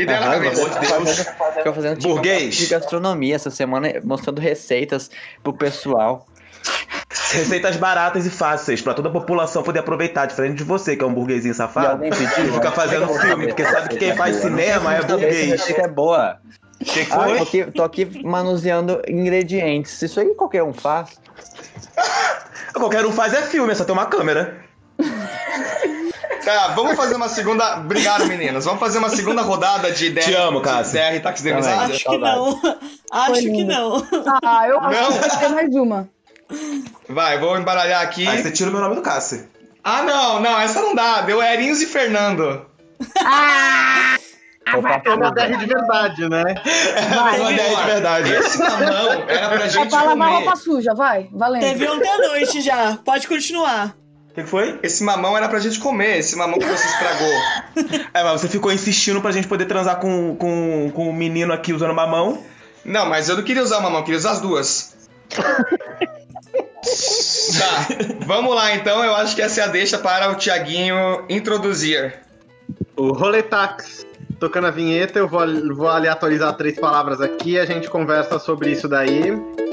Na 0.06 0.12
Aham, 0.18 0.30
cabeça. 0.34 0.60
eu 0.62 0.68
tô 0.70 0.82
fazendo- 0.84 1.54
Fica 1.56 1.72
fazendo 1.72 1.96
tipo, 1.98 2.14
Burguês. 2.14 2.54
de 2.54 2.66
gastronomia 2.66 3.34
essa 3.34 3.50
semana, 3.50 3.88
mostrando 4.04 4.40
receitas 4.40 5.10
pro 5.42 5.52
pessoal. 5.52 6.26
Receitas 7.34 7.76
baratas 7.76 8.26
e 8.26 8.30
fáceis 8.30 8.80
pra 8.80 8.94
toda 8.94 9.08
a 9.08 9.12
população 9.12 9.62
poder 9.62 9.80
apreitar, 9.80 10.26
diferente 10.26 10.56
de 10.58 10.64
você, 10.64 10.96
que 10.96 11.02
é 11.02 11.06
um 11.06 11.12
burguesinho 11.14 11.54
safado. 11.54 11.98
pediu, 12.00 12.26
Fica 12.54 12.70
né? 12.70 12.76
fazendo 12.76 13.04
é 13.04 13.18
filme, 13.20 13.46
porque 13.48 13.64
sabe 13.64 13.88
que 13.90 13.96
quem 13.96 14.16
faz 14.16 14.36
é 14.36 14.40
cinema 14.40 14.94
é 14.94 15.02
burguês. 15.02 15.50
receita 15.50 15.82
é 15.82 15.88
boa. 15.88 16.38
O 16.80 16.84
que 16.84 17.00
Ah, 17.00 17.02
eu 17.02 17.08
tô 17.08 17.20
foi? 17.20 17.38
aqui, 17.40 17.64
tô 17.72 17.82
aqui 17.84 18.22
manuseando 18.24 19.00
ingredientes. 19.08 20.00
Isso 20.02 20.20
aí 20.20 20.34
qualquer 20.34 20.62
um 20.62 20.72
faz. 20.72 21.10
Qualquer 22.74 23.06
um 23.06 23.12
faz 23.12 23.32
é 23.32 23.42
filme, 23.42 23.70
é 23.70 23.74
só 23.76 23.84
ter 23.84 23.92
uma 23.92 24.06
câmera. 24.06 24.56
Tá, 26.44 26.68
vamos 26.74 26.94
fazer 26.96 27.14
uma 27.14 27.28
segunda. 27.28 27.78
Obrigado, 27.78 28.26
meninas. 28.26 28.64
Vamos 28.64 28.80
fazer 28.80 28.98
uma 28.98 29.08
segunda 29.08 29.40
rodada 29.42 29.90
de 29.92 30.10
DR. 30.10 30.20
Te 30.24 30.34
amo, 30.34 30.60
Cássio. 30.60 31.00
DR 31.00 31.20
taxidermizada. 31.22 31.92
Acho 31.94 32.04
que 32.04 32.18
não. 32.18 32.60
Acho 33.10 33.40
que 33.42 33.64
não. 33.64 34.06
Ah, 34.44 34.68
eu 34.68 34.80
acho 34.80 35.00
Não. 35.02 35.12
que 35.12 35.18
vai 35.28 35.38
ter 35.38 35.48
mais 35.48 35.74
uma. 35.74 36.08
Vai, 37.08 37.38
vou 37.38 37.56
embaralhar 37.58 38.02
aqui. 38.02 38.26
Aí 38.26 38.42
você 38.42 38.50
tira 38.50 38.70
o 38.70 38.72
meu 38.72 38.80
nome 38.82 38.94
do 38.96 39.02
Cássio. 39.02 39.48
Ah, 39.82 40.02
não, 40.02 40.40
não, 40.40 40.58
essa 40.60 40.80
não 40.80 40.94
dá. 40.94 41.20
Deu 41.22 41.42
Erinhos 41.42 41.80
e 41.82 41.86
Fernando. 41.86 42.66
Opa, 44.76 45.02
É 45.04 45.10
uma 45.14 45.30
DR 45.30 45.56
de 45.58 45.66
verdade, 45.66 46.28
né? 46.28 46.42
Mas 47.22 47.40
uma 47.40 47.52
ideia 47.52 47.76
de 47.76 47.82
verdade. 47.84 48.32
Esse 48.32 48.58
mamão 48.58 49.24
era 49.28 49.48
pra 49.50 49.64
É 49.66 49.68
gente 49.68 49.88
pra 49.90 49.98
lavar 50.02 50.16
comer. 50.16 50.30
roupa 50.30 50.56
suja, 50.56 50.94
vai, 50.94 51.28
valendo. 51.32 51.62
Teve 51.62 51.88
ontem 51.88 52.08
à 52.08 52.18
noite 52.18 52.60
já. 52.62 52.98
Pode 53.04 53.28
continuar. 53.28 53.94
O 54.30 54.34
que 54.34 54.42
que 54.42 54.48
foi? 54.48 54.80
Esse 54.82 55.04
mamão 55.04 55.36
era 55.36 55.48
pra 55.48 55.60
gente 55.60 55.78
comer, 55.78 56.18
esse 56.18 56.34
mamão 56.34 56.58
que 56.58 56.66
você 56.66 56.86
estragou. 56.88 58.04
É, 58.12 58.24
mas 58.24 58.40
você 58.40 58.48
ficou 58.48 58.72
insistindo 58.72 59.20
pra 59.20 59.30
gente 59.30 59.46
poder 59.46 59.66
transar 59.66 59.96
com, 60.00 60.34
com, 60.34 60.90
com 60.92 61.08
o 61.08 61.12
menino 61.12 61.52
aqui 61.52 61.72
usando 61.72 61.94
mamão. 61.94 62.42
Não, 62.84 63.06
mas 63.06 63.28
eu 63.28 63.36
não 63.36 63.44
queria 63.44 63.62
usar 63.62 63.78
o 63.78 63.82
mamão, 63.82 64.00
eu 64.00 64.04
queria 64.04 64.18
usar 64.18 64.32
as 64.32 64.40
duas. 64.40 65.03
Tá, 67.58 67.88
vamos 68.26 68.54
lá 68.54 68.74
então. 68.74 69.02
Eu 69.04 69.14
acho 69.14 69.34
que 69.34 69.42
essa 69.42 69.60
é 69.60 69.64
a 69.64 69.68
deixa 69.68 69.98
para 69.98 70.30
o 70.30 70.36
Tiaguinho 70.36 71.24
introduzir. 71.28 72.20
O 72.96 73.12
Roletax 73.12 74.06
tocando 74.38 74.66
a 74.66 74.70
vinheta, 74.70 75.18
eu 75.18 75.28
vou, 75.28 75.40
vou 75.74 75.88
aleatorizar 75.88 76.54
três 76.56 76.78
palavras 76.78 77.20
aqui 77.20 77.52
e 77.52 77.58
a 77.58 77.64
gente 77.64 77.88
conversa 77.88 78.38
sobre 78.38 78.70
isso 78.70 78.88
daí. 78.88 79.30
Aí? 79.30 79.64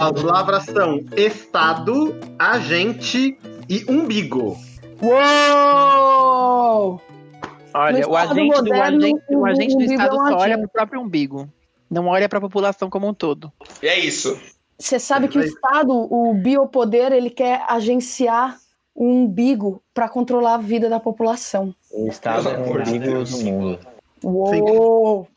As 0.00 0.22
palavras 0.22 0.64
são 0.64 1.04
Estado, 1.16 2.14
agente 2.38 3.38
e 3.68 3.84
umbigo. 3.88 4.56
Uou! 5.02 7.00
Olha, 7.72 8.08
o 8.08 8.16
agente, 8.16 8.34
do, 8.34 8.42
o 8.42 8.46
moderno, 8.46 8.98
agente, 8.98 9.22
o 9.30 9.38
o 9.38 9.46
agente 9.46 9.76
do 9.76 9.82
Estado 9.82 10.16
é 10.16 10.20
um 10.20 10.26
só 10.26 10.36
olha 10.36 10.54
agente. 10.54 10.60
pro 10.60 10.68
próprio 10.68 11.00
umbigo. 11.00 11.48
Não 11.90 12.06
olha 12.06 12.28
pra 12.28 12.40
população 12.40 12.90
como 12.90 13.08
um 13.08 13.14
todo. 13.14 13.52
E 13.82 13.88
é 13.88 13.98
isso. 13.98 14.38
Você 14.78 14.98
sabe 14.98 15.28
que 15.28 15.38
o 15.38 15.42
Estado, 15.42 15.90
o 15.92 16.34
biopoder, 16.34 17.12
ele 17.12 17.30
quer 17.30 17.64
agenciar 17.68 18.58
o 18.94 19.04
umbigo 19.04 19.82
para 19.94 20.08
controlar 20.08 20.54
a 20.54 20.58
vida 20.58 20.88
da 20.88 21.00
população. 21.00 21.74
O 21.90 22.08
Estado 22.08 22.48
é 22.48 22.58
o 22.58 22.80
umbigo 22.80 23.24
do 23.24 23.38
mundo. 23.38 23.78
Uou! 24.22 25.28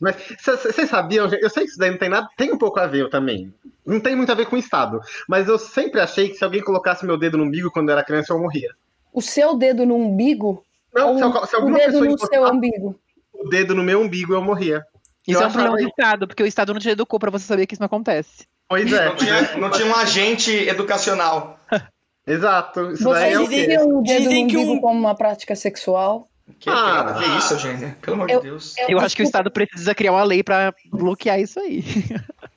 Mas 0.00 0.16
vocês 0.44 0.90
sabiam, 0.90 1.28
gente? 1.28 1.42
eu 1.42 1.50
sei 1.50 1.64
que 1.64 1.70
isso 1.70 1.78
daí 1.78 1.90
não 1.90 1.98
tem 1.98 2.08
nada, 2.08 2.28
tem 2.36 2.52
um 2.52 2.58
pouco 2.58 2.78
a 2.78 2.86
ver 2.86 3.02
eu 3.02 3.10
também. 3.10 3.52
Não 3.86 4.00
tem 4.00 4.14
muito 4.14 4.30
a 4.30 4.34
ver 4.34 4.46
com 4.46 4.56
o 4.56 4.58
Estado. 4.58 5.00
Mas 5.28 5.48
eu 5.48 5.58
sempre 5.58 6.00
achei 6.00 6.28
que 6.28 6.36
se 6.36 6.44
alguém 6.44 6.62
colocasse 6.62 7.06
meu 7.06 7.16
dedo 7.16 7.38
no 7.38 7.44
umbigo 7.44 7.70
quando 7.70 7.88
eu 7.88 7.94
era 7.94 8.04
criança, 8.04 8.32
eu 8.32 8.38
morria. 8.38 8.74
O 9.14 9.22
seu 9.22 9.56
dedo 9.56 9.86
no 9.86 9.94
umbigo 9.96 10.62
Não, 10.92 11.12
ou 11.12 11.16
se, 11.18 11.22
eu- 11.24 11.46
se 11.46 11.56
o 11.56 11.64
dedo 11.72 11.74
pessoa 11.92 12.04
no 12.06 12.18
seu 12.18 12.44
umbigo? 12.52 13.00
o 13.32 13.48
dedo 13.48 13.74
no 13.74 13.82
meu 13.82 14.00
umbigo, 14.02 14.34
eu 14.34 14.42
morria. 14.42 14.84
Isso 15.26 15.38
Eu 15.38 15.44
é 15.44 15.46
um 15.46 15.52
problema 15.52 15.76
do. 15.78 15.88
Estado, 15.88 16.26
porque 16.26 16.42
o 16.42 16.46
Estado 16.46 16.74
não 16.74 16.80
te 16.80 16.88
educou 16.90 17.18
pra 17.18 17.30
você 17.30 17.46
saber 17.46 17.66
que 17.66 17.74
isso 17.74 17.80
não 17.82 17.86
acontece. 17.86 18.44
Pois 18.68 18.92
é, 18.92 19.06
Não 19.06 19.16
tinha, 19.16 19.56
não 19.56 19.70
tinha 19.70 19.86
um 19.86 19.94
agente 19.94 20.50
educacional. 20.68 21.58
exato. 22.26 22.90
Isso 22.92 23.04
daí 23.10 23.32
é 23.32 23.36
Vocês 23.36 23.46
o 23.46 23.50
quê? 23.50 23.56
dizem 23.60 23.76
o 23.76 23.78
dedo 23.78 23.88
no 23.92 24.02
Dizem 24.02 24.46
que 24.48 24.56
umbigo 24.56 24.72
um- 24.72 24.80
como 24.80 24.98
uma 24.98 25.14
prática 25.14 25.54
sexual? 25.54 26.28
Que, 26.58 26.68
Ah. 26.68 27.16
que 27.18 27.38
isso, 27.38 27.58
gente? 27.58 27.94
Pelo 28.02 28.16
amor 28.16 28.30
Eu- 28.30 28.40
de 28.40 28.48
Deus. 28.48 28.74
Eu 28.88 28.98
acho 29.00 29.16
que 29.16 29.22
o 29.22 29.24
Estado 29.24 29.50
precisa 29.50 29.94
criar 29.94 30.12
uma 30.12 30.24
lei 30.24 30.42
pra 30.42 30.74
bloquear 30.92 31.40
isso 31.40 31.58
aí. 31.60 31.82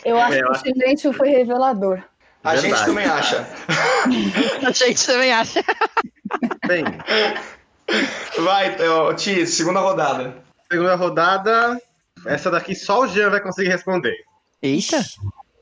Eu 0.03 0.17
acho 0.17 0.33
É, 0.33 0.39
que 0.39 0.45
eu 0.45 0.51
o 0.51 0.55
silêncio 0.55 1.13
foi 1.13 1.29
revelador. 1.29 2.01
A 2.43 2.55
gente 2.55 2.63
Verdade. 2.71 2.85
também 2.85 3.05
acha. 3.05 3.47
A 4.67 4.71
gente 4.71 5.05
também 5.05 5.31
acha. 5.33 5.63
Bem, 6.67 6.83
Vai, 8.43 8.75
ô, 8.89 9.13
Ti, 9.13 9.45
segunda 9.47 9.79
rodada. 9.79 10.35
segunda 10.71 10.95
rodada. 10.95 11.81
Essa 12.25 12.51
daqui 12.51 12.75
só 12.75 13.01
o 13.01 13.07
Jean 13.07 13.29
vai 13.29 13.39
conseguir 13.41 13.69
responder. 13.69 14.13
Eita. 14.61 15.03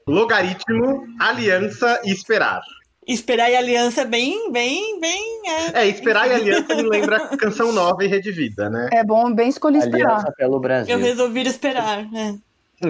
Logaritmo, 0.08 1.08
aliança 1.20 2.02
e 2.04 2.12
esperar. 2.12 2.62
Esperar 3.08 3.52
e 3.52 3.56
aliança 3.56 4.02
é 4.02 4.06
bem, 4.06 4.52
bem, 4.52 5.00
bem. 5.00 5.42
É. 5.74 5.82
É, 5.84 5.88
esperar 5.88 6.28
e 6.28 6.34
aliança 6.34 6.74
me 6.76 6.84
lembra 6.84 7.38
canção 7.38 7.72
nova 7.72 8.04
e 8.04 8.08
Rede 8.08 8.32
Vida, 8.32 8.70
né? 8.70 8.90
É 8.92 9.04
bom, 9.04 9.32
bem 9.34 9.50
escolher 9.50 9.80
esperar. 9.80 10.12
Aliança 10.14 10.32
pelo 10.36 10.60
Brasil. 10.60 10.94
Eu 10.94 11.00
resolvi 11.00 11.42
esperar, 11.44 12.04
né? 12.12 12.38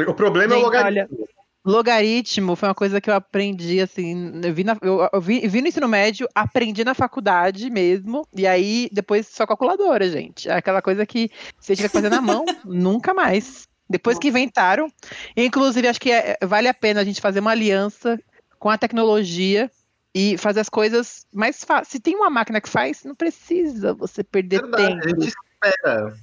O 0.07 0.13
problema 0.13 0.53
é 0.53 0.55
o 0.55 0.59
Gente, 0.59 0.65
logaritmo. 0.65 1.17
olha, 1.19 1.29
logaritmo 1.65 2.55
foi 2.55 2.69
uma 2.69 2.75
coisa 2.75 3.01
que 3.01 3.09
eu 3.09 3.15
aprendi, 3.15 3.81
assim, 3.81 4.39
eu 4.43 4.53
vi, 4.53 4.63
na- 4.63 4.77
eu- 4.81 5.09
eu 5.11 5.19
vi- 5.19 5.47
vi 5.47 5.61
no 5.61 5.67
ensino 5.67 5.87
médio, 5.87 6.27
aprendi 6.35 6.83
na 6.83 6.93
faculdade 6.93 7.69
mesmo, 7.69 8.25
e 8.35 8.45
aí 8.45 8.87
depois 8.91 9.27
só 9.27 9.47
calculadora, 9.47 10.09
gente. 10.09 10.47
É 10.47 10.53
aquela 10.53 10.81
coisa 10.81 11.05
que 11.05 11.29
você 11.59 11.75
tiver 11.75 11.89
que 11.89 11.93
fazer 11.95 12.09
na 12.09 12.21
mão, 12.21 12.45
nunca 12.65 13.13
mais. 13.13 13.67
Depois 13.89 14.17
que 14.17 14.27
inventaram, 14.27 14.87
inclusive 15.35 15.87
acho 15.87 15.99
que 15.99 16.11
é- 16.11 16.37
vale 16.43 16.67
a 16.67 16.73
pena 16.73 17.01
a 17.01 17.03
gente 17.03 17.21
fazer 17.21 17.39
uma 17.39 17.51
aliança 17.51 18.19
com 18.59 18.69
a 18.69 18.77
tecnologia 18.77 19.69
e 20.13 20.37
fazer 20.37 20.61
as 20.61 20.69
coisas 20.69 21.25
mais 21.33 21.63
fáceis. 21.63 21.89
Se 21.89 21.99
tem 21.99 22.15
uma 22.15 22.29
máquina 22.29 22.61
que 22.61 22.69
faz, 22.69 23.03
não 23.03 23.13
precisa 23.13 23.93
você 23.93 24.23
perder 24.23 24.61
Verdade, 24.61 24.83
a 24.83 25.01
tempo. 25.01 25.21
gente 25.21 25.33
espera. 25.53 26.13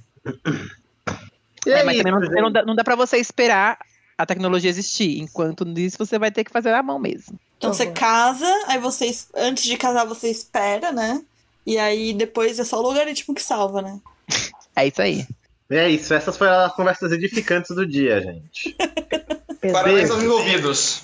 É, 1.65 1.69
é 1.69 1.83
mas 1.83 1.95
isso, 1.95 2.03
também 2.03 2.31
não, 2.31 2.41
não 2.43 2.51
dá, 2.51 2.65
não 2.65 2.75
dá 2.75 2.83
pra 2.83 2.95
você 2.95 3.17
esperar 3.17 3.77
a 4.17 4.25
tecnologia 4.25 4.69
existir. 4.69 5.19
Enquanto 5.19 5.67
isso, 5.77 5.97
você 5.97 6.17
vai 6.19 6.31
ter 6.31 6.43
que 6.43 6.51
fazer 6.51 6.71
na 6.71 6.83
mão 6.83 6.99
mesmo. 6.99 7.39
Então 7.57 7.71
Que 7.71 7.77
você 7.77 7.87
casa, 7.91 8.45
aí 8.67 8.79
você, 8.79 9.05
es- 9.07 9.29
antes 9.35 9.63
de 9.63 9.77
casar, 9.77 10.05
você 10.05 10.29
espera, 10.29 10.91
né? 10.91 11.21
E 11.65 11.77
aí 11.77 12.13
depois 12.13 12.59
é 12.59 12.63
só 12.63 12.79
o 12.79 12.81
logaritmo 12.81 13.33
que 13.33 13.41
salva, 13.41 13.81
né? 13.81 13.99
É 14.75 14.87
isso 14.87 15.01
aí. 15.03 15.27
É 15.69 15.87
isso, 15.89 16.13
essas 16.13 16.35
foram 16.35 16.51
as 16.65 16.73
conversas 16.75 17.11
edificantes 17.11 17.75
do 17.75 17.85
dia, 17.85 18.19
gente. 18.21 18.75
Parabéns 19.71 20.09
aos 20.09 20.23
envolvidos. 20.23 21.03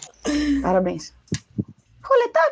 Parabéns. 0.62 1.14
Roletar. 2.04 2.52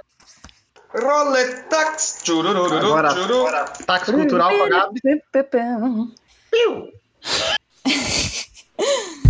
Roletax. 0.93 2.19
Tchurururu, 2.23 2.77
Agora, 2.77 3.09
tchuru. 3.09 3.45
Táxi 3.85 4.11
cultural 4.13 4.49
com 4.49 4.63
a 4.63 4.69
Gabi. 4.69 4.99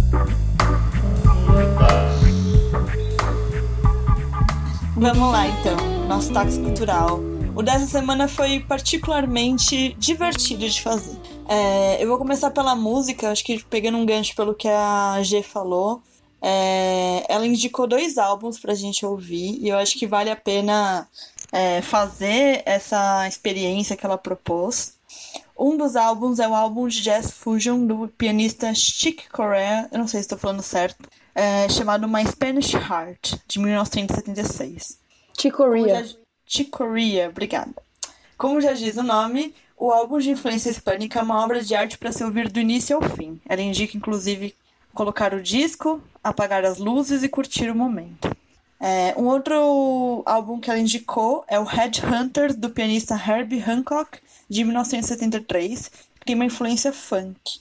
Vamos 5.00 5.32
lá 5.32 5.48
então, 5.48 5.78
nosso 6.08 6.34
táxi 6.34 6.60
cultural. 6.60 7.20
O 7.56 7.62
dessa 7.62 7.86
semana 7.86 8.28
foi 8.28 8.60
particularmente 8.60 9.94
divertido 9.94 10.68
de 10.68 10.82
fazer. 10.82 11.16
É, 11.48 12.04
eu 12.04 12.08
vou 12.08 12.18
começar 12.18 12.50
pela 12.50 12.76
música, 12.76 13.30
acho 13.30 13.44
que 13.44 13.64
pegando 13.66 14.00
um 14.00 14.06
gancho 14.08 14.36
pelo 14.36 14.56
que 14.56 14.68
a 14.68 15.22
G 15.22 15.44
falou. 15.44 16.02
É, 16.42 17.24
ela 17.30 17.46
indicou 17.46 17.86
dois 17.86 18.18
álbuns 18.18 18.58
pra 18.60 18.74
gente 18.74 19.06
ouvir 19.06 19.60
e 19.62 19.70
eu 19.70 19.78
acho 19.78 20.00
que 20.00 20.08
vale 20.08 20.32
a 20.32 20.36
pena 20.36 21.08
é, 21.52 21.82
fazer 21.82 22.62
essa 22.66 23.28
experiência 23.28 23.96
que 23.96 24.06
ela 24.06 24.18
propôs. 24.18 24.96
Um 25.58 25.76
dos 25.76 25.96
álbuns 25.96 26.40
é 26.40 26.48
o 26.48 26.54
álbum 26.54 26.88
de 26.88 27.02
jazz 27.02 27.32
fusion 27.32 27.86
do 27.86 28.08
pianista 28.10 28.74
Chick 28.76 29.30
Corea, 29.30 29.88
eu 29.92 29.98
não 29.98 30.08
sei 30.08 30.20
se 30.20 30.26
estou 30.26 30.38
falando 30.38 30.62
certo, 30.62 31.10
é, 31.34 31.68
chamado 31.70 32.08
My 32.08 32.26
Spanish 32.28 32.74
Heart, 32.74 33.36
de 33.48 33.60
1976. 33.60 35.00
Chicoria. 35.38 36.06
Já... 36.06 36.16
Chick 36.46 36.70
Corea, 36.70 37.30
obrigada. 37.30 37.74
Como 38.38 38.62
já 38.62 38.74
diz 38.74 38.98
o 38.98 39.04
nome, 39.04 39.54
o 39.76 39.92
álbum 39.92 40.18
de 40.18 40.32
influência 40.32 40.70
hispânica 40.70 41.20
é 41.20 41.24
uma 41.24 41.44
obra 41.44 41.62
de 41.62 41.76
arte 41.76 41.98
para 41.98 42.12
se 42.12 42.24
ouvir 42.24 42.50
do 42.50 42.60
início 42.60 42.96
ao 42.96 43.02
fim. 43.04 43.40
Ela 43.48 43.62
indica, 43.62 43.98
inclusive, 43.98 44.56
colocar 44.94 45.34
o 45.34 45.42
disco, 45.42 46.02
apagar 46.24 46.66
as 46.66 46.80
luzes 46.80 47.22
e 47.22 47.30
curtir 47.30 47.70
o 47.70 47.76
momento. 47.76 48.36
É, 48.80 49.16
um 49.18 49.26
outro 49.26 50.24
álbum 50.26 50.60
que 50.60 50.70
ela 50.70 50.80
indicou 50.80 51.44
é 51.48 51.60
o 51.60 51.64
Headhunters, 51.64 52.56
do 52.56 52.70
pianista 52.70 53.16
Herbie 53.16 53.64
Hancock, 53.66 54.20
de 54.50 54.64
1973, 54.64 55.90
que 56.20 56.26
tem 56.26 56.36
uma 56.36 56.46
influência 56.46 56.94
funk. 56.94 57.60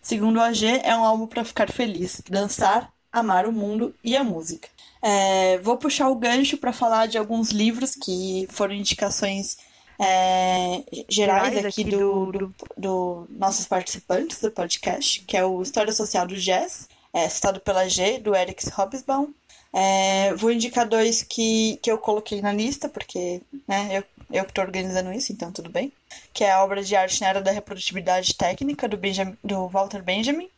Segundo 0.00 0.40
a 0.40 0.52
G, 0.52 0.80
é 0.82 0.96
um 0.96 1.04
álbum 1.04 1.26
para 1.26 1.44
ficar 1.44 1.70
feliz, 1.70 2.22
dançar, 2.28 2.90
amar 3.12 3.46
o 3.46 3.52
mundo 3.52 3.94
e 4.02 4.16
a 4.16 4.24
música. 4.24 4.68
É, 5.02 5.58
vou 5.58 5.76
puxar 5.76 6.08
o 6.08 6.14
gancho 6.14 6.56
para 6.56 6.72
falar 6.72 7.06
de 7.06 7.18
alguns 7.18 7.50
livros 7.50 7.94
que 7.94 8.48
foram 8.50 8.74
indicações 8.74 9.58
é, 9.98 10.82
gerais 11.08 11.64
aqui 11.64 11.84
do, 11.84 12.32
do, 12.32 12.54
do, 12.76 13.26
nossos 13.28 13.66
participantes 13.66 14.40
do 14.40 14.50
podcast, 14.50 15.20
que 15.20 15.36
é 15.36 15.44
o 15.44 15.62
História 15.62 15.92
Social 15.92 16.26
do 16.26 16.36
Jazz, 16.36 16.88
é, 17.12 17.28
citado 17.28 17.60
pela 17.60 17.86
G, 17.86 18.18
do 18.18 18.34
Eric 18.34 18.64
Hobsbawm. 18.70 19.28
É, 19.76 20.32
vou 20.34 20.52
indicar 20.52 20.88
dois 20.88 21.24
que, 21.24 21.80
que 21.82 21.90
eu 21.90 21.98
coloquei 21.98 22.40
na 22.40 22.52
lista, 22.52 22.88
porque 22.88 23.42
né, 23.66 23.88
eu, 23.90 24.04
eu 24.30 24.44
que 24.44 24.52
estou 24.52 24.62
organizando 24.62 25.12
isso, 25.12 25.32
então 25.32 25.50
tudo 25.50 25.68
bem. 25.68 25.92
Que 26.32 26.44
é 26.44 26.52
a 26.52 26.62
obra 26.62 26.80
de 26.84 26.94
arte 26.94 27.20
na 27.20 27.28
era 27.28 27.42
da 27.42 27.50
reprodutibilidade 27.50 28.34
técnica, 28.34 28.86
do, 28.86 28.96
Benjamin, 28.96 29.36
do 29.42 29.66
Walter 29.66 30.00
Benjamin, 30.00 30.48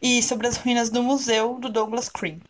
e 0.00 0.22
sobre 0.22 0.46
as 0.46 0.56
ruínas 0.56 0.90
do 0.90 1.02
museu, 1.02 1.58
do 1.58 1.68
Douglas 1.68 2.08
Crimp. 2.08 2.44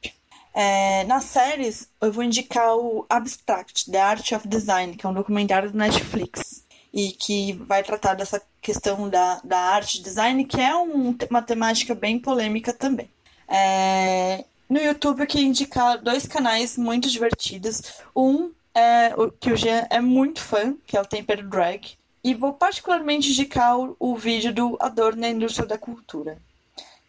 É, 0.52 1.04
nas 1.04 1.24
séries, 1.24 1.88
eu 1.98 2.12
vou 2.12 2.22
indicar 2.22 2.76
o 2.76 3.06
Abstract, 3.08 3.90
The 3.90 4.00
Art 4.00 4.32
of 4.32 4.46
Design, 4.46 4.94
que 4.94 5.06
é 5.06 5.08
um 5.08 5.14
documentário 5.14 5.72
do 5.72 5.78
Netflix. 5.78 6.62
E 6.92 7.12
que 7.12 7.54
vai 7.54 7.82
tratar 7.82 8.12
dessa 8.12 8.42
questão 8.60 9.08
da, 9.08 9.40
da 9.42 9.58
arte 9.58 10.02
design, 10.02 10.44
que 10.44 10.60
é 10.60 10.76
um, 10.76 11.16
uma 11.30 11.40
temática 11.40 11.94
bem 11.94 12.18
polêmica 12.18 12.70
também. 12.70 13.08
É, 13.48 14.44
no 14.72 14.80
YouTube 14.80 15.20
eu 15.20 15.26
queria 15.26 15.46
indicar 15.46 15.98
dois 15.98 16.26
canais 16.26 16.78
muito 16.78 17.10
divertidos. 17.10 17.82
Um 18.16 18.50
é 18.74 19.12
o 19.14 19.30
que 19.30 19.52
o 19.52 19.56
Jean 19.56 19.86
é 19.90 20.00
muito 20.00 20.40
fã, 20.40 20.74
que 20.86 20.96
é 20.96 21.00
o 21.00 21.04
Tempero 21.04 21.46
Drag. 21.46 21.90
E 22.24 22.32
vou 22.32 22.54
particularmente 22.54 23.30
indicar 23.30 23.78
o, 23.78 23.94
o 24.00 24.16
vídeo 24.16 24.50
do 24.50 24.78
Adorno 24.80 25.20
na 25.20 25.28
Indústria 25.28 25.66
da 25.66 25.76
Cultura. 25.76 26.38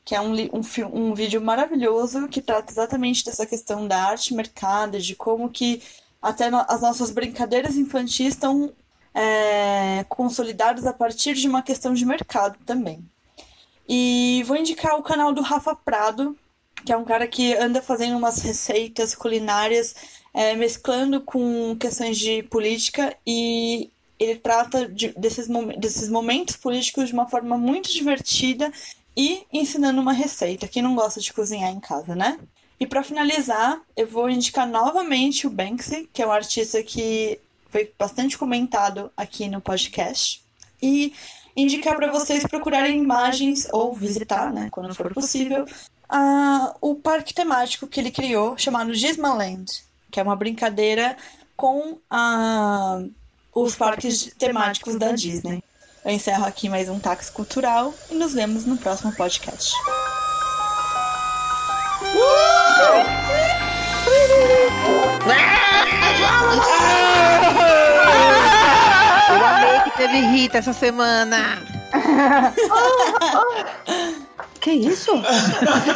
Que 0.03 0.13
é 0.13 0.19
um, 0.19 0.33
um, 0.33 0.61
um 0.91 1.13
vídeo 1.13 1.39
maravilhoso 1.41 2.27
que 2.27 2.41
trata 2.41 2.69
exatamente 2.69 3.23
dessa 3.23 3.45
questão 3.45 3.87
da 3.87 4.09
arte 4.09 4.33
mercado, 4.33 4.99
de 4.99 5.15
como 5.15 5.49
que 5.49 5.81
até 6.21 6.49
no, 6.49 6.65
as 6.67 6.81
nossas 6.81 7.11
brincadeiras 7.11 7.77
infantis 7.77 8.33
estão 8.33 8.73
é, 9.13 10.05
consolidadas 10.09 10.85
a 10.85 10.91
partir 10.91 11.33
de 11.35 11.47
uma 11.47 11.61
questão 11.61 11.93
de 11.93 12.05
mercado 12.05 12.57
também. 12.65 13.09
E 13.87 14.43
vou 14.45 14.57
indicar 14.57 14.97
o 14.97 15.03
canal 15.03 15.31
do 15.31 15.41
Rafa 15.41 15.73
Prado, 15.73 16.37
que 16.85 16.91
é 16.91 16.97
um 16.97 17.05
cara 17.05 17.27
que 17.27 17.55
anda 17.55 17.81
fazendo 17.81 18.17
umas 18.17 18.41
receitas 18.41 19.15
culinárias, 19.15 19.95
é, 20.33 20.55
mesclando 20.55 21.21
com 21.21 21.75
questões 21.79 22.17
de 22.17 22.43
política 22.43 23.15
e 23.25 23.89
ele 24.19 24.35
trata 24.35 24.87
de, 24.87 25.09
desses, 25.09 25.47
desses 25.77 26.09
momentos 26.09 26.55
políticos 26.55 27.07
de 27.07 27.13
uma 27.13 27.27
forma 27.27 27.57
muito 27.57 27.91
divertida 27.91 28.71
e 29.15 29.43
ensinando 29.51 30.01
uma 30.01 30.13
receita. 30.13 30.67
Quem 30.67 30.81
não 30.81 30.95
gosta 30.95 31.19
de 31.19 31.33
cozinhar 31.33 31.71
em 31.71 31.79
casa, 31.79 32.15
né? 32.15 32.39
E 32.79 32.87
para 32.87 33.03
finalizar, 33.03 33.81
eu 33.95 34.07
vou 34.07 34.29
indicar 34.29 34.67
novamente 34.67 35.47
o 35.47 35.49
Banksy, 35.49 36.09
que 36.11 36.21
é 36.21 36.27
um 36.27 36.31
artista 36.31 36.81
que 36.83 37.39
foi 37.69 37.91
bastante 37.97 38.37
comentado 38.37 39.11
aqui 39.15 39.47
no 39.47 39.61
podcast. 39.61 40.43
E 40.81 41.13
indicar 41.55 41.95
para 41.95 42.11
vocês 42.11 42.43
procurarem 42.45 43.01
imagens 43.01 43.67
ou 43.71 43.93
visitar, 43.93 44.51
né, 44.51 44.69
quando 44.71 44.93
for 44.93 45.13
possível, 45.13 45.65
uh, 46.13 46.75
o 46.79 46.95
parque 46.95 47.33
temático 47.33 47.87
que 47.87 47.99
ele 47.99 48.11
criou, 48.11 48.57
chamado 48.57 48.93
Gismaland, 48.93 49.65
que 50.11 50.19
é 50.19 50.23
uma 50.23 50.35
brincadeira 50.35 51.17
com 51.55 51.97
uh, 52.11 53.11
os 53.53 53.75
parques 53.75 54.33
temáticos 54.37 54.95
da 54.95 55.11
Disney. 55.11 55.63
Eu 56.05 56.11
encerro 56.11 56.45
aqui 56.45 56.69
mais 56.69 56.89
um 56.89 56.99
táxi 56.99 57.31
cultural 57.31 57.93
e 58.11 58.15
nos 58.15 58.33
vemos 58.33 58.65
no 58.65 58.77
próximo 58.77 59.15
podcast. 59.15 59.73
Eu 69.29 69.45
amei 69.45 69.79
que 69.83 69.97
teve 69.97 70.19
Rita 70.19 70.57
essa 70.57 70.73
semana. 70.73 71.61
Que 74.63 74.71
isso? 74.71 75.11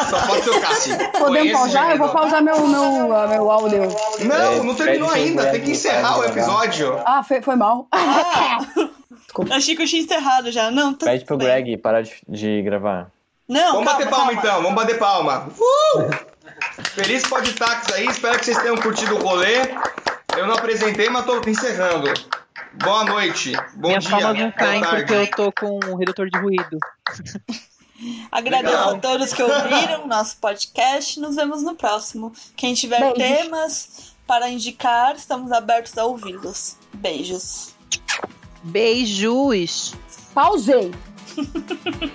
Só 0.10 0.28
pode 0.28 0.44
ser 0.44 0.50
o 0.50 0.60
Cassi. 0.60 0.90
Podemos 1.18 1.52
pausar? 1.54 1.92
Eu 1.92 1.98
vou 2.00 2.10
pausar 2.10 2.44
meu, 2.44 2.68
meu, 2.68 2.82
uh, 2.82 3.30
meu 3.30 3.50
áudio. 3.50 3.84
Não, 4.26 4.62
não 4.66 4.76
terminou 4.76 5.10
ainda. 5.10 5.50
Tem 5.52 5.62
que 5.62 5.72
encerrar 5.72 6.20
o 6.20 6.26
episódio. 6.26 7.02
Ah, 7.06 7.24
foi, 7.24 7.42
foi 7.42 7.56
mal. 7.56 7.88
Achei 9.52 9.74
que 9.74 9.84
eu 9.84 9.88
tinha 9.88 10.02
encerrado 10.02 10.52
já. 10.52 10.70
Não, 10.70 10.94
tá 10.94 11.06
Pede 11.06 11.24
pro 11.24 11.38
bem. 11.38 11.48
Greg 11.48 11.78
parar 11.78 12.02
de, 12.02 12.12
de 12.28 12.62
gravar. 12.62 13.10
Não, 13.48 13.72
Vamos 13.76 13.86
calma, 13.86 13.92
bater 13.94 14.10
palma 14.10 14.26
calma. 14.34 14.40
então, 14.42 14.62
vamos 14.62 14.76
bater 14.76 15.00
palma. 15.00 15.48
Uh! 15.58 16.28
Feliz 16.94 17.24
Podtax 17.26 17.94
aí, 17.94 18.06
espero 18.08 18.38
que 18.38 18.44
vocês 18.44 18.58
tenham 18.58 18.76
curtido 18.76 19.16
o 19.16 19.20
rolê. 19.20 19.62
Eu 20.38 20.46
não 20.46 20.56
apresentei, 20.56 21.10
mas 21.10 21.26
tô 21.26 21.40
encerrando. 21.48 22.12
Boa 22.84 23.06
noite, 23.06 23.54
bom 23.76 23.88
Minhas 23.88 24.04
dia, 24.04 24.12
palmas 24.12 24.34
não 24.38 24.50
boa 24.50 24.82
tarde. 24.82 25.06
porque 25.06 25.14
eu 25.14 25.32
tô 25.32 25.52
com 25.54 25.80
um 25.90 25.96
redutor 25.96 26.30
de 26.30 26.38
ruído. 26.38 26.78
Agradeço 28.32 28.76
Legal. 28.76 28.96
a 28.96 29.00
todos 29.00 29.34
que 29.34 29.42
ouviram 29.42 30.04
o 30.04 30.08
nosso 30.08 30.38
podcast. 30.38 31.20
Nos 31.20 31.36
vemos 31.36 31.64
no 31.64 31.76
próximo. 31.76 32.32
Quem 32.56 32.74
tiver 32.74 33.00
Beijos. 33.00 33.18
temas 33.18 33.90
para 34.26 34.50
indicar, 34.50 35.16
estamos 35.16 35.52
abertos 35.52 35.98
a 35.98 36.06
ouvi-los. 36.06 36.76
Beijos. 36.94 37.70
Beijos! 38.64 39.96
Pausei. 40.34 40.92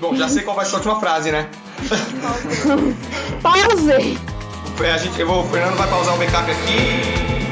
Bom, 0.00 0.14
já 0.14 0.28
sei 0.28 0.42
qual 0.42 0.54
vai 0.56 0.66
ser 0.66 0.74
a 0.74 0.76
última 0.76 1.00
frase, 1.00 1.32
né? 1.32 1.48
Pausei. 3.42 4.18
A 4.82 4.98
gente, 4.98 5.20
eu 5.20 5.28
vou, 5.28 5.44
o 5.44 5.48
Fernando 5.48 5.76
vai 5.76 5.88
pausar 5.88 6.14
o 6.14 6.18
backup 6.18 6.50
aqui. 6.50 7.51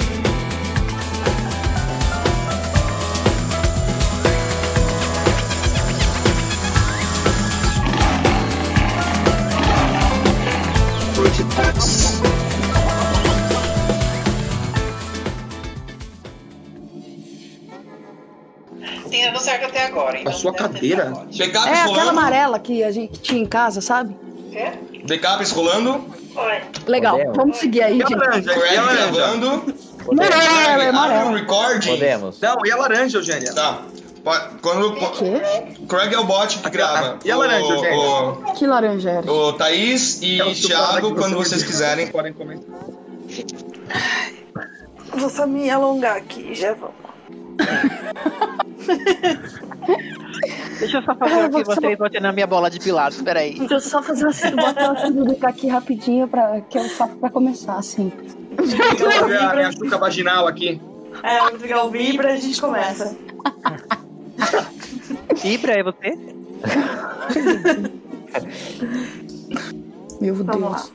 Até 19.81 19.87
agora. 19.87 20.19
então 20.21 20.33
A 20.33 20.37
sua 20.37 20.53
cadeira? 20.53 21.13
É 21.39 21.45
aquela 21.45 21.85
rolando. 21.87 22.11
amarela 22.11 22.59
que 22.59 22.83
a 22.83 22.91
gente 22.91 23.21
tinha 23.21 23.41
em 23.43 23.47
casa, 23.47 23.81
sabe? 23.81 24.15
Backups 25.07 25.51
rolando. 25.53 26.05
Legal, 26.87 27.17
Podemos? 27.17 27.37
vamos 27.37 27.57
seguir 27.59 27.83
aí, 27.83 27.99
E 27.99 28.03
a 28.03 28.09
laranja? 28.17 28.53
E 28.53 28.77
a 28.77 28.83
laranja? 28.83 29.35
Não, 29.37 30.25
é, 30.25 30.27
é 30.27 30.73
Abre 30.73 30.87
o 30.87 30.89
amarela. 30.91 31.37
recording. 31.39 31.91
Podemos. 31.91 32.41
Não, 32.41 32.57
e 32.67 32.71
a 32.71 32.77
laranja, 32.77 33.19
Eugênia? 33.19 33.53
Tá. 33.55 33.83
Quando, 34.61 34.95
Quê? 35.13 35.41
Craig 35.89 36.13
é 36.15 36.19
o 36.19 36.25
bot 36.25 36.59
que 36.59 36.71
grava. 36.71 37.19
e 37.25 37.31
a 37.31 37.37
laranja, 37.37 37.75
o, 37.75 37.79
gente? 37.79 38.59
Que 38.59 38.67
laranja 38.67 39.11
era? 39.11 39.33
o, 39.33 39.49
o 39.49 39.53
Thaís 39.55 40.21
e 40.23 40.41
É 40.41 40.45
o 40.45 40.55
Thiago, 40.55 41.15
quando 41.15 41.37
você 41.37 41.51
vocês 41.51 41.63
quiserem. 41.65 42.07
Podem 42.09 42.33
comentar. 42.35 42.79
Vou 45.15 45.31
só 45.31 45.47
me 45.47 45.71
alongar 45.71 46.17
aqui, 46.17 46.55
já 46.55 46.75
vamos. 46.75 46.95
Deixa 50.79 50.99
eu 50.99 51.03
só 51.03 51.15
fazer 51.15 51.35
Ah, 51.35 51.45
aqui 51.47 51.53
você- 51.53 51.65
vocês 51.81 51.99
botando 51.99 52.23
na 52.23 52.33
minha 52.33 52.47
bola 52.47 52.71
de 52.71 52.79
pilates, 52.81 53.21
peraí. 53.21 53.59
Deixa 53.59 53.75
eu 53.75 53.81
só 53.81 54.03
fazer 54.03 54.27
assim, 54.27 54.51
botar 54.57 54.93
uma 54.93 55.01
cirúrgica 55.01 55.49
aqui 55.49 55.69
rapidinho, 55.69 56.27
pra, 56.27 56.61
que 56.63 56.79
eu 56.79 56.89
faço 56.89 57.15
pra 57.17 57.29
começar, 57.31 57.77
assim. 57.77 58.11
Deixa 58.57 59.05
eu 59.05 59.11
fazer 59.13 59.37
a 59.39 59.55
minha 59.55 59.73
chuca 59.73 59.99
vaginal 59.99 60.47
aqui. 60.47 60.81
É, 61.23 61.39
vamos 61.41 61.61
pegar 61.61 61.85
o 61.85 61.91
Vibra 61.91 62.31
e 62.31 62.35
a 62.35 62.41
gente 62.41 62.61
começa. 62.61 63.15
Ibra, 65.45 65.73
é 65.79 65.83
você? 65.83 66.19
Meu 70.21 70.35
Vamos 70.35 70.57
Deus. 70.57 70.73
lá. 70.73 70.87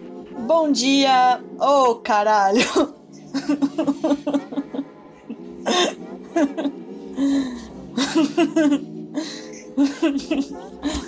Bom 0.48 0.72
dia, 0.72 1.40
ô 1.60 1.96
caralho. 1.96 2.66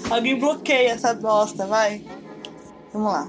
Alguém 0.09 0.39
bloqueia 0.39 0.91
essa 0.91 1.13
bosta, 1.13 1.65
vai. 1.65 2.01
Vamos 2.93 3.11
lá. 3.11 3.27